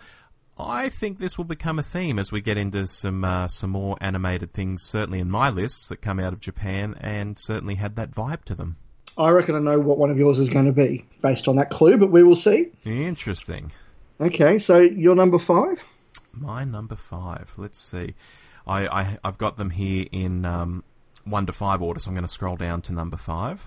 I 0.56 0.88
think 0.88 1.18
this 1.18 1.36
will 1.36 1.44
become 1.44 1.78
a 1.78 1.82
theme 1.82 2.18
as 2.18 2.30
we 2.30 2.40
get 2.40 2.56
into 2.56 2.86
some 2.86 3.24
uh, 3.24 3.48
some 3.48 3.70
more 3.70 3.96
animated 4.00 4.52
things. 4.52 4.82
Certainly 4.82 5.20
in 5.20 5.30
my 5.30 5.50
lists 5.50 5.88
that 5.88 5.96
come 6.00 6.20
out 6.20 6.32
of 6.32 6.40
Japan, 6.40 6.94
and 7.00 7.38
certainly 7.38 7.74
had 7.74 7.96
that 7.96 8.12
vibe 8.12 8.44
to 8.44 8.54
them. 8.54 8.76
I 9.16 9.30
reckon 9.30 9.54
I 9.54 9.58
know 9.58 9.80
what 9.80 9.98
one 9.98 10.10
of 10.10 10.18
yours 10.18 10.38
is 10.38 10.48
going 10.48 10.66
to 10.66 10.72
be 10.72 11.06
based 11.22 11.48
on 11.48 11.56
that 11.56 11.70
clue, 11.70 11.96
but 11.96 12.10
we 12.10 12.22
will 12.22 12.36
see. 12.36 12.70
Interesting. 12.84 13.72
Okay, 14.20 14.58
so 14.58 14.80
your 14.80 15.14
number 15.14 15.38
five. 15.38 15.80
My 16.32 16.64
number 16.64 16.96
five. 16.96 17.52
Let's 17.56 17.78
see. 17.78 18.14
I, 18.66 18.88
I 18.88 19.18
have 19.24 19.38
got 19.38 19.56
them 19.56 19.70
here 19.70 20.06
in 20.10 20.44
um, 20.44 20.82
one 21.24 21.46
to 21.46 21.52
five 21.52 21.82
order, 21.82 22.00
so 22.00 22.10
I'm 22.10 22.14
going 22.14 22.26
to 22.26 22.32
scroll 22.32 22.56
down 22.56 22.82
to 22.82 22.92
number 22.92 23.16
five. 23.16 23.66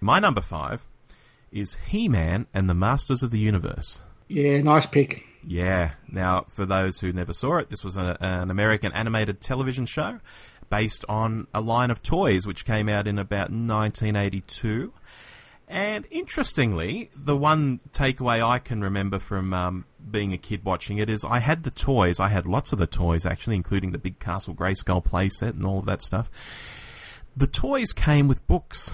My 0.00 0.18
number 0.18 0.40
five 0.40 0.86
is 1.52 1.76
He-Man 1.88 2.46
and 2.52 2.68
the 2.68 2.74
Masters 2.74 3.22
of 3.22 3.30
the 3.30 3.38
Universe. 3.38 4.02
Yeah, 4.28 4.60
nice 4.60 4.86
pick. 4.86 5.24
Yeah. 5.48 5.92
Now, 6.06 6.44
for 6.50 6.66
those 6.66 7.00
who 7.00 7.10
never 7.10 7.32
saw 7.32 7.56
it, 7.56 7.70
this 7.70 7.82
was 7.82 7.96
a, 7.96 8.18
an 8.20 8.50
American 8.50 8.92
animated 8.92 9.40
television 9.40 9.86
show 9.86 10.20
based 10.68 11.06
on 11.08 11.46
a 11.54 11.62
line 11.62 11.90
of 11.90 12.02
toys 12.02 12.46
which 12.46 12.66
came 12.66 12.86
out 12.86 13.08
in 13.08 13.18
about 13.18 13.50
1982. 13.50 14.92
And 15.66 16.06
interestingly, 16.10 17.08
the 17.16 17.36
one 17.36 17.80
takeaway 17.92 18.46
I 18.46 18.58
can 18.58 18.82
remember 18.82 19.18
from 19.18 19.54
um, 19.54 19.86
being 20.10 20.34
a 20.34 20.38
kid 20.38 20.66
watching 20.66 20.98
it 20.98 21.08
is 21.08 21.24
I 21.24 21.38
had 21.38 21.62
the 21.62 21.70
toys. 21.70 22.20
I 22.20 22.28
had 22.28 22.46
lots 22.46 22.74
of 22.74 22.78
the 22.78 22.86
toys, 22.86 23.24
actually, 23.24 23.56
including 23.56 23.92
the 23.92 23.98
big 23.98 24.18
Castle 24.18 24.54
Grayskull 24.54 25.02
playset 25.02 25.54
and 25.54 25.64
all 25.64 25.78
of 25.78 25.86
that 25.86 26.02
stuff. 26.02 26.30
The 27.34 27.46
toys 27.46 27.94
came 27.94 28.28
with 28.28 28.46
books. 28.46 28.92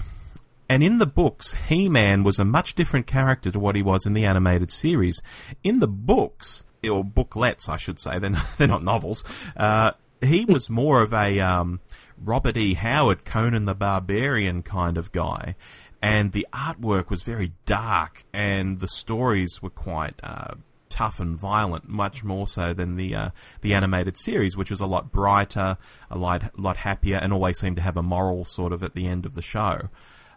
And 0.67 0.83
in 0.83 0.97
the 0.97 1.05
books, 1.05 1.53
He 1.69 1.89
Man 1.89 2.23
was 2.23 2.39
a 2.39 2.45
much 2.45 2.75
different 2.75 3.07
character 3.07 3.51
to 3.51 3.59
what 3.59 3.75
he 3.75 3.83
was 3.83 4.05
in 4.05 4.13
the 4.13 4.25
animated 4.25 4.71
series. 4.71 5.21
In 5.63 5.79
the 5.79 5.87
books, 5.87 6.63
or 6.89 7.03
booklets, 7.03 7.69
I 7.69 7.77
should 7.77 7.99
say, 7.99 8.19
they're 8.19 8.31
not, 8.31 8.57
they're 8.57 8.67
not 8.67 8.83
novels, 8.83 9.23
uh, 9.55 9.91
he 10.21 10.45
was 10.45 10.69
more 10.69 11.01
of 11.01 11.13
a 11.13 11.39
um, 11.39 11.81
Robert 12.17 12.57
E. 12.57 12.73
Howard, 12.73 13.25
Conan 13.25 13.65
the 13.65 13.75
Barbarian 13.75 14.63
kind 14.63 14.97
of 14.97 15.11
guy. 15.11 15.55
And 16.01 16.31
the 16.31 16.47
artwork 16.53 17.09
was 17.09 17.23
very 17.23 17.53
dark, 17.65 18.25
and 18.31 18.79
the 18.79 18.87
stories 18.87 19.61
were 19.61 19.71
quite 19.71 20.19
uh, 20.21 20.55
tough 20.87 21.19
and 21.19 21.35
violent, 21.35 21.89
much 21.89 22.23
more 22.23 22.45
so 22.45 22.73
than 22.73 22.95
the 22.95 23.15
uh, 23.15 23.29
the 23.61 23.73
animated 23.73 24.15
series, 24.15 24.55
which 24.55 24.69
was 24.69 24.81
a 24.81 24.85
lot 24.85 25.11
brighter, 25.11 25.77
a 26.11 26.17
lot 26.17 26.59
lot 26.59 26.77
happier, 26.77 27.17
and 27.17 27.33
always 27.33 27.57
seemed 27.59 27.77
to 27.77 27.81
have 27.81 27.97
a 27.97 28.03
moral 28.03 28.45
sort 28.45 28.71
of 28.71 28.83
at 28.83 28.93
the 28.93 29.07
end 29.07 29.25
of 29.25 29.33
the 29.33 29.41
show 29.41 29.89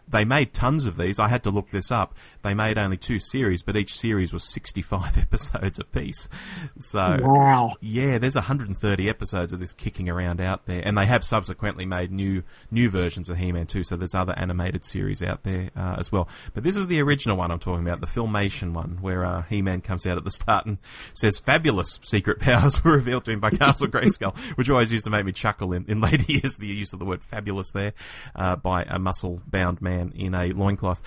they 0.09 0.25
made 0.25 0.53
tons 0.53 0.85
of 0.85 0.97
these. 0.97 1.19
I 1.19 1.27
had 1.27 1.43
to 1.43 1.51
look 1.51 1.69
this 1.69 1.91
up. 1.91 2.15
They 2.41 2.53
made 2.53 2.77
only 2.77 2.97
two 2.97 3.19
series, 3.19 3.61
but 3.61 3.75
each 3.75 3.93
series 3.93 4.33
was 4.33 4.43
65 4.43 5.17
episodes 5.21 5.79
apiece. 5.79 6.29
So, 6.77 7.19
wow. 7.21 7.75
yeah, 7.79 8.17
there's 8.17 8.35
130 8.35 9.09
episodes 9.09 9.53
of 9.53 9.59
this 9.59 9.73
kicking 9.73 10.09
around 10.09 10.41
out 10.41 10.65
there, 10.65 10.81
and 10.83 10.97
they 10.97 11.05
have 11.05 11.23
subsequently 11.23 11.85
made 11.85 12.11
new 12.11 12.43
new 12.71 12.89
versions 12.89 13.29
of 13.29 13.37
He-Man 13.37 13.67
too. 13.67 13.83
So 13.83 13.95
there's 13.95 14.15
other 14.15 14.33
animated 14.37 14.83
series 14.83 15.21
out 15.21 15.43
there 15.43 15.69
uh, 15.75 15.95
as 15.97 16.11
well. 16.11 16.27
But 16.53 16.63
this 16.63 16.75
is 16.75 16.87
the 16.87 17.01
original 17.01 17.37
one 17.37 17.51
I'm 17.51 17.59
talking 17.59 17.85
about, 17.85 18.01
the 18.01 18.07
Filmation 18.07 18.73
one, 18.73 18.97
where 19.01 19.23
uh, 19.25 19.43
He-Man 19.43 19.81
comes 19.81 20.07
out 20.07 20.17
at 20.17 20.23
the 20.23 20.31
start 20.31 20.65
and 20.65 20.77
says 21.13 21.37
fabulous 21.37 21.99
secret 22.03 22.39
powers 22.39 22.83
were 22.83 22.93
revealed 22.93 23.25
to 23.25 23.31
him 23.31 23.39
by 23.39 23.51
Castle 23.51 23.87
Grayskull, 23.89 24.37
which 24.57 24.69
always 24.69 24.91
used 24.91 25.05
to 25.05 25.11
make 25.11 25.25
me 25.25 25.31
chuckle 25.31 25.73
in, 25.73 25.85
in 25.87 26.01
later 26.01 26.25
years. 26.31 26.57
The 26.57 26.67
use 26.67 26.93
of 26.93 26.99
the 26.99 27.05
word 27.05 27.23
fabulous 27.23 27.71
there 27.71 27.93
uh, 28.35 28.55
by 28.55 28.83
a 28.83 28.99
muscle-bound 28.99 29.81
man 29.81 29.98
man 29.99 30.13
in 30.15 30.33
a 30.33 30.51
loincloth. 30.51 31.01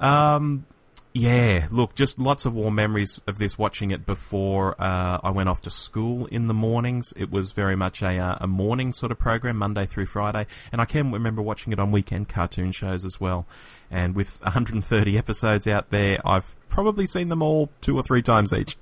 Um, 0.00 0.66
yeah, 1.12 1.66
look, 1.72 1.96
just 1.96 2.20
lots 2.20 2.46
of 2.46 2.54
warm 2.54 2.76
memories 2.76 3.20
of 3.26 3.38
this. 3.38 3.58
Watching 3.58 3.90
it 3.90 4.06
before 4.06 4.80
uh, 4.80 5.18
I 5.22 5.30
went 5.30 5.48
off 5.48 5.60
to 5.62 5.70
school 5.70 6.26
in 6.26 6.46
the 6.46 6.54
mornings. 6.54 7.12
It 7.16 7.32
was 7.32 7.50
very 7.52 7.74
much 7.74 8.00
a, 8.00 8.16
uh, 8.16 8.38
a 8.40 8.46
morning 8.46 8.92
sort 8.92 9.10
of 9.10 9.18
program, 9.18 9.56
Monday 9.56 9.86
through 9.86 10.06
Friday, 10.06 10.46
and 10.70 10.80
I 10.80 10.84
can 10.84 11.10
remember 11.10 11.42
watching 11.42 11.72
it 11.72 11.80
on 11.80 11.90
weekend 11.90 12.28
cartoon 12.28 12.70
shows 12.70 13.04
as 13.04 13.20
well. 13.20 13.46
And 13.90 14.14
with 14.14 14.40
130 14.42 15.18
episodes 15.18 15.66
out 15.66 15.90
there, 15.90 16.18
I've 16.24 16.54
probably 16.68 17.06
seen 17.06 17.28
them 17.28 17.42
all 17.42 17.70
two 17.80 17.96
or 17.96 18.04
three 18.04 18.22
times 18.22 18.52
each. 18.52 18.76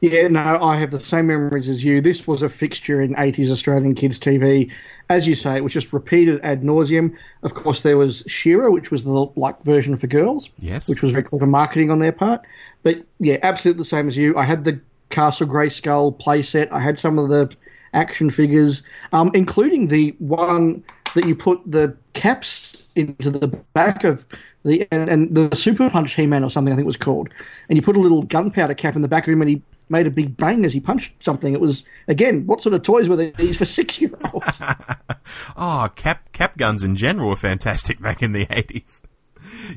Yeah, 0.00 0.28
no, 0.28 0.62
I 0.62 0.78
have 0.78 0.92
the 0.92 1.00
same 1.00 1.26
memories 1.26 1.68
as 1.68 1.84
you. 1.84 2.00
This 2.00 2.26
was 2.26 2.42
a 2.42 2.48
fixture 2.48 3.02
in 3.02 3.14
80s 3.14 3.50
Australian 3.50 3.94
kids' 3.96 4.18
TV. 4.18 4.70
As 5.10 5.26
you 5.26 5.34
say, 5.34 5.56
it 5.56 5.64
was 5.64 5.72
just 5.72 5.92
repeated 5.92 6.40
ad 6.42 6.62
nauseum. 6.62 7.14
Of 7.42 7.54
course, 7.54 7.82
there 7.82 7.98
was 7.98 8.22
She-Ra, 8.26 8.70
which 8.70 8.90
was 8.90 9.04
the 9.04 9.10
like 9.36 9.62
version 9.62 9.96
for 9.96 10.06
girls. 10.06 10.48
Yes. 10.58 10.88
Which 10.88 11.02
was 11.02 11.12
very 11.12 11.24
clever 11.24 11.46
marketing 11.46 11.90
on 11.90 11.98
their 11.98 12.12
part. 12.12 12.42
But 12.82 13.04
yeah, 13.18 13.36
absolutely 13.42 13.80
the 13.80 13.86
same 13.86 14.08
as 14.08 14.16
you. 14.16 14.36
I 14.36 14.44
had 14.44 14.64
the 14.64 14.80
Castle 15.10 15.46
Grey 15.46 15.68
Grayskull 15.68 16.18
playset. 16.20 16.72
I 16.72 16.80
had 16.80 16.98
some 16.98 17.18
of 17.18 17.28
the 17.28 17.54
action 17.92 18.30
figures, 18.30 18.82
um, 19.12 19.30
including 19.34 19.88
the 19.88 20.14
one 20.18 20.82
that 21.14 21.26
you 21.26 21.34
put 21.34 21.60
the 21.66 21.96
caps 22.12 22.76
into 22.96 23.30
the 23.30 23.48
back 23.48 24.04
of 24.04 24.24
the 24.64 24.86
and, 24.90 25.08
and 25.08 25.34
the 25.34 25.54
Super 25.54 25.88
Punch 25.88 26.14
He-Man 26.14 26.42
or 26.42 26.50
something 26.50 26.72
I 26.72 26.76
think 26.76 26.84
it 26.84 26.86
was 26.86 26.96
called, 26.96 27.28
and 27.68 27.76
you 27.76 27.82
put 27.82 27.96
a 27.96 28.00
little 28.00 28.22
gunpowder 28.22 28.74
cap 28.74 28.96
in 28.96 29.02
the 29.02 29.08
back 29.08 29.24
of 29.26 29.32
him, 29.32 29.42
and 29.42 29.50
he 29.50 29.62
made 29.94 30.08
a 30.08 30.10
big 30.10 30.36
bang 30.36 30.64
as 30.64 30.72
he 30.72 30.80
punched 30.80 31.12
something. 31.20 31.54
It 31.54 31.60
was 31.60 31.84
again, 32.08 32.46
what 32.46 32.62
sort 32.62 32.74
of 32.74 32.82
toys 32.82 33.08
were 33.08 33.16
these 33.16 33.56
for 33.56 33.64
six 33.64 34.00
year 34.00 34.10
olds? 34.32 34.46
oh, 34.60 34.74
ah, 35.56 35.88
cap 35.94 36.32
cap 36.32 36.56
guns 36.56 36.82
in 36.82 36.96
general 36.96 37.28
were 37.28 37.36
fantastic 37.36 38.00
back 38.00 38.22
in 38.22 38.32
the 38.32 38.48
eighties. 38.50 39.02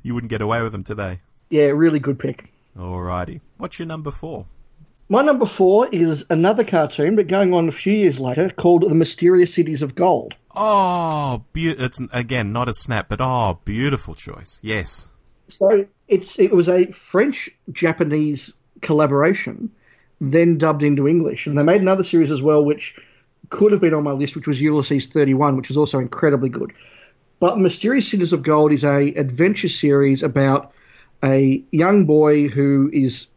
You 0.01 0.15
wouldn't 0.15 0.31
get 0.31 0.41
away 0.41 0.63
with 0.63 0.71
them 0.71 0.83
today. 0.83 1.19
Yeah, 1.49 1.65
really 1.65 1.99
good 1.99 2.17
pick. 2.17 2.51
Alrighty, 2.75 3.41
what's 3.57 3.77
your 3.77 3.85
number 3.85 4.11
four? 4.11 4.47
My 5.09 5.21
number 5.21 5.45
four 5.45 5.87
is 5.87 6.25
another 6.29 6.63
cartoon, 6.63 7.15
but 7.15 7.27
going 7.27 7.53
on 7.53 7.69
a 7.69 7.71
few 7.71 7.93
years 7.93 8.19
later, 8.19 8.49
called 8.49 8.89
The 8.89 8.95
Mysterious 8.95 9.53
Cities 9.53 9.81
of 9.81 9.95
Gold. 9.95 10.33
Oh, 10.53 11.45
be- 11.53 11.69
it's 11.69 12.01
again 12.11 12.51
not 12.51 12.69
a 12.69 12.73
snap, 12.73 13.07
but 13.07 13.21
oh, 13.21 13.59
beautiful 13.63 14.15
choice. 14.15 14.59
Yes. 14.63 15.11
So 15.47 15.85
it's 16.07 16.39
it 16.39 16.51
was 16.51 16.67
a 16.67 16.91
French 16.91 17.49
Japanese 17.71 18.51
collaboration 18.81 19.71
then 20.19 20.57
dubbed 20.57 20.83
into 20.83 21.07
English. 21.07 21.47
And 21.47 21.57
they 21.57 21.63
made 21.63 21.81
another 21.81 22.03
series 22.03 22.31
as 22.31 22.41
well, 22.41 22.63
which 22.63 22.95
could 23.49 23.71
have 23.71 23.81
been 23.81 23.93
on 23.93 24.03
my 24.03 24.11
list, 24.11 24.35
which 24.35 24.47
was 24.47 24.61
Ulysses 24.61 25.07
31, 25.07 25.55
which 25.55 25.69
is 25.69 25.77
also 25.77 25.99
incredibly 25.99 26.49
good. 26.49 26.73
But 27.39 27.59
Mysterious 27.59 28.09
Cities 28.09 28.33
of 28.33 28.43
Gold 28.43 28.71
is 28.71 28.83
a 28.83 29.13
adventure 29.13 29.69
series 29.69 30.23
about 30.23 30.71
a 31.23 31.63
young 31.71 32.05
boy 32.05 32.47
who 32.47 32.89
is 32.91 33.27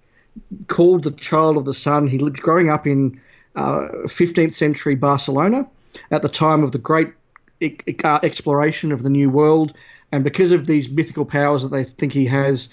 called 0.69 1.03
the 1.03 1.11
Child 1.13 1.57
of 1.57 1.65
the 1.65 1.75
Sun. 1.75 2.09
He 2.09 2.19
lived 2.19 2.41
growing 2.41 2.71
up 2.71 2.87
in 2.87 3.21
uh, 3.57 3.89
15th 4.05 4.55
century 4.55 4.95
Barcelona 4.95 5.69
at 6.11 6.23
the 6.23 6.29
time 6.29 6.63
of 6.63 6.73
the 6.73 6.79
great 6.79 7.13
exploration 7.61 8.93
of 8.93 9.03
the 9.03 9.11
New 9.11 9.29
World. 9.29 9.75
And 10.13 10.25
because 10.25 10.51
of 10.51 10.67
these 10.67 10.89
mythical 10.89 11.25
powers 11.25 11.63
that 11.63 11.69
they 11.69 11.85
think 11.85 12.13
he 12.13 12.27
has, 12.27 12.69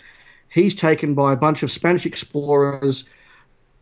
he's 0.50 0.76
taken 0.76 1.14
by 1.14 1.34
a 1.34 1.38
bunch 1.38 1.62
of 1.62 1.72
Spanish 1.72 2.06
explorers 2.06 3.04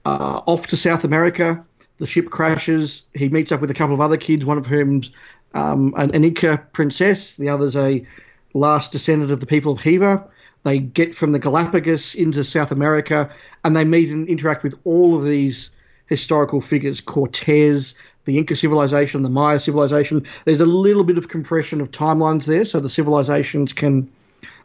uh, 0.05 0.41
off 0.45 0.67
to 0.67 0.77
South 0.77 1.03
America. 1.03 1.63
The 1.97 2.07
ship 2.07 2.29
crashes. 2.29 3.03
He 3.13 3.29
meets 3.29 3.51
up 3.51 3.61
with 3.61 3.71
a 3.71 3.73
couple 3.73 3.95
of 3.95 4.01
other 4.01 4.17
kids, 4.17 4.45
one 4.45 4.57
of 4.57 4.65
whom's 4.65 5.11
um, 5.53 5.93
an, 5.97 6.13
an 6.13 6.23
Inca 6.23 6.65
princess, 6.73 7.35
the 7.37 7.49
other's 7.49 7.75
a 7.75 8.05
last 8.53 8.91
descendant 8.91 9.31
of 9.31 9.39
the 9.39 9.45
people 9.45 9.73
of 9.73 9.79
Hiva. 9.79 10.23
They 10.63 10.79
get 10.79 11.15
from 11.15 11.31
the 11.31 11.39
Galapagos 11.39 12.15
into 12.15 12.43
South 12.43 12.71
America, 12.71 13.29
and 13.63 13.75
they 13.75 13.85
meet 13.85 14.09
and 14.09 14.27
interact 14.27 14.63
with 14.63 14.75
all 14.83 15.15
of 15.15 15.23
these 15.23 15.69
historical 16.07 16.59
figures 16.59 16.99
Cortez, 17.01 17.95
the 18.25 18.37
Inca 18.37 18.55
civilization, 18.55 19.21
the 19.21 19.29
Maya 19.29 19.59
civilization. 19.59 20.25
There's 20.45 20.61
a 20.61 20.65
little 20.65 21.03
bit 21.03 21.17
of 21.17 21.29
compression 21.29 21.81
of 21.81 21.91
timelines 21.91 22.45
there, 22.45 22.65
so 22.65 22.79
the 22.79 22.89
civilizations 22.89 23.73
can 23.73 24.09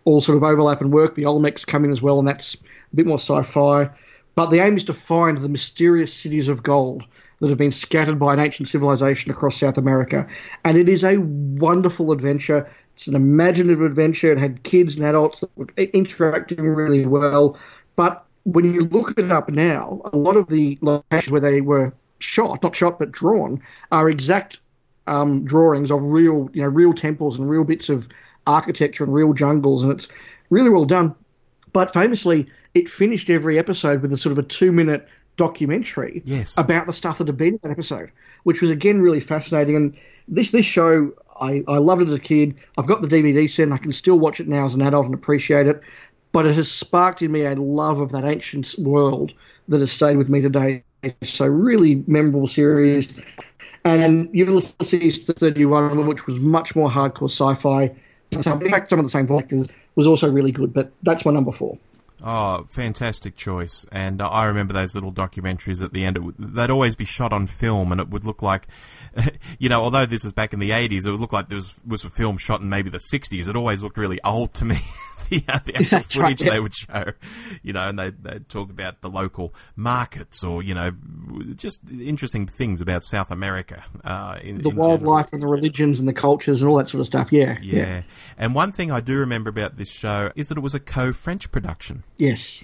all 0.04 0.20
sort 0.20 0.36
of 0.36 0.42
overlap 0.42 0.80
and 0.80 0.92
work. 0.92 1.14
The 1.14 1.24
Olmecs 1.24 1.66
come 1.66 1.84
in 1.84 1.92
as 1.92 2.02
well, 2.02 2.18
and 2.18 2.26
that's 2.26 2.54
a 2.54 2.96
bit 2.96 3.06
more 3.06 3.18
sci 3.18 3.42
fi. 3.42 3.90
But 4.40 4.48
the 4.48 4.60
aim 4.60 4.78
is 4.78 4.84
to 4.84 4.94
find 4.94 5.36
the 5.36 5.50
mysterious 5.50 6.14
cities 6.14 6.48
of 6.48 6.62
gold 6.62 7.04
that 7.40 7.50
have 7.50 7.58
been 7.58 7.70
scattered 7.70 8.18
by 8.18 8.32
an 8.32 8.40
ancient 8.40 8.68
civilization 8.68 9.30
across 9.30 9.58
South 9.58 9.76
America. 9.76 10.26
And 10.64 10.78
it 10.78 10.88
is 10.88 11.04
a 11.04 11.18
wonderful 11.18 12.10
adventure. 12.10 12.66
It's 12.94 13.06
an 13.06 13.16
imaginative 13.16 13.82
adventure. 13.82 14.32
It 14.32 14.38
had 14.38 14.62
kids 14.62 14.96
and 14.96 15.04
adults 15.04 15.40
that 15.40 15.50
were 15.56 15.66
interacting 15.76 16.62
really 16.62 17.04
well. 17.04 17.58
But 17.96 18.24
when 18.44 18.72
you 18.72 18.86
look 18.86 19.12
it 19.18 19.30
up 19.30 19.50
now, 19.50 20.00
a 20.10 20.16
lot 20.16 20.38
of 20.38 20.46
the 20.46 20.78
locations 20.80 21.30
where 21.30 21.42
they 21.42 21.60
were 21.60 21.92
shot, 22.20 22.62
not 22.62 22.74
shot, 22.74 22.98
but 22.98 23.12
drawn, 23.12 23.62
are 23.92 24.08
exact 24.08 24.58
um, 25.06 25.44
drawings 25.44 25.90
of 25.90 26.02
real, 26.02 26.48
you 26.54 26.62
know, 26.62 26.68
real 26.68 26.94
temples 26.94 27.38
and 27.38 27.50
real 27.50 27.64
bits 27.64 27.90
of 27.90 28.08
architecture 28.46 29.04
and 29.04 29.12
real 29.12 29.34
jungles, 29.34 29.82
and 29.82 29.92
it's 29.92 30.08
really 30.48 30.70
well 30.70 30.86
done. 30.86 31.14
But 31.74 31.92
famously, 31.92 32.48
it 32.74 32.88
finished 32.88 33.30
every 33.30 33.58
episode 33.58 34.02
with 34.02 34.12
a 34.12 34.16
sort 34.16 34.32
of 34.32 34.38
a 34.38 34.42
two-minute 34.42 35.06
documentary 35.36 36.22
Yes. 36.24 36.56
about 36.58 36.86
the 36.86 36.92
stuff 36.92 37.18
that 37.18 37.26
had 37.26 37.36
been 37.36 37.54
in 37.54 37.60
that 37.62 37.70
episode, 37.70 38.10
which 38.44 38.60
was 38.60 38.70
again 38.70 39.00
really 39.00 39.20
fascinating. 39.20 39.76
And 39.76 39.96
this 40.28 40.50
this 40.50 40.66
show, 40.66 41.12
I, 41.40 41.62
I 41.66 41.78
loved 41.78 42.02
it 42.02 42.08
as 42.08 42.14
a 42.14 42.18
kid. 42.20 42.54
I've 42.78 42.86
got 42.86 43.02
the 43.02 43.08
DVD 43.08 43.48
set, 43.48 43.64
and 43.64 43.74
I 43.74 43.78
can 43.78 43.92
still 43.92 44.18
watch 44.18 44.40
it 44.40 44.48
now 44.48 44.66
as 44.66 44.74
an 44.74 44.82
adult 44.82 45.06
and 45.06 45.14
appreciate 45.14 45.66
it. 45.66 45.80
But 46.32 46.46
it 46.46 46.54
has 46.54 46.70
sparked 46.70 47.22
in 47.22 47.32
me 47.32 47.42
a 47.44 47.54
love 47.56 47.98
of 47.98 48.12
that 48.12 48.24
ancient 48.24 48.74
world 48.78 49.32
that 49.68 49.80
has 49.80 49.90
stayed 49.90 50.16
with 50.16 50.28
me 50.28 50.40
today. 50.40 50.84
So 51.22 51.46
really 51.46 52.04
memorable 52.06 52.46
series. 52.46 53.08
And 53.84 54.28
Ulysses 54.34 55.24
31, 55.24 56.06
which 56.06 56.26
was 56.26 56.38
much 56.38 56.76
more 56.76 56.90
hardcore 56.90 57.30
sci-fi. 57.30 57.90
In 58.30 58.42
fact, 58.42 58.90
some 58.90 58.98
of 58.98 59.04
the 59.06 59.10
same 59.10 59.26
voice 59.26 59.42
actors 59.44 59.66
was 59.96 60.06
also 60.06 60.30
really 60.30 60.52
good. 60.52 60.72
But 60.74 60.92
that's 61.02 61.24
my 61.24 61.32
number 61.32 61.50
four. 61.52 61.78
Oh, 62.22 62.66
fantastic 62.68 63.36
choice! 63.36 63.86
And 63.90 64.20
uh, 64.20 64.28
I 64.28 64.44
remember 64.44 64.74
those 64.74 64.94
little 64.94 65.12
documentaries 65.12 65.82
at 65.82 65.92
the 65.92 66.04
end. 66.04 66.18
Would, 66.18 66.36
they'd 66.38 66.70
always 66.70 66.94
be 66.94 67.04
shot 67.04 67.32
on 67.32 67.46
film, 67.46 67.92
and 67.92 68.00
it 68.00 68.08
would 68.08 68.24
look 68.24 68.42
like, 68.42 68.66
you 69.58 69.68
know, 69.68 69.82
although 69.82 70.06
this 70.06 70.24
is 70.24 70.32
back 70.32 70.52
in 70.52 70.58
the 70.58 70.70
'80s, 70.70 71.06
it 71.06 71.10
would 71.10 71.20
look 71.20 71.32
like 71.32 71.48
there 71.48 71.56
was, 71.56 71.74
was 71.86 72.04
a 72.04 72.10
film 72.10 72.36
shot 72.36 72.60
in 72.60 72.68
maybe 72.68 72.90
the 72.90 72.98
'60s. 72.98 73.48
It 73.48 73.56
always 73.56 73.82
looked 73.82 73.96
really 73.96 74.20
old 74.22 74.52
to 74.54 74.64
me. 74.64 74.78
the, 75.40 75.42
uh, 75.48 75.58
the 75.64 75.76
actual 75.76 75.98
That's 75.98 76.16
right, 76.16 76.30
footage 76.38 76.44
yeah. 76.46 76.52
they 76.52 76.60
would 76.60 76.74
show, 76.74 77.04
you 77.62 77.72
know, 77.72 77.88
and 77.88 77.98
they 77.98 78.10
they'd 78.10 78.48
talk 78.48 78.70
about 78.70 79.00
the 79.00 79.08
local 79.08 79.54
markets 79.76 80.44
or 80.44 80.62
you 80.62 80.74
know, 80.74 80.92
just 81.54 81.90
interesting 81.90 82.46
things 82.46 82.80
about 82.80 83.02
South 83.04 83.30
America. 83.30 83.82
Uh, 84.04 84.38
in, 84.42 84.62
The 84.62 84.70
in 84.70 84.76
wildlife 84.76 85.26
general. 85.26 85.28
and 85.32 85.42
the 85.42 85.46
religions 85.46 85.98
and 86.00 86.08
the 86.08 86.12
cultures 86.12 86.60
and 86.62 86.68
all 86.70 86.76
that 86.76 86.88
sort 86.88 87.00
of 87.00 87.06
stuff. 87.06 87.32
Yeah. 87.32 87.58
Yeah. 87.62 88.02
And 88.36 88.54
one 88.54 88.72
thing 88.72 88.90
I 88.90 89.00
do 89.00 89.16
remember 89.16 89.50
about 89.50 89.76
this 89.76 89.90
show 89.90 90.30
is 90.36 90.48
that 90.48 90.58
it 90.58 90.62
was 90.62 90.74
a 90.74 90.80
co-French 90.80 91.50
production. 91.52 92.04
Yes. 92.18 92.60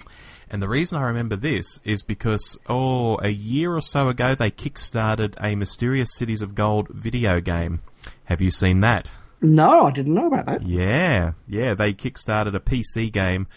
And 0.49 0.61
the 0.61 0.69
reason 0.69 0.97
I 0.97 1.03
remember 1.03 1.35
this 1.35 1.81
is 1.83 2.03
because, 2.03 2.57
oh, 2.67 3.17
a 3.21 3.29
year 3.29 3.73
or 3.73 3.81
so 3.81 4.07
ago, 4.07 4.33
they 4.33 4.49
kickstarted 4.49 5.35
a 5.41 5.55
Mysterious 5.55 6.15
Cities 6.15 6.41
of 6.41 6.55
Gold 6.55 6.87
video 6.87 7.41
game. 7.41 7.81
Have 8.25 8.39
you 8.39 8.49
seen 8.49 8.79
that? 8.81 9.09
No, 9.41 9.85
I 9.85 9.91
didn't 9.91 10.13
know 10.13 10.27
about 10.27 10.45
that. 10.47 10.63
Yeah, 10.63 11.33
yeah, 11.47 11.73
they 11.73 11.93
kickstarted 11.93 12.55
a 12.55 12.59
PC 12.59 13.11
game 13.11 13.47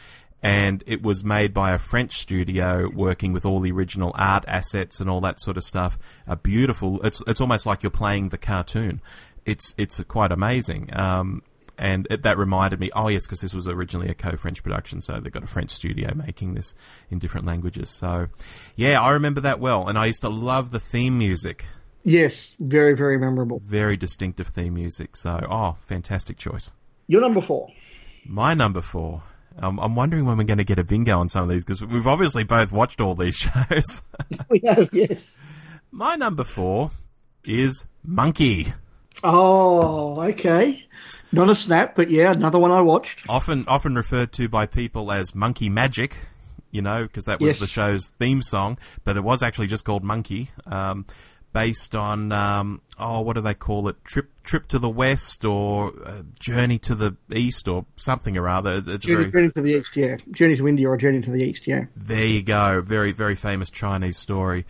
and 0.42 0.82
it 0.86 1.02
was 1.02 1.22
made 1.24 1.52
by 1.52 1.72
a 1.72 1.78
French 1.78 2.12
studio 2.12 2.90
working 2.94 3.32
with 3.32 3.44
all 3.44 3.60
the 3.60 3.72
original 3.72 4.12
art 4.14 4.44
assets 4.48 5.00
and 5.00 5.10
all 5.10 5.20
that 5.20 5.40
sort 5.40 5.56
of 5.56 5.64
stuff. 5.64 5.98
A 6.26 6.36
beautiful, 6.36 7.00
it's, 7.02 7.22
it's 7.26 7.40
almost 7.40 7.66
like 7.66 7.82
you're 7.82 7.90
playing 7.90 8.30
the 8.30 8.38
cartoon. 8.38 9.00
It's, 9.44 9.74
it's 9.76 10.02
quite 10.04 10.32
amazing. 10.32 10.90
Um, 10.98 11.42
and 11.76 12.06
it, 12.10 12.22
that 12.22 12.36
reminded 12.36 12.78
me, 12.78 12.90
oh 12.94 13.08
yes, 13.08 13.26
because 13.26 13.40
this 13.40 13.54
was 13.54 13.66
originally 13.68 14.08
a 14.08 14.14
co-French 14.14 14.62
production, 14.62 15.00
so 15.00 15.18
they've 15.18 15.32
got 15.32 15.42
a 15.42 15.46
French 15.46 15.70
studio 15.70 16.12
making 16.14 16.54
this 16.54 16.74
in 17.10 17.18
different 17.18 17.46
languages. 17.46 17.88
So, 17.88 18.28
yeah, 18.76 19.00
I 19.00 19.10
remember 19.10 19.40
that 19.40 19.60
well, 19.60 19.88
and 19.88 19.96
I 19.98 20.06
used 20.06 20.20
to 20.22 20.28
love 20.28 20.70
the 20.70 20.80
theme 20.80 21.16
music, 21.16 21.64
Yes, 22.04 22.54
very, 22.58 22.94
very 22.94 23.18
memorable. 23.18 23.60
very 23.64 23.96
distinctive 23.96 24.46
theme 24.48 24.74
music. 24.74 25.16
So, 25.16 25.46
oh, 25.50 25.76
fantastic 25.86 26.38
choice. 26.38 26.70
You're 27.06 27.20
number 27.20 27.40
four. 27.40 27.68
My 28.24 28.54
number 28.54 28.80
four. 28.80 29.22
Um, 29.58 29.78
I'm 29.80 29.94
wondering 29.94 30.24
when 30.24 30.38
we're 30.38 30.44
going 30.44 30.58
to 30.58 30.64
get 30.64 30.78
a 30.78 30.84
bingo 30.84 31.18
on 31.18 31.28
some 31.28 31.42
of 31.42 31.48
these 31.50 31.64
because 31.64 31.84
we've 31.84 32.06
obviously 32.06 32.44
both 32.44 32.72
watched 32.72 33.00
all 33.00 33.14
these 33.14 33.34
shows. 33.36 34.02
We 34.48 34.60
have, 34.66 34.88
yes. 34.92 35.36
My 35.90 36.14
number 36.16 36.44
four 36.44 36.90
is 37.44 37.86
Monkey. 38.04 38.68
Oh, 39.22 40.20
okay. 40.22 40.84
Not 41.32 41.50
a 41.50 41.54
snap, 41.54 41.96
but 41.96 42.10
yeah, 42.10 42.32
another 42.32 42.58
one 42.58 42.70
I 42.70 42.80
watched. 42.80 43.20
Often, 43.28 43.64
often 43.68 43.94
referred 43.94 44.32
to 44.34 44.48
by 44.48 44.66
people 44.66 45.10
as 45.12 45.34
Monkey 45.34 45.68
Magic, 45.68 46.16
you 46.70 46.80
know, 46.80 47.02
because 47.02 47.24
that 47.24 47.40
was 47.40 47.54
Yes. 47.54 47.60
the 47.60 47.66
show's 47.66 48.10
theme 48.18 48.42
song, 48.42 48.78
but 49.04 49.16
it 49.16 49.24
was 49.24 49.42
actually 49.42 49.66
just 49.66 49.84
called 49.84 50.04
Monkey. 50.04 50.50
Um, 50.66 51.06
based 51.52 51.94
on 51.94 52.32
um, 52.32 52.80
oh, 52.98 53.20
what 53.20 53.34
do 53.34 53.40
they 53.40 53.54
call 53.54 53.88
it? 53.88 54.02
Trip, 54.04 54.30
trip 54.42 54.66
to 54.68 54.78
the 54.78 54.88
west, 54.88 55.44
or 55.44 55.92
uh, 56.04 56.22
journey 56.38 56.78
to 56.78 56.94
the 56.94 57.16
east, 57.32 57.66
or 57.68 57.86
something 57.96 58.36
or 58.36 58.48
other. 58.48 58.72
It's- 58.72 58.98
Journey, 59.04 59.24
very 59.24 59.30
Journey 59.30 59.52
to 59.52 59.62
the 59.62 59.74
East, 59.74 59.96
yeah. 59.96 60.16
Journey 60.30 60.56
to 60.56 60.68
India 60.68 60.88
or 60.88 60.96
Journey 60.96 61.22
to 61.22 61.30
the 61.30 61.42
East, 61.44 61.66
yeah. 61.66 61.84
There 61.96 62.24
you 62.24 62.42
go. 62.42 62.80
Very, 62.82 63.12
very 63.12 63.34
famous 63.34 63.70
Chinese 63.70 64.18
story. 64.18 64.64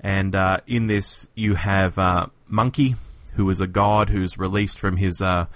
And 0.00 0.34
uh, 0.34 0.60
in 0.66 0.86
this, 0.86 1.28
you 1.34 1.54
have 1.54 1.98
uh, 1.98 2.28
Monkey, 2.48 2.94
who 3.34 3.48
is 3.50 3.60
a 3.60 3.66
god 3.66 4.10
who's 4.10 4.38
released 4.38 4.78
from 4.78 4.96
his 4.98 5.20
uh, 5.20 5.46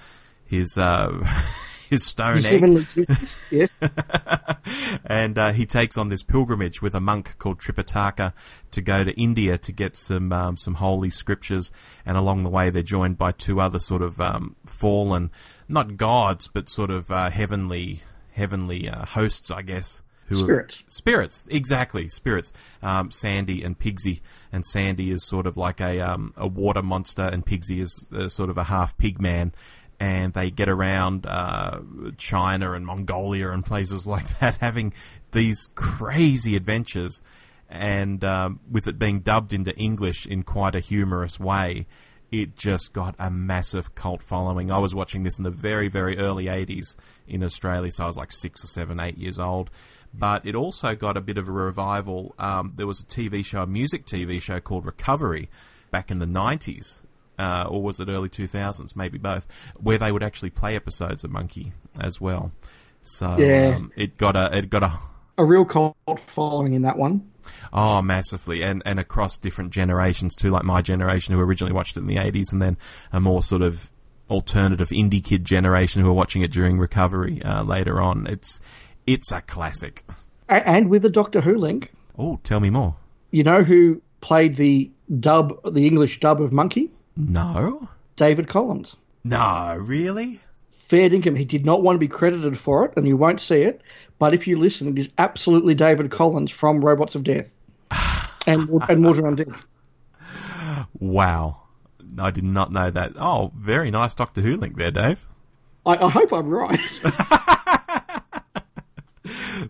his 0.45 0.77
uh, 0.77 1.25
his 1.91 2.07
stone 2.07 2.37
His 2.37 2.47
egg, 2.47 3.09
yes. 3.51 3.75
and 5.05 5.37
uh, 5.37 5.53
he 5.53 5.67
takes 5.67 5.99
on 5.99 6.09
this 6.09 6.23
pilgrimage 6.23 6.81
with 6.81 6.95
a 6.95 7.01
monk 7.01 7.37
called 7.39 7.59
Tripitaka 7.59 8.33
to 8.71 8.81
go 8.81 9.03
to 9.03 9.13
India 9.21 9.59
to 9.59 9.73
get 9.73 9.97
some 9.97 10.33
um, 10.33 10.57
some 10.57 10.75
holy 10.75 11.11
scriptures. 11.11 11.73
And 12.07 12.17
along 12.17 12.45
the 12.45 12.51
way, 12.51 12.71
they're 12.71 12.83
joined 12.83 13.19
by 13.19 13.33
two 13.33 13.61
other 13.61 13.81
sort 13.81 14.03
of 14.03 14.21
um, 14.21 14.55
fallen, 14.65 15.33
not 15.69 15.97
gods, 15.97 16.47
but 16.47 16.69
sort 16.69 16.93
of 16.93 17.11
uh, 17.11 17.29
heavenly 17.31 18.03
heavenly 18.35 18.89
uh, 18.89 19.05
hosts, 19.05 19.51
I 19.51 19.63
guess. 19.63 20.03
Who 20.29 20.37
Spirits. 20.37 20.83
Spirits, 20.87 21.45
exactly, 21.49 22.07
spirits. 22.07 22.53
Um, 22.85 23.11
Sandy 23.11 23.65
and 23.65 23.77
Pigsy, 23.77 24.21
and 24.53 24.65
Sandy 24.65 25.11
is 25.11 25.25
sort 25.25 25.45
of 25.45 25.57
like 25.57 25.81
a 25.81 25.99
um, 25.99 26.33
a 26.37 26.47
water 26.47 26.83
monster, 26.83 27.25
and 27.25 27.45
Pigsy 27.45 27.81
is 27.81 28.09
uh, 28.15 28.29
sort 28.29 28.49
of 28.49 28.57
a 28.57 28.63
half 28.63 28.97
pig 28.97 29.21
man. 29.21 29.51
And 30.01 30.33
they 30.33 30.51
get 30.51 30.69
around 30.69 31.27
uh, 31.27 31.81
China 32.17 32.73
and 32.73 32.87
Mongolia 32.87 33.51
and 33.51 33.65
places 33.65 34.07
like 34.07 34.39
that, 34.41 34.57
having 34.57 34.95
these 35.33 35.69
crazy 35.75 36.57
adventures. 36.57 37.23
And 37.69 38.25
um, 38.25 38.61
with 38.69 38.89
it 38.89 38.99
being 38.99 39.21
dubbed 39.21 39.53
into 39.53 39.77
English 39.77 40.27
in 40.27 40.43
quite 40.43 40.75
a 40.75 40.81
humorous 40.81 41.39
way, 41.39 41.87
it 42.33 42.57
just 42.57 42.95
got 42.95 43.15
a 43.19 43.31
massive 43.31 43.95
cult 43.95 44.23
following. 44.23 44.71
I 44.71 44.79
was 44.79 44.95
watching 44.95 45.25
this 45.25 45.39
in 45.39 45.45
the 45.45 45.51
very, 45.51 45.89
very 45.89 46.17
early 46.19 46.47
80s 46.47 46.97
in 47.27 47.43
Australia, 47.43 47.91
so 47.91 48.05
I 48.05 48.07
was 48.07 48.17
like 48.17 48.33
six 48.33 48.65
or 48.65 48.69
seven, 48.69 49.01
eight 49.01 49.19
years 49.19 49.39
old. 49.39 49.71
But 50.13 50.45
it 50.47 50.55
also 50.55 50.95
got 50.95 51.17
a 51.17 51.21
bit 51.21 51.39
of 51.39 51.49
a 51.49 51.53
revival. 51.53 52.35
Um, 52.39 52.73
there 52.77 52.87
was 52.87 53.01
a 53.01 53.07
TV 53.07 53.45
show, 53.45 53.63
a 53.63 53.67
music 53.67 54.07
TV 54.07 54.41
show 54.41 54.61
called 54.61 54.87
Recovery 54.87 55.49
back 55.91 56.11
in 56.11 56.19
the 56.19 56.27
90s, 56.27 57.03
uh, 57.41 57.65
or 57.69 57.83
was 57.83 57.99
it 58.01 58.09
early 58.09 58.29
2000s? 58.29 58.95
Maybe 58.95 59.19
both, 59.19 59.47
where 59.79 59.99
they 59.99 60.13
would 60.13 60.23
actually 60.23 60.51
play 60.51 60.77
episodes 60.77 61.25
of 61.25 61.31
Monkey 61.31 61.73
as 61.99 62.21
well. 62.21 62.53
So 63.03 63.37
Yeah. 63.39 63.77
um, 63.77 63.93
it 63.97 64.17
got 64.19 64.37
a 64.37 64.57
it 64.57 64.69
got 64.71 64.83
a 64.83 64.93
A 65.39 65.45
real 65.45 65.65
cult 65.65 65.97
following 66.35 66.75
in 66.75 66.83
that 66.83 66.99
one. 66.99 67.23
Oh, 67.73 68.03
massively, 68.03 68.63
and 68.63 68.83
and 68.85 69.01
across 69.01 69.39
different 69.39 69.73
generations 69.73 70.37
too, 70.37 70.51
like 70.51 70.65
my 70.65 70.83
generation 70.83 71.35
who 71.35 71.41
originally 71.41 71.73
watched 71.73 71.97
it 71.97 72.01
in 72.01 72.07
the 72.07 72.19
eighties, 72.19 72.53
and 72.53 72.61
then 72.61 72.77
a 73.13 73.21
more 73.21 73.43
sort 73.43 73.63
of 73.63 73.91
alternative 74.29 74.91
indie 74.91 75.25
kid 75.25 75.45
generation 75.45 76.03
who 76.03 76.09
are 76.09 76.13
watching 76.23 76.43
it 76.43 76.53
during 76.53 76.79
recovery 76.79 77.43
uh, 77.43 77.63
later 77.65 78.01
on. 78.01 78.27
It's 78.27 78.61
it's 79.07 79.33
a 79.33 79.41
classic. 79.41 80.03
And 80.49 80.91
with 80.91 81.03
the 81.03 81.11
Doctor 81.11 81.41
Who 81.41 81.57
link, 81.57 81.91
Oh, 82.19 82.39
tell 82.43 82.61
me 82.61 82.71
more. 82.71 82.97
you 83.31 83.43
know 83.45 83.63
who 83.65 84.03
played 84.21 84.57
the 84.57 84.91
dub, 85.19 85.55
the 85.73 85.87
English 85.87 86.21
dub 86.21 86.43
of 86.43 86.53
Monkey? 86.53 86.91
No, 87.29 87.89
David 88.17 88.49
Collings. 88.49 88.97
no, 89.25 89.77
really? 89.81 90.41
Fair 90.73 91.09
dinkum. 91.09 91.37
He 91.39 91.45
did 91.45 91.65
not 91.65 91.83
want 91.83 91.95
to 91.95 92.01
be 92.01 92.09
credited 92.09 92.59
for 92.59 92.85
it, 92.85 92.93
and 92.97 93.07
you 93.07 93.17
won't 93.17 93.41
see 93.41 93.63
it. 93.63 93.81
But 94.19 94.35
if 94.35 94.47
you 94.47 94.59
listen, 94.59 94.89
it 94.89 94.99
is 94.99 95.09
absolutely 95.19 95.75
David 95.75 96.11
Collings 96.11 96.51
from 96.51 96.85
Robots 96.85 97.15
of 97.15 97.23
Death 97.23 97.47
and 98.47 98.69
and 98.69 99.03
Mawdryn 99.03 99.37
Undead. 99.37 99.63
Wow, 100.99 101.63
I 102.19 102.31
did 102.31 102.45
not 102.45 102.73
know 102.73 102.91
that. 102.91 103.13
Oh, 103.17 103.53
very 103.57 103.91
nice 103.91 104.15
Doctor 104.15 104.41
Who 104.41 104.57
link 104.57 104.77
there, 104.77 104.91
Dave. 104.91 105.27
I, 105.87 105.97
I 105.97 106.11
hope 106.11 106.33
I'm 106.33 106.49
right. 106.49 106.81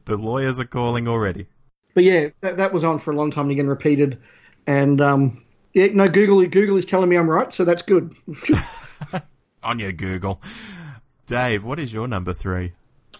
The 0.05 0.17
lawyers 0.17 0.61
are 0.61 0.65
calling 0.65 1.09
already. 1.09 1.47
But 1.95 2.05
yeah, 2.05 2.29
that, 2.41 2.57
that 2.57 2.73
was 2.73 2.85
on 2.85 2.99
for 2.99 3.13
a 3.13 3.17
long 3.17 3.31
time 3.31 3.45
and 3.45 3.53
again 3.53 3.67
repeated. 3.67 4.19
And 4.67 5.01
um, 5.01 5.45
yeah, 5.73 5.87
no, 5.93 6.09
Google 6.09 6.45
Google 6.47 6.77
is 6.77 6.85
telling 6.85 7.09
me 7.09 7.17
I'm 7.17 7.29
right, 7.29 7.53
so 7.53 7.65
that's 7.65 7.83
good. 7.83 8.15
On 9.63 9.79
your 9.79 9.93
Google, 9.93 10.41
Dave. 11.27 11.65
What 11.65 11.79
is 11.79 11.93
your 11.93 12.09
number 12.09 12.33
three? 12.33 12.73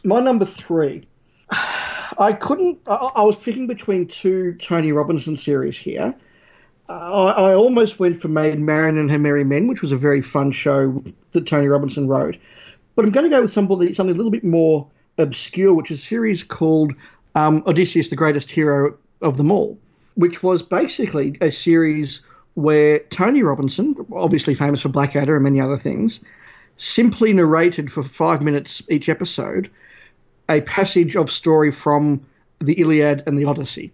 My 0.03 0.21
number 0.21 0.45
three. 0.45 1.07
I 1.51 2.37
couldn't. 2.39 2.79
I, 2.87 2.95
I 2.95 3.23
was 3.23 3.37
picking 3.37 3.67
between 3.67 4.07
two 4.07 4.55
Tony 4.55 4.93
Robinson 4.93 5.37
series 5.37 5.77
here. 5.77 6.15
Uh, 6.89 6.93
I, 6.93 7.51
I 7.51 7.55
almost 7.55 7.99
went 7.99 8.21
for 8.21 8.29
Maid 8.29 8.59
Marian 8.59 8.99
and 8.99 9.11
Her 9.11 9.19
Merry 9.19 9.45
Men, 9.45 9.69
which 9.69 9.81
was 9.83 9.93
a 9.93 9.97
very 9.97 10.21
fun 10.23 10.51
show 10.51 11.03
that 11.33 11.47
Tony 11.47 11.69
Robinson 11.69 12.09
wrote. 12.09 12.37
But 12.97 13.05
I'm 13.05 13.13
going 13.13 13.25
to 13.25 13.31
go 13.31 13.43
with 13.43 13.53
somebody, 13.53 13.95
something 13.95 14.15
a 14.15 14.17
little 14.17 14.33
bit 14.33 14.45
more 14.45 14.89
obscure, 15.19 15.73
which 15.73 15.91
is 15.91 16.01
a 16.01 16.03
series 16.03 16.43
called 16.43 16.93
um, 17.35 17.63
Odysseus, 17.67 18.11
the 18.11 18.17
Greatest 18.17 18.51
Hero 18.51 18.97
of 19.23 19.37
Them 19.37 19.53
All, 19.53 19.79
which 20.15 20.43
was 20.43 20.63
basically 20.63 21.39
a 21.41 21.51
series 21.51 22.23
where 22.55 22.99
Tony 23.11 23.43
Robinson, 23.43 23.95
obviously 24.13 24.55
famous 24.55 24.83
for 24.83 24.89
Blackadder 24.89 25.37
and 25.37 25.45
many 25.45 25.61
other 25.61 25.79
things, 25.79 26.21
simply 26.77 27.33
narrated 27.33 27.93
for 27.93 28.03
five 28.03 28.43
minutes 28.43 28.83
each 28.89 29.09
episode 29.09 29.71
a 30.49 30.61
passage 30.63 31.15
of 31.15 31.31
story 31.31 31.71
from 31.71 32.21
the 32.61 32.81
Iliad 32.81 33.23
and 33.27 33.39
the 33.39 33.45
Odyssey. 33.45 33.93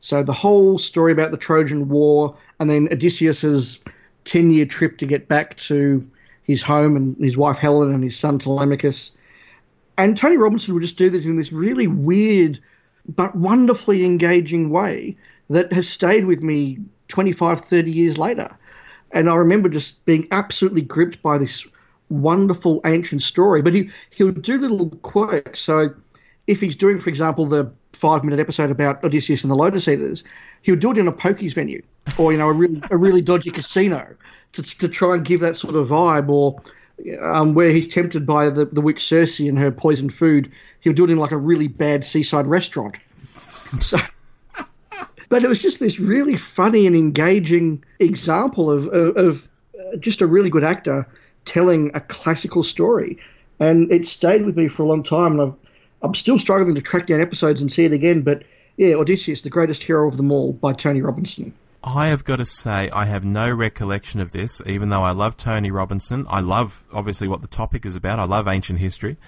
So 0.00 0.22
the 0.22 0.34
whole 0.34 0.78
story 0.78 1.12
about 1.12 1.30
the 1.30 1.38
Trojan 1.38 1.88
War 1.88 2.36
and 2.60 2.68
then 2.68 2.88
Odysseus's 2.92 3.78
10 4.26 4.50
year 4.50 4.66
trip 4.66 4.98
to 4.98 5.06
get 5.06 5.28
back 5.28 5.56
to 5.56 6.06
his 6.42 6.60
home 6.60 6.94
and 6.96 7.16
his 7.18 7.38
wife 7.38 7.56
Helen 7.56 7.94
and 7.94 8.04
his 8.04 8.16
son 8.16 8.38
Telemachus. 8.38 9.12
And 9.96 10.16
Tony 10.16 10.36
Robinson 10.36 10.74
would 10.74 10.82
just 10.82 10.98
do 10.98 11.08
this 11.08 11.24
in 11.24 11.36
this 11.36 11.52
really 11.52 11.86
weird 11.86 12.60
but 13.08 13.34
wonderfully 13.34 14.04
engaging 14.04 14.70
way 14.70 15.16
that 15.50 15.72
has 15.72 15.88
stayed 15.88 16.26
with 16.26 16.42
me 16.42 16.78
25, 17.14 17.60
30 17.60 17.92
years 17.92 18.18
later. 18.18 18.50
And 19.12 19.30
I 19.30 19.36
remember 19.36 19.68
just 19.68 20.04
being 20.04 20.26
absolutely 20.32 20.82
gripped 20.82 21.22
by 21.22 21.38
this 21.38 21.64
wonderful 22.08 22.80
ancient 22.84 23.22
story. 23.22 23.62
But 23.62 23.72
he, 23.72 23.88
he'll 24.10 24.32
do 24.32 24.58
little 24.58 24.90
quirks. 25.02 25.60
So 25.60 25.94
if 26.48 26.60
he's 26.60 26.74
doing, 26.74 26.98
for 26.98 27.08
example, 27.10 27.46
the 27.46 27.70
five 27.92 28.24
minute 28.24 28.40
episode 28.40 28.72
about 28.72 29.04
Odysseus 29.04 29.44
and 29.44 29.50
the 29.52 29.54
Lotus 29.54 29.86
Eaters, 29.86 30.24
he'll 30.62 30.74
do 30.74 30.90
it 30.90 30.98
in 30.98 31.06
a 31.06 31.12
pokies 31.12 31.54
venue 31.54 31.82
or, 32.18 32.32
you 32.32 32.38
know, 32.38 32.48
a 32.48 32.52
really, 32.52 32.82
a 32.90 32.96
really 32.96 33.22
dodgy 33.22 33.52
casino 33.52 34.12
to, 34.54 34.62
to 34.62 34.88
try 34.88 35.14
and 35.14 35.24
give 35.24 35.38
that 35.38 35.56
sort 35.56 35.76
of 35.76 35.86
vibe 35.86 36.28
or 36.28 36.60
um, 37.22 37.54
where 37.54 37.70
he's 37.70 37.86
tempted 37.86 38.26
by 38.26 38.50
the, 38.50 38.64
the 38.64 38.80
witch 38.80 39.06
Circe 39.06 39.38
and 39.38 39.56
her 39.56 39.70
poisoned 39.70 40.12
food, 40.12 40.50
he'll 40.80 40.92
do 40.92 41.04
it 41.04 41.10
in 41.10 41.18
like 41.18 41.30
a 41.30 41.36
really 41.36 41.68
bad 41.68 42.04
seaside 42.04 42.48
restaurant. 42.48 42.96
So, 43.80 43.98
but 45.28 45.44
it 45.44 45.48
was 45.48 45.58
just 45.58 45.80
this 45.80 45.98
really 45.98 46.36
funny 46.36 46.86
and 46.86 46.96
engaging 46.96 47.82
example 47.98 48.70
of, 48.70 48.86
of, 48.88 49.16
of 49.16 49.48
uh, 49.78 49.96
just 49.96 50.20
a 50.20 50.26
really 50.26 50.50
good 50.50 50.64
actor 50.64 51.06
telling 51.44 51.90
a 51.94 52.00
classical 52.00 52.64
story. 52.64 53.18
And 53.60 53.90
it 53.92 54.06
stayed 54.06 54.44
with 54.44 54.56
me 54.56 54.68
for 54.68 54.82
a 54.82 54.86
long 54.86 55.02
time. 55.02 55.38
And 55.38 55.42
I've, 55.42 55.54
I'm 56.02 56.14
still 56.14 56.38
struggling 56.38 56.74
to 56.74 56.82
track 56.82 57.06
down 57.06 57.20
episodes 57.20 57.60
and 57.60 57.70
see 57.70 57.84
it 57.84 57.92
again. 57.92 58.22
But 58.22 58.44
yeah, 58.76 58.94
Odysseus, 58.94 59.42
the 59.42 59.50
greatest 59.50 59.82
hero 59.82 60.08
of 60.08 60.16
them 60.16 60.32
all, 60.32 60.52
by 60.52 60.72
Tony 60.72 61.00
Robinson. 61.00 61.54
I 61.82 62.06
have 62.06 62.24
got 62.24 62.36
to 62.36 62.46
say, 62.46 62.88
I 62.90 63.04
have 63.04 63.24
no 63.24 63.52
recollection 63.52 64.20
of 64.20 64.32
this, 64.32 64.62
even 64.66 64.88
though 64.88 65.02
I 65.02 65.10
love 65.10 65.36
Tony 65.36 65.70
Robinson. 65.70 66.24
I 66.30 66.40
love, 66.40 66.82
obviously, 66.92 67.28
what 67.28 67.42
the 67.42 67.48
topic 67.48 67.84
is 67.84 67.94
about. 67.94 68.18
I 68.18 68.24
love 68.24 68.48
ancient 68.48 68.78
history. 68.78 69.18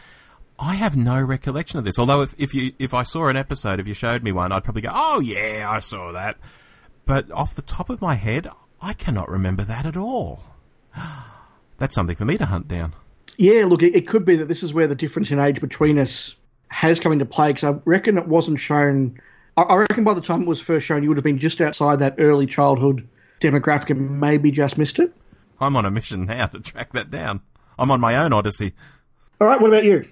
I 0.59 0.75
have 0.75 0.97
no 0.97 1.21
recollection 1.21 1.79
of 1.79 1.85
this. 1.85 1.99
Although, 1.99 2.23
if, 2.23 2.35
if 2.39 2.55
you 2.55 2.73
if 2.79 2.95
I 2.95 3.03
saw 3.03 3.29
an 3.29 3.37
episode, 3.37 3.81
if 3.81 3.87
you 3.87 3.95
showed 3.95 4.23
me 4.23 4.33
one, 4.33 4.53
I'd 4.53 4.65
probably 4.65 4.83
go, 4.83 4.91
"Oh 4.93 5.21
yeah, 5.21 5.67
I 5.69 5.81
saw 5.81 6.13
that." 6.13 6.39
But 7.05 7.31
off 7.31 7.55
the 7.55 7.63
top 7.63 7.91
of 7.91 8.01
my 8.01 8.15
head, 8.15 8.49
I 8.81 8.93
cannot 8.93 9.29
remember 9.29 9.63
that 9.65 9.87
at 9.87 9.97
all. 9.97 10.43
That's 11.79 11.95
something 11.95 12.17
for 12.17 12.25
me 12.25 12.39
to 12.39 12.47
hunt 12.47 12.69
down. 12.69 12.95
Yeah, 13.37 13.67
look, 13.67 13.83
it, 13.83 13.95
it 13.95 14.09
could 14.09 14.25
be 14.25 14.37
that 14.37 14.49
this 14.49 14.63
is 14.63 14.73
where 14.73 14.87
the 14.87 14.95
difference 14.95 15.31
in 15.31 15.39
age 15.39 15.61
between 15.61 15.99
us 15.99 16.35
has 16.69 16.99
come 16.99 17.13
into 17.13 17.27
play. 17.27 17.53
Because 17.53 17.65
I 17.65 17.79
reckon 17.85 18.17
it 18.19 18.27
wasn't 18.27 18.59
shown. 18.59 19.21
I, 19.57 19.63
I 19.63 19.77
reckon 19.77 20.05
by 20.05 20.15
the 20.15 20.21
time 20.23 20.43
it 20.43 20.49
was 20.49 20.61
first 20.61 20.87
shown, 20.87 21.03
you 21.03 21.11
would 21.11 21.19
have 21.19 21.25
been 21.25 21.39
just 21.39 21.61
outside 21.61 21.99
that 22.01 22.15
early 22.19 22.47
childhood 22.47 23.07
demographic 23.41 23.91
and 23.91 24.21
maybe 24.21 24.51
just 24.51 24.79
missed 24.79 24.99
it. 24.99 25.15
I'm 25.61 25.77
on 25.77 25.85
a 25.85 25.91
mission 25.91 26.25
now 26.25 26.47
to 26.47 26.61
track 26.61 26.93
that 26.93 27.11
down. 27.11 27.43
I'm 27.79 27.91
on 27.91 28.01
my 28.01 28.17
own 28.17 28.33
odyssey. 28.33 28.73
All 29.41 29.47
right, 29.47 29.61
what 29.61 29.69
about 29.69 29.85
you? 29.85 30.07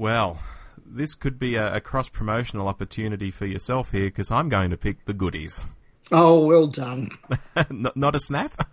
Well, 0.00 0.38
this 0.82 1.14
could 1.14 1.38
be 1.38 1.56
a, 1.56 1.74
a 1.74 1.80
cross 1.82 2.08
promotional 2.08 2.68
opportunity 2.68 3.30
for 3.30 3.44
yourself 3.44 3.90
here 3.90 4.06
because 4.06 4.30
I'm 4.30 4.48
going 4.48 4.70
to 4.70 4.78
pick 4.78 5.04
the 5.04 5.12
goodies. 5.12 5.62
Oh, 6.10 6.46
well 6.46 6.68
done. 6.68 7.10
not, 7.70 7.98
not 7.98 8.16
a 8.16 8.20
snap? 8.20 8.66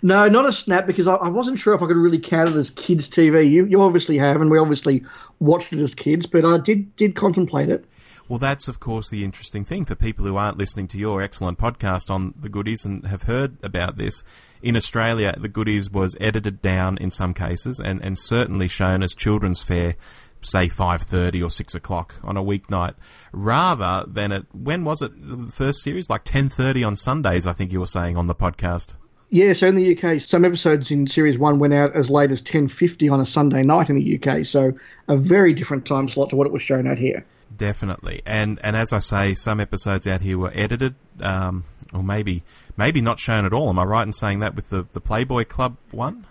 No, 0.00 0.26
not 0.26 0.46
a 0.46 0.52
snap 0.54 0.86
because 0.86 1.06
I, 1.06 1.16
I, 1.16 1.28
wasn't 1.28 1.58
sure 1.58 1.74
if 1.74 1.82
I 1.82 1.86
could 1.86 1.98
really 1.98 2.18
count 2.18 2.48
it 2.48 2.56
as 2.56 2.70
kids' 2.70 3.10
TV. 3.10 3.50
You, 3.50 3.66
you 3.66 3.82
obviously 3.82 4.16
have, 4.16 4.40
and 4.40 4.50
we 4.50 4.56
obviously 4.58 5.04
watched 5.38 5.74
it 5.74 5.82
as 5.82 5.94
kids, 5.94 6.24
but 6.24 6.46
I 6.46 6.56
did 6.56 6.96
did 6.96 7.14
contemplate 7.14 7.68
it. 7.68 7.84
Well, 8.26 8.38
that's 8.38 8.66
of 8.66 8.80
course 8.80 9.10
the 9.10 9.22
interesting 9.22 9.66
thing 9.66 9.84
for 9.84 9.94
people 9.94 10.24
who 10.24 10.38
aren't 10.38 10.56
listening 10.56 10.88
to 10.88 10.98
your 10.98 11.20
excellent 11.20 11.58
podcast 11.58 12.08
on 12.08 12.32
the 12.40 12.48
goodies 12.48 12.86
and 12.86 13.06
have 13.06 13.24
heard 13.24 13.62
about 13.62 13.98
this. 13.98 14.24
In 14.62 14.76
Australia, 14.76 15.34
the 15.38 15.50
goodies 15.50 15.90
was 15.90 16.16
edited 16.22 16.62
down 16.62 16.96
in 16.96 17.10
some 17.10 17.34
cases 17.34 17.78
and, 17.78 18.02
and 18.02 18.16
certainly 18.18 18.66
shown 18.66 19.02
as 19.02 19.14
children's 19.14 19.62
fare 19.62 19.96
say 20.44 20.68
5.30 20.68 21.44
or 21.44 21.50
6 21.50 21.74
o'clock 21.74 22.14
on 22.22 22.36
a 22.36 22.42
weeknight 22.42 22.94
rather 23.32 24.04
than 24.06 24.32
at 24.32 24.44
when 24.54 24.84
was 24.84 25.02
it 25.02 25.12
the 25.14 25.50
first 25.50 25.82
series 25.82 26.08
like 26.08 26.24
10.30 26.24 26.86
on 26.86 26.96
sundays 26.96 27.46
i 27.46 27.52
think 27.52 27.72
you 27.72 27.80
were 27.80 27.86
saying 27.86 28.16
on 28.16 28.26
the 28.26 28.34
podcast 28.34 28.94
yeah, 29.30 29.52
so 29.52 29.66
in 29.66 29.74
the 29.74 29.98
UK, 29.98 30.20
some 30.20 30.44
episodes 30.44 30.92
in 30.92 31.08
Series 31.08 31.36
1 31.38 31.58
went 31.58 31.74
out 31.74 31.96
as 31.96 32.08
late 32.08 32.30
as 32.30 32.40
10.50 32.40 33.10
on 33.10 33.20
a 33.20 33.26
Sunday 33.26 33.62
night 33.64 33.90
in 33.90 33.96
the 33.96 34.16
UK, 34.16 34.46
so 34.46 34.72
a 35.08 35.16
very 35.16 35.52
different 35.52 35.86
time 35.86 36.08
slot 36.08 36.30
to 36.30 36.36
what 36.36 36.46
it 36.46 36.52
was 36.52 36.62
shown 36.62 36.86
out 36.86 36.98
here. 36.98 37.24
Definitely. 37.56 38.22
And 38.24 38.60
and 38.62 38.76
as 38.76 38.92
I 38.92 39.00
say, 39.00 39.34
some 39.34 39.58
episodes 39.58 40.06
out 40.06 40.20
here 40.20 40.38
were 40.38 40.52
edited, 40.54 40.94
um, 41.20 41.64
or 41.92 42.02
maybe 42.02 42.44
maybe 42.76 43.00
not 43.00 43.18
shown 43.18 43.44
at 43.44 43.52
all. 43.52 43.68
Am 43.68 43.78
I 43.78 43.84
right 43.84 44.06
in 44.06 44.12
saying 44.12 44.40
that 44.40 44.54
with 44.54 44.70
the, 44.70 44.86
the 44.92 45.00
Playboy 45.00 45.44
Club 45.44 45.76
one? 45.90 46.26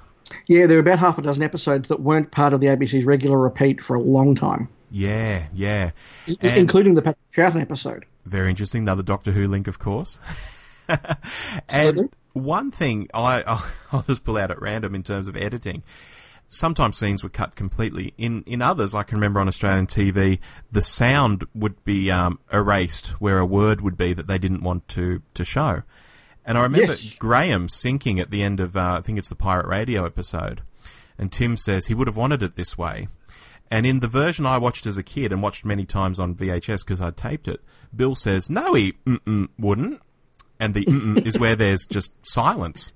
Yeah, 0.47 0.67
there 0.67 0.77
were 0.77 0.81
about 0.81 0.99
half 0.99 1.17
a 1.17 1.21
dozen 1.21 1.43
episodes 1.43 1.89
that 1.89 1.99
weren't 2.01 2.31
part 2.31 2.53
of 2.53 2.59
the 2.59 2.67
ABC's 2.67 3.05
regular 3.05 3.37
repeat 3.37 3.81
for 3.81 3.95
a 3.95 4.01
long 4.01 4.35
time. 4.35 4.69
Yeah, 4.91 5.47
yeah. 5.53 5.91
I- 6.27 6.49
including 6.57 6.93
the 6.93 7.01
Patrick 7.01 7.31
Troughton 7.33 7.61
episode. 7.61 8.05
Very 8.25 8.49
interesting. 8.49 8.83
Another 8.83 9.03
Doctor 9.03 9.31
Who 9.31 9.47
link, 9.47 9.67
of 9.67 9.79
course. 9.79 10.19
and 11.69 12.09
one 12.33 12.71
thing 12.71 13.07
I, 13.13 13.41
I'll, 13.47 13.65
I'll 13.91 14.01
just 14.03 14.23
pull 14.23 14.37
out 14.37 14.51
at 14.51 14.61
random 14.61 14.95
in 14.95 15.03
terms 15.03 15.27
of 15.27 15.35
editing. 15.35 15.83
Sometimes 16.47 16.97
scenes 16.97 17.23
were 17.23 17.29
cut 17.29 17.55
completely. 17.55 18.13
In 18.17 18.43
in 18.45 18.61
others, 18.61 18.93
I 18.93 19.03
can 19.03 19.17
remember 19.17 19.39
on 19.39 19.47
Australian 19.47 19.87
TV, 19.87 20.39
the 20.71 20.81
sound 20.81 21.45
would 21.55 21.83
be 21.83 22.11
um, 22.11 22.37
erased 22.51 23.07
where 23.19 23.39
a 23.39 23.45
word 23.45 23.81
would 23.81 23.97
be 23.97 24.13
that 24.13 24.27
they 24.27 24.37
didn't 24.37 24.61
want 24.61 24.87
to 24.89 25.21
to 25.33 25.43
show. 25.43 25.81
And 26.45 26.57
I 26.57 26.63
remember 26.63 26.87
Yes. 26.93 27.13
Graham 27.15 27.69
sinking 27.69 28.19
at 28.19 28.29
the 28.31 28.43
end 28.43 28.59
of 28.59 28.75
uh, 28.75 28.95
I 28.97 29.01
think 29.01 29.17
it's 29.17 29.29
the 29.29 29.35
Pirate 29.35 29.67
Radio 29.67 30.05
episode, 30.05 30.61
and 31.17 31.31
Tim 31.31 31.55
says 31.57 31.85
he 31.87 31.93
would 31.93 32.07
have 32.07 32.17
wanted 32.17 32.43
it 32.43 32.55
this 32.55 32.77
way. 32.77 33.07
And 33.71 33.85
in 33.85 34.01
the 34.01 34.07
version 34.07 34.45
I 34.45 34.57
watched 34.57 34.85
as 34.85 34.97
a 34.97 35.03
kid 35.03 35.31
and 35.31 35.41
watched 35.41 35.65
many 35.65 35.85
times 35.85 36.19
on 36.19 36.35
VHS 36.35 36.85
because 36.85 37.01
I 37.01 37.11
taped 37.11 37.47
it, 37.47 37.61
Bill 37.95 38.13
says, 38.13 38.49
"No, 38.49 38.73
he 38.73 38.93
wouldn't," 39.57 40.01
and 40.59 40.73
the 40.73 41.21
is 41.25 41.39
where 41.39 41.55
there's 41.55 41.85
just 41.85 42.13
silence. 42.27 42.91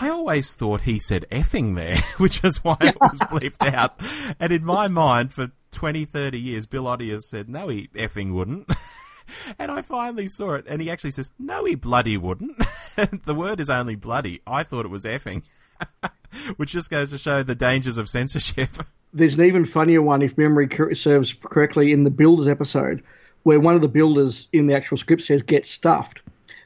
I 0.00 0.08
always 0.08 0.52
thought 0.56 0.80
he 0.80 0.98
said 0.98 1.24
effing 1.30 1.76
there, 1.76 1.96
which 2.18 2.42
is 2.42 2.64
why 2.64 2.76
it 2.80 2.96
was 3.00 3.20
bleeped 3.30 3.72
out. 3.72 3.94
And 4.40 4.52
in 4.52 4.64
my 4.64 4.88
mind, 4.88 5.32
for 5.32 5.52
20, 5.70 6.04
30 6.04 6.40
years, 6.40 6.66
Bill 6.66 6.84
Oddie 6.88 7.12
has 7.12 7.30
said, 7.30 7.48
no, 7.48 7.68
he 7.68 7.86
effing 7.94 8.32
wouldn't. 8.32 8.68
And 9.58 9.70
I 9.70 9.82
finally 9.82 10.28
saw 10.28 10.54
it, 10.54 10.66
and 10.68 10.80
he 10.80 10.90
actually 10.90 11.10
says, 11.10 11.32
no, 11.38 11.64
he 11.64 11.74
bloody 11.74 12.16
wouldn't. 12.16 12.56
the 13.24 13.34
word 13.34 13.60
is 13.60 13.70
only 13.70 13.94
bloody. 13.94 14.40
I 14.46 14.62
thought 14.62 14.84
it 14.84 14.90
was 14.90 15.04
effing. 15.04 15.44
which 16.56 16.70
just 16.70 16.90
goes 16.90 17.10
to 17.10 17.18
show 17.18 17.42
the 17.42 17.54
dangers 17.54 17.98
of 17.98 18.08
censorship. 18.08 18.70
There's 19.12 19.34
an 19.34 19.44
even 19.44 19.64
funnier 19.64 20.02
one, 20.02 20.22
if 20.22 20.36
memory 20.36 20.68
serves 20.94 21.32
correctly, 21.32 21.92
in 21.92 22.04
the 22.04 22.10
Builders 22.10 22.48
episode, 22.48 23.02
where 23.44 23.60
one 23.60 23.74
of 23.74 23.80
the 23.80 23.88
builders 23.88 24.48
in 24.52 24.66
the 24.66 24.74
actual 24.74 24.96
script 24.96 25.22
says 25.22 25.42
"get 25.42 25.66
stuffed," 25.66 26.20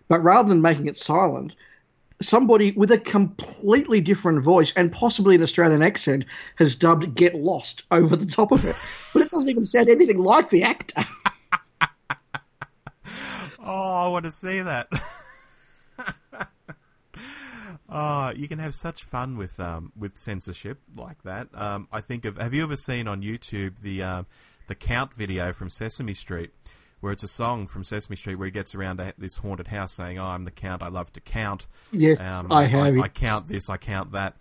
but 0.09 0.23
rather 0.23 0.49
than 0.49 0.62
making 0.62 0.87
it 0.87 0.99
silent, 0.99 1.53
somebody 2.20 2.73
with 2.73 2.91
a 2.91 2.99
completely 2.99 4.01
different 4.01 4.43
voice 4.43 4.73
and 4.77 4.93
possibly 4.93 5.35
an 5.35 5.43
Australian 5.43 5.82
accent 5.82 6.24
has 6.57 6.74
dubbed 6.74 7.15
"get 7.15 7.35
lost" 7.35 7.85
over 7.91 8.16
the 8.16 8.27
top 8.27 8.53
of 8.53 8.65
it. 8.65 8.77
But 9.12 9.23
it 9.23 9.31
doesn't 9.31 9.49
even 9.49 9.66
sound 9.66 9.89
anything 9.89 10.19
like 10.19 10.51
the 10.51 10.62
actor. 10.65 11.05
Oh, 13.62 14.05
I 14.05 14.09
want 14.09 14.24
to 14.24 14.32
see 14.32 14.61
that. 14.61 14.89
oh, 17.89 18.31
you 18.31 18.49
can 18.49 18.59
have 18.59 18.74
such 18.74 19.03
fun 19.05 19.37
with 19.37 19.59
um, 19.61 19.93
with 19.97 20.16
censorship 20.16 20.81
like 20.97 21.23
that. 21.24 21.49
Um, 21.55 21.89
I 21.93 22.01
think 22.01 22.24
of. 22.24 22.39
Have 22.39 22.55
you 22.55 22.62
ever 22.62 22.77
seen 22.77 23.09
on 23.09 23.23
YouTube 23.23 23.81
the 23.81 24.03
um, 24.03 24.27
the 24.69 24.74
count 24.74 25.15
video 25.15 25.53
from 25.53 25.70
Sesame 25.70 26.15
Street, 26.15 26.51
where 27.01 27.12
it's 27.12 27.23
a 27.23 27.28
song 27.28 27.66
from 27.66 27.85
Sesame 27.85 28.16
Street 28.16 28.37
where 28.37 28.47
he 28.47 28.53
gets 28.53 28.74
around 28.74 28.99
to 28.99 29.12
this 29.19 29.39
haunted 29.39 29.69
house 29.69 29.93
saying, 29.95 30.19
"Oh, 30.19 30.24
I'm 30.27 30.45
the 30.45 30.51
count. 30.51 30.82
I 30.82 30.89
love 30.89 31.12
to 31.12 31.20
count. 31.20 31.66
Yes, 31.93 32.20
Um, 32.20 32.51
I 32.53 32.65
have. 32.66 32.99
I, 32.99 33.09
count 33.09 33.49
this. 33.49 33.69
I 33.69 33.77
count 33.77 34.12
that." 34.12 34.37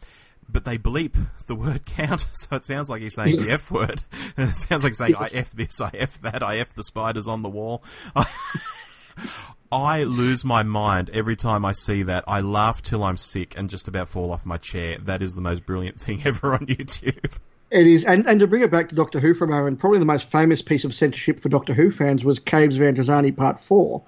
But 0.51 0.65
they 0.65 0.77
bleep 0.77 1.15
the 1.45 1.55
word 1.55 1.85
count, 1.85 2.27
so 2.34 2.55
it 2.55 2.63
sounds 2.63 2.89
like 2.89 3.01
he's 3.01 3.15
saying 3.15 3.41
the 3.41 3.51
F 3.51 3.69
word. 3.71 4.03
it 4.38 4.55
sounds 4.55 4.84
like 4.84 4.95
saying, 4.95 5.15
I 5.15 5.30
F 5.34 5.51
this, 5.51 5.80
I 5.80 5.91
F 5.93 6.19
that, 6.21 6.41
I 6.41 6.57
F 6.57 6.73
the 6.73 6.84
spiders 6.84 7.27
on 7.27 7.41
the 7.41 7.49
wall. 7.49 7.84
I 9.71 10.03
lose 10.03 10.43
my 10.43 10.63
mind 10.63 11.11
every 11.11 11.35
time 11.35 11.63
I 11.63 11.73
see 11.73 12.01
that. 12.03 12.23
I 12.27 12.41
laugh 12.41 12.81
till 12.81 13.03
I'm 13.03 13.17
sick 13.17 13.55
and 13.57 13.69
just 13.69 13.88
about 13.88 14.09
fall 14.09 14.31
off 14.31 14.45
my 14.45 14.57
chair. 14.57 14.97
That 14.97 15.21
is 15.21 15.35
the 15.35 15.41
most 15.41 15.65
brilliant 15.65 15.99
thing 15.99 16.23
ever 16.26 16.53
on 16.53 16.65
YouTube. 16.65 17.38
It 17.71 17.85
is, 17.85 18.03
and, 18.03 18.27
and 18.27 18.39
to 18.39 18.47
bring 18.47 18.63
it 18.63 18.71
back 18.71 18.89
to 18.89 18.95
Doctor 18.95 19.19
Who 19.19 19.35
for 19.35 19.45
a 19.45 19.47
moment, 19.47 19.77
probably 19.77 19.99
the 19.99 20.05
most 20.05 20.31
famous 20.31 20.61
piece 20.61 20.85
of 20.85 20.95
censorship 20.95 21.39
for 21.39 21.49
Doctor 21.49 21.76
Who 21.76 21.91
fans 21.91 22.26
was 22.26 22.39
Caves 22.39 22.77
of 22.77 22.81
Androzani 22.81 23.35
Part 23.35 23.59
4, 23.59 24.03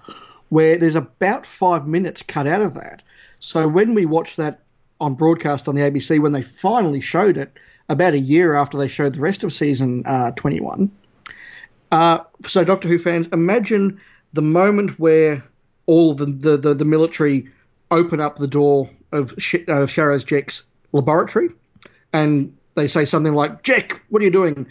where 0.50 0.78
there's 0.80 0.96
about 0.96 1.46
five 1.46 1.88
minutes 1.88 2.24
cut 2.24 2.48
out 2.48 2.64
of 2.64 2.74
that. 2.74 3.04
So 3.40 3.68
when 3.68 3.94
we 3.94 4.06
watch 4.06 4.36
that 4.38 4.62
on 5.02 5.16
broadcast 5.16 5.68
on 5.68 5.76
the 5.76 5.82
ABC, 5.82 6.22
when 6.22 6.32
they 6.32 6.42
finally 6.42 7.02
showed 7.02 7.36
it, 7.36 7.52
about 7.90 8.14
a 8.14 8.20
year 8.20 8.54
after 8.54 8.78
they 8.78 8.88
showed 8.88 9.14
the 9.16 9.20
rest 9.20 9.44
of 9.44 9.52
season 9.52 10.04
uh, 10.06 10.32
21. 10.32 10.90
Uh, 11.92 12.20
so, 12.48 12.64
Doctor 12.64 12.88
Who 12.88 12.98
fans, 12.98 13.28
imagine 13.34 14.00
the 14.32 14.42
moment 14.42 14.98
where 14.98 15.44
all 15.88 16.14
the, 16.14 16.28
the, 16.28 16.56
the, 16.56 16.74
the 16.74 16.86
military 16.86 17.50
open 17.90 18.22
up 18.22 18.38
the 18.38 18.48
door 18.48 18.90
of 19.12 19.34
Sh- 19.38 19.68
uh, 19.68 19.86
Jek's 19.86 20.64
laboratory 20.94 21.50
and 22.14 22.56
they 22.76 22.88
say 22.88 23.04
something 23.04 23.34
like, 23.34 23.64
Jek, 23.64 24.00
what 24.10 24.22
are 24.22 24.26
you 24.26 24.32
doing? 24.32 24.68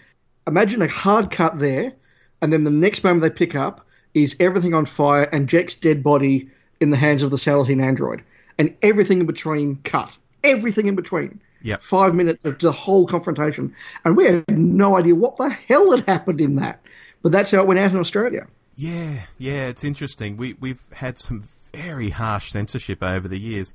Imagine 0.46 0.80
a 0.80 0.88
hard 0.88 1.30
cut 1.30 1.58
there, 1.58 1.92
and 2.40 2.52
then 2.52 2.64
the 2.64 2.70
next 2.70 3.04
moment 3.04 3.22
they 3.22 3.30
pick 3.30 3.54
up 3.54 3.86
is 4.14 4.34
everything 4.40 4.72
on 4.72 4.86
fire 4.86 5.24
and 5.24 5.48
Jek's 5.48 5.74
dead 5.74 6.02
body 6.02 6.48
in 6.80 6.90
the 6.90 6.96
hands 6.96 7.22
of 7.22 7.30
the 7.30 7.36
Salateen 7.36 7.82
android. 7.82 8.22
And 8.58 8.74
everything 8.82 9.20
in 9.20 9.26
between 9.26 9.76
cut. 9.84 10.10
Everything 10.44 10.86
in 10.86 10.94
between. 10.94 11.40
Yeah. 11.62 11.76
Five 11.80 12.14
minutes 12.14 12.44
of 12.44 12.58
the 12.58 12.72
whole 12.72 13.06
confrontation. 13.06 13.74
And 14.04 14.16
we 14.16 14.24
had 14.24 14.58
no 14.58 14.96
idea 14.96 15.14
what 15.14 15.36
the 15.36 15.50
hell 15.50 15.90
had 15.90 16.06
happened 16.06 16.40
in 16.40 16.56
that. 16.56 16.80
But 17.22 17.32
that's 17.32 17.50
how 17.50 17.60
it 17.60 17.66
went 17.66 17.80
out 17.80 17.90
in 17.90 17.98
Australia. 17.98 18.46
Yeah, 18.76 19.20
yeah, 19.36 19.68
it's 19.68 19.84
interesting. 19.84 20.38
We 20.38 20.54
we've 20.54 20.82
had 20.94 21.18
some 21.18 21.48
very 21.74 22.10
harsh 22.10 22.50
censorship 22.50 23.02
over 23.02 23.28
the 23.28 23.38
years. 23.38 23.74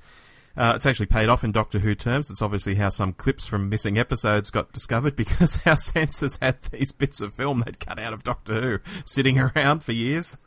Uh, 0.57 0.73
it's 0.75 0.85
actually 0.85 1.05
paid 1.05 1.27
off 1.27 1.43
in 1.43 1.51
Doctor 1.51 1.79
Who 1.79 1.95
terms. 1.95 2.31
It's 2.31 2.41
obviously 2.41 2.75
how 2.75 2.89
some 2.89 3.13
clips 3.13 3.45
from 3.45 3.69
missing 3.69 3.97
episodes 3.97 4.49
got 4.49 4.71
discovered 4.71 5.15
because 5.17 5.59
our 5.65 5.77
censors 5.77 6.37
had 6.41 6.61
these 6.71 6.91
bits 6.91 7.21
of 7.21 7.33
film 7.33 7.61
they'd 7.65 7.79
cut 7.79 7.99
out 7.99 8.13
of 8.13 8.23
Doctor 8.23 8.61
Who 8.61 8.79
sitting 9.05 9.37
around 9.39 9.83
for 9.83 9.91
years. 9.91 10.37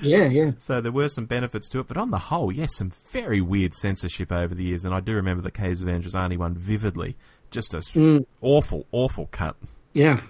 Yeah, 0.00 0.24
yeah. 0.26 0.52
So 0.58 0.80
there 0.80 0.92
were 0.92 1.08
some 1.08 1.26
benefits 1.26 1.68
to 1.70 1.80
it, 1.80 1.88
but 1.88 1.96
on 1.96 2.10
the 2.10 2.18
whole, 2.18 2.52
yes, 2.52 2.76
some 2.76 2.92
very 3.10 3.40
weird 3.40 3.74
censorship 3.74 4.30
over 4.32 4.54
the 4.54 4.64
years. 4.64 4.84
And 4.84 4.94
I 4.94 5.00
do 5.00 5.14
remember 5.14 5.42
the 5.42 5.50
Caves 5.50 5.82
of 5.82 5.88
Androzani 5.88 6.36
one 6.36 6.54
vividly. 6.54 7.16
Just 7.50 7.74
a 7.74 7.78
Mm. 7.78 8.26
awful, 8.40 8.86
awful 8.92 9.26
cut. 9.30 9.56
Yeah. 9.94 10.20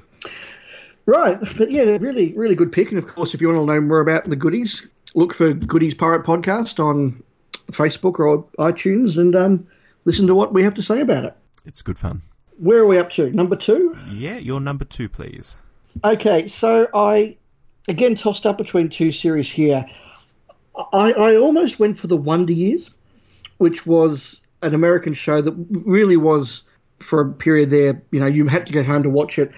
Right, 1.07 1.39
but 1.57 1.71
yeah, 1.71 1.97
really, 2.01 2.33
really 2.35 2.55
good 2.55 2.71
pick. 2.71 2.91
And 2.91 2.99
of 2.99 3.07
course, 3.09 3.33
if 3.35 3.41
you 3.41 3.49
want 3.49 3.67
to 3.67 3.75
know 3.75 3.81
more 3.81 4.01
about 4.01 4.29
the 4.29 4.37
goodies, 4.37 4.83
look 5.15 5.33
for 5.33 5.55
Goodies 5.55 5.95
Pirate 5.95 6.25
Podcast 6.25 6.79
on 6.79 7.23
Facebook 7.73 8.19
or 8.19 8.45
iTunes 8.59 9.17
and 9.17 9.35
um, 9.35 9.67
listen 10.05 10.27
to 10.27 10.35
what 10.35 10.53
we 10.53 10.63
have 10.63 10.75
to 10.75 10.83
say 10.83 11.01
about 11.01 11.25
it. 11.25 11.35
It's 11.65 11.81
good 11.81 11.99
fun. 11.99 12.21
Where 12.59 12.81
are 12.81 12.87
we 12.87 12.99
up 12.99 13.09
to? 13.13 13.31
Number 13.31 13.57
two? 13.57 13.97
Yeah, 14.11 14.37
your 14.37 14.61
number 14.61 14.85
two, 14.85 15.09
please. 15.09 15.57
Okay, 16.05 16.47
so 16.49 16.89
I 16.93 17.38
again 17.89 18.15
tossed 18.15 18.47
up 18.47 18.59
between 18.59 18.89
two 18.89 19.11
series 19.11 19.51
here. 19.51 19.85
I, 20.93 21.13
I 21.13 21.37
almost 21.37 21.79
went 21.79 21.99
for 21.99 22.07
the 22.07 22.17
Wonder 22.17 22.53
Years, 22.53 22.91
which 23.57 23.87
was 23.87 24.41
an 24.63 24.75
American 24.75 25.15
show 25.15 25.41
that 25.43 25.55
really 25.71 26.17
was 26.17 26.63
for 27.01 27.21
a 27.21 27.33
period 27.33 27.71
there. 27.71 28.01
You 28.11 28.21
know, 28.21 28.27
you 28.27 28.47
had 28.47 28.67
to 28.67 28.73
go 28.73 28.83
home 28.83 29.03
to 29.03 29.11
watch 29.11 29.39
it, 29.39 29.51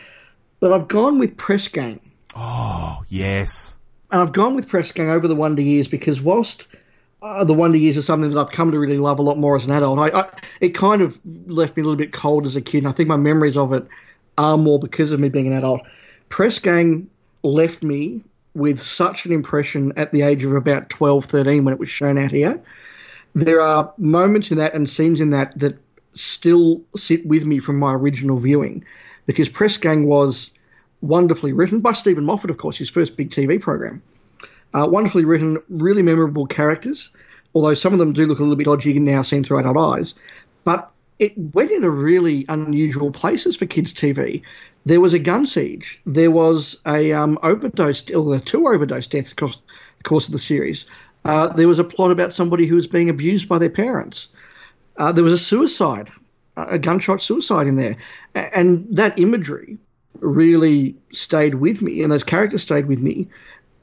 but 0.61 0.73
I've 0.73 0.89
gone 0.89 1.19
with 1.19 1.37
Press 1.37 1.69
Gang. 1.69 2.01
Oh, 2.35 3.03
yes. 3.09 3.77
And 4.11 4.21
I've 4.21 4.33
gone 4.33 4.55
with 4.55 4.69
Press 4.69 4.93
Gang 4.93 5.11
over 5.11 5.29
the 5.29 5.35
Wonder 5.35 5.63
Years 5.63 5.89
because 5.89 6.21
whilst 6.21 6.67
uh, 7.23 7.45
the 7.45 7.55
Wonder 7.55 7.79
Years 7.79 7.97
is 7.97 8.07
something 8.07 8.31
that 8.31 8.41
I've 8.41 8.53
come 8.53 8.71
to 8.71 8.79
really 8.79 8.99
love 8.99 9.19
a 9.19 9.23
lot 9.23 9.39
more 9.39 9.57
as 9.57 9.65
an 9.65 9.73
adult, 9.73 9.99
I, 9.99 10.21
I, 10.21 10.29
it 10.61 10.71
kind 10.71 11.03
of 11.03 11.21
left 11.47 11.77
me 11.77 11.83
a 11.83 11.85
little 11.85 11.99
bit 11.99 12.13
cold 12.13 12.47
as 12.47 12.57
a 12.57 12.61
kid. 12.61 12.79
And 12.79 12.89
I 12.89 12.93
think 12.93 13.09
my 13.09 13.17
memories 13.17 13.57
of 13.57 13.73
it 13.73 13.87
are 14.39 14.57
more 14.57 14.79
because 14.79 15.13
of 15.13 15.21
me 15.21 15.29
being 15.29 15.49
an 15.49 15.53
adult. 15.53 15.83
Press 16.29 16.59
Gang 16.59 17.09
left 17.43 17.83
me 17.83 18.23
with 18.55 18.81
such 18.81 19.27
an 19.27 19.33
impression 19.33 19.93
at 19.97 20.13
the 20.13 20.23
age 20.23 20.45
of 20.45 20.55
about 20.55 20.91
12, 20.91 21.25
13 21.25 21.65
when 21.65 21.73
it 21.73 21.81
was 21.81 21.89
shown 21.89 22.19
out 22.19 22.33
here. 22.33 22.61
There 23.35 23.61
are 23.61 23.93
moments 23.97 24.51
in 24.51 24.59
that 24.59 24.75
and 24.75 24.89
scenes 24.91 25.21
in 25.21 25.31
that 25.31 25.59
that 25.59 25.79
still 26.15 26.81
sit 26.97 27.25
with 27.25 27.45
me 27.45 27.61
from 27.61 27.79
my 27.79 27.95
original 27.95 28.39
viewing 28.39 28.85
because 29.27 29.49
Press 29.49 29.77
Gang 29.77 30.07
was 30.07 30.51
wonderfully 31.01 31.53
written 31.53 31.81
by 31.81 31.93
Steven 31.93 32.25
Moffat, 32.25 32.51
of 32.51 32.59
course, 32.59 32.77
his 32.77 32.91
first 32.91 33.17
big 33.17 33.31
TV 33.31 33.61
program. 33.61 34.03
Uh, 34.75 34.87
wonderfully 34.89 35.25
written, 35.25 35.59
really 35.69 36.03
memorable 36.03 36.47
characters, 36.47 37.11
although 37.55 37.75
some 37.75 37.93
of 37.93 37.99
them 37.99 38.13
do 38.13 38.27
look 38.27 38.39
a 38.39 38.43
little 38.43 38.57
bit 38.57 38.65
dodgy 38.65 38.99
now 38.99 39.23
seen 39.23 39.43
through 39.43 39.59
adult 39.59 39.77
eyes. 39.77 40.15
But 40.65 40.91
it 41.19 41.37
went 41.55 41.71
into 41.71 41.91
really 41.91 42.45
unusual 42.49 43.11
places 43.11 43.57
for 43.57 43.67
kids' 43.67 43.93
TV. 43.93 44.43
There 44.87 45.01
was 45.01 45.15
a 45.15 45.19
gun 45.19 45.47
siege. 45.47 46.01
There 46.07 46.31
was 46.31 46.77
a 46.87 47.13
um, 47.13 47.39
overdose, 47.43 48.09
or 48.11 48.23
were 48.23 48.41
two 48.41 48.67
overdose 48.67 49.07
deaths 49.07 49.33
across 49.33 49.61
the 49.99 50.05
course 50.05 50.27
of 50.27 50.33
the 50.33 50.39
series. 50.39 50.87
Uh, 51.25 51.49
there 51.49 51.69
was 51.69 51.79
a 51.79 51.85
plot 51.85 52.11
about 52.11 52.33
somebody 52.33 52.67
who 52.67 52.75
was 52.75 52.87
being 52.87 53.11
abused 53.11 53.49
by 53.49 53.59
their 53.59 53.71
parents. 53.71 54.29
Uh, 54.97 55.13
there 55.13 55.25
was 55.25 55.35
a 55.35 55.39
suicide, 55.39 56.11
a 56.57 56.79
gunshot 56.79 57.21
suicide 57.21 57.67
in 57.67 57.77
there, 57.77 57.97
and 58.35 58.87
that 58.91 59.19
imagery 59.19 59.79
really 60.21 60.97
stayed 61.13 61.57
with 61.57 61.83
me, 61.83 62.03
and 62.03 62.11
those 62.11 62.25
characters 62.25 62.63
stayed 62.63 62.87
with 62.87 63.01
me. 63.01 63.29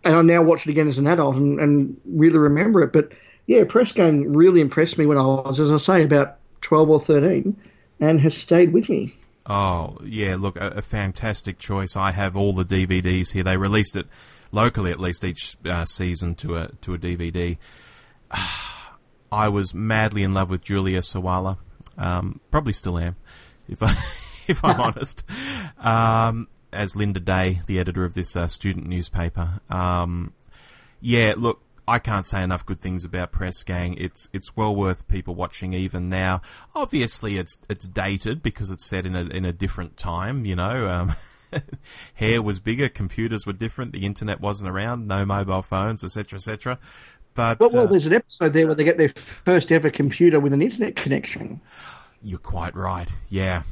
And 0.03 0.15
I 0.15 0.21
now 0.21 0.41
watch 0.41 0.65
it 0.65 0.71
again 0.71 0.87
as 0.87 0.97
an 0.97 1.07
adult 1.07 1.35
and, 1.35 1.59
and 1.59 1.99
really 2.05 2.37
remember 2.37 2.81
it. 2.81 2.93
But 2.93 3.11
yeah, 3.45 3.63
Press 3.63 3.91
Gang 3.91 4.33
really 4.33 4.61
impressed 4.61 4.97
me 4.97 5.05
when 5.05 5.17
I 5.17 5.25
was, 5.25 5.59
as 5.59 5.71
I 5.71 5.77
say, 5.77 6.03
about 6.03 6.37
12 6.61 6.89
or 6.89 6.99
13, 6.99 7.55
and 7.99 8.19
has 8.19 8.35
stayed 8.35 8.73
with 8.73 8.89
me. 8.89 9.15
Oh, 9.49 9.97
yeah, 10.03 10.35
look, 10.35 10.57
a, 10.57 10.67
a 10.75 10.81
fantastic 10.81 11.57
choice. 11.57 11.95
I 11.95 12.11
have 12.11 12.35
all 12.35 12.51
the 12.51 12.65
DVDs 12.65 13.31
here. 13.31 13.43
They 13.43 13.55
released 13.55 13.95
it 13.95 14.07
locally, 14.51 14.91
at 14.91 14.99
least 14.99 15.23
each 15.23 15.55
uh, 15.65 15.85
season 15.85 16.35
to 16.35 16.57
a 16.57 16.67
to 16.81 16.93
a 16.93 16.97
DVD. 16.97 17.57
I 19.31 19.49
was 19.49 19.73
madly 19.73 20.23
in 20.23 20.33
love 20.33 20.49
with 20.49 20.61
Julia 20.61 20.99
Sawalha. 20.99 21.57
Um, 21.97 22.39
probably 22.51 22.73
still 22.73 22.97
am, 22.97 23.15
if 23.67 23.81
I 23.81 23.91
if 24.47 24.63
I'm 24.63 24.81
honest. 24.81 25.23
Um, 25.79 26.47
as 26.73 26.95
Linda 26.95 27.21
Day, 27.21 27.61
the 27.65 27.79
editor 27.79 28.03
of 28.03 28.13
this 28.13 28.35
uh, 28.35 28.47
student 28.47 28.87
newspaper. 28.87 29.61
Um, 29.69 30.33
yeah, 30.99 31.33
look, 31.37 31.61
I 31.87 31.99
can't 31.99 32.25
say 32.25 32.43
enough 32.43 32.65
good 32.65 32.81
things 32.81 33.05
about 33.05 33.31
Press 33.31 33.63
Gang. 33.63 33.95
It's 33.97 34.29
it's 34.33 34.57
well 34.57 34.75
worth 34.75 35.07
people 35.07 35.35
watching 35.35 35.73
even 35.73 36.09
now. 36.09 36.41
Obviously, 36.75 37.37
it's 37.37 37.57
it's 37.69 37.87
dated 37.87 38.43
because 38.43 38.71
it's 38.71 38.85
set 38.85 39.05
in 39.05 39.15
a 39.15 39.21
in 39.25 39.45
a 39.45 39.53
different 39.53 39.95
time. 39.95 40.45
You 40.45 40.57
know, 40.57 40.89
um, 40.89 41.15
hair 42.15 42.41
was 42.41 42.59
bigger, 42.59 42.89
computers 42.89 43.45
were 43.45 43.53
different, 43.53 43.93
the 43.93 44.05
internet 44.05 44.41
wasn't 44.41 44.69
around, 44.69 45.07
no 45.07 45.25
mobile 45.25 45.61
phones, 45.61 46.03
etc., 46.03 46.37
etc. 46.37 46.79
But 47.33 47.59
Well, 47.59 47.69
well, 47.71 47.83
uh, 47.83 47.87
there's 47.87 48.05
an 48.05 48.13
episode 48.13 48.53
there 48.53 48.65
where 48.65 48.75
they 48.75 48.83
get 48.83 48.97
their 48.97 49.09
first 49.09 49.71
ever 49.71 49.89
computer 49.89 50.39
with 50.39 50.53
an 50.53 50.61
internet 50.61 50.95
connection. 50.95 51.61
You're 52.21 52.39
quite 52.39 52.75
right. 52.75 53.13
Yeah. 53.29 53.63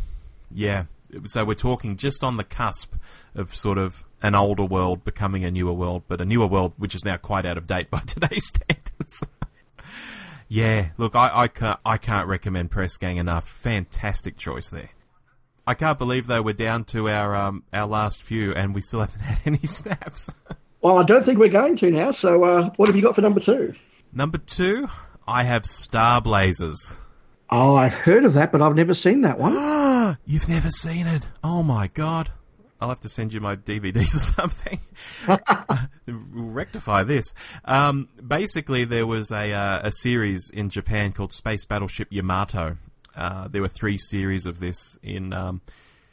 Yeah. 0.54 0.84
So 1.26 1.46
we're 1.46 1.56
talking 1.56 1.96
just 1.96 2.24
on 2.24 2.38
the 2.38 2.44
cusp 2.44 2.94
of 3.34 3.56
sort 3.56 3.78
of 3.78 4.04
an 4.26 4.34
older 4.34 4.66
world 4.66 5.04
becoming 5.04 5.46
a 5.46 5.52
newer 5.52 5.72
world, 5.72 6.02
but 6.08 6.20
a 6.20 6.26
newer 6.26 6.48
world 6.48 6.74
which 6.78 6.96
is 6.96 7.06
now 7.06 7.16
quite 7.16 7.46
out 7.46 7.60
of 7.60 7.68
date 7.68 7.92
by 7.92 8.00
today's 8.08 8.48
standards. 8.48 9.24
yeah, 10.50 10.88
look, 10.98 11.16
I, 11.16 11.30
I 11.34 11.48
can't 11.48 11.80
I 11.86 11.98
can't 11.98 12.28
recommend 12.28 12.72
Press 12.72 12.98
Gang 12.98 13.18
enough. 13.18 13.48
Fantastic 13.48 14.36
choice 14.36 14.70
there. 14.72 14.90
I 15.68 15.76
can't 15.76 16.00
believe 16.00 16.26
though 16.26 16.42
we're 16.42 16.54
down 16.54 16.86
to 16.86 17.08
our 17.08 17.36
um, 17.36 17.64
our 17.72 17.88
last 17.88 18.24
few 18.24 18.52
and 18.54 18.74
we 18.74 18.82
still 18.82 19.02
haven't 19.02 19.22
had 19.22 19.40
any 19.46 19.68
snaps. 19.68 20.34
Well, 20.82 20.98
I 20.98 21.04
don't 21.04 21.24
think 21.24 21.38
we're 21.38 21.50
going 21.50 21.78
to 21.78 21.92
now. 21.92 22.12
So, 22.12 22.44
uh, 22.44 22.70
what 22.78 22.90
have 22.90 22.96
you 22.96 23.02
got 23.04 23.16
for 23.16 23.22
number 23.22 23.40
two? 23.40 23.74
Number 24.12 24.38
two, 24.40 24.88
I 25.28 25.44
have 25.44 25.66
Star 25.66 26.22
Blazers. 26.22 26.98
Oh, 27.50 27.76
I've 27.76 27.94
heard 27.94 28.26
of 28.26 28.34
that, 28.34 28.52
but 28.52 28.62
I've 28.62 28.76
never 28.76 28.94
seen 28.96 29.22
that 29.22 29.38
one. 29.38 30.18
You've 30.26 30.50
never 30.50 30.70
seen 30.70 31.06
it? 31.06 31.30
Oh 31.44 31.62
my 31.62 31.88
god. 31.88 32.32
I'll 32.80 32.90
have 32.90 33.00
to 33.02 33.10
send 33.10 33.34
you 33.34 33.40
my 33.40 33.56
DVDs 33.56 34.16
or 34.16 34.50
something. 34.50 34.80
we'll 36.08 36.50
rectify 36.52 37.04
this. 37.04 37.34
Um, 37.64 38.10
basically, 38.26 38.84
there 38.84 39.08
was 39.08 39.32
a, 39.32 39.54
uh, 39.54 39.80
a 39.84 39.92
series 39.92 40.50
in 40.54 40.70
Japan 40.70 41.14
called 41.14 41.32
Space 41.32 41.66
Battleship 41.66 42.10
Yamato. 42.12 42.78
Uh, 43.16 43.48
there 43.48 43.62
were 43.62 43.70
three 43.70 43.98
series 43.98 44.46
of 44.46 44.60
this 44.60 45.00
in, 45.02 45.32
um, 45.32 45.62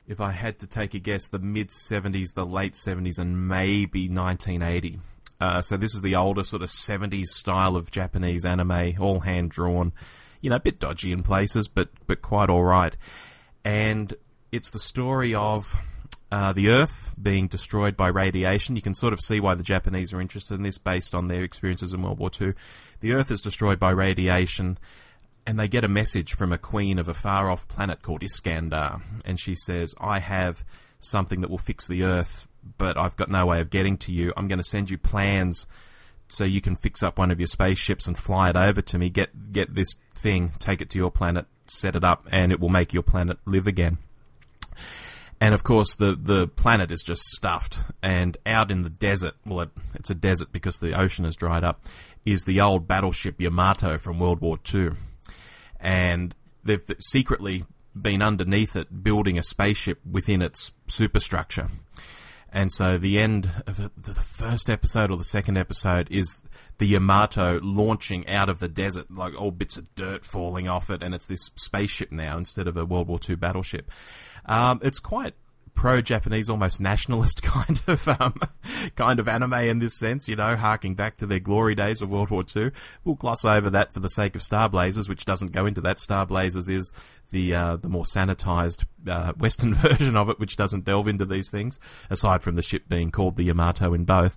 if 0.06 0.20
I 0.20 0.30
had 0.30 0.58
to 0.60 0.66
take 0.66 0.94
a 0.94 1.00
guess, 1.00 1.26
the 1.26 1.40
mid 1.40 1.70
70s, 1.70 2.34
the 2.34 2.46
late 2.46 2.74
70s, 2.74 3.18
and 3.18 3.48
maybe 3.48 4.08
1980. 4.08 5.00
Uh, 5.40 5.60
so 5.60 5.76
this 5.76 5.92
is 5.92 6.02
the 6.02 6.14
older 6.14 6.44
sort 6.44 6.62
of 6.62 6.68
70s 6.68 7.26
style 7.26 7.74
of 7.74 7.90
Japanese 7.90 8.44
anime, 8.44 8.94
all 9.00 9.20
hand 9.20 9.50
drawn. 9.50 9.92
You 10.40 10.50
know, 10.50 10.56
a 10.56 10.60
bit 10.60 10.78
dodgy 10.78 11.10
in 11.10 11.24
places, 11.24 11.66
but 11.66 11.88
but 12.06 12.22
quite 12.22 12.48
all 12.48 12.62
right. 12.62 12.96
And 13.64 14.14
it's 14.52 14.70
the 14.70 14.78
story 14.78 15.34
of 15.34 15.76
uh, 16.32 16.50
the 16.50 16.70
Earth 16.70 17.14
being 17.20 17.46
destroyed 17.46 17.94
by 17.94 18.08
radiation. 18.08 18.74
You 18.74 18.80
can 18.80 18.94
sort 18.94 19.12
of 19.12 19.20
see 19.20 19.38
why 19.38 19.54
the 19.54 19.62
Japanese 19.62 20.14
are 20.14 20.20
interested 20.20 20.54
in 20.54 20.62
this 20.62 20.78
based 20.78 21.14
on 21.14 21.28
their 21.28 21.42
experiences 21.42 21.92
in 21.92 22.02
World 22.02 22.18
War 22.18 22.30
II. 22.40 22.54
The 23.00 23.12
Earth 23.12 23.30
is 23.30 23.42
destroyed 23.42 23.78
by 23.78 23.90
radiation, 23.90 24.78
and 25.46 25.60
they 25.60 25.68
get 25.68 25.84
a 25.84 25.88
message 25.88 26.32
from 26.32 26.50
a 26.50 26.56
queen 26.56 26.98
of 26.98 27.06
a 27.06 27.12
far 27.12 27.50
off 27.50 27.68
planet 27.68 28.00
called 28.00 28.22
Iskandar. 28.22 29.02
And 29.26 29.38
she 29.38 29.54
says, 29.54 29.94
I 30.00 30.20
have 30.20 30.64
something 30.98 31.42
that 31.42 31.50
will 31.50 31.58
fix 31.58 31.86
the 31.86 32.02
Earth, 32.02 32.48
but 32.78 32.96
I've 32.96 33.16
got 33.16 33.30
no 33.30 33.44
way 33.44 33.60
of 33.60 33.68
getting 33.68 33.98
to 33.98 34.12
you. 34.12 34.32
I'm 34.34 34.48
going 34.48 34.58
to 34.58 34.64
send 34.64 34.90
you 34.90 34.96
plans 34.96 35.66
so 36.28 36.44
you 36.44 36.62
can 36.62 36.76
fix 36.76 37.02
up 37.02 37.18
one 37.18 37.30
of 37.30 37.40
your 37.40 37.46
spaceships 37.46 38.06
and 38.06 38.16
fly 38.16 38.48
it 38.48 38.56
over 38.56 38.80
to 38.80 38.98
me. 38.98 39.10
Get 39.10 39.52
get 39.52 39.74
this 39.74 39.96
thing, 40.14 40.52
take 40.58 40.80
it 40.80 40.88
to 40.90 40.98
your 40.98 41.10
planet, 41.10 41.44
set 41.66 41.94
it 41.94 42.04
up, 42.04 42.26
and 42.32 42.52
it 42.52 42.58
will 42.58 42.70
make 42.70 42.94
your 42.94 43.02
planet 43.02 43.36
live 43.44 43.66
again. 43.66 43.98
And 45.42 45.56
of 45.56 45.64
course, 45.64 45.96
the, 45.96 46.14
the 46.14 46.46
planet 46.46 46.92
is 46.92 47.02
just 47.02 47.22
stuffed. 47.22 47.78
And 48.00 48.36
out 48.46 48.70
in 48.70 48.82
the 48.82 48.90
desert, 48.90 49.34
well, 49.44 49.62
it, 49.62 49.70
it's 49.92 50.08
a 50.08 50.14
desert 50.14 50.52
because 50.52 50.76
the 50.76 50.96
ocean 50.96 51.24
has 51.24 51.34
dried 51.34 51.64
up, 51.64 51.84
is 52.24 52.44
the 52.44 52.60
old 52.60 52.86
battleship 52.86 53.40
Yamato 53.40 53.98
from 53.98 54.20
World 54.20 54.40
War 54.40 54.56
II. 54.72 54.90
And 55.80 56.36
they've 56.62 56.80
secretly 57.00 57.64
been 58.00 58.22
underneath 58.22 58.76
it 58.76 59.02
building 59.02 59.36
a 59.36 59.42
spaceship 59.42 59.98
within 60.08 60.42
its 60.42 60.74
superstructure. 60.86 61.66
And 62.52 62.70
so 62.70 62.96
the 62.96 63.18
end 63.18 63.50
of 63.66 63.78
the 64.00 64.14
first 64.14 64.70
episode 64.70 65.10
or 65.10 65.16
the 65.16 65.24
second 65.24 65.56
episode 65.56 66.06
is 66.08 66.44
the 66.78 66.86
Yamato 66.86 67.58
launching 67.62 68.28
out 68.28 68.48
of 68.48 68.60
the 68.60 68.68
desert, 68.68 69.10
like 69.10 69.34
all 69.40 69.50
bits 69.50 69.76
of 69.76 69.92
dirt 69.94 70.24
falling 70.24 70.68
off 70.68 70.90
it, 70.90 71.02
and 71.02 71.14
it's 71.14 71.26
this 71.26 71.50
spaceship 71.56 72.12
now 72.12 72.36
instead 72.36 72.68
of 72.68 72.76
a 72.76 72.84
World 72.84 73.08
War 73.08 73.18
II 73.26 73.36
battleship. 73.36 73.90
Um, 74.46 74.80
it's 74.82 74.98
quite 75.00 75.34
pro-Japanese, 75.74 76.50
almost 76.50 76.80
nationalist 76.80 77.42
kind 77.42 77.82
of 77.86 78.06
um, 78.08 78.34
kind 78.94 79.18
of 79.18 79.28
anime 79.28 79.54
in 79.54 79.78
this 79.78 79.98
sense, 79.98 80.28
you 80.28 80.36
know, 80.36 80.56
harking 80.56 80.94
back 80.94 81.14
to 81.16 81.26
their 81.26 81.40
glory 81.40 81.74
days 81.74 82.02
of 82.02 82.10
World 82.10 82.30
War 82.30 82.44
II. 82.54 82.70
We'll 83.04 83.14
gloss 83.14 83.44
over 83.44 83.70
that 83.70 83.92
for 83.92 84.00
the 84.00 84.08
sake 84.08 84.34
of 84.34 84.42
Star 84.42 84.68
Blazers, 84.68 85.08
which 85.08 85.24
doesn't 85.24 85.52
go 85.52 85.66
into 85.66 85.80
that. 85.82 85.98
Star 85.98 86.26
Blazers 86.26 86.68
is 86.68 86.92
the 87.30 87.54
uh, 87.54 87.76
the 87.76 87.88
more 87.88 88.04
sanitized 88.04 88.84
uh, 89.08 89.32
Western 89.38 89.74
version 89.74 90.16
of 90.16 90.28
it, 90.28 90.38
which 90.38 90.56
doesn't 90.56 90.84
delve 90.84 91.08
into 91.08 91.24
these 91.24 91.50
things, 91.50 91.78
aside 92.10 92.42
from 92.42 92.56
the 92.56 92.62
ship 92.62 92.84
being 92.88 93.10
called 93.10 93.36
the 93.36 93.44
Yamato 93.44 93.94
in 93.94 94.04
both. 94.04 94.36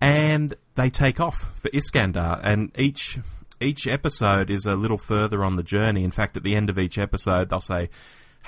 And 0.00 0.54
they 0.76 0.90
take 0.90 1.18
off 1.18 1.58
for 1.60 1.70
Iskandar, 1.70 2.40
and 2.42 2.72
each 2.78 3.18
each 3.60 3.86
episode 3.86 4.50
is 4.50 4.66
a 4.66 4.76
little 4.76 4.98
further 4.98 5.42
on 5.42 5.56
the 5.56 5.64
journey. 5.64 6.04
In 6.04 6.12
fact, 6.12 6.36
at 6.36 6.44
the 6.44 6.54
end 6.54 6.70
of 6.70 6.78
each 6.78 6.98
episode, 6.98 7.50
they'll 7.50 7.60
say 7.60 7.88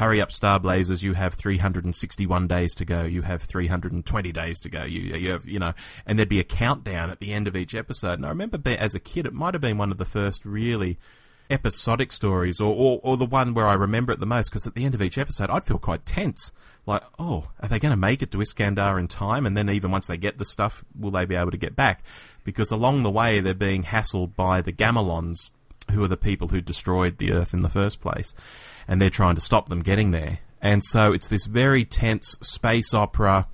hurry 0.00 0.18
up, 0.18 0.32
Star 0.32 0.58
Blazers! 0.58 1.02
You 1.02 1.12
have 1.12 1.34
361 1.34 2.48
days 2.48 2.74
to 2.76 2.86
go. 2.86 3.04
You 3.04 3.20
have 3.20 3.42
320 3.42 4.32
days 4.32 4.58
to 4.60 4.70
go. 4.70 4.82
You, 4.82 5.00
you 5.14 5.30
have, 5.30 5.46
you 5.46 5.58
know, 5.58 5.74
and 6.06 6.18
there'd 6.18 6.28
be 6.28 6.40
a 6.40 6.44
countdown 6.44 7.10
at 7.10 7.20
the 7.20 7.34
end 7.34 7.46
of 7.46 7.54
each 7.54 7.74
episode. 7.74 8.14
And 8.14 8.24
I 8.24 8.30
remember 8.30 8.58
as 8.66 8.94
a 8.94 9.00
kid, 9.00 9.26
it 9.26 9.34
might 9.34 9.52
have 9.52 9.60
been 9.60 9.76
one 9.76 9.92
of 9.92 9.98
the 9.98 10.06
first 10.06 10.46
really 10.46 10.98
episodic 11.50 12.12
stories, 12.12 12.60
or, 12.60 12.74
or, 12.74 13.00
or 13.02 13.16
the 13.18 13.26
one 13.26 13.52
where 13.52 13.66
I 13.66 13.74
remember 13.74 14.12
it 14.12 14.20
the 14.20 14.26
most, 14.26 14.50
because 14.50 14.66
at 14.66 14.74
the 14.74 14.86
end 14.86 14.94
of 14.94 15.02
each 15.02 15.18
episode, 15.18 15.50
I'd 15.50 15.66
feel 15.66 15.78
quite 15.78 16.06
tense. 16.06 16.50
Like, 16.86 17.02
oh, 17.18 17.50
are 17.60 17.68
they 17.68 17.78
going 17.78 17.90
to 17.90 17.96
make 17.96 18.22
it 18.22 18.30
to 18.30 18.38
Iskandar 18.38 18.98
in 18.98 19.06
time? 19.06 19.44
And 19.44 19.54
then 19.54 19.68
even 19.68 19.90
once 19.90 20.06
they 20.06 20.16
get 20.16 20.38
the 20.38 20.46
stuff, 20.46 20.82
will 20.98 21.10
they 21.10 21.26
be 21.26 21.34
able 21.34 21.50
to 21.50 21.58
get 21.58 21.76
back? 21.76 22.02
Because 22.42 22.70
along 22.70 23.02
the 23.02 23.10
way, 23.10 23.40
they're 23.40 23.52
being 23.52 23.82
hassled 23.82 24.34
by 24.34 24.62
the 24.62 24.72
Gamilons, 24.72 25.50
who 25.90 26.02
are 26.04 26.08
the 26.08 26.16
people 26.16 26.48
who 26.48 26.60
destroyed 26.60 27.18
the 27.18 27.32
Earth 27.32 27.54
in 27.54 27.62
the 27.62 27.68
first 27.68 28.00
place, 28.00 28.34
and 28.88 29.00
they're 29.00 29.10
trying 29.10 29.34
to 29.34 29.40
stop 29.40 29.68
them 29.68 29.80
getting 29.80 30.10
there. 30.10 30.40
And 30.62 30.84
so 30.84 31.12
it's 31.12 31.28
this 31.28 31.46
very 31.46 31.84
tense 31.84 32.36
space 32.42 32.92
opera 32.92 33.46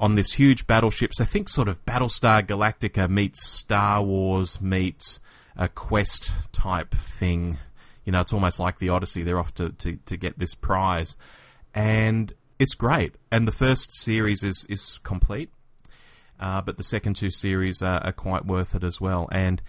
on 0.00 0.16
this 0.16 0.32
huge 0.32 0.66
battleship. 0.66 1.14
So 1.14 1.24
I 1.24 1.26
think 1.26 1.48
sort 1.48 1.68
of 1.68 1.84
Battlestar 1.86 2.42
Galactica 2.42 3.08
meets 3.08 3.46
Star 3.46 4.02
Wars 4.02 4.60
meets 4.60 5.20
a 5.56 5.68
quest 5.68 6.52
type 6.52 6.92
thing. 6.92 7.58
You 8.04 8.12
know, 8.12 8.20
it's 8.20 8.32
almost 8.32 8.58
like 8.58 8.78
the 8.78 8.88
Odyssey. 8.88 9.22
They're 9.22 9.38
off 9.38 9.54
to, 9.54 9.70
to, 9.70 9.96
to 10.06 10.16
get 10.16 10.38
this 10.38 10.54
prize. 10.54 11.16
And 11.74 12.34
it's 12.58 12.74
great. 12.74 13.14
And 13.30 13.46
the 13.46 13.52
first 13.52 13.94
series 13.94 14.42
is, 14.42 14.66
is 14.68 14.98
complete. 15.04 15.50
Uh, 16.40 16.60
but 16.60 16.76
the 16.76 16.82
second 16.82 17.14
two 17.14 17.30
series 17.30 17.82
are, 17.82 18.02
are, 18.02 18.12
quite 18.12 18.44
worth 18.44 18.74
it 18.74 18.82
as 18.82 19.00
well. 19.00 19.28
And 19.30 19.62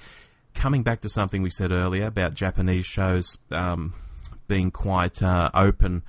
coming 0.53 0.83
back 0.83 1.01
to 1.01 1.09
something 1.09 1.41
we 1.41 1.49
said 1.49 1.71
earlier 1.71 2.05
about 2.05 2.33
Japanese 2.33 2.85
shows 2.85 3.37
um, 3.51 3.93
being 4.47 4.71
quite 4.71 5.21
uh, 5.21 5.49
open 5.53 6.03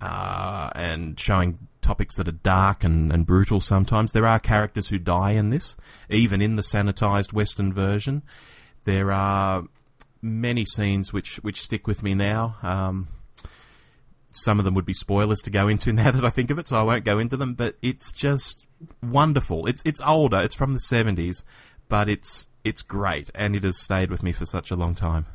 uh, 0.00 0.70
and 0.74 1.18
showing 1.18 1.58
topics 1.82 2.16
that 2.16 2.28
are 2.28 2.32
dark 2.32 2.84
and, 2.84 3.12
and 3.12 3.26
brutal 3.26 3.60
sometimes, 3.60 4.12
there 4.12 4.26
are 4.26 4.38
characters 4.38 4.88
who 4.88 4.98
die 4.98 5.32
in 5.32 5.50
this, 5.50 5.76
even 6.08 6.40
in 6.40 6.56
the 6.56 6.62
sanitized 6.62 7.32
Western 7.32 7.72
version. 7.72 8.22
There 8.84 9.10
are 9.10 9.64
many 10.22 10.64
scenes 10.64 11.12
which, 11.12 11.36
which 11.36 11.60
stick 11.60 11.86
with 11.86 12.02
me 12.02 12.14
now. 12.14 12.56
Um, 12.62 13.08
some 14.30 14.58
of 14.58 14.64
them 14.64 14.74
would 14.74 14.84
be 14.84 14.94
spoilers 14.94 15.40
to 15.42 15.50
go 15.50 15.68
into 15.68 15.92
now 15.92 16.10
that 16.10 16.24
I 16.24 16.30
think 16.30 16.50
of 16.50 16.58
it, 16.58 16.68
so 16.68 16.78
I 16.78 16.82
won't 16.82 17.04
go 17.04 17.18
into 17.18 17.36
them. 17.36 17.54
But 17.54 17.76
it's 17.82 18.12
just 18.12 18.66
wonderful. 19.02 19.66
It's 19.66 19.82
it's 19.84 20.00
older. 20.00 20.38
It's 20.38 20.54
from 20.54 20.72
the 20.72 20.80
seventies, 20.80 21.44
but 21.88 22.08
it's 22.08 22.48
it's 22.64 22.82
great, 22.82 23.30
and 23.34 23.56
it 23.56 23.62
has 23.62 23.78
stayed 23.78 24.10
with 24.10 24.22
me 24.22 24.32
for 24.32 24.44
such 24.44 24.70
a 24.70 24.76
long 24.76 24.94
time. 24.94 25.26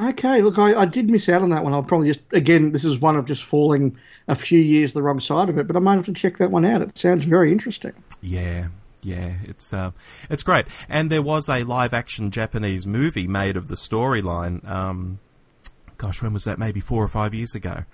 Okay, 0.00 0.42
look, 0.42 0.58
I, 0.58 0.74
I 0.74 0.84
did 0.86 1.08
miss 1.08 1.28
out 1.28 1.42
on 1.42 1.50
that 1.50 1.62
one. 1.62 1.72
I'll 1.72 1.82
probably 1.82 2.08
just 2.08 2.20
again, 2.32 2.72
this 2.72 2.84
is 2.84 2.98
one 2.98 3.16
of 3.16 3.26
just 3.26 3.44
falling 3.44 3.96
a 4.26 4.34
few 4.34 4.58
years 4.58 4.92
the 4.92 5.02
wrong 5.02 5.20
side 5.20 5.48
of 5.48 5.58
it, 5.58 5.66
but 5.66 5.76
I 5.76 5.78
might 5.78 5.96
have 5.96 6.06
to 6.06 6.12
check 6.12 6.38
that 6.38 6.50
one 6.50 6.64
out. 6.64 6.82
It 6.82 6.98
sounds 6.98 7.24
very 7.24 7.52
interesting. 7.52 7.92
Yeah, 8.20 8.68
yeah, 9.02 9.34
it's 9.44 9.72
uh, 9.72 9.92
it's 10.28 10.42
great. 10.42 10.66
And 10.88 11.10
there 11.10 11.22
was 11.22 11.48
a 11.48 11.62
live 11.62 11.94
action 11.94 12.30
Japanese 12.30 12.86
movie 12.86 13.28
made 13.28 13.56
of 13.56 13.68
the 13.68 13.76
storyline. 13.76 14.66
Um, 14.68 15.20
gosh, 15.96 16.22
when 16.22 16.32
was 16.32 16.44
that? 16.44 16.58
Maybe 16.58 16.80
four 16.80 17.04
or 17.04 17.08
five 17.08 17.34
years 17.34 17.54
ago. 17.54 17.84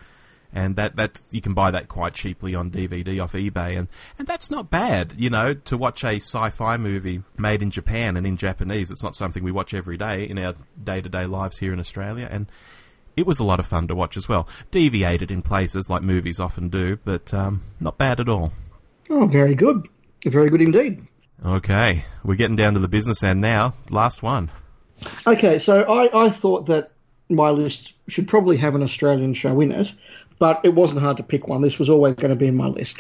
And 0.53 0.75
that 0.77 0.97
that 0.97 1.23
you 1.31 1.41
can 1.41 1.55
buy 1.55 1.71
that 1.71 1.89
quite 1.89 2.15
cheaply 2.15 2.55
on 2.55 2.71
DVD 2.71 3.23
off 3.23 3.35
eBay, 3.35 3.79
and, 3.79 3.87
and 4.19 4.27
that's 4.27 4.51
not 4.51 4.69
bad, 4.69 5.15
you 5.17 5.31
know, 5.31 5.55
to 5.55 5.77
watch 5.77 6.03
a 6.03 6.17
sci-fi 6.17 6.77
movie 6.77 7.23
made 7.39 7.63
in 7.63 7.71
Japan 7.71 8.17
and 8.17 8.27
in 8.27 8.37
Japanese. 8.37 8.91
It's 8.91 9.03
not 9.03 9.15
something 9.15 9.45
we 9.45 9.53
watch 9.53 9.75
every 9.75 9.97
day 9.97 10.25
in 10.25 10.39
our 10.39 10.55
day-to-day 10.83 11.27
lives 11.27 11.59
here 11.59 11.73
in 11.73 11.79
Australia, 11.79 12.29
and 12.29 12.47
it 13.17 13.27
was 13.27 13.39
a 13.39 13.45
lot 13.45 13.61
of 13.61 13.67
fun 13.67 13.87
to 13.89 13.95
watch 13.95 14.17
as 14.17 14.29
well. 14.29 14.49
Deviated 14.71 15.31
in 15.31 15.43
places 15.43 15.89
like 15.89 16.03
movies 16.03 16.41
often 16.41 16.69
do, 16.69 16.99
but 17.05 17.33
um, 17.33 17.63
not 17.79 17.99
bad 17.99 18.19
at 18.19 18.29
all. 18.29 18.53
Oh, 19.09 19.27
very 19.27 19.55
good. 19.55 19.87
Very 20.25 20.51
good 20.51 20.63
indeed. 20.63 21.07
Okay, 21.45 22.05
we're 22.23 22.35
getting 22.35 22.57
down 22.57 22.75
to 22.75 22.81
the 22.81 22.89
business 22.89 23.23
end 23.23 23.41
now. 23.41 23.75
Last 23.89 24.23
one. 24.23 24.51
Okay, 25.27 25.59
so 25.59 25.83
I, 25.83 26.27
I 26.27 26.29
thought 26.29 26.67
that 26.67 26.93
my 27.31 27.51
list 27.51 27.95
should 28.09 28.29
probably 28.29 28.59
have 28.59 28.75
an 28.75 28.83
Australian 28.83 29.35
show 29.35 29.61
in 29.61 29.73
it, 29.73 29.91
but 30.41 30.59
it 30.65 30.75
wasn't 30.75 31.01
hard 31.01 31.19
to 31.19 31.23
pick 31.23 31.47
one. 31.47 31.61
This 31.61 31.79
was 31.79 31.89
always 31.89 32.15
going 32.15 32.33
to 32.33 32.39
be 32.39 32.49
in 32.49 32.57
my 32.57 32.67
list. 32.67 32.99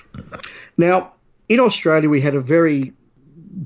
Now, 0.76 1.12
in 1.48 1.58
Australia, 1.58 2.08
we 2.08 2.20
had 2.20 2.36
a 2.36 2.40
very 2.40 2.92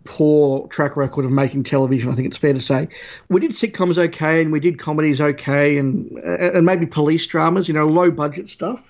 poor 0.04 0.66
track 0.68 0.96
record 0.96 1.26
of 1.26 1.32
making 1.32 1.64
television. 1.64 2.10
I 2.10 2.14
think 2.14 2.28
it's 2.28 2.38
fair 2.38 2.54
to 2.54 2.60
say 2.60 2.88
we 3.28 3.40
did 3.40 3.50
sitcoms 3.50 3.98
okay, 3.98 4.40
and 4.40 4.52
we 4.52 4.60
did 4.60 4.78
comedies 4.78 5.20
okay, 5.20 5.76
and 5.76 6.18
uh, 6.24 6.52
and 6.52 6.64
maybe 6.64 6.86
police 6.86 7.26
dramas, 7.26 7.68
you 7.68 7.74
know, 7.74 7.86
low 7.86 8.10
budget 8.10 8.48
stuff. 8.48 8.80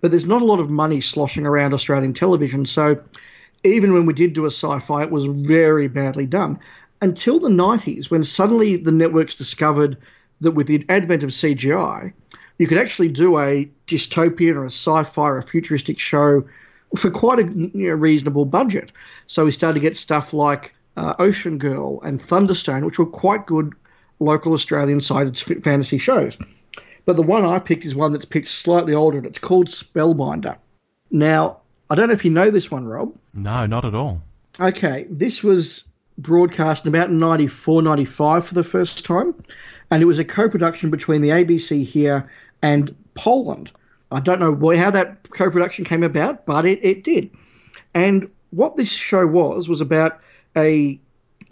But 0.00 0.10
there's 0.10 0.26
not 0.26 0.42
a 0.42 0.46
lot 0.46 0.58
of 0.58 0.68
money 0.68 1.00
sloshing 1.00 1.46
around 1.46 1.74
Australian 1.74 2.14
television, 2.14 2.66
so 2.66 3.00
even 3.62 3.92
when 3.92 4.06
we 4.06 4.14
did 4.14 4.32
do 4.32 4.44
a 4.44 4.50
sci-fi, 4.50 5.02
it 5.02 5.12
was 5.12 5.26
very 5.46 5.86
badly 5.86 6.26
done. 6.26 6.58
Until 7.00 7.38
the 7.38 7.48
90s, 7.48 8.10
when 8.10 8.24
suddenly 8.24 8.76
the 8.76 8.90
networks 8.90 9.36
discovered 9.36 9.96
that 10.40 10.52
with 10.52 10.66
the 10.66 10.84
advent 10.88 11.22
of 11.22 11.30
CGI, 11.30 12.12
you 12.58 12.66
could 12.66 12.78
actually 12.78 13.08
do 13.08 13.38
a 13.38 13.68
dystopian 13.86 14.56
or 14.56 14.64
a 14.64 14.70
sci-fi 14.70 15.28
or 15.28 15.38
a 15.38 15.42
futuristic 15.42 15.98
show 15.98 16.44
for 16.96 17.10
quite 17.10 17.38
a 17.38 17.44
you 17.44 17.88
know, 17.88 17.94
reasonable 17.94 18.44
budget. 18.44 18.92
So 19.26 19.44
we 19.44 19.52
started 19.52 19.74
to 19.74 19.80
get 19.80 19.96
stuff 19.96 20.32
like 20.32 20.74
uh, 20.96 21.14
Ocean 21.18 21.58
Girl 21.58 22.00
and 22.02 22.20
Thunderstone, 22.20 22.84
which 22.84 22.98
were 22.98 23.06
quite 23.06 23.46
good 23.46 23.72
local 24.20 24.52
Australian-sided 24.52 25.38
fantasy 25.64 25.98
shows. 25.98 26.36
But 27.04 27.16
the 27.16 27.22
one 27.22 27.44
I 27.44 27.58
picked 27.58 27.84
is 27.84 27.94
one 27.94 28.12
that's 28.12 28.24
picked 28.24 28.48
slightly 28.48 28.94
older, 28.94 29.18
and 29.18 29.26
it's 29.26 29.38
called 29.38 29.68
Spellbinder. 29.68 30.56
Now, 31.10 31.58
I 31.90 31.94
don't 31.94 32.08
know 32.08 32.14
if 32.14 32.24
you 32.24 32.30
know 32.30 32.50
this 32.50 32.70
one, 32.70 32.86
Rob. 32.86 33.14
No, 33.34 33.66
not 33.66 33.84
at 33.84 33.94
all. 33.94 34.22
Okay, 34.60 35.06
this 35.10 35.42
was 35.42 35.84
broadcast 36.18 36.84
in 36.84 36.88
about 36.88 37.10
94, 37.10 37.82
95 37.82 38.46
for 38.46 38.54
the 38.54 38.62
first 38.62 39.04
time, 39.04 39.34
and 39.92 40.00
it 40.02 40.06
was 40.06 40.18
a 40.18 40.24
co 40.24 40.48
production 40.48 40.88
between 40.88 41.20
the 41.20 41.28
ABC 41.28 41.84
here 41.84 42.28
and 42.62 42.96
Poland. 43.14 43.70
I 44.10 44.20
don't 44.20 44.40
know 44.40 44.74
how 44.74 44.90
that 44.90 45.30
co 45.30 45.50
production 45.50 45.84
came 45.84 46.02
about, 46.02 46.46
but 46.46 46.64
it, 46.64 46.82
it 46.82 47.04
did. 47.04 47.30
And 47.92 48.30
what 48.50 48.78
this 48.78 48.88
show 48.88 49.26
was, 49.26 49.68
was 49.68 49.82
about 49.82 50.18
a 50.56 50.98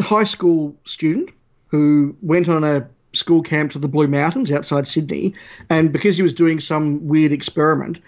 high 0.01 0.25
school 0.25 0.75
student 0.87 1.29
who 1.69 2.17
went 2.23 2.49
on 2.49 2.65
a 2.65 2.89
school 3.12 3.43
camp 3.43 3.73
to 3.73 3.79
the 3.79 3.89
Blue 3.89 4.09
Mountains 4.09 4.51
outside 4.51 4.89
Sydney, 4.89 5.35
and 5.69 5.93
because 5.93 6.17
he 6.17 6.23
was 6.23 6.33
doing 6.33 6.61
some 6.61 7.07
weird 7.07 7.33
experiment, 7.33 7.99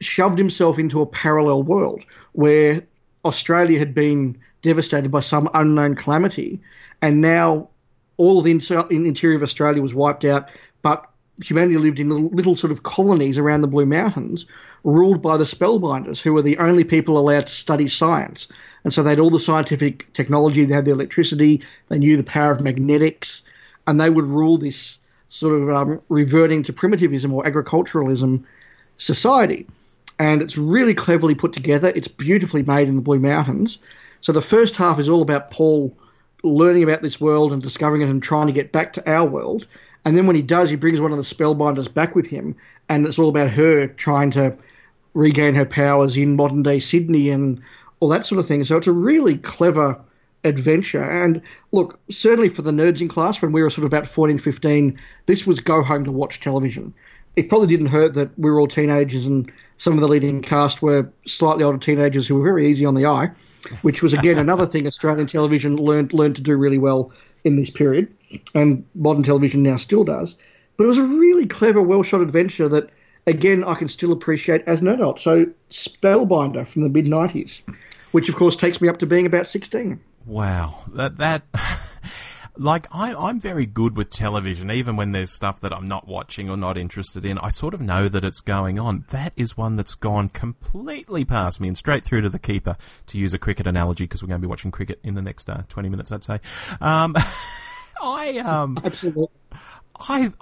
shoved 0.00 0.38
himself 0.38 0.78
into 0.78 1.02
a 1.02 1.06
parallel 1.06 1.62
world 1.62 2.02
where 2.32 2.80
Australia 3.26 3.78
had 3.78 3.94
been 3.94 4.38
devastated 4.62 5.10
by 5.10 5.20
some 5.20 5.50
unknown 5.52 5.96
calamity, 5.96 6.62
and 7.02 7.20
now 7.20 7.68
all 8.16 8.38
of 8.38 8.44
the 8.44 8.50
interior 8.90 9.36
of 9.36 9.42
Australia 9.42 9.82
was 9.82 9.94
wiped 9.94 10.24
out, 10.24 10.48
but 10.82 11.08
humanity 11.42 11.76
lived 11.76 12.00
in 12.00 12.08
little, 12.08 12.28
little 12.30 12.56
sort 12.56 12.72
of 12.72 12.82
colonies 12.82 13.38
around 13.38 13.60
the 13.60 13.68
Blue 13.68 13.86
Mountains, 13.86 14.46
ruled 14.84 15.20
by 15.20 15.36
the 15.36 15.44
Spellbinders, 15.44 16.20
who 16.20 16.32
were 16.32 16.42
the 16.42 16.58
only 16.58 16.84
people 16.84 17.18
allowed 17.18 17.46
to 17.46 17.52
study 17.52 17.88
science. 17.88 18.48
And 18.84 18.92
so 18.92 19.02
they 19.02 19.10
had 19.10 19.18
all 19.18 19.30
the 19.30 19.40
scientific 19.40 20.12
technology, 20.14 20.64
they 20.64 20.74
had 20.74 20.84
the 20.84 20.92
electricity, 20.92 21.62
they 21.88 21.98
knew 21.98 22.16
the 22.16 22.22
power 22.22 22.52
of 22.52 22.60
magnetics, 22.60 23.42
and 23.86 24.00
they 24.00 24.10
would 24.10 24.28
rule 24.28 24.58
this 24.58 24.96
sort 25.28 25.60
of 25.60 25.70
um, 25.70 26.00
reverting 26.08 26.62
to 26.62 26.72
primitivism 26.72 27.32
or 27.32 27.46
agriculturalism 27.46 28.46
society. 28.98 29.66
And 30.18 30.40
it's 30.40 30.56
really 30.56 30.94
cleverly 30.94 31.34
put 31.34 31.52
together. 31.52 31.92
It's 31.94 32.08
beautifully 32.08 32.62
made 32.62 32.88
in 32.88 32.96
the 32.96 33.02
Blue 33.02 33.18
Mountains. 33.18 33.78
So 34.20 34.32
the 34.32 34.40
first 34.40 34.76
half 34.76 34.98
is 34.98 35.08
all 35.08 35.20
about 35.20 35.50
Paul 35.50 35.94
learning 36.42 36.82
about 36.82 37.02
this 37.02 37.20
world 37.20 37.52
and 37.52 37.62
discovering 37.62 38.02
it 38.02 38.08
and 38.08 38.22
trying 38.22 38.46
to 38.46 38.52
get 38.52 38.72
back 38.72 38.92
to 38.94 39.10
our 39.10 39.26
world. 39.26 39.66
And 40.04 40.16
then 40.16 40.26
when 40.26 40.36
he 40.36 40.42
does, 40.42 40.70
he 40.70 40.76
brings 40.76 41.00
one 41.00 41.12
of 41.12 41.18
the 41.18 41.24
spellbinders 41.24 41.92
back 41.92 42.14
with 42.14 42.26
him, 42.26 42.54
and 42.88 43.06
it's 43.06 43.18
all 43.18 43.28
about 43.28 43.50
her 43.50 43.88
trying 43.88 44.30
to 44.32 44.56
regain 45.14 45.54
her 45.54 45.64
powers 45.64 46.16
in 46.16 46.36
modern 46.36 46.62
day 46.62 46.78
Sydney 46.78 47.30
and 47.30 47.60
all 48.00 48.08
that 48.10 48.26
sort 48.26 48.38
of 48.38 48.46
thing. 48.46 48.64
So 48.64 48.76
it's 48.76 48.86
a 48.86 48.92
really 48.92 49.38
clever 49.38 49.98
adventure. 50.44 51.02
And 51.02 51.42
look, 51.72 51.98
certainly 52.10 52.48
for 52.48 52.62
the 52.62 52.70
nerds 52.70 53.00
in 53.00 53.08
class, 53.08 53.42
when 53.42 53.52
we 53.52 53.62
were 53.62 53.70
sort 53.70 53.84
of 53.84 53.92
about 53.92 54.06
14, 54.06 54.38
15, 54.38 54.98
this 55.26 55.46
was 55.46 55.60
go 55.60 55.82
home 55.82 56.04
to 56.04 56.12
watch 56.12 56.40
television. 56.40 56.94
It 57.34 57.48
probably 57.48 57.68
didn't 57.68 57.86
hurt 57.86 58.14
that 58.14 58.38
we 58.38 58.50
were 58.50 58.60
all 58.60 58.68
teenagers 58.68 59.26
and 59.26 59.50
some 59.78 59.94
of 59.94 60.00
the 60.00 60.08
leading 60.08 60.40
cast 60.40 60.80
were 60.80 61.10
slightly 61.26 61.64
older 61.64 61.78
teenagers 61.78 62.26
who 62.26 62.36
were 62.36 62.44
very 62.44 62.70
easy 62.70 62.86
on 62.86 62.94
the 62.94 63.06
eye, 63.06 63.30
which 63.82 64.02
was 64.02 64.12
again 64.12 64.38
another 64.38 64.66
thing 64.66 64.86
Australian 64.86 65.26
television 65.26 65.76
learned 65.76 66.12
learned 66.12 66.36
to 66.36 66.42
do 66.42 66.56
really 66.56 66.78
well 66.78 67.12
in 67.44 67.56
this 67.56 67.70
period, 67.70 68.12
and 68.54 68.84
modern 68.94 69.22
television 69.22 69.62
now 69.62 69.76
still 69.76 70.04
does. 70.04 70.34
But 70.76 70.84
it 70.84 70.88
was 70.88 70.98
a 70.98 71.04
really 71.04 71.46
clever, 71.46 71.80
well 71.80 72.02
shot 72.02 72.20
adventure 72.20 72.68
that 72.68 72.90
again 73.26 73.64
I 73.64 73.74
can 73.74 73.88
still 73.88 74.12
appreciate 74.12 74.62
as 74.66 74.80
an 74.80 74.88
adult. 74.88 75.20
So 75.20 75.46
Spellbinder 75.70 76.66
from 76.66 76.82
the 76.82 76.88
mid 76.88 77.06
'90s, 77.06 77.60
which 78.12 78.28
of 78.28 78.36
course 78.36 78.56
takes 78.56 78.80
me 78.80 78.88
up 78.88 78.98
to 78.98 79.06
being 79.06 79.26
about 79.26 79.48
16. 79.48 80.00
Wow, 80.26 80.82
that 80.94 81.18
that. 81.18 81.42
Like 82.58 82.86
I, 82.92 83.14
I'm 83.14 83.40
very 83.40 83.66
good 83.66 83.96
with 83.96 84.10
television, 84.10 84.70
even 84.70 84.96
when 84.96 85.12
there's 85.12 85.34
stuff 85.34 85.60
that 85.60 85.72
I'm 85.72 85.88
not 85.88 86.06
watching 86.06 86.48
or 86.48 86.56
not 86.56 86.78
interested 86.78 87.24
in. 87.24 87.38
I 87.38 87.50
sort 87.50 87.74
of 87.74 87.80
know 87.80 88.08
that 88.08 88.24
it's 88.24 88.40
going 88.40 88.78
on. 88.78 89.04
That 89.10 89.32
is 89.36 89.56
one 89.56 89.76
that's 89.76 89.94
gone 89.94 90.28
completely 90.28 91.24
past 91.24 91.60
me 91.60 91.68
and 91.68 91.76
straight 91.76 92.04
through 92.04 92.22
to 92.22 92.28
the 92.28 92.38
keeper, 92.38 92.76
to 93.06 93.18
use 93.18 93.34
a 93.34 93.38
cricket 93.38 93.66
analogy, 93.66 94.04
because 94.04 94.22
we're 94.22 94.28
going 94.28 94.40
to 94.40 94.46
be 94.46 94.50
watching 94.50 94.70
cricket 94.70 95.00
in 95.02 95.14
the 95.14 95.22
next 95.22 95.48
uh, 95.50 95.62
20 95.68 95.88
minutes, 95.88 96.12
I'd 96.12 96.24
say. 96.24 96.40
Um, 96.80 97.14
I 98.02 98.38
um, 98.38 98.78
absolutely. 98.84 99.28
I 99.98 100.32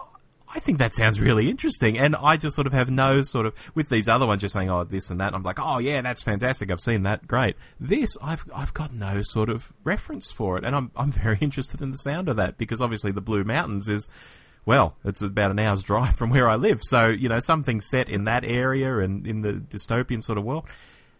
I 0.55 0.61
think 0.61 0.79
that 0.79 0.95
sounds 0.95 1.21
really 1.21 1.51
interesting. 1.51 1.99
And 1.99 2.15
I 2.15 2.37
just 2.37 2.55
sort 2.55 2.69
of 2.69 2.73
have 2.73 2.89
no 2.89 3.23
sort 3.23 3.45
of, 3.45 3.55
with 3.75 3.89
these 3.89 4.09
other 4.09 4.25
ones 4.25 4.41
just 4.41 4.55
saying, 4.55 4.71
oh, 4.71 4.85
this 4.85 5.11
and 5.11 5.21
that, 5.21 5.35
I'm 5.35 5.43
like, 5.43 5.59
oh, 5.61 5.79
yeah, 5.79 6.01
that's 6.01 6.23
fantastic. 6.23 6.71
I've 6.71 6.81
seen 6.81 7.03
that. 7.03 7.27
Great. 7.27 7.57
This, 7.81 8.17
I've, 8.23 8.45
I've 8.55 8.73
got 8.73 8.93
no 8.93 9.23
sort 9.23 9.49
of 9.49 9.73
reference 9.83 10.31
for 10.31 10.57
it. 10.57 10.65
And 10.65 10.77
I'm, 10.77 10.93
I'm 10.97 11.11
very 11.11 11.39
interested 11.41 11.81
in 11.81 11.91
the 11.91 11.99
sound 11.99 12.29
of 12.29 12.37
that 12.37 12.57
because 12.57 12.81
obviously 12.81 13.11
the 13.11 13.21
Blue 13.21 13.43
Mountains 13.43 13.89
is, 13.89 14.09
well, 14.65 14.97
it's 15.05 15.21
about 15.21 15.51
an 15.51 15.59
hour's 15.59 15.83
drive 15.83 16.15
from 16.15 16.31
where 16.31 16.49
I 16.49 16.55
live. 16.55 16.81
So, 16.85 17.09
you 17.09 17.29
know, 17.29 17.41
something 17.41 17.81
set 17.81 18.09
in 18.09 18.25
that 18.25 18.45
area 18.45 18.99
and 18.99 19.27
in 19.27 19.43
the 19.43 19.55
dystopian 19.55 20.23
sort 20.23 20.39
of 20.39 20.45
world. 20.45 20.69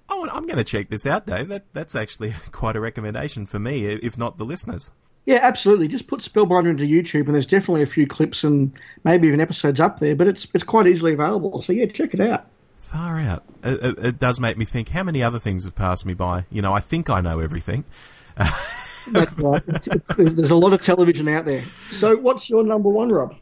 Oh, 0.09 0.29
I'm 0.31 0.47
going 0.47 0.59
to 0.59 0.65
check 0.65 0.91
this 0.91 1.07
out, 1.07 1.27
Dave. 1.27 1.49
That, 1.49 1.65
that's 1.73 1.97
actually 1.97 2.35
quite 2.53 2.77
a 2.77 2.81
recommendation 2.81 3.47
for 3.47 3.59
me, 3.59 3.87
if 3.87 4.17
not 4.17 4.39
the 4.39 4.45
listeners. 4.45 4.93
Yeah, 5.27 5.39
absolutely. 5.43 5.89
Just 5.89 6.07
put 6.07 6.21
Spellbinder 6.21 6.69
into 6.69 6.85
YouTube, 6.85 7.27
and 7.27 7.35
there's 7.35 7.47
definitely 7.47 7.83
a 7.83 7.87
few 7.87 8.07
clips 8.07 8.45
and 8.45 8.73
maybe 9.05 9.27
even 9.29 9.41
episodes 9.41 9.81
up 9.81 9.99
there. 9.99 10.15
But 10.15 10.27
it's 10.27 10.47
it's 10.53 10.65
quite 10.65 10.87
easily 10.87 11.15
available. 11.15 11.63
So 11.63 11.73
yeah, 11.73 11.87
check 11.87 12.13
it 12.13 12.21
out. 12.21 12.47
Far 12.77 13.19
out. 13.19 13.43
It, 13.63 13.83
it, 13.83 14.07
it 14.07 14.19
does 14.19 14.39
make 14.39 14.59
me 14.59 14.67
think. 14.67 14.91
How 14.91 15.03
many 15.03 15.23
other 15.23 15.39
things 15.39 15.65
have 15.65 15.75
passed 15.75 16.05
me 16.05 16.13
by? 16.13 16.45
You 16.51 16.61
know, 16.61 16.75
I 16.75 16.81
think 16.81 17.09
I 17.09 17.23
know 17.23 17.41
everything. 17.41 17.85
That's 18.37 19.39
right. 19.39 19.63
It's, 19.69 19.87
it's, 19.87 20.15
there's 20.17 20.51
a 20.51 20.57
lot 20.57 20.75
of 20.75 20.83
television 20.83 21.29
out 21.29 21.47
there. 21.47 21.65
So, 21.93 22.17
what's 22.17 22.51
your 22.51 22.63
number 22.63 22.91
one, 22.91 23.11
Rob? 23.11 23.35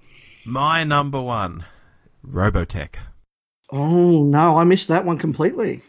My 0.44 0.84
number 0.84 1.20
one, 1.20 1.64
Robotech. 2.26 2.96
Oh 3.70 4.22
no, 4.22 4.56
I 4.56 4.64
missed 4.64 4.88
that 4.88 5.04
one 5.04 5.18
completely 5.18 5.82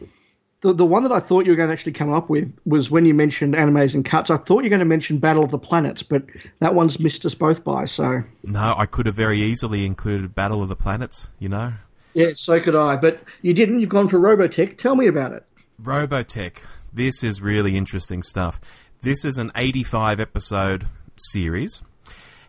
the, 0.64 0.72
the 0.72 0.86
one 0.86 1.02
that 1.02 1.12
I 1.12 1.20
thought 1.20 1.44
you 1.44 1.52
were 1.52 1.56
going 1.56 1.68
to 1.68 1.74
actually 1.74 1.92
come 1.92 2.10
up 2.10 2.30
with 2.30 2.50
was 2.64 2.90
when 2.90 3.04
you 3.04 3.12
mentioned 3.12 3.52
animes 3.52 3.92
and 3.92 4.02
cuts. 4.02 4.30
I 4.30 4.38
thought 4.38 4.60
you 4.60 4.64
were 4.64 4.70
going 4.70 4.78
to 4.78 4.86
mention 4.86 5.18
Battle 5.18 5.44
of 5.44 5.50
the 5.50 5.58
Planets, 5.58 6.02
but 6.02 6.24
that 6.60 6.74
one's 6.74 6.98
missed 6.98 7.26
us 7.26 7.34
both 7.34 7.62
by. 7.62 7.84
So 7.84 8.24
no, 8.42 8.74
I 8.78 8.86
could 8.86 9.04
have 9.04 9.14
very 9.14 9.40
easily 9.40 9.84
included 9.84 10.34
Battle 10.34 10.62
of 10.62 10.70
the 10.70 10.76
Planets. 10.76 11.28
You 11.38 11.50
know. 11.50 11.74
Yeah, 12.14 12.30
so 12.34 12.58
could 12.62 12.74
I, 12.74 12.96
but 12.96 13.20
you 13.42 13.52
didn't. 13.52 13.80
You've 13.80 13.90
gone 13.90 14.08
for 14.08 14.18
Robotech. 14.18 14.78
Tell 14.78 14.96
me 14.96 15.06
about 15.06 15.32
it. 15.32 15.44
Robotech. 15.82 16.64
This 16.90 17.22
is 17.22 17.42
really 17.42 17.76
interesting 17.76 18.22
stuff. 18.22 18.58
This 19.02 19.22
is 19.22 19.36
an 19.36 19.52
85 19.54 20.18
episode 20.18 20.86
series. 21.16 21.82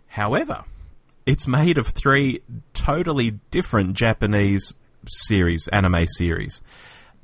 However, 0.10 0.64
it's 1.26 1.48
made 1.48 1.78
of 1.78 1.88
three 1.88 2.44
totally 2.74 3.40
different 3.52 3.94
Japanese 3.94 4.74
series, 5.06 5.68
anime 5.68 6.08
series 6.08 6.62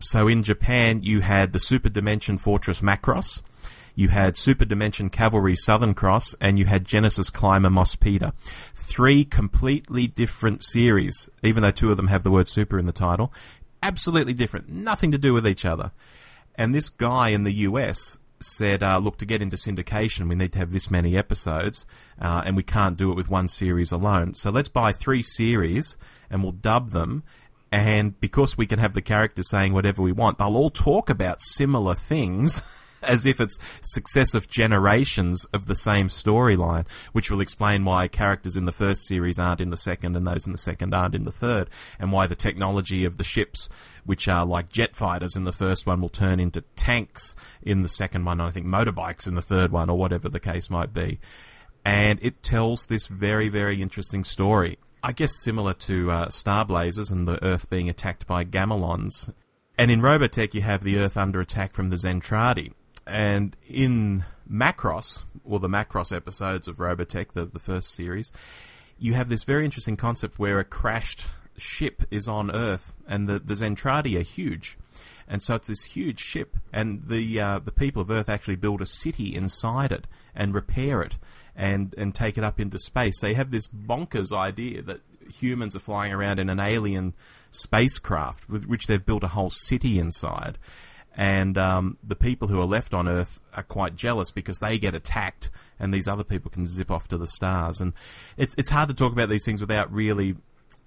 so 0.03 0.28
in 0.28 0.44
Japan, 0.44 1.02
you 1.03 1.22
had 1.22 1.53
the 1.53 1.60
Super 1.60 1.90
Dimension 1.90 2.38
Fortress 2.38 2.82
Macross, 2.82 3.41
you 3.95 4.07
had 4.07 4.38
Super 4.38 4.65
Dimension 4.65 5.10
Cavalry 5.10 5.56
Southern 5.56 5.94
Cross, 5.94 6.36
and 6.40 6.57
you 6.57 6.65
had 6.65 6.86
Genesis 6.86 7.30
Climber 7.30 7.69
Mospeada. 7.69 8.34
Three 8.73 9.23
completely 9.23 10.07
different 10.07 10.64
series, 10.64 11.30
even 11.44 11.61
though 11.61 11.72
two 11.72 11.91
of 11.91 11.98
them 11.98 12.07
have 12.07 12.23
the 12.23 12.32
word 12.32 12.48
super 12.48 12.80
in 12.80 12.86
the 12.86 12.91
title. 12.91 13.34
Absolutely 13.84 14.34
different, 14.34 14.69
nothing 14.69 15.11
to 15.11 15.18
do 15.18 15.34
with 15.34 15.48
each 15.48 15.65
other. 15.65 15.91
And 16.56 16.73
this 16.73 16.90
guy 16.90 17.30
in 17.30 17.44
the 17.44 17.52
US 17.52 18.18
said, 18.40 18.82
uh, 18.82 18.98
look, 18.98 19.18
to 19.18 19.26
get 19.26 19.41
into 19.41 19.56
syndication, 19.56 20.28
we 20.28 20.36
need 20.36 20.53
to 20.53 20.60
have 20.60 20.72
this 20.72 20.90
many 20.90 21.18
episodes, 21.18 21.86
uh, 22.19 22.44
and 22.45 22.56
we 22.56 22.64
can't 22.64 22.98
do 22.98 23.11
it 23.11 23.15
with 23.15 23.30
one 23.30 23.48
series 23.48 23.91
alone. 23.91 24.34
So 24.34 24.49
let's 24.49 24.69
buy 24.69 24.91
three 24.91 25.22
series, 25.22 25.98
and 26.30 26.41
we'll 26.41 26.52
dub 26.52 26.90
them, 26.90 27.23
and 27.72 28.19
because 28.19 28.57
we 28.57 28.65
can 28.65 28.80
have 28.80 28.93
the 28.93 29.02
characters 29.02 29.49
saying 29.49 29.73
whatever 29.73 30.02
we 30.02 30.11
want, 30.11 30.38
they'll 30.38 30.57
all 30.57 30.69
talk 30.69 31.10
about 31.10 31.41
similar 31.41 31.95
things. 31.95 32.61
as 33.03 33.26
if 33.26 33.39
it's 33.39 33.57
successive 33.81 34.48
generations 34.48 35.45
of 35.45 35.65
the 35.65 35.76
same 35.76 36.07
storyline, 36.07 36.88
which 37.14 37.31
will 37.31 37.41
explain 37.41 37.85
why 37.85 38.07
characters 38.07 38.56
in 38.56 38.65
the 38.65 38.72
first 38.72 39.06
series 39.06 39.39
aren't 39.39 39.61
in 39.61 39.69
the 39.69 39.77
second 39.77 40.15
and 40.15 40.27
those 40.27 40.45
in 40.45 40.52
the 40.52 40.57
second 40.57 40.93
aren't 40.93 41.15
in 41.15 41.23
the 41.23 41.31
third, 41.31 41.69
and 41.99 42.11
why 42.11 42.27
the 42.27 42.35
technology 42.35 43.06
of 43.06 43.18
the 43.18 43.23
ships, 43.23 43.69
which 44.06 44.27
are 44.27 44.45
like 44.45 44.69
jet 44.69 44.95
fighters 44.95 45.35
in 45.35 45.43
the 45.43 45.52
first 45.52 45.85
one, 45.85 46.02
will 46.02 46.10
turn 46.10 46.39
into 46.39 46.61
tanks 46.76 47.35
in 47.61 47.81
the 47.81 47.89
second 47.89 48.26
one, 48.26 48.39
I 48.39 48.52
think 48.52 48.65
motorbikes 48.65 49.27
in 49.27 49.35
the 49.35 49.41
third 49.41 49.72
one, 49.72 49.89
or 49.89 49.98
whatever 49.98 50.30
the 50.30 50.39
case 50.39 50.69
might 50.69 50.93
be. 50.93 51.19
And 51.84 52.19
it 52.22 52.43
tells 52.43 52.85
this 52.85 53.07
very, 53.07 53.49
very 53.49 53.81
interesting 53.81 54.23
story. 54.23 54.77
I 55.03 55.14
guess 55.14 55.34
similar 55.44 55.73
to 55.73 56.11
uh, 56.11 56.30
Star 56.30 56.64
Blazers 56.64 57.10
and 57.10 57.28
the 57.28 57.44
Earth 57.44 57.69
being 57.72 57.90
attacked 57.90 58.28
by 58.28 58.45
Gamilons. 58.45 59.34
And 59.76 59.90
in 59.90 59.99
Robotech, 59.99 60.53
you 60.53 60.61
have 60.61 60.84
the 60.84 60.99
Earth 60.99 61.18
under 61.18 61.41
attack 61.41 61.73
from 61.73 61.90
the 61.90 61.95
Zentradi. 61.95 62.73
And 63.07 63.57
in 63.68 64.26
Macross, 64.49 65.23
or 65.44 65.60
the 65.60 65.68
Macross 65.68 66.15
episodes 66.15 66.68
of 66.68 66.78
Robotech, 66.78 67.32
the, 67.32 67.45
the 67.45 67.60
first 67.60 67.95
series, 67.95 68.32
you 68.99 69.15
have 69.15 69.28
this 69.28 69.44
very 69.44 69.65
interesting 69.65 69.98
concept 69.98 70.38
where 70.38 70.60
a 70.60 70.64
crashed 70.64 71.26
ship 71.57 72.03
is 72.11 72.28
on 72.28 72.52
Earth, 72.52 72.94
and 73.07 73.28
the, 73.28 73.40
the 73.40 73.56
Zentradi 73.56 74.19
are 74.19 74.23
huge. 74.23 74.78
And 75.28 75.41
so 75.41 75.56
it's 75.56 75.68
this 75.68 75.84
huge 75.95 76.19
ship, 76.19 76.57
and 76.72 77.03
the 77.03 77.40
uh, 77.40 77.60
the 77.60 77.72
people 77.72 78.02
of 78.02 78.11
Earth 78.11 78.30
actually 78.30 78.57
build 78.57 78.82
a 78.82 78.86
city 78.86 79.34
inside 79.34 79.91
it 79.91 80.06
and 80.36 80.53
repair 80.53 81.02
it 81.02 81.18
and 81.56 81.94
and 81.98 82.14
take 82.15 82.38
it 82.38 82.44
up 82.44 82.60
into 82.60 82.80
space. 82.80 83.19
They 83.22 83.34
have 83.34 83.52
this 83.52 83.68
bonkers 83.68 84.32
idea 84.32 84.82
that 84.84 85.02
humans 85.40 85.76
are 85.76 85.80
flying 85.80 86.14
around 86.14 86.40
in 86.40 86.49
an 86.49 86.60
alien 86.60 87.14
spacecraft 87.52 88.49
with 88.49 88.68
which 88.68 88.88
they've 88.88 89.06
built 89.06 89.23
a 89.23 89.30
whole 89.30 89.49
city 89.49 89.99
inside. 89.99 90.57
And 91.15 91.57
um, 91.57 91.98
the 92.02 92.15
people 92.15 92.48
who 92.48 92.61
are 92.61 92.65
left 92.65 92.94
on 92.94 93.07
Earth 93.07 93.40
are 93.53 93.64
quite 93.64 93.98
jealous 93.98 94.32
because 94.32 94.60
they 94.60 94.80
get 94.80 94.95
attacked, 94.95 95.52
and 95.78 95.94
these 95.94 96.07
other 96.07 96.23
people 96.23 96.49
can 96.49 96.65
zip 96.65 96.90
off 96.90 97.10
to 97.10 97.18
the 97.18 97.28
stars. 97.28 97.82
And 97.82 97.94
it's 98.38 98.56
it's 98.57 98.69
hard 98.69 98.88
to 98.90 98.95
talk 98.95 99.11
about 99.11 99.28
these 99.28 99.45
things 99.45 99.60
without 99.60 99.91
really 99.91 100.38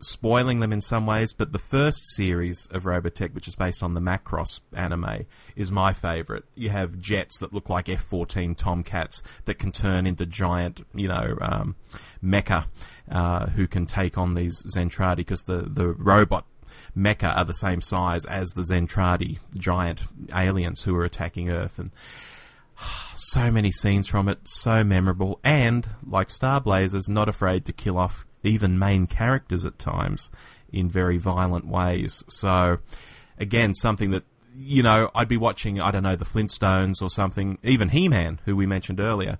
spoiling 0.01 0.61
them 0.61 0.73
in 0.73 0.81
some 0.81 1.07
ways, 1.07 1.33
but 1.33 1.53
the 1.53 1.59
first 1.59 2.07
series 2.15 2.69
of 2.71 2.85
Robotech, 2.85 3.35
which 3.35 3.49
is 3.49 3.57
based 3.57 3.83
on 3.83 3.95
the 3.95 4.01
Macross 4.01 4.61
anime, 4.75 5.27
is 5.57 5.71
my 5.71 5.93
favourite. 5.93 6.45
You 6.55 6.71
have 6.71 7.01
jets 7.01 7.39
that 7.39 7.53
look 7.53 7.69
like 7.69 7.89
F 7.89 8.03
14 8.03 8.55
Tomcats 8.55 9.23
that 9.45 9.59
can 9.59 9.73
turn 9.73 10.07
into 10.07 10.27
giant, 10.27 10.85
you 10.95 11.09
know, 11.09 11.37
um, 11.41 11.77
mecha 12.23 12.67
uh, 13.11 13.47
who 13.49 13.67
can 13.67 13.87
take 13.87 14.19
on 14.19 14.35
these 14.35 14.63
Zentradi 14.75 15.17
because 15.17 15.43
the, 15.43 15.63
the 15.63 15.89
robot 15.89 16.47
mecha 16.97 17.37
are 17.37 17.45
the 17.45 17.55
same 17.55 17.81
size 17.81 18.25
as 18.25 18.51
the 18.51 18.63
Zentradi 18.63 19.39
giant 19.57 20.05
aliens 20.35 20.85
who 20.85 20.97
are 20.97 21.05
attacking 21.05 21.51
Earth. 21.51 21.79
And 21.79 21.91
so 23.15 23.51
many 23.51 23.71
scenes 23.71 24.09
from 24.09 24.29
it, 24.29 24.39
so 24.45 24.85
memorable, 24.85 25.41
and 25.45 25.89
like 26.07 26.31
Star 26.31 26.61
Blazers, 26.61 27.09
not 27.09 27.29
afraid 27.29 27.65
to 27.67 27.73
kill 27.73 27.99
off 27.99 28.27
even 28.45 28.79
main 28.79 29.07
characters 29.07 29.65
at 29.65 29.79
times 29.79 30.31
in 30.73 30.89
very 30.89 31.19
violent 31.19 31.67
ways. 31.67 32.25
So, 32.29 32.79
again, 33.39 33.75
something 33.75 34.11
that 34.11 34.25
you 34.57 34.83
know 34.83 35.11
I'd 35.15 35.29
be 35.29 35.37
watching. 35.37 35.81
I 35.81 35.91
don't 35.91 36.03
know 36.03 36.17
the 36.17 36.25
Flintstones 36.25 37.03
or 37.03 37.11
something, 37.11 37.59
even 37.63 37.91
He 37.91 38.09
Man, 38.09 38.41
who 38.45 38.57
we 38.57 38.67
mentioned 38.67 39.01
earlier, 39.01 39.39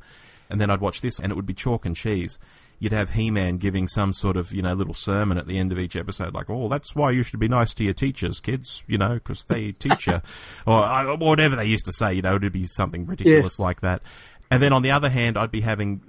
and 0.51 0.61
then 0.61 0.71
I'd 0.71 0.81
watch 0.81 1.01
this, 1.01 1.19
and 1.19 1.31
it 1.31 1.35
would 1.35 1.47
be 1.47 1.55
chalk 1.55 1.87
and 1.87 1.95
cheese 1.95 2.39
you'd 2.79 2.93
have 2.93 3.11
He-Man 3.11 3.57
giving 3.57 3.89
some 3.89 4.13
sort 4.13 4.37
of 4.37 4.53
you 4.53 4.63
know 4.63 4.75
little 4.75 4.95
sermon 4.95 5.39
at 5.39 5.47
the 5.47 5.59
end 5.59 5.73
of 5.73 5.79
each 5.79 5.97
episode, 5.97 6.35
like, 6.35 6.51
"Oh, 6.51 6.69
that's 6.69 6.95
why 6.95 7.11
you 7.11 7.23
should 7.23 7.41
be 7.41 7.49
nice 7.49 7.75
to 7.75 7.85
your 7.85 7.95
teachers, 7.95 8.41
kids," 8.41 8.85
you 8.87 8.99
know, 8.99 9.15
because 9.15 9.45
they 9.45 9.73
teach 9.79 10.07
you, 10.07 10.21
or 10.67 11.17
whatever 11.17 11.57
they 11.57 11.67
used 11.67 11.87
to 11.87 11.93
say. 11.93 12.15
You 12.15 12.23
know, 12.23 12.37
it'd 12.37 12.53
be 12.53 12.67
something 12.67 13.07
ridiculous 13.07 13.59
yeah. 13.59 13.65
like 13.65 13.81
that. 13.81 14.03
And 14.51 14.63
then 14.63 14.73
on 14.73 14.83
the 14.83 14.91
other 14.91 15.09
hand, 15.09 15.37
I'd 15.37 15.51
be 15.51 15.63
having 15.63 16.03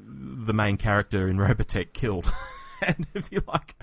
the 0.45 0.53
main 0.53 0.77
character 0.77 1.27
in 1.27 1.37
Robotech 1.45 1.93
killed. 1.93 2.31
and 2.85 3.07
if 3.13 3.31
you're 3.31 3.43
like, 3.47 3.75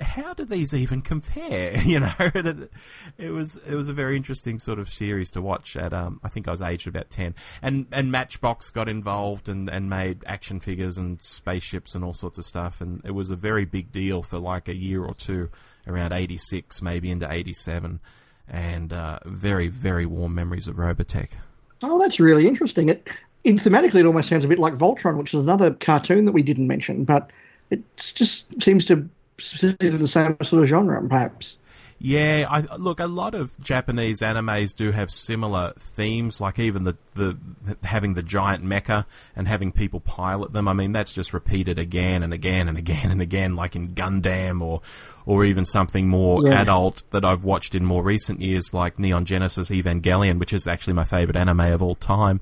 how 0.00 0.34
do 0.34 0.44
these 0.44 0.74
even 0.74 1.02
compare? 1.02 1.78
You 1.88 2.00
know, 2.00 2.12
it, 2.18 2.70
it, 3.16 3.30
was 3.30 3.56
it 3.56 3.74
was 3.74 3.88
a 3.88 3.94
very 3.94 4.16
interesting 4.16 4.58
sort 4.58 4.78
of 4.78 4.90
series 4.90 5.30
to 5.30 5.40
watch. 5.40 5.74
At 5.76 5.94
um, 5.94 6.20
I 6.22 6.28
think 6.28 6.46
I 6.46 6.50
was 6.50 6.60
aged 6.60 6.86
about 6.86 7.08
ten, 7.08 7.34
and 7.62 7.86
and 7.92 8.12
Matchbox 8.12 8.70
got 8.70 8.88
involved 8.88 9.48
and 9.48 9.70
and 9.70 9.88
made 9.88 10.22
action 10.26 10.60
figures 10.60 10.98
and 10.98 11.20
spaceships 11.22 11.94
and 11.94 12.04
all 12.04 12.12
sorts 12.12 12.36
of 12.36 12.44
stuff, 12.44 12.80
and 12.82 13.00
it 13.04 13.12
was 13.12 13.30
a 13.30 13.36
very 13.36 13.64
big 13.64 13.90
deal 13.90 14.22
for 14.22 14.38
like 14.38 14.68
a 14.68 14.74
year 14.74 15.02
or 15.02 15.14
two, 15.14 15.48
around 15.86 16.12
eighty 16.12 16.36
six, 16.36 16.82
maybe 16.82 17.10
into 17.10 17.30
eighty 17.30 17.54
seven, 17.54 18.00
and 18.46 18.92
uh, 18.92 19.20
very 19.24 19.68
very 19.68 20.04
warm 20.04 20.34
memories 20.34 20.68
of 20.68 20.76
Robotech. 20.76 21.36
Oh, 21.82 21.98
that's 21.98 22.20
really 22.20 22.46
interesting. 22.46 22.88
It, 22.90 23.08
it 23.44 23.56
thematically, 23.56 24.00
it 24.00 24.06
almost 24.06 24.28
sounds 24.28 24.44
a 24.44 24.48
bit 24.48 24.58
like 24.58 24.74
Voltron, 24.74 25.16
which 25.16 25.32
is 25.32 25.40
another 25.40 25.72
cartoon 25.72 26.24
that 26.26 26.32
we 26.32 26.42
didn't 26.42 26.66
mention, 26.66 27.04
but 27.04 27.30
it 27.70 27.82
just 27.96 28.46
seems 28.62 28.84
to 28.86 29.08
specifically 29.38 29.90
the 29.90 30.08
same 30.08 30.36
sort 30.42 30.62
of 30.62 30.68
genre, 30.68 31.06
perhaps. 31.06 31.56
Yeah, 32.00 32.46
I 32.48 32.76
look. 32.76 33.00
A 33.00 33.06
lot 33.06 33.34
of 33.34 33.58
Japanese 33.60 34.20
animes 34.20 34.68
do 34.74 34.92
have 34.92 35.10
similar 35.10 35.72
themes, 35.76 36.40
like 36.40 36.56
even 36.60 36.84
the, 36.84 36.96
the 37.14 37.36
having 37.82 38.14
the 38.14 38.22
giant 38.22 38.64
mecha 38.64 39.04
and 39.34 39.48
having 39.48 39.72
people 39.72 39.98
pilot 39.98 40.52
them. 40.52 40.68
I 40.68 40.74
mean, 40.74 40.92
that's 40.92 41.12
just 41.12 41.34
repeated 41.34 41.76
again 41.76 42.22
and 42.22 42.32
again 42.32 42.68
and 42.68 42.78
again 42.78 43.10
and 43.10 43.20
again, 43.20 43.56
like 43.56 43.74
in 43.74 43.94
Gundam 43.94 44.62
or 44.62 44.80
or 45.26 45.44
even 45.44 45.64
something 45.64 46.06
more 46.06 46.46
yeah. 46.46 46.62
adult 46.62 47.02
that 47.10 47.24
I've 47.24 47.42
watched 47.42 47.74
in 47.74 47.84
more 47.84 48.04
recent 48.04 48.40
years, 48.40 48.72
like 48.72 49.00
Neon 49.00 49.24
Genesis 49.24 49.70
Evangelion, 49.70 50.38
which 50.38 50.52
is 50.52 50.68
actually 50.68 50.94
my 50.94 51.04
favorite 51.04 51.36
anime 51.36 51.60
of 51.60 51.82
all 51.82 51.96
time 51.96 52.40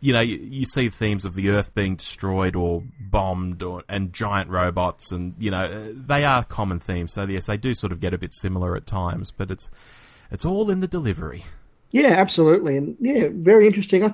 you 0.00 0.12
know, 0.12 0.20
you, 0.20 0.38
you, 0.38 0.66
see 0.66 0.88
themes 0.88 1.24
of 1.24 1.34
the 1.34 1.50
Earth 1.50 1.74
being 1.74 1.96
destroyed 1.96 2.54
or 2.54 2.82
bombed, 3.00 3.62
or 3.62 3.82
and 3.88 4.12
giant 4.12 4.50
robots, 4.50 5.12
and 5.12 5.34
you 5.38 5.50
know, 5.50 5.92
they 5.92 6.24
are 6.24 6.44
common 6.44 6.78
themes. 6.78 7.14
So 7.14 7.24
yes, 7.24 7.46
they 7.46 7.56
do 7.56 7.74
sort 7.74 7.92
of 7.92 8.00
get 8.00 8.14
a 8.14 8.18
bit 8.18 8.32
similar 8.32 8.76
at 8.76 8.86
times, 8.86 9.30
but 9.30 9.50
it's 9.50 9.70
it's 10.30 10.44
all 10.44 10.70
in 10.70 10.80
the 10.80 10.88
delivery. 10.88 11.44
Yeah, 11.90 12.08
absolutely, 12.08 12.76
and 12.76 12.96
yeah, 13.00 13.28
very 13.30 13.66
interesting. 13.66 14.12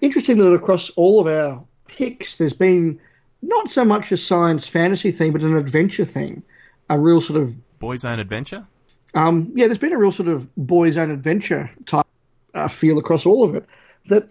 Interesting 0.00 0.38
that 0.38 0.52
across 0.52 0.90
all 0.90 1.20
of 1.20 1.26
our 1.26 1.62
picks, 1.86 2.36
there's 2.36 2.52
been 2.52 2.98
not 3.42 3.70
so 3.70 3.84
much 3.84 4.12
a 4.12 4.16
science 4.16 4.66
fantasy 4.66 5.12
theme, 5.12 5.32
but 5.32 5.42
an 5.42 5.56
adventure 5.56 6.04
theme, 6.04 6.42
a 6.88 6.98
real 6.98 7.20
sort 7.20 7.40
of 7.40 7.54
boys' 7.78 8.04
own 8.04 8.18
adventure. 8.18 8.66
Um, 9.14 9.52
yeah, 9.54 9.66
there's 9.66 9.78
been 9.78 9.92
a 9.92 9.98
real 9.98 10.12
sort 10.12 10.28
of 10.28 10.48
boys' 10.56 10.96
own 10.96 11.10
adventure 11.10 11.70
type 11.86 12.06
uh, 12.54 12.68
feel 12.68 12.98
across 12.98 13.26
all 13.26 13.44
of 13.44 13.54
it. 13.54 13.66
That 14.08 14.28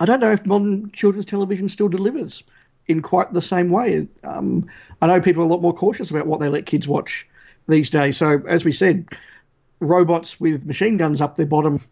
I 0.00 0.04
don't 0.04 0.20
know 0.20 0.32
if 0.32 0.44
modern 0.44 0.90
children's 0.92 1.26
television 1.26 1.68
still 1.68 1.88
delivers 1.88 2.42
in 2.86 3.02
quite 3.02 3.32
the 3.32 3.42
same 3.42 3.70
way. 3.70 4.06
Um, 4.24 4.68
I 5.02 5.06
know 5.06 5.20
people 5.20 5.42
are 5.42 5.46
a 5.46 5.48
lot 5.48 5.62
more 5.62 5.74
cautious 5.74 6.10
about 6.10 6.26
what 6.26 6.40
they 6.40 6.48
let 6.48 6.66
kids 6.66 6.86
watch 6.86 7.26
these 7.68 7.90
days. 7.90 8.16
So, 8.16 8.42
as 8.46 8.64
we 8.64 8.72
said, 8.72 9.08
robots 9.80 10.38
with 10.40 10.64
machine 10.64 10.96
guns 10.96 11.20
up 11.20 11.36
their 11.36 11.46
bottom, 11.46 11.82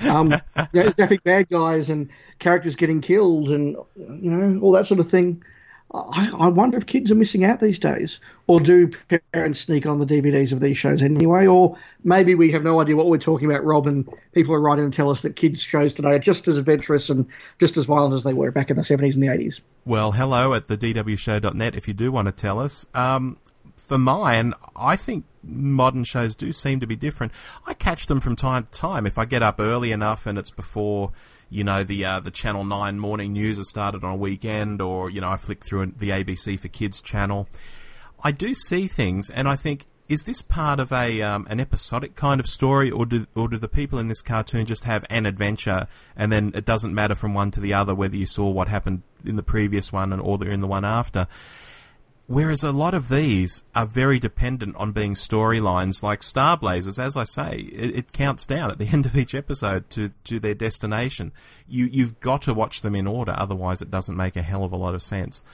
um, 0.00 0.34
epic 0.74 1.22
bad 1.24 1.48
guys 1.48 1.88
and 1.88 2.08
characters 2.38 2.76
getting 2.76 3.00
killed, 3.00 3.48
and 3.48 3.76
you 3.96 4.30
know 4.30 4.60
all 4.60 4.72
that 4.72 4.86
sort 4.86 5.00
of 5.00 5.10
thing. 5.10 5.42
I, 5.94 6.30
I, 6.38 6.48
wonder 6.48 6.78
if 6.78 6.86
kids 6.86 7.10
are 7.10 7.14
missing 7.14 7.44
out 7.44 7.60
these 7.60 7.78
days, 7.78 8.18
or 8.46 8.60
do 8.60 8.90
parents 9.32 9.60
sneak 9.60 9.84
on 9.84 9.98
the 9.98 10.06
DVDs 10.06 10.52
of 10.52 10.60
these 10.60 10.78
shows 10.78 11.02
anyway? 11.02 11.46
Or 11.46 11.76
maybe 12.02 12.34
we 12.34 12.50
have 12.52 12.62
no 12.62 12.80
idea 12.80 12.96
what 12.96 13.08
we're 13.08 13.18
talking 13.18 13.50
about, 13.50 13.62
Rob, 13.62 13.86
and 13.86 14.08
people 14.32 14.54
are 14.54 14.60
writing 14.60 14.86
and 14.86 14.94
tell 14.94 15.10
us 15.10 15.20
that 15.20 15.36
kids' 15.36 15.60
shows 15.60 15.92
today 15.92 16.08
are 16.08 16.18
just 16.18 16.48
as 16.48 16.56
adventurous 16.56 17.10
and 17.10 17.26
just 17.60 17.76
as 17.76 17.84
violent 17.84 18.14
as 18.14 18.22
they 18.22 18.32
were 18.32 18.50
back 18.50 18.70
in 18.70 18.76
the 18.76 18.82
70s 18.82 19.14
and 19.14 19.22
the 19.22 19.26
80s. 19.26 19.60
Well, 19.84 20.12
hello 20.12 20.54
at 20.54 20.66
the 20.66 20.78
DWShow.net 20.78 21.74
if 21.74 21.86
you 21.86 21.92
do 21.92 22.10
want 22.10 22.26
to 22.26 22.32
tell 22.32 22.58
us. 22.58 22.86
Um, 22.94 23.36
for 23.76 23.98
mine, 23.98 24.54
I 24.74 24.96
think 24.96 25.26
modern 25.42 26.04
shows 26.04 26.34
do 26.34 26.52
seem 26.52 26.80
to 26.80 26.86
be 26.86 26.96
different. 26.96 27.32
I 27.66 27.74
catch 27.74 28.06
them 28.06 28.20
from 28.20 28.36
time 28.36 28.64
to 28.64 28.70
time 28.70 29.06
if 29.06 29.18
I 29.18 29.26
get 29.26 29.42
up 29.42 29.60
early 29.60 29.92
enough 29.92 30.26
and 30.26 30.38
it's 30.38 30.50
before 30.50 31.12
you 31.52 31.64
know 31.64 31.84
the 31.84 32.04
uh, 32.04 32.20
the 32.20 32.30
Channel 32.30 32.64
Nine 32.64 32.98
morning 32.98 33.34
news 33.34 33.58
has 33.58 33.68
started 33.68 34.02
on 34.02 34.14
a 34.14 34.16
weekend, 34.16 34.80
or 34.80 35.10
you 35.10 35.20
know 35.20 35.30
I 35.30 35.36
flick 35.36 35.64
through 35.64 35.92
the 35.98 36.08
ABC 36.10 36.58
for 36.58 36.68
Kids 36.68 37.02
channel. 37.02 37.46
I 38.24 38.32
do 38.32 38.54
see 38.54 38.86
things, 38.86 39.30
and 39.30 39.48
I 39.48 39.56
think. 39.56 39.86
Is 40.08 40.24
this 40.24 40.42
part 40.42 40.78
of 40.78 40.92
a 40.92 41.22
um, 41.22 41.46
an 41.48 41.58
episodic 41.58 42.14
kind 42.14 42.38
of 42.38 42.46
story, 42.46 42.90
or 42.90 43.06
do 43.06 43.24
or 43.34 43.48
do 43.48 43.56
the 43.56 43.68
people 43.68 43.98
in 43.98 44.08
this 44.08 44.20
cartoon 44.20 44.66
just 44.66 44.84
have 44.84 45.06
an 45.08 45.24
adventure, 45.24 45.86
and 46.14 46.30
then 46.30 46.52
it 46.54 46.66
doesn't 46.66 46.92
matter 46.92 47.14
from 47.14 47.32
one 47.32 47.50
to 47.52 47.60
the 47.60 47.72
other 47.72 47.94
whether 47.94 48.16
you 48.16 48.26
saw 48.26 48.50
what 48.50 48.68
happened 48.68 49.02
in 49.24 49.36
the 49.36 49.42
previous 49.42 49.90
one 49.90 50.12
and 50.12 50.20
or 50.20 50.44
in 50.44 50.60
the 50.60 50.66
one 50.66 50.84
after? 50.84 51.28
Whereas 52.32 52.64
a 52.64 52.72
lot 52.72 52.94
of 52.94 53.10
these 53.10 53.64
are 53.74 53.84
very 53.84 54.18
dependent 54.18 54.74
on 54.76 54.92
being 54.92 55.12
storylines 55.12 56.02
like 56.02 56.22
Star 56.22 56.56
Blazers. 56.56 56.98
As 56.98 57.14
I 57.14 57.24
say, 57.24 57.58
it, 57.58 57.94
it, 57.94 58.12
counts 58.14 58.46
down 58.46 58.70
at 58.70 58.78
the 58.78 58.86
end 58.92 59.04
of 59.04 59.14
each 59.14 59.34
episode 59.34 59.90
to, 59.90 60.12
to 60.24 60.40
their 60.40 60.54
destination. 60.54 61.32
You, 61.68 61.84
you've 61.92 62.20
got 62.20 62.40
to 62.42 62.54
watch 62.54 62.80
them 62.80 62.94
in 62.94 63.06
order, 63.06 63.34
otherwise 63.36 63.82
it 63.82 63.90
doesn't 63.90 64.16
make 64.16 64.34
a 64.34 64.40
hell 64.40 64.64
of 64.64 64.72
a 64.72 64.78
lot 64.78 64.94
of 64.94 65.02
sense. 65.02 65.44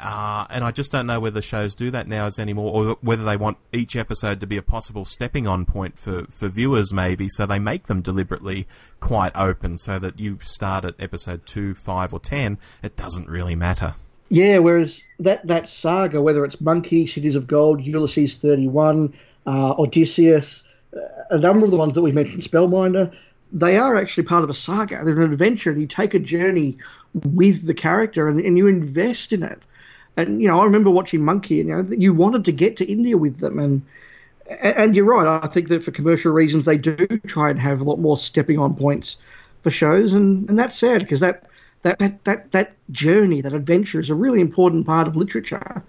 Uh, 0.00 0.46
and 0.48 0.64
I 0.64 0.70
just 0.70 0.90
don't 0.90 1.06
know 1.06 1.20
whether 1.20 1.42
shows 1.42 1.74
do 1.74 1.90
that 1.90 2.08
now 2.08 2.24
as 2.24 2.38
anymore, 2.38 2.72
or 2.72 2.96
whether 3.02 3.24
they 3.24 3.36
want 3.36 3.58
each 3.70 3.94
episode 3.94 4.40
to 4.40 4.46
be 4.46 4.56
a 4.56 4.62
possible 4.62 5.04
stepping 5.04 5.46
on 5.46 5.66
point 5.66 5.98
for, 5.98 6.24
for 6.30 6.48
viewers, 6.48 6.94
maybe, 6.94 7.28
so 7.28 7.44
they 7.44 7.58
make 7.58 7.88
them 7.88 8.00
deliberately 8.00 8.66
quite 9.00 9.36
open 9.36 9.76
so 9.76 9.98
that 9.98 10.18
you 10.18 10.38
start 10.40 10.86
at 10.86 10.94
episode 10.98 11.44
2, 11.44 11.74
5, 11.74 12.14
or 12.14 12.20
10, 12.20 12.56
it 12.82 12.96
doesn't 12.96 13.28
really 13.28 13.54
matter. 13.54 13.96
Yeah, 14.28 14.58
whereas 14.58 15.02
that, 15.20 15.46
that 15.46 15.68
saga, 15.68 16.20
whether 16.20 16.44
it's 16.44 16.60
Monkey, 16.60 17.06
Cities 17.06 17.36
of 17.36 17.46
Gold, 17.46 17.80
Ulysses 17.82 18.36
31, 18.36 19.14
uh, 19.46 19.74
Odysseus, 19.78 20.62
uh, 20.96 21.00
a 21.30 21.38
number 21.38 21.64
of 21.64 21.70
the 21.70 21.76
ones 21.76 21.94
that 21.94 22.02
we've 22.02 22.14
mentioned, 22.14 22.42
Spellbinder, 22.42 23.12
they 23.52 23.76
are 23.76 23.96
actually 23.96 24.24
part 24.24 24.42
of 24.42 24.50
a 24.50 24.54
saga. 24.54 25.02
They're 25.04 25.20
an 25.20 25.32
adventure, 25.32 25.70
and 25.70 25.80
you 25.80 25.86
take 25.86 26.14
a 26.14 26.18
journey 26.18 26.76
with 27.24 27.66
the 27.66 27.74
character 27.74 28.28
and, 28.28 28.40
and 28.40 28.58
you 28.58 28.66
invest 28.66 29.32
in 29.32 29.42
it. 29.42 29.62
And 30.16 30.40
you 30.40 30.48
know, 30.48 30.60
I 30.60 30.64
remember 30.64 30.90
watching 30.90 31.24
Monkey, 31.24 31.60
and 31.60 31.68
you 31.68 31.76
know, 31.76 31.96
you 31.96 32.14
wanted 32.14 32.44
to 32.46 32.52
get 32.52 32.76
to 32.78 32.90
India 32.90 33.16
with 33.16 33.38
them, 33.38 33.58
and 33.58 33.82
and 34.48 34.96
you're 34.96 35.04
right. 35.04 35.40
I 35.42 35.46
think 35.48 35.68
that 35.68 35.84
for 35.84 35.90
commercial 35.90 36.32
reasons, 36.32 36.64
they 36.64 36.78
do 36.78 36.96
try 37.26 37.50
and 37.50 37.58
have 37.58 37.80
a 37.80 37.84
lot 37.84 37.98
more 37.98 38.16
stepping 38.16 38.58
on 38.58 38.74
points 38.74 39.16
for 39.62 39.70
shows, 39.70 40.12
and 40.12 40.48
and 40.48 40.58
that's 40.58 40.76
sad 40.76 41.02
because 41.02 41.20
that 41.20 41.44
that, 41.86 42.00
that, 42.00 42.24
that, 42.24 42.50
that 42.50 42.72
journey, 42.90 43.40
that 43.40 43.52
adventure 43.52 44.00
is 44.00 44.10
a 44.10 44.14
really 44.14 44.40
important 44.40 44.86
part 44.86 45.06
of 45.06 45.14
literature 45.14 45.84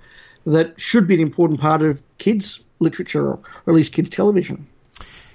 that 0.45 0.79
should 0.79 1.07
be 1.07 1.15
an 1.15 1.19
important 1.19 1.59
part 1.59 1.81
of 1.81 2.03
kids' 2.19 2.59
literature 2.79 3.27
or, 3.31 3.39
at 3.65 3.73
least 3.73 3.93
kids' 3.93 4.11
television. 4.11 4.67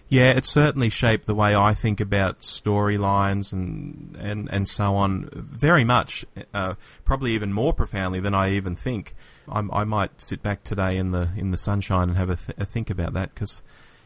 Yeah, 0.08 0.30
it 0.30 0.44
certainly 0.44 0.88
shaped 0.88 1.26
the 1.26 1.34
way 1.34 1.56
I 1.56 1.74
think 1.74 1.98
about 1.98 2.40
storylines 2.40 3.52
and, 3.52 4.16
and, 4.20 4.48
and 4.52 4.68
so 4.68 4.94
on 4.94 5.30
very 5.32 5.84
much, 5.84 6.24
uh, 6.54 6.74
probably 7.04 7.32
even 7.32 7.52
more 7.52 7.72
profoundly 7.72 8.20
than 8.20 8.34
I 8.34 8.52
even 8.52 8.76
think. 8.76 9.14
I, 9.48 9.64
I 9.72 9.84
might 9.84 10.20
sit 10.20 10.42
back 10.42 10.62
today 10.62 10.96
in 10.96 11.10
the 11.10 11.30
in 11.36 11.50
the 11.50 11.56
sunshine 11.56 12.10
and 12.10 12.18
have 12.18 12.30
a, 12.30 12.36
th- 12.36 12.58
a 12.58 12.64
think 12.64 12.88
about 12.88 13.14
that 13.14 13.34
because 13.34 13.62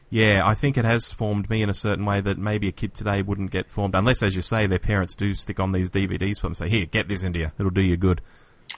yeah, 0.09 0.43
I 0.45 0.55
think 0.55 0.79
it 0.79 0.85
has 0.85 1.11
formed 1.11 1.51
me 1.51 1.63
in 1.63 1.71
a 1.71 1.75
certain 1.75 2.05
way 2.05 2.21
that 2.21 2.39
maybe 2.39 2.69
a 2.69 2.73
kid 2.73 2.95
today 2.95 3.23
wouldn't 3.23 3.51
get 3.51 3.71
formed 3.71 3.95
unless, 3.95 4.23
as 4.23 4.37
you 4.37 4.43
say, 4.43 4.67
their 4.67 4.79
parents 4.79 5.17
do 5.17 5.35
stick 5.35 5.59
on 5.59 5.73
these 5.73 5.91
DVDs 5.91 6.37
for 6.39 6.47
them. 6.47 6.55
Say, 6.55 6.69
here, 6.69 6.87
get 6.87 7.09
this 7.09 7.25
into 7.25 7.41
you; 7.41 7.53
it'll 7.59 7.71
do 7.71 7.83
you 7.83 7.97
good. 7.97 8.21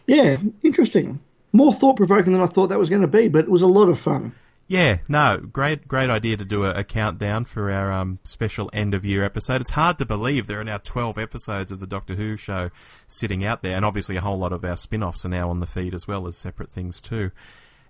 Yeah, 0.07 0.39
interesting. 0.63 1.21
More 1.53 1.73
thought 1.73 1.97
provoking 1.97 2.33
than 2.33 2.43
I 2.43 2.47
thought 2.47 2.69
that 2.69 2.79
was 2.79 2.91
going 2.91 3.03
to 3.03 3.09
be, 3.09 3.29
but 3.29 3.45
it 3.45 3.51
was 3.51 3.63
a 3.63 3.67
lot 3.67 3.89
of 3.89 4.01
fun. 4.01 4.35
Yeah, 4.67 4.99
no, 5.09 5.39
great, 5.39 5.89
great 5.89 6.11
idea 6.11 6.37
to 6.37 6.45
do 6.45 6.65
a, 6.65 6.73
a 6.73 6.85
countdown 6.85 7.47
for 7.47 7.71
our 7.71 7.91
um, 7.91 8.19
special 8.25 8.69
end 8.75 8.93
of 8.93 9.03
year 9.03 9.25
episode. 9.25 9.63
It's 9.63 9.71
hard 9.71 9.97
to 9.99 10.05
believe 10.05 10.47
there 10.47 10.61
are 10.61 10.65
now 10.65 10.79
twelve 10.79 11.19
episodes 11.19 11.73
of 11.73 11.81
the 11.81 11.87
Doctor 11.87 12.15
Who 12.15 12.37
show 12.37 12.71
sitting 13.07 13.45
out 13.45 13.63
there, 13.63 13.77
and 13.77 13.85
obviously 13.85 14.17
a 14.17 14.21
whole 14.23 14.39
lot 14.39 14.53
of 14.53 14.65
our 14.65 14.77
spin-offs 14.77 15.25
are 15.25 15.31
now 15.31 15.49
on 15.49 15.61
the 15.61 15.67
feed 15.67 15.95
as 15.95 16.07
well 16.07 16.27
as 16.27 16.37
separate 16.37 16.71
things 16.71 17.01
too 17.01 17.31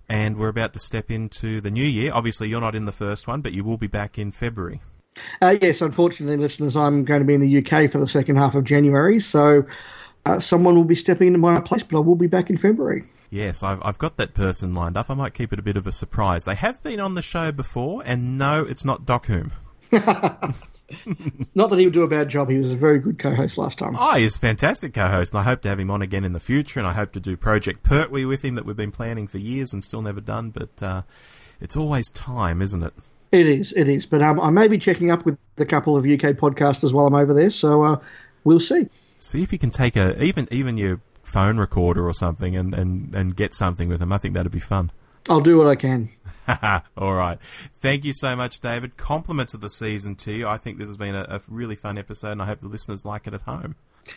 and 0.08 0.36
we're 0.36 0.48
about 0.48 0.72
to 0.72 0.78
step 0.78 1.10
into 1.10 1.60
the 1.60 1.70
new 1.70 1.84
year. 1.84 2.12
Obviously, 2.12 2.48
you're 2.48 2.60
not 2.60 2.74
in 2.74 2.86
the 2.86 2.92
first 2.92 3.26
one, 3.26 3.40
but 3.40 3.52
you 3.52 3.64
will 3.64 3.76
be 3.76 3.86
back 3.86 4.18
in 4.18 4.30
February. 4.30 4.80
Uh, 5.40 5.56
yes, 5.60 5.80
unfortunately, 5.80 6.36
listeners, 6.36 6.76
I'm 6.76 7.04
going 7.04 7.20
to 7.20 7.26
be 7.26 7.34
in 7.34 7.40
the 7.40 7.58
UK 7.58 7.90
for 7.90 7.98
the 7.98 8.08
second 8.08 8.36
half 8.36 8.54
of 8.54 8.64
January, 8.64 9.20
so 9.20 9.64
uh, 10.26 10.40
someone 10.40 10.76
will 10.76 10.84
be 10.84 10.94
stepping 10.94 11.28
into 11.28 11.38
my 11.38 11.60
place, 11.60 11.82
but 11.82 11.96
I 11.96 12.00
will 12.00 12.14
be 12.14 12.26
back 12.26 12.50
in 12.50 12.56
February. 12.56 13.04
Yes, 13.30 13.62
I've, 13.62 13.80
I've 13.82 13.98
got 13.98 14.16
that 14.16 14.34
person 14.34 14.72
lined 14.72 14.96
up. 14.96 15.10
I 15.10 15.14
might 15.14 15.34
keep 15.34 15.52
it 15.52 15.58
a 15.58 15.62
bit 15.62 15.76
of 15.76 15.86
a 15.86 15.92
surprise. 15.92 16.44
They 16.44 16.54
have 16.54 16.82
been 16.82 17.00
on 17.00 17.14
the 17.14 17.22
show 17.22 17.52
before, 17.52 18.02
and 18.06 18.38
no, 18.38 18.64
it's 18.64 18.84
not 18.84 19.04
Doc 19.04 19.26
Hume. 19.26 19.52
Not 21.54 21.70
that 21.70 21.78
he 21.78 21.84
would 21.84 21.94
do 21.94 22.02
a 22.02 22.08
bad 22.08 22.28
job. 22.28 22.48
He 22.48 22.58
was 22.58 22.72
a 22.72 22.76
very 22.76 22.98
good 22.98 23.18
co-host 23.18 23.58
last 23.58 23.78
time. 23.78 23.94
Oh, 23.98 24.16
he's 24.16 24.36
a 24.36 24.40
fantastic 24.40 24.94
co-host, 24.94 25.32
and 25.32 25.40
I 25.40 25.42
hope 25.42 25.62
to 25.62 25.68
have 25.68 25.78
him 25.78 25.90
on 25.90 26.02
again 26.02 26.24
in 26.24 26.32
the 26.32 26.40
future. 26.40 26.80
And 26.80 26.86
I 26.86 26.92
hope 26.92 27.12
to 27.12 27.20
do 27.20 27.36
Project 27.36 27.82
Pertwee 27.82 28.24
with 28.24 28.44
him 28.44 28.54
that 28.54 28.64
we've 28.64 28.76
been 28.76 28.90
planning 28.90 29.26
for 29.26 29.38
years 29.38 29.72
and 29.72 29.84
still 29.84 30.02
never 30.02 30.20
done. 30.20 30.50
But 30.50 30.82
uh, 30.82 31.02
it's 31.60 31.76
always 31.76 32.08
time, 32.10 32.62
isn't 32.62 32.82
it? 32.82 32.94
It 33.30 33.46
is, 33.46 33.72
it 33.76 33.88
is. 33.88 34.06
But 34.06 34.22
um, 34.22 34.40
I 34.40 34.50
may 34.50 34.68
be 34.68 34.78
checking 34.78 35.10
up 35.10 35.24
with 35.26 35.38
a 35.58 35.66
couple 35.66 35.96
of 35.96 36.04
UK 36.04 36.36
podcasters 36.36 36.92
while 36.92 37.06
I'm 37.06 37.14
over 37.14 37.34
there, 37.34 37.50
so 37.50 37.82
uh, 37.82 38.00
we'll 38.44 38.60
see. 38.60 38.88
See 39.18 39.42
if 39.42 39.52
you 39.52 39.58
can 39.58 39.70
take 39.70 39.96
a 39.96 40.22
even 40.22 40.48
even 40.50 40.76
your 40.78 41.00
phone 41.22 41.58
recorder 41.58 42.06
or 42.06 42.14
something 42.14 42.56
and, 42.56 42.74
and, 42.74 43.14
and 43.14 43.36
get 43.36 43.52
something 43.52 43.88
with 43.88 44.00
them. 44.00 44.12
I 44.12 44.18
think 44.18 44.34
that'd 44.34 44.50
be 44.50 44.60
fun. 44.60 44.90
I'll 45.28 45.40
do 45.40 45.58
what 45.58 45.66
I 45.66 45.76
can. 45.76 46.08
All 46.96 47.14
right. 47.14 47.38
Thank 47.76 48.04
you 48.04 48.12
so 48.12 48.34
much, 48.36 48.60
David. 48.60 48.96
Compliments 48.96 49.54
of 49.54 49.60
the 49.60 49.70
season 49.70 50.14
to 50.16 50.32
you. 50.32 50.48
I 50.48 50.56
think 50.58 50.78
this 50.78 50.88
has 50.88 50.96
been 50.96 51.14
a, 51.14 51.26
a 51.28 51.40
really 51.48 51.76
fun 51.76 51.98
episode, 51.98 52.32
and 52.32 52.42
I 52.42 52.46
hope 52.46 52.60
the 52.60 52.68
listeners 52.68 53.04
like 53.04 53.26
it 53.26 53.34
at 53.34 53.42
home. 53.42 53.76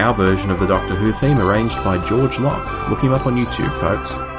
Our 0.02 0.14
version 0.14 0.52
of 0.52 0.60
the 0.60 0.68
Doctor 0.68 0.96
Who 0.96 1.14
theme 1.14 1.40
arranged 1.40 1.78
by 1.84 2.04
George 2.06 2.40
Locke. 2.40 2.90
Look 2.90 3.02
him 3.02 3.14
up 3.14 3.26
on 3.26 3.36
YouTube, 3.36 3.72
folks. 3.80 4.33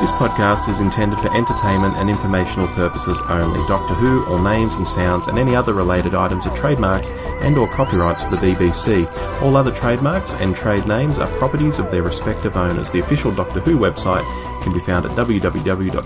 This 0.00 0.12
podcast 0.12 0.70
is 0.70 0.80
intended 0.80 1.18
for 1.18 1.30
entertainment 1.36 1.98
and 1.98 2.08
informational 2.08 2.68
purposes 2.68 3.20
only. 3.28 3.60
Doctor 3.68 3.92
Who, 3.92 4.24
all 4.24 4.38
names 4.38 4.76
and 4.76 4.86
sounds, 4.86 5.26
and 5.26 5.38
any 5.38 5.54
other 5.54 5.74
related 5.74 6.14
items 6.14 6.46
are 6.46 6.56
trademarks 6.56 7.10
and 7.42 7.58
or 7.58 7.68
copyrights 7.68 8.22
of 8.22 8.30
the 8.30 8.38
BBC. 8.38 9.06
All 9.42 9.58
other 9.58 9.70
trademarks 9.70 10.32
and 10.32 10.56
trade 10.56 10.86
names 10.86 11.18
are 11.18 11.28
properties 11.36 11.78
of 11.78 11.90
their 11.90 12.02
respective 12.02 12.56
owners. 12.56 12.90
The 12.90 13.00
official 13.00 13.30
Doctor 13.30 13.60
Who 13.60 13.78
website 13.78 14.24
can 14.62 14.72
be 14.72 14.80
found 14.80 15.04
at 15.04 15.12
www.bbc.co.uk 15.12 15.96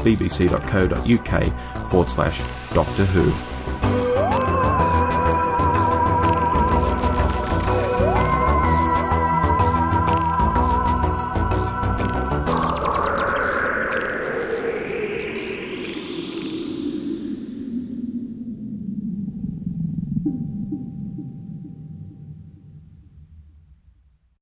forward 1.91 2.11
slash 2.11 2.43
Doctor 2.75 3.05
Who. 3.05 3.54